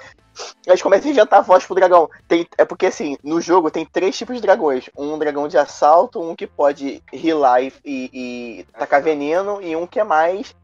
A 0.67 0.71
gente 0.71 0.83
começa 0.83 1.07
a 1.07 1.11
inventar 1.11 1.43
voz 1.43 1.65
pro 1.65 1.75
dragão. 1.75 2.11
Tem, 2.27 2.47
é 2.57 2.65
porque 2.65 2.87
assim, 2.87 3.17
no 3.23 3.41
jogo 3.41 3.71
tem 3.71 3.85
três 3.85 4.17
tipos 4.17 4.37
de 4.37 4.43
dragões. 4.43 4.89
Um 4.97 5.19
dragão 5.19 5.49
de 5.49 5.59
assalto, 5.59 6.21
um 6.21 6.35
que 6.35 6.47
pode 6.47 7.03
rilar 7.13 7.63
e, 7.63 7.73
e, 7.85 8.11
e 8.13 8.67
tacar 8.79 9.03
veneno, 9.03 9.61
e 9.61 9.77
um 9.77 9.87
que 9.87 10.01
é 10.01 10.05
mais 10.05 10.55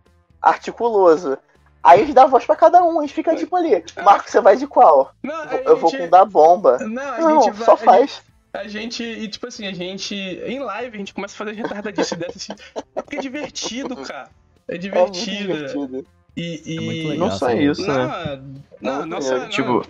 articuloso. 0.41 1.39
Aí 1.83 2.01
a 2.01 2.05
gente 2.05 2.14
dá 2.14 2.27
voz 2.27 2.45
pra 2.45 2.57
cada 2.57 2.83
um, 2.83 2.99
a 2.99 3.03
gente 3.03 3.14
fica 3.14 3.35
tipo 3.37 3.55
ali. 3.55 3.83
Marco, 4.05 4.31
você 4.31 4.41
vai 4.41 4.57
de 4.57 4.66
qual? 4.66 5.12
Não, 5.23 5.45
eu 5.45 5.77
vou 5.77 5.91
com 5.91 6.09
da 6.09 6.25
bomba. 6.25 6.79
Não, 6.79 7.03
a 7.03 7.21
não 7.21 7.43
gente 7.43 7.55
vai, 7.55 7.64
só 7.64 7.77
faz. 7.77 8.23
A 8.53 8.66
gente, 8.66 9.03
e 9.03 9.29
tipo 9.29 9.47
assim, 9.47 9.66
a 9.66 9.73
gente, 9.73 10.14
em 10.14 10.59
live, 10.59 10.97
a 10.97 10.99
gente 10.99 11.14
começa 11.14 11.35
a 11.35 11.39
fazer 11.39 11.53
retardadice 11.53 12.16
dessa 12.16 12.37
assim. 12.39 12.53
É 12.97 13.03
porque 13.03 13.16
é 13.16 13.21
divertido, 13.21 13.97
cara. 13.97 14.29
É 14.66 14.75
É 14.75 14.79
muito 14.79 15.12
divertida. 15.12 15.55
divertido. 15.55 16.07
E, 16.37 16.62
e... 16.64 16.76
É 16.76 16.81
muito 16.81 17.09
legal. 17.09 17.29
Não 17.29 17.37
só 17.37 17.51
isso, 17.53 17.87
né? 17.87 18.41
Não, 18.81 18.99
não, 19.01 19.07
não 19.07 19.20
só. 19.20 19.39
não. 19.39 19.49
Tipo, 19.49 19.87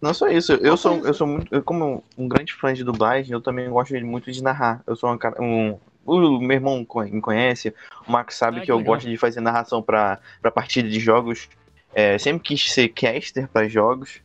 não 0.00 0.12
só 0.12 0.28
isso, 0.28 0.52
eu 0.54 0.76
sou, 0.76 1.06
eu 1.06 1.14
sou 1.14 1.26
muito, 1.26 1.54
eu, 1.54 1.62
como 1.62 2.02
um 2.18 2.26
grande 2.26 2.52
fã 2.52 2.74
de 2.74 2.82
dublagem, 2.82 3.32
eu 3.32 3.40
também 3.40 3.70
gosto 3.70 3.94
muito 4.04 4.32
de 4.32 4.42
narrar. 4.42 4.82
Eu 4.86 4.96
sou 4.96 5.12
um 5.12 5.16
cara, 5.16 5.40
um, 5.40 5.78
o 6.04 6.38
meu 6.40 6.56
irmão 6.56 6.78
me 6.78 7.20
conhece, 7.20 7.72
o 8.06 8.10
Marcos 8.10 8.36
sabe 8.36 8.56
Ah, 8.56 8.60
que 8.60 8.66
que 8.66 8.72
eu 8.72 8.78
legal. 8.78 8.94
gosto 8.94 9.08
de 9.08 9.16
fazer 9.16 9.40
narração 9.40 9.80
pra, 9.80 10.18
pra 10.40 10.50
partida 10.50 10.88
de 10.88 10.98
jogos. 10.98 11.48
É, 11.94 12.18
sempre 12.18 12.42
quis 12.42 12.72
ser 12.72 12.88
caster 12.88 13.46
pra 13.48 13.68
jogos. 13.68 14.20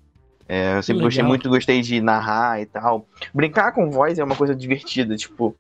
É, 0.49 0.78
eu 0.78 0.84
sempre 0.84 1.03
gostei 1.03 1.21
Legal. 1.21 1.30
muito, 1.30 1.49
gostei 1.49 1.82
de 1.82 1.99
narrar 1.99 2.61
e 2.61 2.65
tal. 2.65 3.05
Brincar 3.34 3.73
com 3.73 3.91
voz 3.91 4.17
é 4.17 4.23
uma 4.23 4.36
coisa 4.36 4.55
divertida, 4.55 5.15
tipo. 5.17 5.55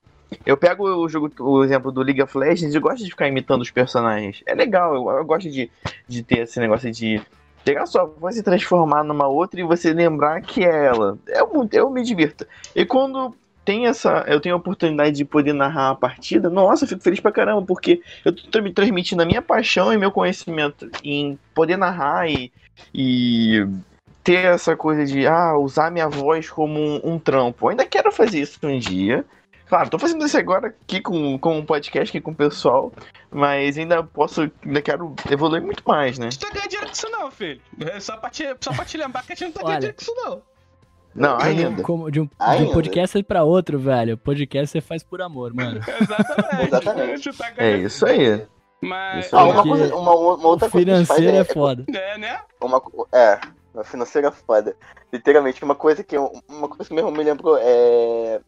Eu 0.45 0.57
pego 0.57 0.83
o 0.85 1.07
jogo, 1.07 1.31
o 1.39 1.63
exemplo 1.63 1.91
do 1.91 2.01
League 2.01 2.21
of 2.21 2.37
Legends 2.37 2.73
e 2.75 2.79
gosto 2.79 3.03
de 3.03 3.09
ficar 3.09 3.27
imitando 3.27 3.61
os 3.61 3.71
personagens. 3.71 4.41
É 4.45 4.53
legal, 4.53 4.93
eu, 4.95 5.09
eu 5.17 5.25
gosto 5.25 5.49
de, 5.49 5.69
de 6.07 6.23
ter 6.23 6.39
esse 6.39 6.59
negócio 6.59 6.91
de 6.91 7.21
pegar 7.63 7.85
voz 8.19 8.37
e 8.37 8.43
transformar 8.43 9.03
numa 9.03 9.27
outra 9.27 9.59
e 9.59 9.63
você 9.63 9.91
lembrar 9.93 10.41
que 10.41 10.63
é 10.63 10.85
ela. 10.85 11.17
Eu, 11.27 11.53
mu- 11.53 11.69
eu 11.71 11.89
me 11.89 12.03
divirto. 12.03 12.45
E 12.75 12.85
quando 12.85 13.35
tem 13.65 13.87
essa, 13.87 14.23
eu 14.27 14.39
tenho 14.39 14.55
a 14.55 14.57
oportunidade 14.57 15.15
de 15.17 15.25
poder 15.25 15.51
narrar 15.51 15.89
a 15.89 15.95
partida, 15.95 16.49
nossa, 16.49 16.85
eu 16.85 16.87
fico 16.87 17.01
feliz 17.03 17.19
pra 17.19 17.33
caramba, 17.33 17.61
porque 17.61 18.01
eu 18.23 18.33
tô 18.33 18.61
me 18.61 18.71
transmitindo 18.71 19.21
a 19.21 19.25
minha 19.25 19.41
paixão 19.41 19.91
e 19.91 19.97
meu 19.97 20.11
conhecimento 20.11 20.89
em 21.03 21.37
poder 21.53 21.75
narrar 21.75 22.29
e, 22.29 22.49
e 22.93 23.67
ter 24.23 24.45
essa 24.45 24.75
coisa 24.75 25.05
de 25.05 25.27
ah, 25.27 25.57
usar 25.57 25.91
minha 25.91 26.07
voz 26.07 26.49
como 26.49 26.79
um, 26.79 27.01
um 27.03 27.19
trampo. 27.19 27.65
Eu 27.65 27.71
ainda 27.71 27.85
quero 27.85 28.09
fazer 28.11 28.39
isso 28.39 28.57
um 28.63 28.79
dia. 28.79 29.25
Claro, 29.69 29.89
tô 29.89 29.99
fazendo 29.99 30.25
isso 30.25 30.37
agora 30.37 30.67
aqui 30.67 31.01
com, 31.01 31.37
com 31.37 31.57
um 31.57 31.65
podcast 31.65 32.09
aqui 32.15 32.23
com 32.23 32.31
o 32.31 32.35
pessoal, 32.35 32.91
mas 33.29 33.77
ainda 33.77 34.01
posso, 34.01 34.49
ainda 34.65 34.81
quero 34.81 35.13
evoluir 35.29 35.61
muito 35.61 35.83
mais, 35.85 36.17
né? 36.17 36.27
A 36.27 36.29
gente 36.29 36.43
não 36.45 36.51
ganha 36.53 36.67
dinheiro 36.67 36.87
com 36.87 36.93
isso, 36.93 37.09
não, 37.09 37.31
filho. 37.31 37.61
É 37.81 37.99
só 37.99 38.15
pra 38.17 38.29
te, 38.29 38.43
só 38.61 38.73
pra 38.73 38.85
te 38.85 38.97
lembrar 38.97 39.23
que 39.25 39.33
a 39.33 39.35
gente 39.35 39.45
não 39.45 39.51
tá 39.51 39.63
ganhando 39.63 39.79
dinheiro 39.81 39.97
com 39.97 40.01
isso, 40.03 40.13
não. 40.15 40.41
Não, 41.13 41.37
ainda. 41.41 41.81
como- 41.81 42.11
de, 42.11 42.21
um, 42.21 42.25
de 42.25 42.31
Ainda. 42.39 42.69
um 42.69 42.73
podcast 42.73 43.23
pra 43.23 43.43
outro, 43.43 43.79
velho. 43.79 44.17
Podcast 44.17 44.67
você 44.71 44.79
faz 44.81 45.03
por 45.03 45.19
amor, 45.21 45.51
mano. 45.53 45.79
Exatamente. 45.99 46.67
Exatamente. 46.67 47.33
Tá 47.37 47.47
É 47.47 47.51
ganhando. 47.51 47.85
isso 47.87 48.05
aí. 48.05 48.45
Mas. 48.79 49.25
Isso 49.25 49.35
Ah, 49.35 49.43
uma, 49.45 49.63
coisa, 49.63 49.95
uma, 49.95 50.11
uma 50.15 50.47
outra 50.47 50.67
O 50.67 50.71
coisa 50.71 50.85
que 50.85 50.91
a 50.91 50.97
gente 50.97 51.07
faz 51.07 51.19
financeiro 51.19 51.37
é 51.37 51.39
é, 51.41 51.53
foda. 51.53 51.85
É, 51.91 52.17
né? 52.19 52.39
uma, 52.61 52.81
é, 53.11 53.39
a 53.75 53.83
financeira 53.83 54.27
é 54.27 54.31
foda. 54.31 54.75
Literalmente, 55.11 55.63
uma 55.63 55.73
coisa 55.75 56.03
que 56.03 56.15
eu- 56.15 56.31
uma 56.47 56.67
coisa 56.69 56.85
que 56.85 56.93
meu 56.93 57.05
irmão 57.07 57.17
me 57.17 57.23
lembrou 57.29 57.57
é. 57.59 58.39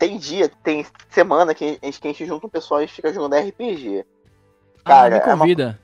Tem 0.00 0.16
dia, 0.18 0.50
tem 0.64 0.84
semana 1.10 1.54
que 1.54 1.78
a 1.82 1.86
gente, 1.86 2.00
que 2.00 2.08
a 2.08 2.10
gente 2.10 2.24
junta 2.26 2.46
um 2.46 2.50
pessoal 2.50 2.82
e 2.82 2.88
fica 2.88 3.12
jogando 3.12 3.36
RPG. 3.36 4.04
Cara, 4.84 5.02
ah, 5.02 5.06
é 5.06 5.10
me 5.10 5.26
uma- 5.32 5.38
convida. 5.38 5.80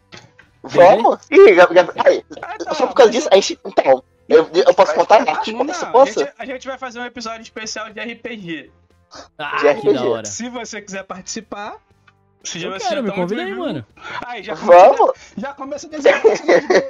Vamos? 0.63 1.21
Ih, 1.31 1.55
Gabriel, 1.55 1.93
aí, 2.05 2.25
Ah, 2.43 2.75
só 2.75 2.87
por 2.87 2.95
causa 2.95 3.13
disso, 3.13 3.29
a 3.31 3.35
gente. 3.35 3.61
Então, 3.65 4.03
eu, 4.29 4.49
eu 4.53 4.75
posso 4.75 4.95
contar, 4.95 5.25
Marcos? 5.25 5.47
Não, 5.53 5.67
Posso? 5.67 5.85
não, 5.85 6.01
a, 6.01 6.07
gente, 6.07 6.33
a 6.39 6.45
gente 6.47 6.67
vai 6.67 6.79
fazer 6.79 6.99
um 6.99 7.05
episódio 7.05 7.43
especial 7.43 7.91
de 7.93 8.01
RPG. 8.01 8.73
Ah, 9.39 9.57
De 9.59 9.59
que 9.59 9.65
da 9.65 9.73
RPG. 9.93 9.99
hora. 10.09 10.25
Se 10.27 10.49
você 10.49 10.81
quiser 10.81 11.05
participar, 11.05 11.77
se 12.43 12.63
Eu 12.63 12.73
você 12.73 12.89
quero, 12.89 13.03
me 13.05 13.11
tá 13.11 13.17
muito 13.17 13.29
convida 13.29 13.43
aí, 13.43 13.55
mano. 13.55 13.87
Aí, 14.27 14.43
já 14.43 14.57
começa, 14.57 14.89
Vamos? 14.89 15.13
já 15.37 15.53
começa 15.53 15.87
a 15.87 15.91
desenhar 15.91 16.23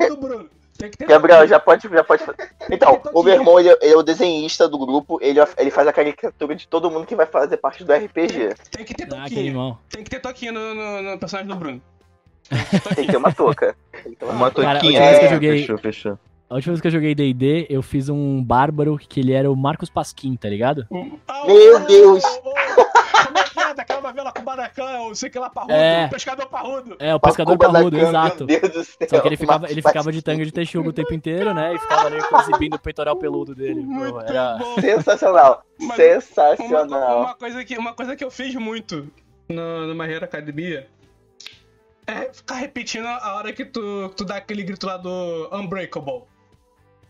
do 0.09 0.17
Bruno. 0.17 0.49
Tem 0.79 0.91
que 0.91 0.97
ter 0.99 1.07
Gabriel, 1.07 1.47
já 1.47 1.59
pode, 1.59 1.89
já 1.89 2.05
pode 2.05 2.25
fazer. 2.25 2.51
Então, 2.71 3.01
o 3.15 3.23
meu 3.23 3.35
irmão, 3.35 3.59
ele, 3.59 3.71
ele 3.81 3.93
é 3.95 3.97
o 3.97 4.03
desenhista 4.03 4.69
do 4.69 4.79
grupo, 4.79 5.19
ele, 5.23 5.39
ele 5.57 5.71
faz 5.71 5.87
a 5.89 5.93
caricatura 5.93 6.55
de 6.55 6.67
todo 6.69 6.91
mundo 6.91 7.07
que 7.07 7.15
vai 7.17 7.27
fazer 7.27 7.57
parte 7.57 7.85
do 7.85 7.93
RPG. 7.93 8.55
Tem 8.71 8.85
que 8.85 8.93
ter 8.95 9.05
Ah, 9.05 9.23
toquinho. 9.23 9.41
animal. 9.41 9.81
Tem 9.89 10.05
que 10.05 10.11
ter 10.11 10.21
toquinho 10.21 10.53
no, 10.53 10.75
no- 10.75 11.03
no 11.03 11.19
personagem 11.19 11.49
do 11.53 11.57
Bruno. 11.57 11.81
Tem 12.95 13.07
que 13.07 13.11
ter 13.13 13.17
uma 13.17 13.33
touca. 13.33 13.77
Tem 13.91 14.13
que 14.13 14.17
ter 14.19 14.25
uma 14.25 14.35
Uma 14.35 14.51
Cara, 14.51 14.79
toquinha. 14.81 15.01
né? 15.01 15.29
joguei- 15.29 15.61
Fechou, 15.61 15.79
fechou. 15.79 16.19
A 16.49 16.55
última 16.55 16.73
vez 16.75 16.81
que 16.81 16.87
eu 16.87 16.93
joguei 16.93 17.15
D&D, 17.15 17.67
eu 17.69 17.83
fiz 17.83 18.09
um 18.09 18.43
bárbaro 18.43 18.97
que 18.97 19.19
ele 19.19 19.33
era 19.33 19.51
o 19.51 19.57
Marcos 19.57 19.91
Pasquim, 19.91 20.37
tá 20.37 20.49
ligado? 20.49 20.87
Meu 20.91 21.81
Deus. 21.81 22.23
Como 23.27 23.39
é 23.39 23.43
que 23.43 23.59
é? 23.61 23.75
Daquela 23.75 24.01
novela 24.01 24.31
com 24.31 24.43
o 24.43 24.45
Baracan, 24.45 25.01
o 25.11 25.15
sei 25.17 25.29
que 25.29 25.39
lá 25.41 25.51
parrudo, 25.51 25.73
É. 25.75 26.07
o 26.07 26.11
pescador 26.11 26.47
parrudo. 26.47 26.97
É, 27.01 27.15
o 27.15 27.19
pescador 27.19 27.59
parrudo, 27.59 27.99
exato. 27.99 28.47
Meu 28.47 28.61
Deus 28.61 28.73
do 28.73 28.85
céu. 28.85 29.09
Só 29.09 29.21
que 29.21 29.29
ele 29.29 29.37
ficava, 29.37 29.69
ele 29.69 29.83
ficava 29.83 30.13
de 30.13 30.23
tanga 30.23 30.45
de 30.45 30.53
texugo 30.53 30.91
o 30.91 30.93
tempo 30.93 31.13
inteiro, 31.13 31.53
né? 31.53 31.75
E 31.75 31.79
ficava 31.81 32.07
ali 32.07 32.19
exibindo 32.43 32.75
o 32.75 32.79
peitoral 32.79 33.17
peludo 33.17 33.53
dele. 33.55 33.81
Muito 33.81 34.21
era... 34.21 34.57
bom. 34.57 34.81
Sensacional. 34.81 35.65
Mas- 35.81 35.99
Uma, 35.99 36.21
Sensacional. 36.21 37.21
uma 37.23 37.35
coisa 37.35 37.65
que, 37.65 37.77
uma 37.77 37.93
coisa 37.93 38.15
que 38.15 38.23
eu 38.25 38.31
fiz 38.31 38.55
muito 38.55 39.11
no, 39.49 39.93
no 39.95 40.05
Hero 40.05 40.25
Academia 40.25 40.87
é 42.07 42.33
ficar 42.33 42.55
repetindo 42.57 43.07
a 43.07 43.35
hora 43.35 43.53
que 43.53 43.65
tu, 43.65 44.09
tu 44.17 44.25
dá 44.25 44.37
aquele 44.37 44.63
grito 44.63 44.87
lá 44.87 44.97
do 44.97 45.49
Unbreakable. 45.53 46.23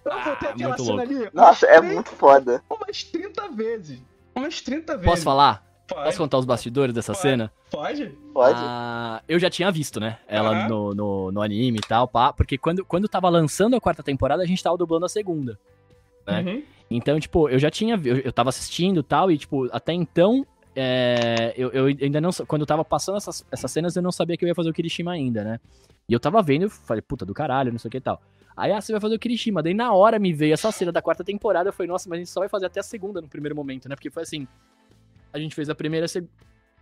Eu 0.07 0.13
Ah, 0.13 0.23
vou 0.25 0.37
ter 0.37 0.47
aquela 0.49 0.77
cena 0.79 0.89
louco. 0.89 1.03
ali 1.03 1.31
Nossa, 1.35 1.67
é 1.67 1.81
muito 1.81 2.11
foda. 2.11 2.63
umas 2.71 3.03
30 3.05 3.49
vezes. 3.49 4.01
Umas 4.35 4.61
30 4.61 4.93
vezes. 4.95 5.05
Posso 5.11 5.23
falar? 5.25 5.65
Pode. 5.89 6.05
Posso 6.05 6.19
contar 6.19 6.39
os 6.39 6.45
bastidores 6.45 6.95
dessa 6.95 7.13
Pode. 7.13 7.23
cena? 7.23 7.53
Pode? 7.71 8.07
Pode. 8.33 8.59
Ah, 8.61 9.21
eu 9.29 9.39
já 9.39 9.51
tinha 9.51 9.71
visto, 9.71 9.99
né? 10.01 10.19
Ela 10.29 10.51
Aham. 10.51 10.69
no, 10.69 10.95
no, 10.95 11.33
no 11.33 11.43
anime 11.43 11.79
e 11.79 11.87
tal, 11.87 12.07
pá. 12.09 12.33
Porque 12.33 12.57
quando, 12.57 12.85
quando 12.85 13.09
tava 13.09 13.29
lançando 13.29 13.75
a 13.77 13.81
quarta 13.81 14.03
temporada, 14.03 14.43
a 14.43 14.47
gente 14.47 14.63
tava 14.63 14.77
dublando 14.77 15.07
a 15.07 15.09
segunda. 15.09 15.59
né? 16.27 16.41
Uhum. 16.43 16.63
Então, 16.91 17.19
tipo, 17.21 17.49
eu 17.49 17.59
já 17.59 17.71
tinha. 17.71 18.01
Eu, 18.05 18.19
eu 18.19 18.33
tava 18.33 18.49
assistindo 18.51 19.01
e 19.01 19.03
tal, 19.03 19.31
e, 19.31 19.39
tipo, 19.39 19.69
até 19.73 19.93
então. 19.93 20.47
é, 20.75 21.53
eu, 21.57 21.71
eu 21.71 21.87
ainda 21.87 22.21
não. 22.21 22.31
Quando 22.47 22.63
eu 22.63 22.67
tava 22.67 22.85
passando 22.85 23.17
essas, 23.17 23.45
essas 23.51 23.71
cenas, 23.71 23.97
eu 23.97 24.03
não 24.03 24.13
sabia 24.13 24.37
que 24.37 24.45
eu 24.45 24.49
ia 24.49 24.55
fazer 24.55 24.71
o 24.71 24.73
Kirishima 24.73 25.13
ainda, 25.13 25.43
né? 25.43 25.61
E 26.09 26.13
eu 26.13 26.21
tava 26.21 26.41
vendo, 26.43 26.63
eu 26.65 26.71
falei, 26.71 27.03
puta 27.03 27.25
do 27.25 27.35
caralho, 27.35 27.73
não 27.73 27.79
sei 27.79 27.89
o 27.89 27.91
que 27.91 27.97
e 27.97 28.01
tal. 28.01 28.21
Aí, 28.57 28.73
ah, 28.73 28.81
você 28.81 28.93
vai 28.93 29.01
fazer 29.01 29.15
o 29.15 29.19
Kirishima. 29.19 29.63
Daí, 29.63 29.75
na 29.75 29.93
hora, 29.93 30.19
me 30.19 30.33
veio 30.33 30.55
essa 30.55 30.73
cena 30.73 30.91
da 30.91 31.03
quarta 31.03 31.23
temporada. 31.23 31.69
Eu 31.69 31.73
falei, 31.73 31.89
nossa, 31.89 32.09
mas 32.09 32.17
a 32.17 32.21
gente 32.21 32.31
só 32.31 32.41
vai 32.41 32.49
fazer 32.49 32.67
até 32.67 32.81
a 32.81 32.83
segunda 32.83 33.21
no 33.21 33.29
primeiro 33.29 33.55
momento, 33.55 33.89
né? 33.89 33.95
Porque 33.95 34.09
foi 34.11 34.23
assim. 34.23 34.49
A 35.33 35.39
gente 35.39 35.55
fez 35.55 35.69
a 35.69 35.75
primeira. 35.75 36.09
Seg... 36.09 36.27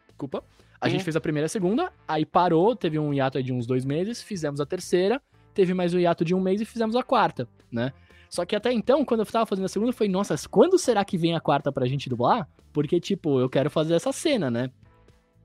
Desculpa. 0.06 0.44
A 0.80 0.86
Uhum. 0.86 0.90
gente 0.92 1.04
fez 1.04 1.16
a 1.16 1.20
primeira 1.20 1.44
e 1.44 1.46
a 1.46 1.48
segunda, 1.48 1.90
aí 2.06 2.26
parou, 2.26 2.76
teve 2.76 2.98
um 2.98 3.12
hiato 3.14 3.38
aí 3.38 3.44
de 3.44 3.52
uns 3.52 3.66
dois 3.66 3.84
meses, 3.86 4.22
fizemos 4.22 4.60
a 4.60 4.66
terceira, 4.66 5.20
teve 5.54 5.72
mais 5.72 5.94
um 5.94 5.98
hiato 5.98 6.24
de 6.24 6.34
um 6.34 6.40
mês 6.40 6.60
e 6.60 6.64
fizemos 6.66 6.94
a 6.94 7.02
quarta, 7.02 7.48
né? 7.72 7.90
Só 8.28 8.44
que 8.44 8.54
até 8.54 8.70
então, 8.72 9.02
quando 9.04 9.20
eu 9.20 9.26
tava 9.26 9.46
fazendo 9.46 9.64
a 9.64 9.68
segunda, 9.68 9.90
eu 9.90 9.94
falei, 9.94 10.12
nossa, 10.12 10.34
quando 10.50 10.78
será 10.78 11.02
que 11.04 11.16
vem 11.16 11.34
a 11.34 11.40
quarta 11.40 11.72
pra 11.72 11.86
gente 11.86 12.08
dublar? 12.10 12.46
Porque, 12.72 13.00
tipo, 13.00 13.40
eu 13.40 13.48
quero 13.48 13.70
fazer 13.70 13.94
essa 13.94 14.12
cena, 14.12 14.50
né? 14.50 14.70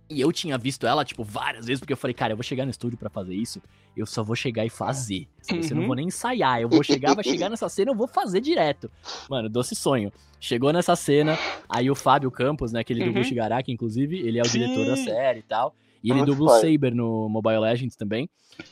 E 0.10 0.20
eu 0.22 0.32
tinha 0.32 0.58
visto 0.58 0.88
ela, 0.88 1.06
tipo, 1.06 1.24
várias 1.24 1.66
vezes, 1.68 1.80
porque 1.80 1.94
eu 1.94 1.98
falei, 1.98 2.14
cara, 2.16 2.34
eu 2.34 2.38
vou 2.38 2.44
chegar 2.44 2.66
no 2.66 2.72
estúdio 2.72 2.98
pra 2.98 3.10
fazer 3.12 3.36
isso, 3.36 3.62
eu 3.96 4.06
só 4.08 4.24
vou 4.24 4.36
chegar 4.36 4.66
e 4.66 4.70
fazer. 4.70 5.28
Se 5.42 5.56
você 5.56 5.74
não 5.74 5.82
Uhum. 5.82 5.88
vou 5.88 5.96
nem 5.96 6.08
ensaiar, 6.08 6.60
eu 6.60 6.68
vou 6.68 6.82
chegar, 6.84 7.14
vai 7.14 7.24
chegar 7.24 7.48
nessa 7.50 7.70
cena, 7.70 7.92
eu 7.92 7.96
vou 7.96 8.08
fazer 8.08 8.42
direto. 8.42 8.90
Mano, 9.30 9.48
doce 9.48 9.76
sonho. 9.76 10.12
Chegou 10.40 10.74
nessa 10.74 10.96
cena, 10.96 11.38
aí 11.70 11.92
o 11.92 11.96
Fábio 11.96 12.32
Campos, 12.32 12.72
né, 12.72 12.80
aquele 12.80 13.04
do 13.04 13.08
Uhum. 13.12 13.14
Bush 13.22 13.32
Garaki, 13.32 13.72
inclusive, 13.72 14.18
ele 14.18 14.40
é 14.40 14.42
o 14.42 14.46
Sim. 14.46 14.60
diretor 14.60 14.86
da 14.88 14.96
série 14.98 15.40
e 15.40 15.44
tal. 15.44 15.76
E 16.04 16.10
ele 16.12 16.24
dubla 16.26 16.54
o. 16.58 16.60
Saber 16.62 16.96
no 16.96 17.28
Mobile 17.30 17.60
Legends 17.60 17.96
também. 17.96 18.28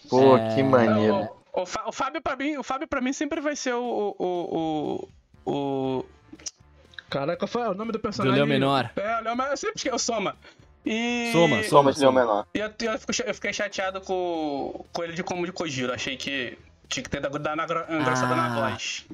Pô, 0.09 0.37
É, 0.37 0.55
que 0.55 0.63
maneiro. 0.63 1.27
O, 1.53 1.59
o, 1.61 1.63
o 1.87 1.91
Fábio 1.91 2.21
pra 2.21 2.35
mim, 2.35 2.57
o 2.57 2.63
Fábio 2.63 2.87
pra 2.87 3.01
mim 3.01 3.11
sempre 3.13 3.41
vai 3.41 3.55
ser 3.55 3.73
o 3.75 4.15
o 4.17 5.07
o, 5.45 5.51
o... 5.99 6.05
Caraca, 7.09 7.37
qual 7.37 7.47
foi 7.47 7.61
o 7.63 7.73
nome 7.73 7.91
do 7.91 7.99
personagem? 7.99 8.35
Leão 8.35 8.47
Menor. 8.47 8.89
É, 8.95 9.19
o 9.19 9.23
Leão 9.23 9.35
Menor, 9.35 9.51
eu 9.51 9.57
sempre 9.57 9.75
esqueço, 9.77 9.95
o 9.95 9.99
Soma. 9.99 10.35
E... 10.87 11.31
Soma, 11.31 11.63
Soma. 11.63 11.93
Soma 11.93 12.19
Menor. 12.21 12.45
E 12.55 12.59
eu, 12.59 12.71
eu, 12.81 12.99
fico 12.99 13.13
cha- 13.13 13.23
eu 13.25 13.33
fiquei 13.33 13.53
chateado 13.53 14.01
com, 14.01 14.85
com 14.93 15.03
ele 15.03 15.13
de 15.13 15.23
como 15.23 15.45
de 15.45 15.51
Kojiro. 15.51 15.93
Achei 15.93 16.15
que 16.17 16.57
tinha 16.89 17.03
que 17.03 17.09
ter 17.09 17.19
dado 17.19 17.37
gra- 17.39 17.85
engraçada 17.89 18.33
Ah. 18.33 18.37
na 18.37 18.69
voz. 18.69 19.05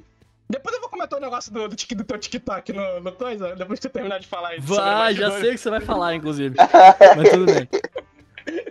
Depois 0.49 0.75
eu 0.75 0.81
vou 0.81 0.89
comentar 0.89 1.17
o 1.17 1.21
negócio 1.21 1.51
do, 1.51 1.67
do, 1.67 1.75
tic- 1.75 1.95
do 1.97 2.03
teu 2.03 2.17
TikTok 2.19 2.73
no, 2.73 2.99
no 2.99 3.11
coisa, 3.13 3.55
depois 3.55 3.79
que 3.79 3.87
eu 3.87 3.91
terminar 3.91 4.19
de 4.19 4.27
falar 4.27 4.51
Vai, 4.59 5.15
já 5.15 5.31
sei 5.39 5.49
o 5.49 5.51
que 5.53 5.57
você 5.57 5.69
vai 5.69 5.81
falar, 5.81 6.13
inclusive. 6.13 6.55
Mas 7.17 7.29
tudo 7.31 7.45
bem. 7.45 7.67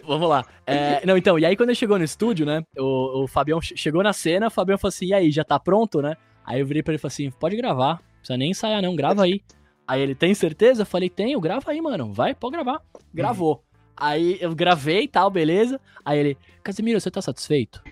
Vamos 0.05 0.29
lá. 0.29 0.45
É, 0.67 1.05
não, 1.07 1.17
então, 1.17 1.39
e 1.39 1.47
aí 1.47 1.57
quando 1.57 1.71
ele 1.71 1.77
chegou 1.79 1.99
no 1.99 2.05
estúdio, 2.05 2.45
né? 2.45 2.63
O, 2.79 3.25
o 3.25 3.27
Fabião 3.27 3.61
che- 3.61 3.77
chegou 3.77 4.03
na 4.03 4.13
cena, 4.13 4.49
o 4.49 4.51
Fabião 4.51 4.77
falou 4.79 4.91
assim: 4.91 5.07
e 5.07 5.15
aí, 5.15 5.31
já 5.31 5.43
tá 5.45 5.59
pronto, 5.59 6.03
né? 6.03 6.17
Aí 6.45 6.61
eu 6.61 6.67
virei 6.67 6.83
pra 6.83 6.93
ele 6.93 6.99
e 6.99 7.01
falei 7.01 7.13
assim: 7.13 7.31
pode 7.31 7.57
gravar, 7.57 7.95
não 7.95 8.19
precisa 8.19 8.37
nem 8.37 8.51
ensaiar, 8.51 8.83
não, 8.83 8.95
grava 8.95 9.25
aí. 9.25 9.41
Aí 9.87 10.01
ele, 10.01 10.15
tem 10.15 10.35
certeza? 10.35 10.83
Eu 10.83 10.87
falei, 10.87 11.11
tenho, 11.11 11.41
grava 11.41 11.71
aí, 11.71 11.81
mano. 11.81 12.13
Vai, 12.13 12.35
pode 12.35 12.53
gravar. 12.53 12.81
Gravou. 13.13 13.63
Aí 13.97 14.39
eu 14.41 14.55
gravei 14.55 15.03
e 15.03 15.09
tal, 15.09 15.31
beleza. 15.31 15.81
Aí 16.05 16.19
ele, 16.19 16.39
Casimiro, 16.63 17.01
você 17.01 17.11
tá 17.11 17.21
satisfeito? 17.21 17.83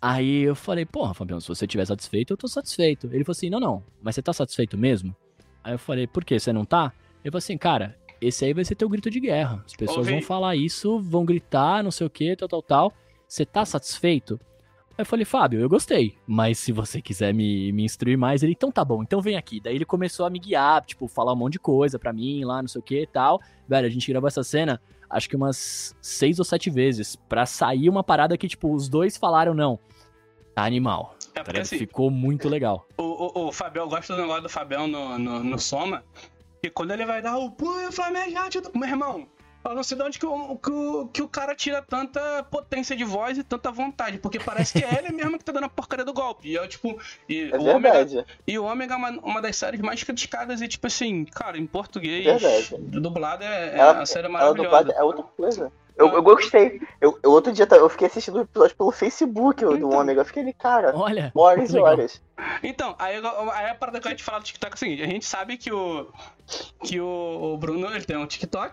Aí 0.00 0.42
eu 0.42 0.54
falei, 0.54 0.84
porra, 0.84 1.14
Fabião, 1.14 1.40
se 1.40 1.48
você 1.48 1.64
estiver 1.64 1.86
satisfeito, 1.86 2.32
eu 2.32 2.36
tô 2.36 2.48
satisfeito. 2.48 3.06
Ele 3.12 3.24
falou 3.24 3.36
assim, 3.36 3.48
não, 3.48 3.60
não, 3.60 3.82
mas 4.02 4.14
você 4.14 4.22
tá 4.22 4.32
satisfeito 4.32 4.76
mesmo? 4.76 5.14
Aí 5.62 5.74
eu 5.74 5.78
falei, 5.78 6.06
por 6.06 6.24
quê? 6.24 6.38
Você 6.40 6.52
não 6.52 6.64
tá? 6.64 6.92
Ele 7.24 7.30
falou 7.30 7.38
assim, 7.38 7.56
cara, 7.56 7.96
esse 8.20 8.44
aí 8.44 8.52
vai 8.52 8.64
ser 8.64 8.74
teu 8.74 8.88
grito 8.88 9.08
de 9.10 9.20
guerra. 9.20 9.62
As 9.64 9.74
pessoas 9.74 10.08
vão 10.08 10.20
falar 10.20 10.56
isso, 10.56 10.98
vão 11.00 11.24
gritar, 11.24 11.82
não 11.82 11.90
sei 11.90 12.06
o 12.06 12.10
que, 12.10 12.34
tal, 12.36 12.48
tal, 12.48 12.62
tal. 12.62 12.92
Você 13.28 13.46
tá 13.46 13.64
satisfeito? 13.64 14.40
Aí 14.96 15.02
eu 15.02 15.06
falei, 15.06 15.24
Fábio, 15.24 15.60
eu 15.60 15.68
gostei, 15.68 16.16
mas 16.26 16.58
se 16.58 16.70
você 16.70 17.00
quiser 17.00 17.32
me, 17.32 17.72
me 17.72 17.82
instruir 17.84 18.16
mais, 18.18 18.42
ele, 18.42 18.52
então 18.52 18.70
tá 18.70 18.84
bom, 18.84 19.02
então 19.02 19.20
vem 19.22 19.36
aqui. 19.36 19.58
Daí 19.60 19.74
ele 19.74 19.84
começou 19.86 20.26
a 20.26 20.30
me 20.30 20.38
guiar, 20.38 20.84
tipo, 20.84 21.08
falar 21.08 21.32
um 21.32 21.36
monte 21.36 21.54
de 21.54 21.58
coisa 21.60 21.98
pra 21.98 22.12
mim 22.12 22.44
lá, 22.44 22.60
não 22.60 22.68
sei 22.68 22.78
o 22.80 22.82
que 22.84 23.02
e 23.02 23.06
tal. 23.06 23.40
Velho, 23.66 23.86
a 23.86 23.90
gente 23.90 24.06
gravou 24.10 24.28
essa 24.28 24.44
cena, 24.44 24.80
acho 25.08 25.28
que 25.30 25.36
umas 25.36 25.96
seis 26.00 26.38
ou 26.38 26.44
sete 26.44 26.68
vezes, 26.68 27.16
pra 27.16 27.46
sair 27.46 27.88
uma 27.88 28.04
parada 28.04 28.36
que, 28.36 28.46
tipo, 28.46 28.72
os 28.74 28.88
dois 28.88 29.16
falaram, 29.16 29.54
não, 29.54 29.78
tá 30.54 30.62
animal. 30.64 31.16
É 31.34 31.42
Tá 31.42 31.60
assim, 31.62 31.78
Ficou 31.78 32.10
muito 32.10 32.46
legal. 32.48 32.86
o, 32.98 33.02
o, 33.02 33.46
o 33.48 33.52
Fabião, 33.52 33.86
eu 33.86 33.88
gosto 33.90 34.14
do 34.14 34.20
negócio 34.20 34.42
do 34.42 34.48
Fabião 34.50 34.86
no, 34.86 35.18
no, 35.18 35.42
no 35.42 35.58
Soma. 35.58 36.04
E 36.62 36.68
quando 36.68 36.90
ele 36.92 37.06
vai 37.06 37.22
dar 37.22 37.38
o 37.38 37.50
punho 37.50 37.90
flamejante, 37.90 38.60
do- 38.60 38.70
meu 38.78 38.86
irmão, 38.88 39.26
eu 39.64 39.74
não 39.74 39.82
sei 39.82 39.96
de 39.96 40.02
onde 40.02 40.18
que 40.18 40.26
o, 40.26 40.56
que, 40.56 40.70
o, 40.70 41.06
que 41.08 41.22
o 41.22 41.28
cara 41.28 41.54
tira 41.54 41.80
tanta 41.82 42.42
potência 42.50 42.96
de 42.96 43.04
voz 43.04 43.38
e 43.38 43.44
tanta 43.44 43.70
vontade. 43.70 44.18
Porque 44.18 44.38
parece 44.40 44.72
que 44.78 44.84
é 44.84 44.98
ele 44.98 45.12
mesmo 45.12 45.38
que 45.38 45.44
tá 45.44 45.52
dando 45.52 45.64
a 45.64 45.68
porcaria 45.68 46.04
do 46.04 46.12
golpe. 46.12 46.48
E 46.48 46.54
eu, 46.54 46.66
tipo, 46.68 46.98
e 47.28 47.50
É 47.52 47.56
o 47.56 47.62
Ômega, 47.64 48.04
verdade. 48.04 48.26
e 48.46 48.58
o 48.58 48.64
Ômega 48.64 48.94
é 48.94 48.96
uma, 48.96 49.10
uma 49.10 49.42
das 49.42 49.56
séries 49.56 49.80
mais 49.80 50.02
criticadas. 50.02 50.60
E, 50.60 50.68
tipo 50.68 50.86
assim, 50.86 51.24
cara, 51.24 51.56
em 51.58 51.66
português, 51.66 52.24
Verdade. 52.24 52.76
dublado 53.00 53.44
é, 53.44 53.68
é 53.70 53.78
Ela- 53.78 53.92
uma 53.94 54.06
série 54.06 54.26
Ela 54.26 54.32
maravilhosa. 54.32 54.92
é 54.92 55.02
outra 55.02 55.22
coisa. 55.24 55.72
Eu, 55.94 56.08
eu 56.08 56.22
gostei. 56.22 56.80
Eu, 57.02 57.18
eu 57.22 57.30
outro 57.30 57.52
dia 57.52 57.68
eu 57.70 57.88
fiquei 57.90 58.06
assistindo 58.06 58.36
o 58.38 58.40
episódio 58.40 58.74
pelo 58.74 58.90
Facebook 58.90 59.62
do 59.62 59.76
Então. 59.76 59.90
Ômega. 59.90 60.22
Eu 60.22 60.24
fiquei 60.24 60.42
ali, 60.42 60.54
cara, 60.54 60.90
Olha, 60.96 61.30
horas 61.34 61.72
e 61.74 61.78
horas. 61.78 62.22
Então, 62.62 62.96
aí, 62.98 63.16
aí 63.52 63.70
a 63.70 63.74
parada 63.74 64.00
que 64.00 64.06
eu 64.06 64.10
ia 64.10 64.16
te 64.16 64.22
falar 64.24 64.38
do 64.38 64.44
TikTok 64.46 64.72
é 64.72 64.74
o 64.74 64.78
seguinte, 64.78 65.02
a 65.02 65.06
gente 65.06 65.26
sabe 65.26 65.58
que 65.58 65.70
o. 65.70 66.10
que 66.82 66.98
o, 66.98 67.52
o 67.54 67.58
Bruno 67.58 67.94
ele 67.94 68.04
tem 68.06 68.16
um 68.16 68.26
TikTok. 68.26 68.72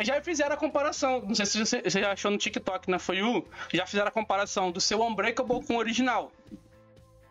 Já 0.00 0.20
fizeram 0.22 0.54
a 0.54 0.56
comparação, 0.56 1.22
não 1.26 1.34
sei 1.34 1.46
se 1.46 1.58
você, 1.58 1.82
você 1.82 2.00
já 2.00 2.12
achou 2.12 2.30
no 2.30 2.38
TikTok 2.38 2.90
na 2.90 2.98
For 2.98 3.16
You, 3.16 3.46
já 3.72 3.84
fizeram 3.86 4.08
a 4.08 4.12
comparação 4.12 4.70
do 4.70 4.80
seu 4.80 5.02
Unbreakable 5.02 5.64
com 5.64 5.74
o 5.74 5.78
original. 5.78 6.30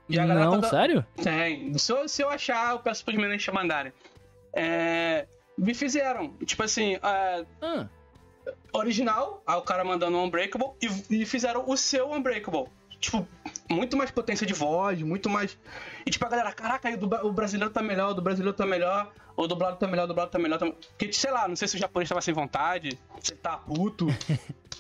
Não, 0.10 0.62
tá- 0.62 0.70
sério? 0.70 1.06
Tem. 1.22 1.78
Se 1.78 1.92
eu, 1.92 2.08
se 2.08 2.22
eu 2.22 2.30
achar, 2.30 2.72
eu 2.72 2.80
peço 2.80 3.04
pros 3.04 3.18
meninos 3.18 3.46
mandarem. 3.48 3.92
É, 4.54 5.28
me 5.58 5.74
fizeram. 5.74 6.30
Tipo 6.46 6.64
assim, 6.64 6.96
é, 6.96 7.46
Ah, 7.62 7.88
original, 8.74 9.42
aí 9.46 9.58
o 9.58 9.62
cara 9.62 9.84
mandando 9.84 10.18
um 10.18 10.24
Unbreakable, 10.24 10.70
e, 10.82 11.22
e 11.22 11.26
fizeram 11.26 11.64
o 11.68 11.76
seu 11.78 12.12
Unbreakable. 12.12 12.66
Tipo, 13.00 13.28
muito 13.70 13.96
mais 13.98 14.12
potência 14.12 14.46
de 14.48 14.54
voz, 14.54 15.02
muito 15.02 15.30
mais. 15.30 15.58
E 16.06 16.10
tipo, 16.12 16.26
a 16.26 16.30
galera, 16.30 16.52
caraca, 16.54 16.90
o, 17.24 17.32
brasileiro 17.32 17.72
tá 17.72 17.82
melhor, 17.82 18.12
o 18.12 18.14
do 18.14 18.22
brasileiro 18.22 18.56
tá 18.56 18.66
melhor, 18.66 19.12
o 19.36 19.48
dublado 19.48 19.78
tá 19.78 19.88
melhor, 19.88 20.06
o 20.06 20.08
dublado 20.08 20.32
tá 20.32 20.40
melhor. 20.40 20.58
Tá... 20.60 20.66
Porque, 20.72 21.12
sei 21.14 21.32
lá, 21.32 21.48
não 21.48 21.56
sei 21.56 21.68
se 21.68 21.76
o 21.76 21.80
japonês 21.80 22.10
tava 22.10 22.22
sem 22.22 22.34
vontade, 22.34 22.98
se 23.20 23.36
tá 23.36 23.58
puto. 23.58 24.08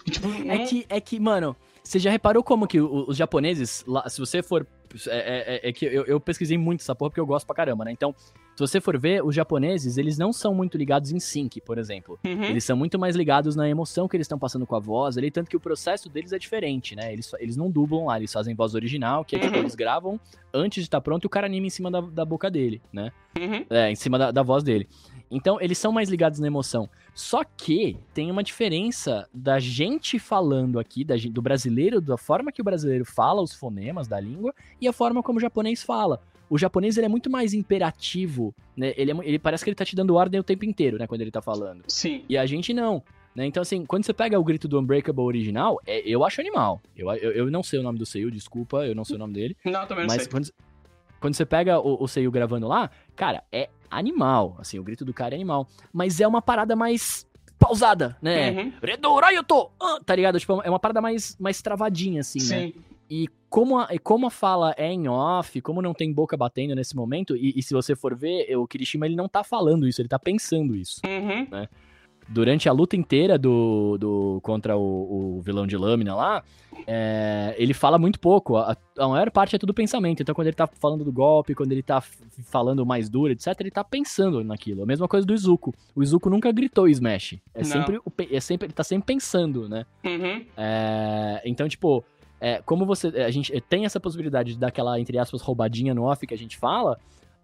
E, 0.06 0.12
tipo, 0.12 0.28
É 0.30 0.58
não- 0.60 0.66
que, 0.66 0.86
é 0.88 1.02
que, 1.02 1.20
mano, 1.20 1.54
você 1.84 2.00
já 2.00 2.10
reparou 2.10 2.42
como 2.42 2.66
que 2.66 2.80
os 2.80 3.18
japoneses, 3.18 3.84
lá, 3.86 4.08
se 4.08 4.22
você 4.22 4.42
for. 4.42 4.66
É, 5.08 5.60
é- 5.66 5.70
é 5.70 5.74
que 5.74 5.86
eu, 5.86 6.06
eu 6.06 6.18
pesquisei 6.18 6.58
muito 6.58 6.80
essa 6.80 6.96
porra 6.96 7.10
porque 7.10 7.20
eu 7.20 7.26
gosto 7.26 7.46
pra 7.46 7.54
caramba, 7.54 7.84
né? 7.84 7.92
Então, 7.92 8.16
se 8.58 8.62
você 8.62 8.82
for 8.82 8.98
ver, 8.98 9.24
os 9.24 9.36
japoneses, 9.36 9.98
eles 9.98 10.18
não 10.18 10.34
são 10.34 10.54
muito 10.54 10.78
ligados 10.78 11.12
em 11.12 11.20
sync, 11.20 11.62
por 11.62 11.78
exemplo. 11.78 12.20
Uhum. 12.26 12.44
Eles 12.46 12.64
são 12.64 12.76
muito 12.76 12.98
mais 12.98 13.16
ligados 13.16 13.56
na 13.56 13.70
emoção 13.70 14.08
que 14.08 14.18
eles 14.18 14.26
estão 14.26 14.40
passando 14.40 14.66
com 14.66 14.76
a 14.76 14.80
voz 14.80 15.18
ali, 15.18 15.30
tanto 15.30 15.50
que 15.50 15.56
o 15.56 15.60
processo 15.60 16.10
deles 16.10 16.34
é 16.34 16.40
diferente, 16.40 16.96
né? 16.96 17.14
Eles, 17.14 17.32
eles 17.40 17.56
não 17.56 17.70
dublam 17.70 18.06
lá, 18.06 18.18
eles 18.18 18.34
fazem 18.34 18.56
voz 18.56 18.74
original, 18.74 19.24
que 19.24 19.36
é 19.36 19.40
tipo, 19.40 19.54
Uhum. 19.54 19.60
eles 19.62 19.76
gravam 19.76 20.20
antes 20.54 20.84
de 20.84 20.88
estar 20.88 21.00
pronto 21.02 21.24
e 21.24 21.28
o 21.28 21.30
cara 21.30 21.46
anima 21.46 21.68
em 21.68 21.70
cima 21.70 21.92
da, 21.92 22.02
da 22.02 22.26
boca 22.26 22.50
dele, 22.50 22.82
né? 22.92 23.12
Uhum. 23.40 23.66
É, 23.70 23.92
em 23.92 23.96
cima 23.96 24.18
da, 24.18 24.32
da 24.32 24.42
voz 24.42 24.64
dele. 24.64 24.88
Então, 25.30 25.60
eles 25.62 25.78
são 25.78 25.92
mais 25.92 26.10
ligados 26.10 26.40
na 26.40 26.48
emoção. 26.48 26.90
Só 27.14 27.44
que 27.44 27.98
tem 28.14 28.32
uma 28.32 28.42
diferença 28.44 29.28
da 29.34 29.60
gente 29.60 30.18
falando 30.20 30.80
aqui, 30.80 31.04
da 31.04 31.16
do 31.30 31.42
brasileiro, 31.42 32.00
da 32.00 32.18
forma 32.18 32.52
que 32.52 32.62
o 32.62 32.64
brasileiro 32.66 33.04
fala 33.06 33.42
os 33.42 33.54
fonemas 33.54 34.08
da 34.08 34.20
língua 34.20 34.54
e 34.80 34.88
a 34.88 34.94
forma 34.94 35.22
como 35.22 35.38
o 35.38 35.42
japonês 35.42 35.84
fala. 35.84 36.22
O 36.50 36.58
japonês 36.58 36.98
ele 36.98 37.06
é 37.06 37.10
muito 37.10 37.30
mais 37.30 37.54
imperativo, 37.54 38.54
né? 38.76 38.94
Ele, 38.96 39.12
é 39.12 39.16
ele 39.24 39.40
parece 39.40 39.64
que 39.64 39.70
ele 39.70 39.76
tá 39.76 39.84
te 39.86 39.96
dando 39.96 40.16
ordem 40.16 40.40
o 40.40 40.44
tempo 40.44 40.66
inteiro, 40.66 40.98
né? 40.98 41.06
Quando 41.08 41.22
ele 41.22 41.32
tá 41.32 41.42
falando. 41.42 41.84
Sim. 41.88 42.24
E 42.30 42.38
a 42.38 42.46
gente 42.46 42.74
não. 42.74 43.04
Né? 43.36 43.46
Então, 43.46 43.62
assim, 43.62 43.86
quando 43.86 44.04
você 44.06 44.14
pega 44.14 44.40
o 44.40 44.44
grito 44.44 44.68
do 44.68 44.80
Unbreakable 44.80 45.22
original, 45.24 45.80
é- 45.86 46.02
eu 46.08 46.24
acho 46.26 46.42
animal. 46.42 46.82
Eu, 46.96 47.12
eu, 47.14 47.32
eu 47.34 47.52
não 47.52 47.62
sei 47.62 47.80
o 47.80 47.84
nome 47.84 48.00
do 48.00 48.06
Seiyu, 48.06 48.32
desculpa, 48.32 48.86
eu 48.86 48.96
não 48.96 49.06
sei 49.06 49.16
o 49.16 49.20
nome 49.20 49.34
dele. 49.34 49.56
Não, 49.64 49.86
também 49.86 50.08
não 50.08 50.14
Mas 50.14 50.24
sei. 50.24 50.32
quando, 50.32 50.50
quando 51.20 51.36
você 51.36 51.46
pega 51.46 51.80
o, 51.80 52.02
o 52.04 52.08
Seiyu 52.08 52.32
gravando 52.32 52.68
lá, 52.68 52.90
cara, 53.16 53.44
é 53.52 53.70
animal. 53.92 54.56
Assim, 54.58 54.80
o 54.80 54.84
grito 54.84 55.06
do 55.06 55.14
cara 55.14 55.36
é 55.36 55.38
animal. 55.38 55.68
Mas 55.94 56.20
é 56.20 56.28
uma 56.28 56.42
parada 56.42 56.76
mais 56.76 57.28
pausada, 57.60 58.18
né? 58.22 58.52
Uhum. 58.52 58.74
Redorayoto! 58.82 59.70
Ah, 59.80 60.00
tá 60.06 60.16
ligado? 60.16 60.40
Tipo, 60.40 60.62
é 60.64 60.70
uma 60.70 60.80
parada 60.80 61.02
mais, 61.02 61.36
mais 61.40 61.62
travadinha, 61.62 62.22
assim, 62.22 62.40
né? 62.50 62.74
E 63.10 63.28
como 63.50 63.80
a, 63.80 63.88
e 63.92 64.00
como 64.00 64.28
a 64.28 64.30
fala 64.30 64.74
é 64.78 64.92
em 64.92 65.08
off, 65.08 65.62
como 65.62 65.82
não 65.82 65.94
tem 65.94 66.12
boca 66.12 66.36
batendo 66.36 66.76
nesse 66.76 66.96
momento, 66.96 67.36
e, 67.36 67.54
e 67.56 67.64
se 67.64 67.74
você 67.74 67.96
for 67.96 68.16
ver, 68.16 68.56
o 68.58 68.68
Kirishima 68.68 69.06
ele 69.06 69.16
não 69.16 69.28
tá 69.28 69.44
falando 69.44 69.88
isso, 69.88 70.02
ele 70.02 70.10
tá 70.10 70.20
pensando 70.20 70.76
isso. 70.76 71.02
Uhum. 71.06 71.68
Durante 72.30 72.68
a 72.68 72.74
luta 72.74 72.98
inteira 72.98 73.38
do, 73.38 73.98
do 73.98 74.40
contra 74.44 74.76
o, 74.76 75.38
o 75.38 75.42
vilão 75.42 75.66
de 75.66 75.78
lâmina 75.78 76.14
lá, 76.14 76.44
é, 76.86 77.56
ele 77.58 77.74
fala 77.74 77.98
muito 77.98 78.20
pouco. 78.20 78.58
A, 78.58 78.76
a 78.98 79.08
maior 79.08 79.32
parte 79.32 79.56
é 79.56 79.60
tudo 79.60 79.74
pensamento. 79.74 80.22
Então, 80.22 80.36
quando 80.36 80.48
ele 80.48 80.56
tá 80.56 80.68
falando 80.68 81.06
do 81.06 81.12
golpe, 81.12 81.56
quando 81.56 81.72
ele 81.72 81.82
tá 81.82 82.02
falando 82.02 82.86
mais 82.86 83.10
duro, 83.10 83.32
etc., 83.32 83.56
ele 83.62 83.72
tá 83.72 83.84
pensando 83.84 84.44
naquilo. 84.44 84.84
A 84.84 84.86
mesma 84.86 85.08
coisa 85.08 85.26
do 85.26 85.34
Izuku. 85.34 85.74
O 85.96 86.04
Izuku 86.04 86.30
nunca 86.30 86.52
gritou 86.52 86.88
Smash. 86.90 87.38
É 87.54 87.60
Não. 87.60 87.66
sempre, 87.66 88.02
é 88.30 88.40
sempre. 88.42 88.66
Ele 88.68 88.74
tá 88.74 88.84
sempre 88.84 89.06
pensando, 89.06 89.70
né? 89.70 89.86
Uhum. 90.04 90.46
É, 90.58 91.42
então, 91.46 91.68
tipo, 91.70 92.04
é, 92.40 92.62
como 92.66 92.86
você. 92.86 93.08
A 93.08 93.32
gente 93.32 93.60
tem 93.62 93.86
essa 93.86 94.00
possibilidade 94.00 94.54
de 94.54 94.60
dar 94.60 94.68
aquela, 94.68 95.00
entre 95.00 95.18
aspas, 95.18 95.42
roubadinha 95.42 95.94
no 95.94 96.04
off 96.04 96.26
que 96.26 96.34
a 96.34 96.38
gente 96.38 96.58
fala. 96.58 96.98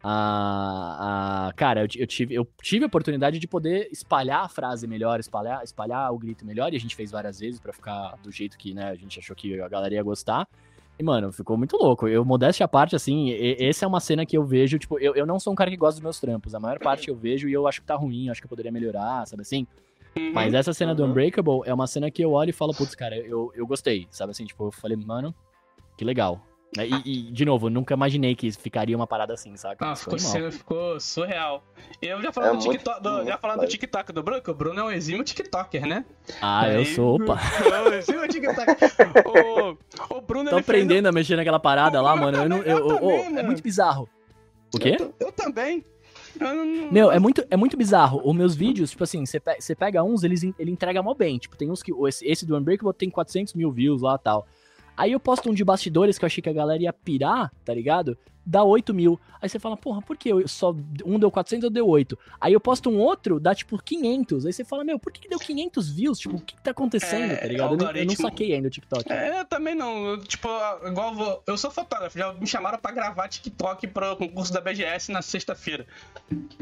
A, 0.06 1.48
a- 1.50 1.54
cara, 1.54 1.82
eu, 1.82 1.88
eu 1.96 2.08
tive, 2.08 2.34
eu 2.36 2.48
tive 2.62 2.84
a 2.84 2.88
oportunidade 2.88 3.40
de 3.40 3.48
poder 3.48 3.88
espalhar 3.92 4.44
a 4.44 4.50
frase 4.50 4.86
melhor, 4.88 5.20
espalhar, 5.20 5.64
espalhar 5.64 6.12
o 6.14 6.18
grito 6.18 6.46
melhor, 6.46 6.74
e 6.74 6.76
a 6.76 6.80
gente 6.80 6.96
fez 6.96 7.10
várias 7.12 7.40
vezes 7.40 7.60
pra 7.60 7.72
ficar 7.74 8.16
do 8.22 8.32
jeito 8.32 8.58
que 8.58 8.74
né, 8.74 8.90
a 8.90 8.96
gente 8.96 9.18
achou 9.20 9.36
que 9.36 9.60
a 9.62 9.68
galera 9.70 9.94
ia 9.94 10.04
gostar. 10.04 10.48
E, 11.00 11.04
mano, 11.04 11.32
ficou 11.32 11.58
muito 11.58 11.76
louco. 11.78 12.08
Eu, 12.08 12.24
modéstia 12.24 12.66
à 12.66 12.68
parte, 12.68 12.96
assim, 12.96 13.30
e- 13.30 13.58
essa 13.60 13.86
é 13.86 13.88
uma 13.88 14.00
cena 14.00 14.26
que 14.26 14.38
eu 14.38 14.44
vejo, 14.46 14.78
tipo, 14.78 15.00
eu, 15.00 15.16
eu 15.16 15.26
não 15.26 15.40
sou 15.40 15.52
um 15.54 15.56
cara 15.56 15.72
que 15.72 15.78
gosta 15.78 15.96
dos 15.96 16.04
meus 16.04 16.20
trampos. 16.20 16.54
A 16.54 16.60
maior 16.60 16.78
parte 16.80 17.10
eu 17.10 17.16
vejo 17.16 17.48
e 17.50 17.54
eu 17.54 17.66
acho 17.68 17.82
que 17.82 17.88
tá 17.88 17.96
ruim, 17.96 18.30
acho 18.30 18.42
que 18.42 18.46
eu 18.46 18.50
poderia 18.50 18.72
melhorar, 18.72 19.26
sabe 19.26 19.42
assim? 19.42 19.66
Uhum. 20.16 20.32
Mas 20.34 20.54
essa 20.54 20.74
cena 20.74 20.94
do 20.94 21.04
Uhum. 21.04 21.10
Unbreakable 21.10 21.62
é 21.66 21.74
uma 21.74 21.88
cena 21.88 22.10
que 22.12 22.24
eu 22.24 22.32
olho 22.32 22.50
e 22.50 22.54
falo, 22.54 22.74
putz, 22.74 22.94
cara, 22.96 23.16
eu, 23.18 23.52
eu 23.56 23.66
gostei, 23.66 24.08
sabe 24.12 24.32
assim? 24.32 24.46
Tipo, 24.46 24.68
eu 24.68 24.72
falei, 24.72 24.96
mano, 24.98 25.34
que 25.98 26.06
legal. 26.06 26.42
Né? 26.76 26.88
E, 26.88 27.28
e, 27.30 27.32
de 27.32 27.46
novo, 27.46 27.68
eu 27.68 27.70
nunca 27.70 27.94
imaginei 27.94 28.34
que 28.36 28.52
ficaria 28.52 28.96
uma 28.96 29.06
parada 29.06 29.32
assim, 29.34 29.56
saca? 29.56 29.92
Ah, 29.92 29.96
ficou, 29.96 30.18
cena- 30.18 30.52
ficou 30.52 31.00
surreal. 31.00 31.64
Eu 32.02 32.20
já 32.20 32.32
falando 32.32 32.56
É 32.56 32.58
do 32.58 32.64
muito- 32.66 32.72
TikTok, 32.80 33.02
do, 33.04 33.26
já 33.26 33.38
falando 33.38 33.60
do. 33.62 33.68
TikTok 33.68 34.12
do 34.12 34.24
Bruno, 34.24 34.42
que 34.42 34.50
o 34.50 34.54
Bruno 34.56 34.80
é 34.80 34.84
um 34.86 34.92
exímio 34.92 35.24
TikToker, 35.24 35.86
né? 35.86 36.04
Ah, 36.42 36.68
eu 36.72 36.80
Aí- 36.80 36.86
sou, 36.88 37.16
opa. 37.22 37.38
É 37.72 37.90
um 37.90 37.94
exímio 37.94 38.28
TikToker. 38.28 38.76
o, 39.28 39.78
o 40.18 40.22
Bruno 40.22 40.50
Tô 40.50 40.56
ele 40.58 40.64
fez 40.64 40.78
aprendendo 40.84 41.06
a 41.08 41.12
mexer 41.12 41.36
naquela 41.36 41.60
parada 41.60 42.02
lá, 42.02 42.16
Eu 42.16 42.18
mano. 42.22 42.38
Eu 42.38 42.44
também, 42.50 42.60
eu 42.62 42.66
eu- 42.66 42.78
eu- 42.78 42.88
também, 42.98 43.08
oh, 43.08 43.22
é 43.24 43.30
mano. 43.30 43.44
muito 43.46 43.62
bizarro. 43.62 44.10
O 44.74 44.80
quê? 44.80 44.98
Eu, 45.00 45.14
eu 45.20 45.32
também. 45.32 45.86
Não- 46.40 46.92
Meu, 46.92 47.12
é 47.12 47.20
muito, 47.20 47.44
é 47.50 47.56
muito 47.58 47.78
bizarro. 47.78 48.22
Os 48.24 48.36
meus 48.36 48.56
vídeos, 48.56 48.92
tipo 48.92 49.04
assim, 49.04 49.26
você 49.26 49.40
pe- 49.40 49.58
pega 49.78 50.04
uns, 50.04 50.24
eles, 50.24 50.44
ele 50.58 50.72
entrega 50.72 51.02
mó 51.04 51.14
bem. 51.14 51.38
Tipo, 51.38 51.56
tem 51.56 51.70
uns 51.72 51.82
que. 51.84 51.92
Esse, 52.08 52.26
esse 52.28 52.46
do 52.46 52.58
Unbreakable 52.58 52.94
tem 52.94 53.10
400 53.10 53.54
mil 53.54 53.72
views 53.72 54.02
lá 54.02 54.16
e 54.20 54.24
tal. 54.24 54.48
Aí 54.96 55.12
eu 55.12 55.20
posto 55.20 55.50
um 55.50 55.54
de 55.54 55.64
bastidores 55.64 56.18
que 56.18 56.26
eu 56.26 56.28
achei 56.28 56.42
que 56.42 56.50
a 56.50 56.54
galera 56.54 56.82
ia 56.84 56.94
pirar, 56.94 57.52
tá 57.66 57.74
ligado? 57.74 58.18
Dá 58.46 58.64
8 58.64 58.94
mil. 58.94 59.20
Aí 59.42 59.48
você 59.50 59.58
fala, 59.60 59.76
porra, 59.78 60.02
por 60.02 60.18
que 60.18 60.30
eu 60.30 60.46
só 60.48 60.76
um 61.06 61.18
deu 61.20 61.30
400 61.32 61.64
eu 61.66 61.70
deu 61.70 61.88
8? 61.88 62.18
Aí 62.42 62.52
eu 62.54 62.60
posto 62.60 62.90
um 62.90 62.98
outro, 63.00 63.40
dá 63.40 63.54
tipo 63.56 63.78
500. 63.82 64.46
Aí 64.46 64.54
você 64.54 64.64
fala, 64.66 64.84
meu, 64.84 64.98
por 65.00 65.12
que, 65.12 65.22
que 65.22 65.30
deu 65.30 65.40
500 65.40 65.90
views? 65.90 66.20
Tipo, 66.20 66.36
o 66.38 66.42
que, 66.42 66.56
que 66.56 66.62
tá 66.62 66.72
acontecendo, 66.72 67.32
É, 67.32 67.36
tá 67.38 67.48
ligado? 67.48 67.74
Eu, 67.74 67.78
não- 67.78 67.92
eu 67.92 68.06
não 68.06 68.16
saquei 68.16 68.54
ainda 68.54 68.68
o 68.68 68.72
TikTok. 68.72 69.12
É, 69.12 69.40
eu 69.40 69.46
também 69.46 69.76
não. 69.76 70.06
Eu, 70.08 70.18
tipo, 70.24 70.48
igual 70.86 71.10
eu 71.12 71.16
vou. 71.16 71.44
Eu 71.48 71.58
sou 71.58 71.72
fotógrafo, 71.72 72.18
já 72.18 72.34
me 72.34 72.46
chamaram 72.48 72.78
pra 72.78 72.92
gravar 72.92 73.28
TikTok 73.28 73.88
pro 73.88 74.16
concurso 74.18 74.52
da 74.54 74.60
BGS 74.62 75.12
na 75.12 75.22
sexta-feira. 75.22 75.86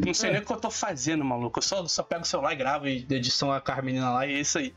Não 0.03 0.13
sei 0.13 0.29
É. 0.29 0.33
nem 0.33 0.41
o 0.41 0.45
que 0.45 0.51
eu 0.53 0.57
tô 0.57 0.69
fazendo, 0.71 1.23
maluco. 1.25 1.59
Eu 1.59 1.63
só, 1.63 1.85
só 1.87 2.03
pego 2.03 2.21
o 2.23 2.25
celular 2.27 2.53
e 2.53 2.55
gravo 2.55 2.87
e 2.87 3.05
edição 3.09 3.51
a 3.51 3.59
Carmenina 3.61 4.09
lá 4.11 4.25
e 4.27 4.33
é 4.35 4.39
isso 4.39 4.57
aí. 4.57 4.73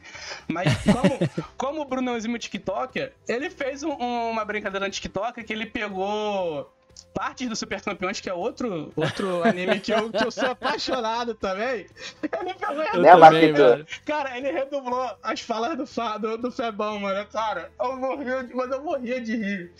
Mas 0.48 0.68
como, 0.84 0.94
como 1.56 1.80
o 1.82 1.84
Bruno 1.84 2.16
exímio 2.16 2.38
TikToker, 2.38 3.12
ele 3.28 3.48
fez 3.50 3.82
um- 3.82 3.92
uma 4.30 4.44
brincadeira 4.44 4.86
no 4.86 4.92
TikTok 4.92 5.42
que 5.44 5.52
ele 5.52 5.66
pegou. 5.66 6.70
Partes 7.14 7.48
do 7.48 7.54
Super 7.54 7.80
Campeões, 7.80 8.20
que 8.20 8.28
é 8.28 8.34
outro, 8.34 8.92
outro 8.96 9.42
anime 9.46 9.78
que 9.80 9.92
eu, 9.92 10.10
que 10.10 10.24
eu 10.24 10.30
sou 10.30 10.50
apaixonado 10.50 11.34
também. 11.34 11.86
Ele 12.40 12.54
pegou 12.54 12.82
e 12.82 12.90
também, 12.90 13.16
Marquito? 13.16 13.54
velho. 13.56 13.86
Cara, 14.04 14.36
ele 14.36 14.50
redublou 14.50 15.10
as 15.22 15.40
falas 15.40 15.76
do, 15.76 15.86
Fa- 15.86 16.18
do, 16.18 16.36
do 16.36 16.50
Febão, 16.50 16.98
mano. 16.98 17.24
Cara, 17.26 17.70
eu 17.80 17.96
morria, 17.96 18.42
de- 18.42 18.54
mas 18.54 18.70
eu 18.70 18.82
morria 18.82 19.20
de 19.20 19.36
rir. 19.36 19.72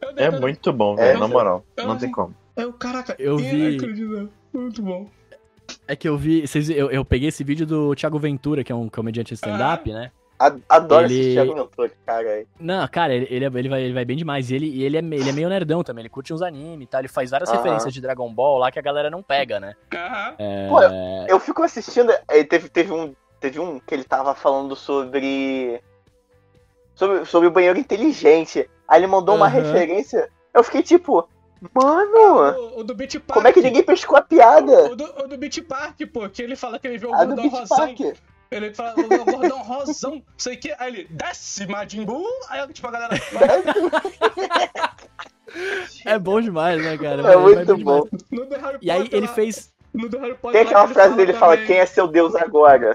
Eu 0.00 0.10
É 0.16 0.30
muito 0.30 0.72
bom, 0.72 0.94
É, 0.94 1.08
velho, 1.08 1.20
na 1.20 1.28
moral. 1.28 1.64
eu- 1.76 1.86
Não 1.86 1.98
tem 1.98 2.10
como. 2.10 2.34
Eu, 2.56 2.72
caraca, 2.72 3.14
Eu 3.18 3.36
vi-. 3.36 3.78
Muito 4.52 4.82
bom. 4.82 5.08
É 5.86 5.94
que 5.94 6.08
eu 6.08 6.16
vi. 6.16 6.46
Vocês, 6.46 6.68
eu, 6.70 6.90
eu 6.90 7.04
peguei 7.04 7.28
esse 7.28 7.44
vídeo 7.44 7.66
do 7.66 7.94
Thiago 7.94 8.18
Ventura, 8.18 8.64
que 8.64 8.72
é 8.72 8.74
um 8.74 8.88
comediante 8.88 9.34
stand-up, 9.34 9.90
né? 9.92 10.10
Adoro 10.68 11.04
Ele- 11.04 11.20
assistir 11.20 11.38
argumentor, 11.38 11.90
cara. 12.06 12.44
Não, 12.58 12.88
cara, 12.88 13.14
ele, 13.14 13.26
ele, 13.28 13.44
é- 13.44 13.48
ele 13.54 13.68
vai, 13.68 13.82
ele 13.82 13.92
vai 13.92 14.04
bem 14.06 14.16
demais. 14.16 14.50
E 14.50 14.54
ele, 14.54 14.66
e 14.66 14.82
ele, 14.84 14.96
é, 14.96 15.00
ele 15.00 15.28
é 15.28 15.32
meio 15.32 15.48
nerdão 15.50 15.84
também, 15.84 16.00
ele 16.02 16.08
curte 16.08 16.32
uns 16.32 16.40
animes 16.40 16.84
e 16.84 16.86
tal. 16.86 17.00
Ele 17.02 17.08
faz 17.08 17.30
várias 17.30 17.50
Aham. 17.50 17.58
referências 17.58 17.92
de 17.92 18.00
Dragon 18.00 18.32
Ball 18.32 18.56
lá 18.56 18.70
que 18.72 18.78
a 18.78 18.82
galera 18.82 19.10
não 19.10 19.22
pega, 19.22 19.60
né? 19.60 19.74
Aham. 19.92 20.34
É, 20.38 20.68
Pô, 20.68 20.80
Eu 21.28 21.38
fico 21.38 21.62
assistindo. 21.62 22.10
Teve, 22.48 22.70
teve, 22.70 22.90
um, 22.90 23.14
teve 23.38 23.60
um 23.60 23.78
que 23.78 23.94
ele 23.94 24.04
tava 24.04 24.34
falando 24.34 24.74
sobre. 24.74 25.78
Sobre, 26.94 27.24
sobre 27.26 27.48
o 27.48 27.50
banheiro 27.50 27.78
inteligente. 27.78 28.68
Aí 28.88 29.00
ele 29.00 29.06
mandou 29.06 29.36
uma 29.36 29.46
Aham. 29.46 29.60
referência. 29.60 30.28
Eu 30.52 30.62
fiquei 30.64 30.82
tipo, 30.82 31.28
mano, 31.74 32.74
O, 32.76 32.80
o 32.80 32.84
do 32.84 32.94
Beach 32.94 33.18
Park. 33.20 33.34
como 33.34 33.48
é 33.48 33.52
que 33.52 33.60
ninguém 33.60 33.82
pescou 33.82 34.16
a 34.16 34.22
piada? 34.22 34.90
O 34.92 34.96
do, 34.96 35.04
o 35.24 35.28
do 35.28 35.36
Beach 35.38 35.62
Park, 35.62 36.00
pô, 36.12 36.28
que 36.28 36.42
ele 36.42 36.56
fala 36.56 36.78
que 36.78 36.88
ele 36.88 36.98
vê 36.98 37.06
o 37.06 37.14
A 37.14 37.24
rosão. 37.24 37.94
Ele 38.50 38.74
fala, 38.74 38.94
o 38.98 39.24
gordão 39.24 39.62
rosão, 39.62 40.22
sei 40.36 40.56
que. 40.56 40.74
Aí 40.78 40.92
ele 40.92 41.06
desce, 41.10 41.66
Majin 41.66 42.04
Buu. 42.04 42.26
Aí, 42.48 42.66
tipo, 42.72 42.88
a 42.88 42.90
galera. 42.90 43.14
é 46.04 46.18
bom 46.18 46.40
demais, 46.40 46.82
né, 46.82 46.98
cara? 46.98 47.20
É 47.20 47.22
vai 47.22 47.36
muito 47.36 47.76
bom. 47.78 48.08
E 48.80 48.90
aí 48.90 49.08
ele 49.12 49.28
fez. 49.28 49.72
No 49.92 50.08
do 50.08 50.18
Harry 50.18 50.34
Potter. 50.34 50.52
Tem 50.52 50.68
aquela 50.68 50.86
que 50.86 50.94
frase 50.94 51.16
dele 51.16 51.32
que 51.32 51.38
fala, 51.38 51.56
quem 51.56 51.78
é 51.78 51.86
seu 51.86 52.06
deus 52.06 52.34
agora? 52.34 52.94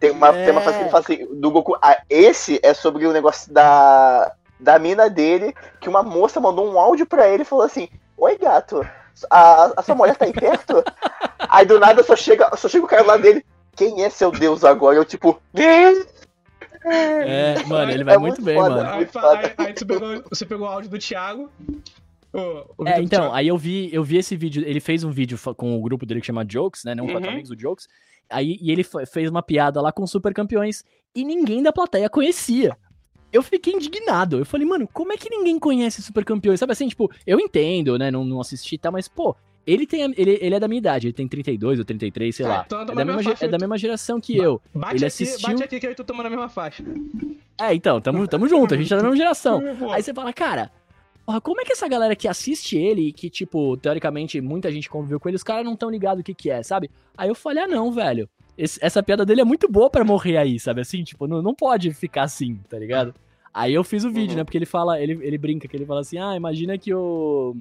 Tem 0.00 0.10
uma, 0.10 0.32
tem 0.32 0.50
uma 0.50 0.60
É. 0.60 0.64
frase 0.64 0.78
que 0.78 0.84
ele 0.84 0.90
fala 0.90 1.04
assim, 1.04 1.40
do 1.40 1.50
Goku. 1.50 1.76
Ah, 1.82 2.02
esse 2.08 2.60
é 2.62 2.72
sobre 2.72 3.06
o 3.06 3.12
negócio 3.12 3.52
da, 3.52 4.32
da 4.60 4.78
mina 4.78 5.10
dele, 5.10 5.54
que 5.80 5.88
uma 5.88 6.02
moça 6.02 6.40
mandou 6.40 6.70
um 6.70 6.78
áudio 6.78 7.06
pra 7.06 7.28
ele 7.28 7.42
e 7.42 7.46
falou 7.46 7.64
assim, 7.64 7.88
Oi 8.16 8.36
gato, 8.38 8.86
a, 9.30 9.72
a 9.76 9.82
sua 9.82 9.94
mulher 9.94 10.16
tá 10.16 10.24
aí 10.24 10.32
perto? 10.32 10.82
aí 11.48 11.64
do 11.66 11.78
nada 11.78 12.02
só 12.02 12.16
chega, 12.16 12.54
só 12.56 12.68
chega 12.68 12.84
o 12.84 12.88
cara 12.88 13.02
lá 13.04 13.16
dele, 13.16 13.44
quem 13.78 14.02
é 14.02 14.10
seu 14.10 14.30
deus 14.30 14.64
agora? 14.64 14.96
Eu 14.96 15.04
tipo, 15.04 15.40
É, 16.84 17.62
mano, 17.64 17.90
ele 17.92 18.04
vai 18.04 18.14
É 18.14 18.18
muito 18.18 18.34
muito 18.34 18.44
bem, 18.44 18.56
foda. 18.56 18.84
mano. 18.84 18.90
Aí, 18.90 19.08
aí, 19.14 19.54
aí 19.66 19.72
tu 19.74 19.86
pegou, 19.86 20.22
você 20.28 20.44
pegou 20.46 20.66
o 20.66 20.70
áudio 20.70 20.90
do 20.90 20.98
Thiago. 20.98 21.50
O, 22.32 22.38
o 22.82 22.86
É, 22.88 22.96
do 22.96 23.02
então, 23.02 23.20
Thiago. 23.22 23.34
aí 23.34 23.48
eu 23.48 23.56
vi, 23.56 23.88
eu 23.92 24.04
vi 24.04 24.18
esse 24.18 24.36
vídeo, 24.36 24.62
ele 24.66 24.80
fez 24.80 25.02
um 25.04 25.10
vídeo 25.10 25.38
com 25.56 25.76
o 25.76 25.80
grupo 25.82 26.04
dele 26.04 26.20
que 26.20 26.26
chama 26.26 26.44
Jokes, 26.44 26.84
né? 26.84 26.94
Não 26.94 27.04
Uhum. 27.06 27.12
quatro 27.12 27.30
amigos, 27.30 27.50
o 27.50 27.56
Jokes. 27.56 27.88
Aí 28.30 28.58
e 28.60 28.70
ele 28.70 28.84
fez 29.10 29.30
uma 29.30 29.42
piada 29.42 29.80
lá 29.80 29.90
com 29.90 30.06
super 30.06 30.34
campeões 30.34 30.84
e 31.14 31.24
ninguém 31.24 31.62
da 31.62 31.72
plateia 31.72 32.10
conhecia. 32.10 32.76
Eu 33.32 33.42
fiquei 33.42 33.74
indignado. 33.74 34.38
Eu 34.38 34.46
falei, 34.46 34.66
mano, 34.66 34.88
como 34.92 35.12
é 35.12 35.16
que 35.16 35.28
ninguém 35.28 35.58
conhece 35.58 36.00
super 36.02 36.24
campeões? 36.24 36.60
Sabe 36.60 36.72
assim, 36.72 36.88
tipo, 36.88 37.10
eu 37.26 37.38
entendo, 37.38 37.98
né? 37.98 38.10
Não, 38.10 38.24
não 38.24 38.40
assisti 38.40 38.74
e 38.76 38.78
tal, 38.78 38.92
mas, 38.92 39.06
pô, 39.08 39.34
ele 39.70 39.86
tem. 39.86 40.02
a- 40.04 40.12
Ele, 40.16 40.38
ele 40.40 40.54
é 40.54 40.60
da 40.60 40.66
minha 40.68 40.78
idade, 40.78 41.06
ele 41.08 41.12
tem 41.14 41.28
32 41.28 41.78
ou 41.78 41.84
33, 41.84 42.34
sei 42.34 42.46
É, 42.46 42.48
lá. 42.48 42.62
então 42.66 42.80
É 42.80 42.84
da, 42.86 42.94
mesma, 42.94 43.16
mesma 43.16 43.30
faixa, 43.30 43.44
é 43.44 43.48
da 43.48 43.56
eu- 43.56 43.60
mesma 43.60 43.78
geração 43.78 44.20
que 44.20 44.36
eu. 44.36 44.60
Bate 44.74 44.92
ele 44.96 44.96
aqui, 44.98 45.04
assistiu- 45.06 45.48
bate 45.50 45.62
aqui 45.64 45.80
que 45.80 45.86
eu 45.86 45.94
tu 45.94 46.02
estamos 46.02 46.22
na 46.24 46.30
mesma 46.30 46.48
faixa. 46.48 46.82
É, 47.60 47.74
então, 47.74 48.00
tamo, 48.00 48.26
tamo 48.28 48.48
junto, 48.48 48.74
a 48.74 48.76
gente 48.76 48.88
tá 48.88 48.96
da 48.96 49.02
mesma 49.02 49.16
geração. 49.16 49.60
Aí 49.92 50.02
você 50.02 50.14
fala, 50.14 50.32
cara, 50.32 50.70
porra, 51.26 51.40
como 51.40 51.60
é 51.60 51.64
que 51.64 51.72
essa 51.72 51.88
galera 51.88 52.14
que 52.16 52.28
assiste 52.28 52.76
ele, 52.76 53.12
que, 53.12 53.28
tipo, 53.28 53.76
teoricamente, 53.76 54.40
muita 54.40 54.70
gente 54.72 54.88
conviveu 54.88 55.18
com 55.20 55.28
ele, 55.28 55.36
os 55.36 55.42
caras 55.42 55.64
não 55.64 55.76
tão 55.76 55.90
ligados 55.90 56.20
o 56.20 56.24
que 56.24 56.34
que 56.34 56.50
é, 56.50 56.62
sabe? 56.62 56.90
Aí 57.16 57.28
eu 57.28 57.34
falei, 57.34 57.64
ah, 57.64 57.68
não, 57.68 57.90
velho. 57.92 58.28
esse- 58.56 58.78
essa 58.82 59.00
piada 59.04 59.24
dele 59.24 59.40
é 59.40 59.44
muito 59.44 59.68
boa 59.70 59.88
pra 59.88 60.02
morrer 60.04 60.36
aí, 60.36 60.58
sabe? 60.58 60.80
Assim, 60.80 61.04
tipo, 61.04 61.28
não, 61.28 61.40
não 61.40 61.54
pode 61.54 61.92
ficar 61.94 62.24
assim, 62.24 62.58
tá 62.68 62.76
ligado? 62.76 63.14
Aí 63.54 63.72
eu 63.72 63.84
fiz 63.84 64.02
o 64.04 64.10
vídeo, 64.10 64.30
Uhum. 64.32 64.36
né? 64.38 64.44
Porque 64.44 64.58
ele 64.58 64.66
fala, 64.66 65.00
ele, 65.00 65.12
ele 65.24 65.38
brinca, 65.38 65.68
que 65.68 65.76
ele 65.76 65.86
fala 65.86 66.00
assim, 66.00 66.18
ah, 66.18 66.34
imagina 66.34 66.76
que 66.76 66.92
o. 66.92 67.56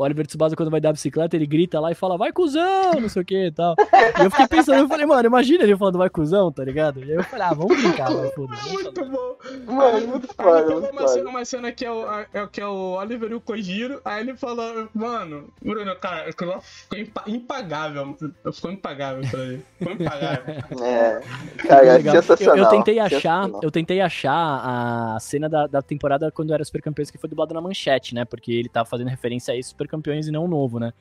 O 0.00 0.02
Oliver 0.02 0.26
Tsubasa, 0.26 0.56
quando 0.56 0.70
vai 0.70 0.80
dar 0.80 0.88
a 0.88 0.92
bicicleta, 0.92 1.36
ele 1.36 1.46
grita 1.46 1.78
lá 1.78 1.92
e 1.92 1.94
fala, 1.94 2.16
vai 2.16 2.32
cuzão, 2.32 2.92
não 2.98 3.08
sei 3.10 3.20
o 3.20 3.24
que 3.24 3.48
e 3.48 3.52
tal. 3.52 3.74
E 4.18 4.24
eu 4.24 4.30
fiquei 4.30 4.48
pensando, 4.48 4.78
eu 4.78 4.88
falei, 4.88 5.04
mano, 5.04 5.26
imagina 5.26 5.62
ele 5.62 5.76
falando 5.76 5.98
vai 5.98 6.08
cuzão, 6.08 6.50
tá 6.50 6.64
ligado? 6.64 7.00
E 7.00 7.10
aí 7.12 7.18
eu 7.18 7.22
falei, 7.24 7.46
ah, 7.46 7.52
vamos 7.52 7.76
brincar, 7.82 8.10
vai, 8.10 8.30
foda-se. 8.30 8.62
vamos 8.66 8.82
Muito 8.82 9.04
bom. 9.04 9.36
Mano, 9.66 9.96
Aí- 9.98 10.06
muito 10.06 10.26
aí 10.38 10.44
foda, 10.46 10.62
pegou 10.62 10.80
muito 10.80 10.92
uma 10.92 11.06
cena, 11.08 11.18
foda. 11.24 11.28
uma 11.28 11.44
cena 11.44 11.72
que 11.72 11.84
é 11.84 11.92
o, 11.92 12.10
é, 12.10 12.46
que 12.50 12.60
é 12.62 12.66
o 12.66 12.92
Oliver 12.98 13.30
e 13.30 13.34
o 13.34 13.40
Kojiro. 13.42 14.00
Aí 14.02 14.22
ele 14.22 14.34
falou, 14.38 14.88
mano, 14.94 15.52
Bruno, 15.62 15.94
cara, 15.96 16.30
aquilo 16.30 16.58
ficou 16.62 16.98
impa- 16.98 17.24
impagável. 17.26 18.16
Ficou 18.54 18.70
impagável 18.72 19.22
pra 19.30 19.40
ele. 19.40 19.62
Ficou 19.78 19.92
impagável. 19.92 20.44
É, 20.82 21.20
cara, 21.68 21.86
é 21.86 21.92
Legal. 21.98 22.14
Eu, 22.14 22.22
sensacional. 22.22 22.56
eu 22.56 22.68
tentei 22.70 22.98
achar, 22.98 23.18
sensacional. 23.20 23.60
eu 23.62 23.70
tentei 23.70 24.00
achar 24.00 24.34
a 24.34 25.20
cena 25.20 25.46
da, 25.48 25.66
da 25.66 25.82
temporada 25.82 26.30
quando 26.30 26.54
era 26.54 26.64
Super 26.64 26.80
Campeões 26.80 27.10
que 27.10 27.18
foi 27.18 27.28
dublado 27.28 27.52
na 27.52 27.60
manchete, 27.60 28.14
né? 28.14 28.24
Porque 28.24 28.50
ele 28.50 28.68
tava 28.68 28.88
fazendo 28.88 29.08
referência 29.08 29.52
a 29.52 29.56
esses 29.56 29.70
Super 29.70 29.88
Campeões 29.90 30.28
e 30.28 30.30
não 30.30 30.44
o 30.44 30.48
novo, 30.48 30.78
né? 30.78 30.92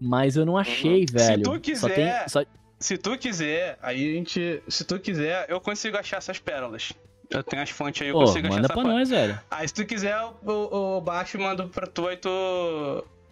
Mas 0.00 0.36
eu 0.36 0.44
não 0.44 0.56
achei, 0.58 1.06
velho. 1.10 1.42
tu 1.42 1.52
Só 1.52 1.58
quiser- 1.58 1.94
tem, 1.94 2.28
só- 2.28 2.44
Se 2.78 2.98
tu 2.98 3.16
quiser, 3.16 3.78
aí 3.82 4.10
a 4.10 4.14
gente. 4.14 4.62
Se 4.68 4.84
tu 4.84 4.98
quiser, 5.00 5.46
eu 5.48 5.58
consigo 5.60 5.96
achar 5.96 6.18
essas 6.18 6.38
pérolas. 6.38 6.92
Eu 7.30 7.42
tenho 7.42 7.62
as 7.62 7.70
fontes 7.70 8.02
aí, 8.02 8.08
eu 8.08 8.12
Pô, 8.14 8.20
consigo 8.20 8.46
achar 8.46 8.56
manda 8.56 8.68
pra 8.68 8.76
fonte. 8.76 8.88
nós, 8.88 9.08
velho. 9.10 9.40
Aí 9.50 9.66
se 9.66 9.72
tu 9.74 9.84
quiser, 9.86 10.14
eu, 10.46 10.70
eu 10.72 11.00
baixo 11.04 11.38
e 11.38 11.40
mando 11.40 11.66
pra 11.68 11.86
tu, 11.86 12.06
aí 12.06 12.16
tu. 12.18 12.28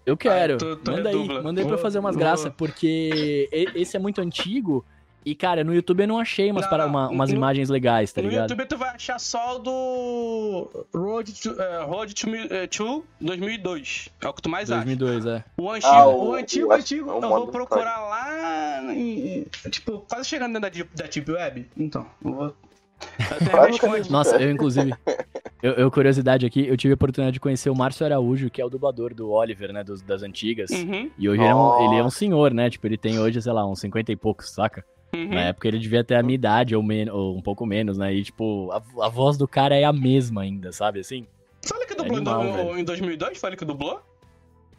Eu 0.06 0.16
quero. 0.16 0.54
Ah, 0.54 0.58
tu- 0.58 0.76
tu 0.76 0.90
manda 0.90 1.08
aí, 1.10 1.42
manda 1.42 1.60
aí 1.60 1.66
pra 1.66 1.76
fazer 1.78 1.98
umas 1.98 2.16
graças, 2.16 2.52
porque 2.56 3.48
e- 3.52 3.80
esse 3.80 3.96
é 3.96 4.00
muito 4.00 4.20
antigo. 4.20 4.84
E, 5.24 5.34
cara, 5.34 5.64
no 5.64 5.74
YouTube 5.74 6.02
eu 6.02 6.08
não 6.08 6.18
achei 6.18 6.50
umas, 6.50 6.64
Não, 6.64 6.70
para- 6.70 6.86
uma- 6.86 7.08
umas 7.08 7.30
no- 7.30 7.36
imagens 7.36 7.70
legais, 7.70 8.12
tá 8.12 8.20
no 8.20 8.28
ligado? 8.28 8.50
YouTube 8.50 8.66
tu 8.68 8.76
vai 8.76 8.90
achar 8.90 9.18
só 9.18 9.56
o 9.56 9.58
do 9.58 10.86
Road 10.94 11.32
to, 11.32 11.60
eh, 11.60 11.82
Road 11.84 12.14
to, 12.14 12.28
eh, 12.34 12.66
to 12.66 13.04
2002. 13.20 14.10
É 14.20 14.28
o 14.28 14.32
que 14.34 14.42
tu 14.42 14.48
mais 14.50 14.70
acha. 14.70 14.84
2002, 14.84 15.24
é. 15.26 15.44
O 15.56 15.70
antigo, 15.70 15.92
Ah, 15.92 16.06
o, 16.06 16.28
o- 16.30 16.34
antigo, 16.34 16.68
o- 16.68 16.72
antigo, 16.72 17.08
eu 17.10 17.20
modo 17.22 17.28
vou 17.28 17.48
procurar 17.48 18.00
lá, 18.06 18.94
em- 18.94 19.46
tipo, 19.70 20.04
quase 20.08 20.28
chegando 20.28 20.52
dentro 20.52 20.62
da, 20.62 20.68
Deep- 20.68 20.94
da 20.94 21.04
Deep 21.06 21.30
Web. 21.30 21.66
Então, 21.76 22.06
eu 22.24 22.32
vou... 22.32 22.56
Eu. 24.04 24.10
Nossa, 24.10 24.36
eu 24.36 24.50
inclusive. 24.50 24.92
Eu, 25.62 25.72
eu, 25.72 25.90
curiosidade 25.90 26.44
aqui, 26.44 26.66
eu 26.68 26.76
tive 26.76 26.92
a 26.92 26.94
oportunidade 26.94 27.32
de 27.32 27.40
conhecer 27.40 27.70
o 27.70 27.74
Márcio 27.74 28.04
Araújo, 28.04 28.50
que 28.50 28.60
é 28.60 28.64
o 28.66 28.68
dublador 28.68 29.14
do 29.14 29.30
Oliver, 29.30 29.72
né? 29.72 29.82
dos- 29.82 30.02
das 30.02 30.22
antigas. 30.22 30.68
Uhum, 30.70 31.10
E 31.18 31.26
hoje 31.26 31.40
ele 31.40 31.48
é, 31.48 31.54
um, 31.54 31.86
ele 31.86 32.00
é 32.00 32.04
um 32.04 32.10
senhor, 32.10 32.52
né? 32.52 32.68
Tipo, 32.68 32.86
ele 32.86 32.98
tem 32.98 33.18
hoje, 33.18 33.40
sei 33.40 33.50
lá, 33.50 33.66
uns 33.66 33.80
50 33.80 34.12
e 34.12 34.16
poucos, 34.16 34.50
saca? 34.50 34.84
Uhum. 35.14 35.28
Na 35.28 35.40
época 35.42 35.68
ele 35.68 35.78
devia 35.78 36.02
ter 36.04 36.16
a 36.16 36.22
minha 36.22 36.34
idade, 36.34 36.74
ou, 36.74 36.82
men 36.82 37.08
ou 37.10 37.36
um 37.36 37.42
pouco 37.42 37.64
menos, 37.66 37.96
né? 37.98 38.12
E, 38.14 38.22
tipo, 38.24 38.70
a, 38.72 38.82
a 39.06 39.08
voz 39.08 39.36
do 39.36 39.46
cara 39.48 39.76
é 39.76 39.84
a 39.84 39.92
mesma 39.92 40.42
ainda, 40.42 40.72
sabe? 40.72 41.00
Assim? 41.00 41.26
Sabe 41.60 41.86
que 41.86 41.94
dublou 41.94 42.18
em 42.20 42.28
animal, 42.28 42.78
em 42.78 42.84
2002? 42.84 43.38
Foi 43.38 43.50
ele 43.50 43.56
que 43.56 43.64
dublou? 43.64 44.02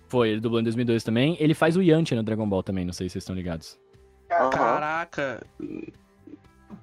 Foi, 0.08 0.30
ele 0.30 0.40
dublou 0.40 0.62
em 0.62 0.64
2002 0.64 1.04
também. 1.04 1.36
Ele 1.40 1.54
faz 1.54 1.76
o 1.76 1.82
Yantia 1.82 2.16
no 2.16 2.24
Dragon 2.24 2.48
Ball 2.48 2.62
também, 2.62 2.86
não 2.86 2.94
sei 2.94 3.10
se 3.10 3.14
vocês 3.14 3.24
estão 3.24 3.36
ligados. 3.36 3.80
Caraca. 4.30 5.46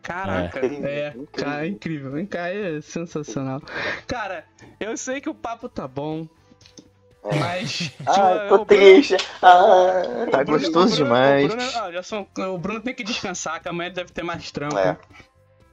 Caraca, 0.02 0.58
É. 0.58 1.06
é, 1.08 1.14
cara, 1.32 1.64
é 1.64 1.68
incrível, 1.68 2.26
cara, 2.26 2.52
é 2.52 2.80
sensacional. 2.80 3.62
Cara, 4.06 4.44
eu 4.80 4.96
sei 4.96 5.20
que 5.20 5.30
o 5.30 5.34
papo 5.34 5.68
tá 5.68 5.86
bom, 5.86 6.26
É. 7.24 7.34
mas. 7.38 7.90
Ah, 8.06 8.46
tô 8.48 8.64
Bruno- 8.64 8.64
triste. 8.66 9.16
Ah, 9.40 10.02
Tá 10.30 10.44
Bruno- 10.44 10.58
gostoso 10.60 10.94
o 10.94 10.96
Bruno- 10.96 11.04
demais. 11.04 11.44
O 11.44 11.56
Bruno, 11.56 11.70
ah, 11.76 11.92
já 11.92 12.02
são- 12.02 12.26
o 12.36 12.58
Bruno 12.58 12.80
tem 12.80 12.94
que 12.94 13.04
descansar, 13.04 13.60
que 13.62 13.68
amanhã 13.68 13.90
deve 13.92 14.10
ter 14.12 14.22
mais 14.24 14.50
trampo. 14.50 14.76
É. 14.78 14.96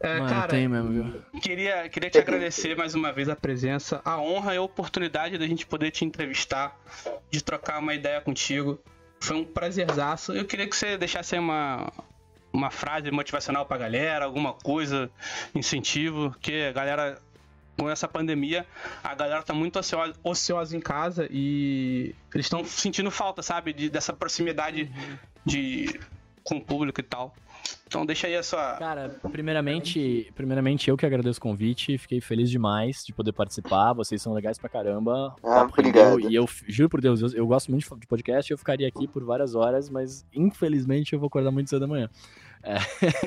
É, 0.02 0.18
Mano, 0.20 0.30
cara, 0.34 0.48
tem 0.48 0.66
mesmo, 0.66 0.90
viu? 0.94 1.22
queria, 1.42 1.90
queria 1.90 2.10
te 2.10 2.18
agradecer 2.18 2.74
mais 2.78 2.96
uma 2.96 3.12
vez 3.12 3.28
a 3.28 3.36
presença, 3.36 4.00
a 4.06 4.18
honra 4.18 4.54
e 4.54 4.58
a 4.58 4.62
oportunidade 4.62 5.38
da 5.38 5.46
gente 5.46 5.66
poder 5.66 5.92
te 5.92 6.06
entrevistar, 6.06 6.74
de 7.30 7.44
trocar 7.44 7.80
uma 7.80 7.94
ideia 7.94 8.22
contigo. 8.22 8.80
Foi 9.20 9.36
um 9.36 9.44
prazerzaço. 9.44 10.32
Eu 10.32 10.46
queria 10.46 10.66
que 10.68 10.76
você 10.78 10.98
deixasse 10.98 11.36
aí 11.36 11.42
uma, 11.42 11.92
uma 12.54 12.72
frase 12.72 13.12
motivacional 13.12 13.66
pra 13.66 13.78
galera, 13.78 14.24
alguma 14.24 14.54
coisa, 14.54 15.12
incentivo, 15.54 16.34
que 16.40 16.68
a 16.68 16.72
galera, 16.72 17.18
com 17.80 17.90
essa 17.90 18.08
pandemia, 18.08 18.66
a 19.02 19.16
galera 19.16 19.42
tá 19.42 19.54
muito 19.54 19.80
ociosa, 19.80 20.14
ociosa 20.22 20.76
em 20.76 20.82
casa 20.82 21.28
e 21.32 22.14
eles 22.34 22.46
estão 22.46 22.64
sentindo 22.66 23.10
falta, 23.10 23.42
sabe, 23.42 23.72
de, 23.72 23.90
dessa 23.90 24.12
proximidade 24.12 24.92
de, 25.46 25.98
com 26.44 26.58
o 26.58 26.62
público 26.62 27.00
e 27.00 27.04
tal. 27.04 27.34
Então 27.88 28.06
deixa 28.06 28.28
aí 28.28 28.36
a 28.36 28.44
sua. 28.44 28.76
Cara, 28.76 29.10
primeiramente, 29.32 30.32
primeiramente 30.36 30.90
eu 30.90 30.98
que 30.98 31.06
agradeço 31.06 31.40
o 31.40 31.42
convite, 31.42 31.98
fiquei 31.98 32.22
feliz 32.22 32.50
demais 32.50 33.04
de 33.06 33.14
poder 33.14 33.32
participar, 33.32 33.94
vocês 33.94 34.22
são 34.22 34.34
legais 34.34 34.58
pra 34.58 34.70
caramba. 34.70 35.36
Ah, 35.44 35.64
obrigado. 35.64 36.20
E 36.30 36.36
eu 36.36 36.48
juro 36.68 36.90
por 36.90 37.02
Deus, 37.02 37.22
eu, 37.22 37.30
eu 37.40 37.48
gosto 37.48 37.72
muito 37.72 37.98
de 37.98 38.08
podcast, 38.08 38.52
eu 38.52 38.58
ficaria 38.58 38.88
aqui 38.88 39.08
por 39.08 39.24
várias 39.24 39.56
horas, 39.56 39.90
mas 39.90 40.26
infelizmente 40.34 41.14
eu 41.14 41.20
vou 41.20 41.28
acordar 41.28 41.52
muito 41.52 41.70
cedo 41.70 41.86
amanhã. 41.86 42.10
É. 42.64 42.78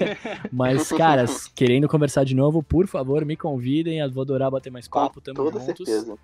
mas, 0.53 0.89
caras, 0.91 1.49
querendo 1.55 1.89
conversar 1.89 2.25
de 2.25 2.35
novo, 2.35 2.63
por 2.63 2.87
favor, 2.87 3.25
me 3.25 3.37
convidem, 3.37 3.99
eu 3.99 4.11
vou 4.11 4.23
adorar 4.23 4.51
bater 4.51 4.71
mais 4.71 4.87
Com 4.87 5.01
papo, 5.01 5.21
tamo 5.21 5.37
toda 5.37 5.59
juntos. 5.59 5.87
certeza. 5.87 6.19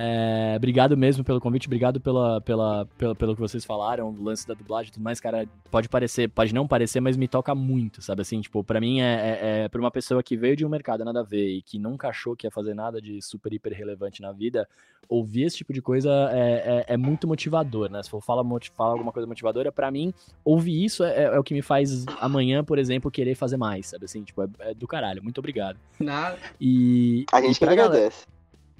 É, 0.00 0.54
obrigado 0.56 0.96
mesmo 0.96 1.24
pelo 1.24 1.40
convite, 1.40 1.66
obrigado 1.66 2.00
pela, 2.00 2.40
pela, 2.40 2.86
pela, 2.96 3.14
pelo 3.16 3.34
que 3.34 3.40
vocês 3.40 3.64
falaram, 3.64 4.10
o 4.10 4.22
lance 4.22 4.46
da 4.46 4.54
dublagem 4.54 4.90
e 4.90 4.92
tudo 4.92 5.02
mais, 5.02 5.18
cara. 5.18 5.44
Pode 5.72 5.88
parecer, 5.88 6.28
pode 6.28 6.54
não 6.54 6.68
parecer, 6.68 7.00
mas 7.00 7.16
me 7.16 7.26
toca 7.26 7.52
muito, 7.52 8.00
sabe? 8.00 8.22
Assim, 8.22 8.40
tipo, 8.40 8.62
pra 8.62 8.80
mim 8.80 9.00
é, 9.00 9.04
é, 9.04 9.64
é 9.64 9.68
pra 9.68 9.80
uma 9.80 9.90
pessoa 9.90 10.22
que 10.22 10.36
veio 10.36 10.54
de 10.54 10.64
um 10.64 10.68
mercado 10.68 11.04
nada 11.04 11.18
a 11.18 11.24
ver 11.24 11.48
e 11.48 11.62
que 11.62 11.80
nunca 11.80 12.08
achou 12.08 12.36
que 12.36 12.46
ia 12.46 12.50
fazer 12.50 12.74
nada 12.74 13.02
de 13.02 13.20
super, 13.20 13.52
hiper 13.52 13.72
relevante 13.72 14.22
na 14.22 14.30
vida, 14.30 14.68
ouvir 15.08 15.42
esse 15.44 15.56
tipo 15.56 15.72
de 15.72 15.82
coisa 15.82 16.10
é, 16.32 16.84
é, 16.88 16.94
é 16.94 16.96
muito 16.96 17.26
motivador, 17.26 17.90
né? 17.90 18.00
Se 18.00 18.08
for 18.10 18.20
falar, 18.20 18.44
falar 18.76 18.92
alguma 18.92 19.10
coisa 19.10 19.26
motivadora, 19.26 19.72
pra 19.72 19.90
mim, 19.90 20.14
ouvir 20.44 20.84
isso 20.84 21.02
é, 21.02 21.24
é, 21.24 21.38
o 21.38 21.42
que 21.42 21.54
me 21.54 21.62
faz 21.62 22.04
amanhã, 22.20 22.62
por 22.62 22.78
exemplo, 22.78 23.10
querer 23.10 23.34
fazer 23.34 23.56
mais, 23.56 23.88
sabe? 23.88 24.04
Assim, 24.04 24.22
tipo, 24.22 24.42
é, 24.42 24.48
é 24.60 24.74
do 24.74 24.86
caralho. 24.86 25.24
Muito 25.24 25.38
obrigado. 25.38 25.76
Nada. 25.98 26.38
E. 26.60 27.24
A 27.32 27.40
gente 27.40 27.56
e 27.56 27.58
que 27.58 27.64
pra 27.64 27.74
galera- 27.74 27.96
agradece. 27.96 28.26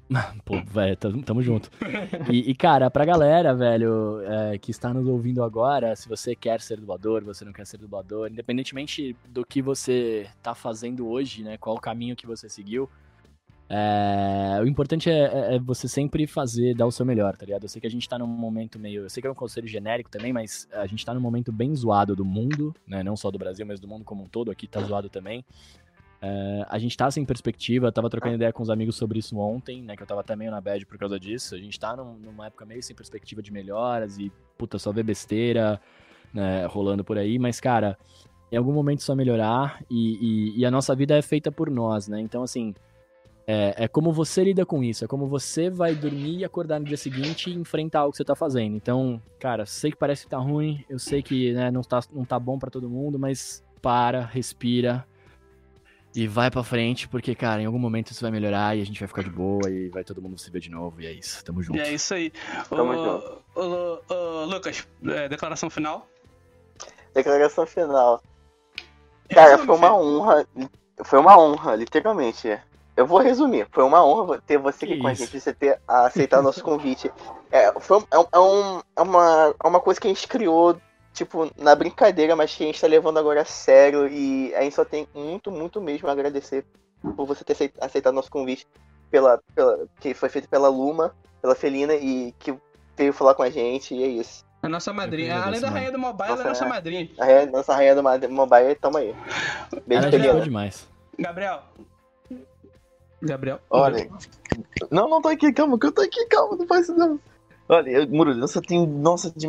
Pô, 0.43 0.55
velho, 0.65 0.97
tamo, 0.97 1.21
tamo 1.23 1.41
junto. 1.41 1.69
E, 2.31 2.49
e, 2.49 2.55
cara, 2.55 2.89
pra 2.89 3.05
galera, 3.05 3.53
velho, 3.53 4.21
é, 4.23 4.57
que 4.57 4.71
está 4.71 4.93
nos 4.93 5.07
ouvindo 5.07 5.43
agora, 5.43 5.95
se 5.95 6.09
você 6.09 6.35
quer 6.35 6.61
ser 6.61 6.77
dublador, 6.77 7.23
você 7.23 7.45
não 7.45 7.53
quer 7.53 7.65
ser 7.67 7.77
dublador, 7.77 8.29
independentemente 8.31 9.15
do 9.27 9.45
que 9.45 9.61
você 9.61 10.27
tá 10.41 10.55
fazendo 10.55 11.07
hoje, 11.07 11.43
né, 11.43 11.57
qual 11.57 11.75
o 11.75 11.79
caminho 11.79 12.15
que 12.15 12.25
você 12.25 12.49
seguiu, 12.49 12.89
é, 13.71 14.59
o 14.63 14.67
importante 14.67 15.11
é, 15.11 15.25
é- 15.25 15.55
é 15.55 15.59
você 15.59 15.87
sempre 15.87 16.25
fazer, 16.25 16.73
dar 16.73 16.87
o 16.87 16.91
seu 16.91 17.05
melhor, 17.05 17.37
tá 17.37 17.45
ligado? 17.45 17.63
Eu 17.63 17.69
sei 17.69 17.79
que 17.79 17.85
a 17.85 17.91
gente 17.91 18.09
tá 18.09 18.17
num 18.17 18.25
momento 18.25 18.79
meio. 18.79 19.03
Eu 19.03 19.09
sei 19.11 19.21
que 19.21 19.27
é 19.27 19.31
um 19.31 19.35
conselho 19.35 19.67
genérico 19.67 20.09
também, 20.09 20.33
mas 20.33 20.67
a 20.73 20.87
gente 20.87 21.05
tá 21.05 21.13
num 21.13 21.21
momento 21.21 21.51
bem 21.51 21.75
zoado 21.75 22.15
do 22.15 22.25
mundo, 22.25 22.75
né? 22.87 23.03
Não 23.03 23.15
só 23.15 23.29
do 23.29 23.37
Brasil, 23.37 23.67
mas 23.67 23.79
do 23.79 23.87
mundo 23.87 24.03
como 24.03 24.23
um 24.23 24.27
todo. 24.27 24.49
Aqui 24.49 24.65
tá 24.65 24.81
zoado 24.81 25.07
também. 25.07 25.45
É, 26.21 26.65
a 26.67 26.77
gente 26.77 26.97
tá 26.97 27.09
sem 27.09 27.23
perspectiva, 27.23 27.91
tava 27.91 28.09
trocando 28.09 28.35
ideia 28.35 28.51
com 28.51 28.61
os 28.61 28.69
amigos 28.69 28.95
sobre 28.97 29.19
isso 29.19 29.37
ontem, 29.37 29.81
né? 29.81 29.95
Que 29.95 30.03
eu 30.03 30.07
tava 30.07 30.19
até 30.21 30.35
meio 30.35 30.51
na 30.51 30.59
bad 30.59 30.85
por 30.85 30.97
causa 30.97 31.17
disso. 31.19 31.55
A 31.55 31.57
gente 31.57 31.79
tá 31.79 31.95
num- 31.95 32.17
numa 32.17 32.47
época 32.47 32.65
meio 32.65 32.83
sem 32.83 32.95
perspectiva 32.95 33.41
de 33.41 33.51
melhoras 33.53 34.17
e, 34.17 34.31
puta, 34.57 34.77
só 34.77 34.91
vê 34.91 35.01
besteira, 35.01 35.79
né, 36.33 36.65
rolando 36.65 37.03
por 37.03 37.17
aí, 37.17 37.39
mas, 37.39 37.59
cara, 37.61 37.97
em 38.51 38.57
algum 38.57 38.73
momento 38.73 39.01
só 39.01 39.15
melhorar 39.15 39.81
e, 39.89 40.17
e- 40.55 40.59
e 40.59 40.65
a 40.65 40.71
nossa 40.71 40.93
vida 40.95 41.15
é 41.17 41.21
feita 41.21 41.51
por 41.51 41.69
nós, 41.71 42.07
né? 42.09 42.19
Então, 42.19 42.43
assim, 42.43 42.75
é, 43.47 43.85
é 43.85 43.87
como 43.87 44.11
você 44.11 44.43
lida 44.43 44.65
com 44.65 44.83
isso, 44.83 45.05
é 45.05 45.07
como 45.07 45.25
você 45.25 45.69
vai 45.69 45.95
dormir 45.95 46.39
e 46.39 46.45
acordar 46.45 46.79
no 46.79 46.85
dia 46.85 46.97
seguinte 46.97 47.49
e 47.49 47.55
enfrentar 47.55 48.05
o 48.05 48.11
que 48.11 48.17
você 48.17 48.25
tá 48.25 48.35
fazendo. 48.35 48.75
Então, 48.75 49.21
cara, 49.39 49.65
sei 49.65 49.89
que 49.91 49.97
parece 49.97 50.25
que 50.25 50.29
tá 50.29 50.37
ruim, 50.37 50.83
eu 50.89 50.99
sei 50.99 51.23
que 51.23 51.53
né, 51.53 51.71
não, 51.71 51.81
tá, 51.81 52.01
não 52.13 52.25
tá 52.25 52.37
bom 52.37 52.59
pra 52.59 52.69
todo 52.69 52.89
mundo, 52.89 53.17
mas 53.17 53.63
para, 53.81 54.25
respira 54.25 55.07
e 56.23 56.27
vai 56.27 56.49
pra 56.51 56.63
frente, 56.63 57.07
porque, 57.07 57.33
cara, 57.35 57.61
em 57.61 57.65
algum 57.65 57.79
momento 57.79 58.11
isso 58.11 58.21
vai 58.21 58.31
melhorar 58.31 58.75
e 58.77 58.81
a 58.81 58.85
gente 58.85 58.99
vai 58.99 59.07
ficar 59.07 59.23
de 59.23 59.29
boa 59.29 59.69
e 59.69 59.89
vai 59.89 60.03
todo 60.03 60.21
mundo 60.21 60.37
se 60.37 60.49
ver 60.51 60.59
de 60.59 60.69
novo 60.69 60.99
e 61.01 61.05
é 61.07 61.11
isso, 61.11 61.43
tamo 61.45 61.61
junto. 61.61 61.77
E 61.77 61.81
é 61.81 61.91
isso 61.93 62.13
aí. 62.13 62.31
Tamo 62.69 62.93
junto. 62.93 63.41
Lucas, 64.47 64.87
é, 65.05 65.29
declaração 65.29 65.69
final? 65.69 66.07
Declaração 67.13 67.65
final. 67.65 68.21
Cara, 69.29 69.51
Resume, 69.51 69.65
foi 69.67 69.75
uma 69.77 69.87
filho. 69.89 69.99
honra. 70.01 70.47
Foi 71.03 71.19
uma 71.19 71.37
honra, 71.39 71.75
literalmente. 71.75 72.59
Eu 72.97 73.05
vou 73.05 73.19
resumir. 73.19 73.67
Foi 73.71 73.83
uma 73.83 74.03
honra 74.05 74.41
ter 74.45 74.57
você 74.57 74.85
aqui 74.85 74.95
Que 74.95 75.01
com 75.01 75.07
a 75.07 75.13
gente, 75.13 75.39
você 75.39 75.53
ter 75.53 75.79
aceitado 75.87 76.43
nosso 76.43 76.61
convite. 76.63 77.09
É, 77.51 77.71
foi, 77.79 77.99
é, 78.11 78.17
é 78.33 78.39
um- 78.39 78.81
é 78.95 79.01
uma, 79.01 79.55
é 79.63 79.67
uma 79.67 79.79
coisa 79.79 79.99
que 80.01 80.07
a 80.07 80.09
gente 80.09 80.27
criou, 80.27 80.75
tipo, 81.13 81.51
na 81.57 81.75
brincadeira, 81.75 82.35
mas 82.35 82.53
que 82.55 82.63
a 82.63 82.67
gente 82.67 82.79
tá 82.81 82.87
levando 82.87 83.17
agora 83.19 83.41
a 83.41 83.45
sério. 83.45 84.07
E 84.07 84.53
a 84.55 84.61
gente 84.61 84.75
só 84.75 84.85
tem 84.85 85.07
muito, 85.13 85.51
muito 85.51 85.81
mesmo 85.81 86.07
a 86.07 86.11
agradecer 86.11 86.65
por 87.15 87.25
você 87.25 87.43
ter 87.43 87.53
aceit- 87.53 87.73
aceitado 87.81 88.13
nosso 88.13 88.29
convite, 88.31 88.67
pela, 89.11 89.39
pela, 89.55 89.87
que 89.99 90.13
foi 90.13 90.29
feito 90.29 90.47
pela 90.49 90.67
Luma, 90.69 91.15
pela 91.41 91.55
Felina, 91.55 91.93
e 91.95 92.33
que 92.39 92.53
veio 92.97 93.13
falar 93.13 93.33
com 93.33 93.43
a 93.43 93.49
gente, 93.49 93.93
e 93.95 94.03
é 94.03 94.07
isso. 94.07 94.45
A 94.61 94.67
nossa 94.67 94.91
madrinha. 94.91 95.41
Além 95.41 95.61
da 95.61 95.69
rainha 95.69 95.91
do 95.91 95.97
mobile, 95.97 96.31
ela 96.31 96.41
é 96.41 96.43
Nossa, 96.43 96.49
nossa 96.49 96.65
é. 96.65 96.67
madrinha. 96.69 97.09
A 97.17 97.25
rainha- 97.25 97.45
nossa 97.45 97.73
rainha 97.73 97.95
do 97.95 98.03
mobile, 98.29 98.75
tamo 98.75 98.97
aí. 98.97 99.15
Beijo, 99.87 100.09
Felina. 100.11 100.41
demais. 100.41 100.85
Gabriel. 101.17 101.61
Gabriel. 103.21 103.59
Olha, 103.69 104.09
não, 104.89 105.09
não 105.09 105.21
tô 105.21 105.27
aqui, 105.29 105.51
calma, 105.51 105.77
que 105.79 105.85
eu 105.87 105.91
tô 105.91 106.01
aqui, 106.01 106.25
calma, 106.27 106.55
não 106.57 106.67
faz 106.67 106.83
isso 106.83 106.95
não. 106.97 107.19
Olha, 107.71 108.07
Murilo, 108.07 108.39
eu 108.39 108.47
só 108.47 108.59
tenho, 108.59 108.87
nossa, 108.87 109.31
de 109.35 109.45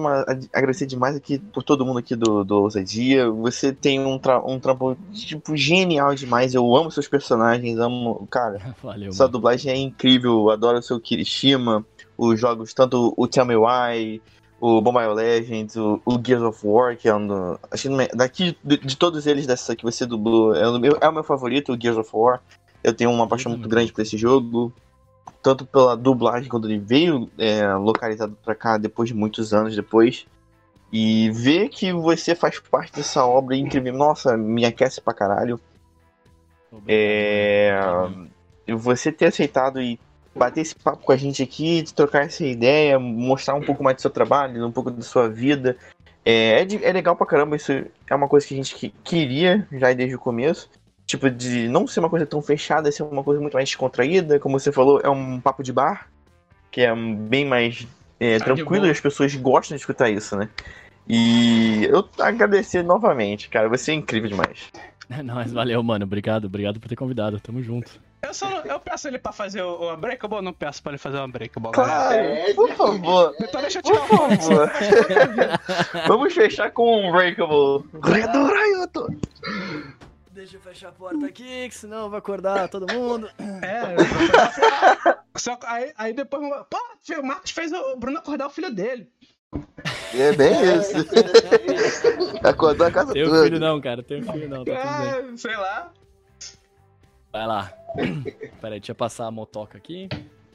agradecer 0.53 0.85
demais 0.85 1.17
aqui 1.17 1.39
por 1.39 1.63
todo 1.63 1.87
mundo 1.87 2.01
aqui 2.01 2.15
do, 2.15 2.45
do 2.45 2.65
Ousadia. 2.65 3.31
Você 3.31 3.73
tem 3.73 3.99
um, 3.99 4.19
tra 4.19 4.45
um 4.45 4.61
trampo, 4.61 4.95
tipo, 5.11 5.57
genial 5.57 6.15
demais. 6.15 6.53
Eu 6.53 6.77
amo 6.77 6.91
seus 6.91 7.09
personagens, 7.09 7.79
amo, 7.79 8.29
cara, 8.31 8.77
Valeu, 8.85 9.11
sua 9.11 9.25
mano. 9.25 9.33
dublagem 9.33 9.73
é 9.73 9.77
incrível. 9.79 10.51
Adoro 10.51 10.81
o 10.81 10.83
seu 10.83 11.01
Kirishima, 11.01 11.83
os 12.19 12.39
jogos, 12.39 12.75
tanto 12.75 13.15
o 13.17 13.27
Tell 13.27 13.47
Me 13.47 13.57
Why, 13.57 14.21
o 14.61 14.83
Mobile 14.83 15.15
Legends, 15.15 15.77
o, 15.77 15.99
o 16.05 16.21
Gears 16.23 16.43
of 16.43 16.61
War, 16.63 16.99
que 16.99 17.09
é 17.09 17.15
um 17.15 17.27
do, 17.27 17.59
acho 17.71 17.89
que 17.89 18.15
daqui, 18.15 18.55
de, 18.63 18.77
de 18.77 18.97
todos 18.99 19.27
eles 19.27 19.47
dessa 19.47 19.75
que 19.75 19.83
você 19.83 20.05
dublou, 20.05 20.55
é 20.55 20.69
o, 20.69 20.79
meu, 20.79 20.99
é 21.01 21.09
o 21.09 21.13
meu 21.13 21.25
favorito, 21.25 21.73
o 21.73 21.81
Gears 21.81 21.97
of 21.97 22.11
War. 22.13 22.43
Eu 22.85 22.93
tenho 22.93 23.11
uma 23.11 23.27
paixão 23.27 23.51
muito 23.51 23.67
grande 23.67 23.91
por 23.95 24.03
esse 24.03 24.19
jogo 24.19 24.71
tanto 25.43 25.65
pela 25.65 25.97
dublagem 25.97 26.49
quando 26.49 26.69
ele 26.69 26.79
veio 26.79 27.31
é, 27.39 27.73
localizado 27.75 28.37
pra 28.45 28.55
cá 28.55 28.77
depois 28.79 29.09
de 29.09 29.15
muitos 29.15 29.53
anos 29.55 29.75
depois. 29.75 30.27
E 30.93 31.31
ver 31.31 31.69
que 31.69 31.93
você 31.93 32.35
faz 32.35 32.59
parte 32.59 32.93
dessa 32.97 33.25
obra 33.25 33.57
incrível, 33.57 33.93
nossa, 33.93 34.37
me 34.37 34.65
aquece 34.65 35.01
pra 35.01 35.15
caralho. 35.15 35.61
É. 36.87 37.73
você 38.77 39.11
ter 39.11 39.27
aceitado 39.27 39.81
e 39.81 39.99
bater 40.35 40.61
esse 40.61 40.75
papo 40.75 41.05
com 41.05 41.13
a 41.13 41.17
gente 41.17 41.43
aqui, 41.43 41.85
trocar 41.95 42.25
essa 42.25 42.45
ideia, 42.45 42.99
mostrar 42.99 43.55
um 43.55 43.61
pouco 43.63 43.83
mais 43.83 43.97
do 43.97 44.03
seu 44.03 44.11
trabalho, 44.11 44.65
um 44.67 44.71
pouco 44.73 44.91
da 44.91 45.03
sua 45.03 45.29
vida. 45.29 45.77
É, 46.25 46.61
é, 46.61 46.65
de- 46.65 46.85
é 46.85 46.93
legal 46.93 47.17
pra 47.17 47.27
caramba, 47.27 47.57
isso 47.57 47.73
é 47.73 48.15
uma 48.15 48.29
coisa 48.29 48.47
que 48.47 48.55
a 48.55 48.57
gente 48.57 48.75
que- 48.77 48.95
queria 49.03 49.67
já 49.73 49.93
desde 49.93 50.15
o 50.15 50.19
começo. 50.21 50.69
Tipo, 51.11 51.28
de 51.28 51.66
não 51.69 51.89
ser 51.89 51.99
uma 51.99 52.09
coisa 52.09 52.24
tão 52.24 52.41
fechada, 52.41 52.93
ser 52.93 53.03
uma 53.03 53.24
coisa 53.24 53.41
muito 53.41 53.55
mais 53.55 53.69
descontraída. 53.69 54.39
Como 54.39 54.59
você 54.61 54.70
falou, 54.70 55.01
é 55.03 55.11
um 55.11 55.41
papo 55.41 55.61
de 55.61 55.73
bar, 55.73 56.07
que 56.70 56.82
é 56.82 56.93
um- 56.93 57.16
bem 57.16 57.45
mais 57.45 57.85
é, 58.20 58.39
de 58.39 58.45
tranquilo 58.45 58.87
e 58.87 58.91
as 58.91 59.01
pessoas 59.01 59.35
gostam 59.35 59.77
de 59.77 59.81
escutar 59.82 60.09
isso, 60.09 60.37
né? 60.37 60.49
E 61.09 61.85
eu 61.91 62.09
agradecer 62.20 62.85
novamente, 62.85 63.49
cara. 63.49 63.69
Você 63.69 63.91
é 63.91 63.95
incrível 63.95 64.28
demais. 64.28 64.59
É 65.12 65.24
nóis, 65.24 65.51
valeu, 65.53 65.82
mano. 65.82 66.05
Obrigado, 66.05 66.45
obrigado 66.45 66.78
por 66.78 66.89
ter 66.89 66.95
convidado. 66.95 67.41
Tamo 67.41 67.61
junto. 67.61 68.01
Eu, 68.23 68.32
só 68.32 68.49
não- 68.49 68.65
eu 68.65 68.78
peço 68.78 69.09
ele 69.09 69.19
pra 69.19 69.32
fazer 69.32 69.61
o, 69.61 69.81
o 69.81 69.93
Unbreakable 69.93 70.37
ou 70.37 70.43
não 70.43 70.53
peço 70.53 70.81
pra 70.81 70.93
ele 70.93 70.99
fazer 70.99 71.16
o 71.19 71.24
Unbreakable? 71.24 71.73
Claro, 71.73 72.15
É, 72.15 72.55
por 72.55 72.70
favor. 72.77 73.35
Então 73.41 73.61
deixa 73.61 73.81
eu 73.81 73.82
Por 73.82 73.91
tirar 73.93 74.05
o 74.05 74.07
favor. 74.39 74.70
Vamos 76.07 76.32
fechar 76.32 76.70
com 76.70 77.09
um 77.09 77.11
Breakable. 77.11 77.85
Redorayoto. 78.05 79.09
Deixa 80.32 80.57
eu 80.57 80.61
fechar 80.61 80.90
a 80.90 80.93
porta 80.93 81.27
aqui, 81.27 81.69
que 81.69 81.74
senão 81.74 82.09
vai 82.09 82.19
acordar 82.20 82.69
todo 82.69 82.93
mundo. 82.93 83.28
É, 83.62 83.97
só, 85.39 85.59
aí, 85.65 85.93
aí 85.97 86.12
depois. 86.12 86.43
Pô, 86.70 86.78
o 87.19 87.23
Marcos 87.27 87.51
fez 87.51 87.73
o 87.73 87.97
Bruno 87.97 88.19
acordar 88.19 88.47
o 88.47 88.51
filho 88.51 88.73
dele. 88.73 89.11
É 90.15 90.32
bem 90.32 90.52
isso. 90.78 90.94
Acordou 92.43 92.86
a 92.86 92.90
casa 92.90 93.12
Tenho 93.12 93.27
toda. 93.27 93.44
filho 93.44 93.59
não, 93.61 93.81
cara. 93.81 94.02
Tenho 94.02 94.24
filho 94.32 94.48
não, 94.48 94.65
tá 94.65 94.73
tudo 94.73 95.23
bem. 95.23 95.32
É, 95.35 95.36
sei 95.36 95.57
lá. 95.57 95.93
Vai 97.32 97.47
lá. 97.47 97.73
Pera 98.61 98.74
aí, 98.74 98.81
deixa 98.81 98.93
eu 98.93 98.97
passar 98.97 99.27
a 99.27 99.31
motoca 99.31 99.77
aqui. 99.77 100.09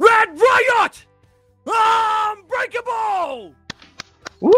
Red 0.00 0.34
Riot! 0.34 1.08
Unbreakable! 1.66 3.54
Uh, 4.40 4.50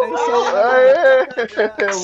aê! 0.55 1.27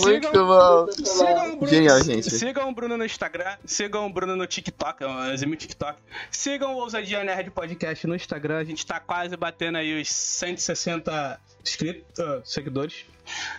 Muito 0.05 0.33
bom. 0.33 0.89
Sigam 0.91 1.53
o 1.53 1.57
Bruno, 1.57 1.69
Genial, 1.69 2.03
gente. 2.03 2.31
Sigam 2.31 2.69
o 2.69 2.75
Bruno 2.75 2.97
no 2.97 3.05
Instagram, 3.05 3.57
sigam 3.65 4.07
o 4.07 4.13
Bruno 4.13 4.35
no 4.35 4.47
TikTok, 4.47 5.05
é 5.05 5.35
exímio 5.35 5.57
TikTok. 5.57 5.99
Sigam 6.31 6.75
o 6.75 6.79
Ousadia 6.79 7.23
Nerd 7.23 7.51
Podcast 7.51 8.07
no 8.07 8.17
Instagram, 8.17 8.59
a 8.59 8.65
gente 8.65 8.85
tá 8.85 8.99
quase 8.99 9.37
batendo 9.37 9.79
aí 9.79 10.01
os 10.01 10.09
160 10.09 11.41
inscritos, 11.65 12.19
ah, 12.19 12.41
seguidores. 12.45 13.05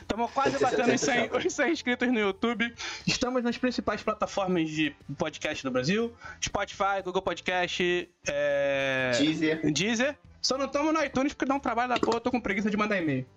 Estamos 0.02 0.32
quase 0.32 0.58
batendo 0.60 0.94
os 0.94 1.02
100, 1.02 1.30
os 1.32 1.54
100 1.54 1.72
inscritos 1.72 2.08
no 2.10 2.20
YouTube. 2.20 2.74
Estamos 3.08 3.44
nas 3.44 3.58
principais 3.58 4.02
plataformas 4.02 4.70
de 4.70 4.94
podcast 5.18 5.64
do 5.64 5.72
Brasil: 5.72 6.14
Spotify, 6.44 7.02
Google 7.06 7.22
Podcast, 7.22 8.10
é... 8.28 9.12
Teaser. 9.16 9.72
Deezer. 9.72 10.18
Só 10.42 10.58
não 10.58 10.66
estamos 10.66 10.94
no 10.94 11.04
iTunes 11.04 11.34
porque 11.34 11.46
dá 11.46 11.56
um 11.56 11.60
trabalho 11.60 11.90
da 11.90 12.00
porra, 12.00 12.18
eu 12.18 12.22
tô 12.22 12.32
com 12.32 12.40
preguiça 12.40 12.70
de 12.70 12.78
mandar 12.78 12.98
e-mail. 12.98 13.26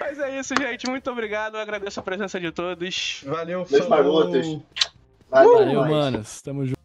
Mas 0.00 0.18
é 0.18 0.40
isso, 0.40 0.54
gente. 0.58 0.88
Muito 0.88 1.10
obrigado. 1.10 1.56
Eu 1.56 1.60
agradeço 1.60 2.00
a 2.00 2.02
presença 2.02 2.40
de 2.40 2.50
todos. 2.50 3.22
Valeu, 3.24 3.64
Dois 3.68 3.84
falou. 3.86 4.30
marotos. 4.30 4.58
Valeu, 5.30 5.84
manos. 5.86 6.42
Tamo 6.42 6.66
junto. 6.66 6.79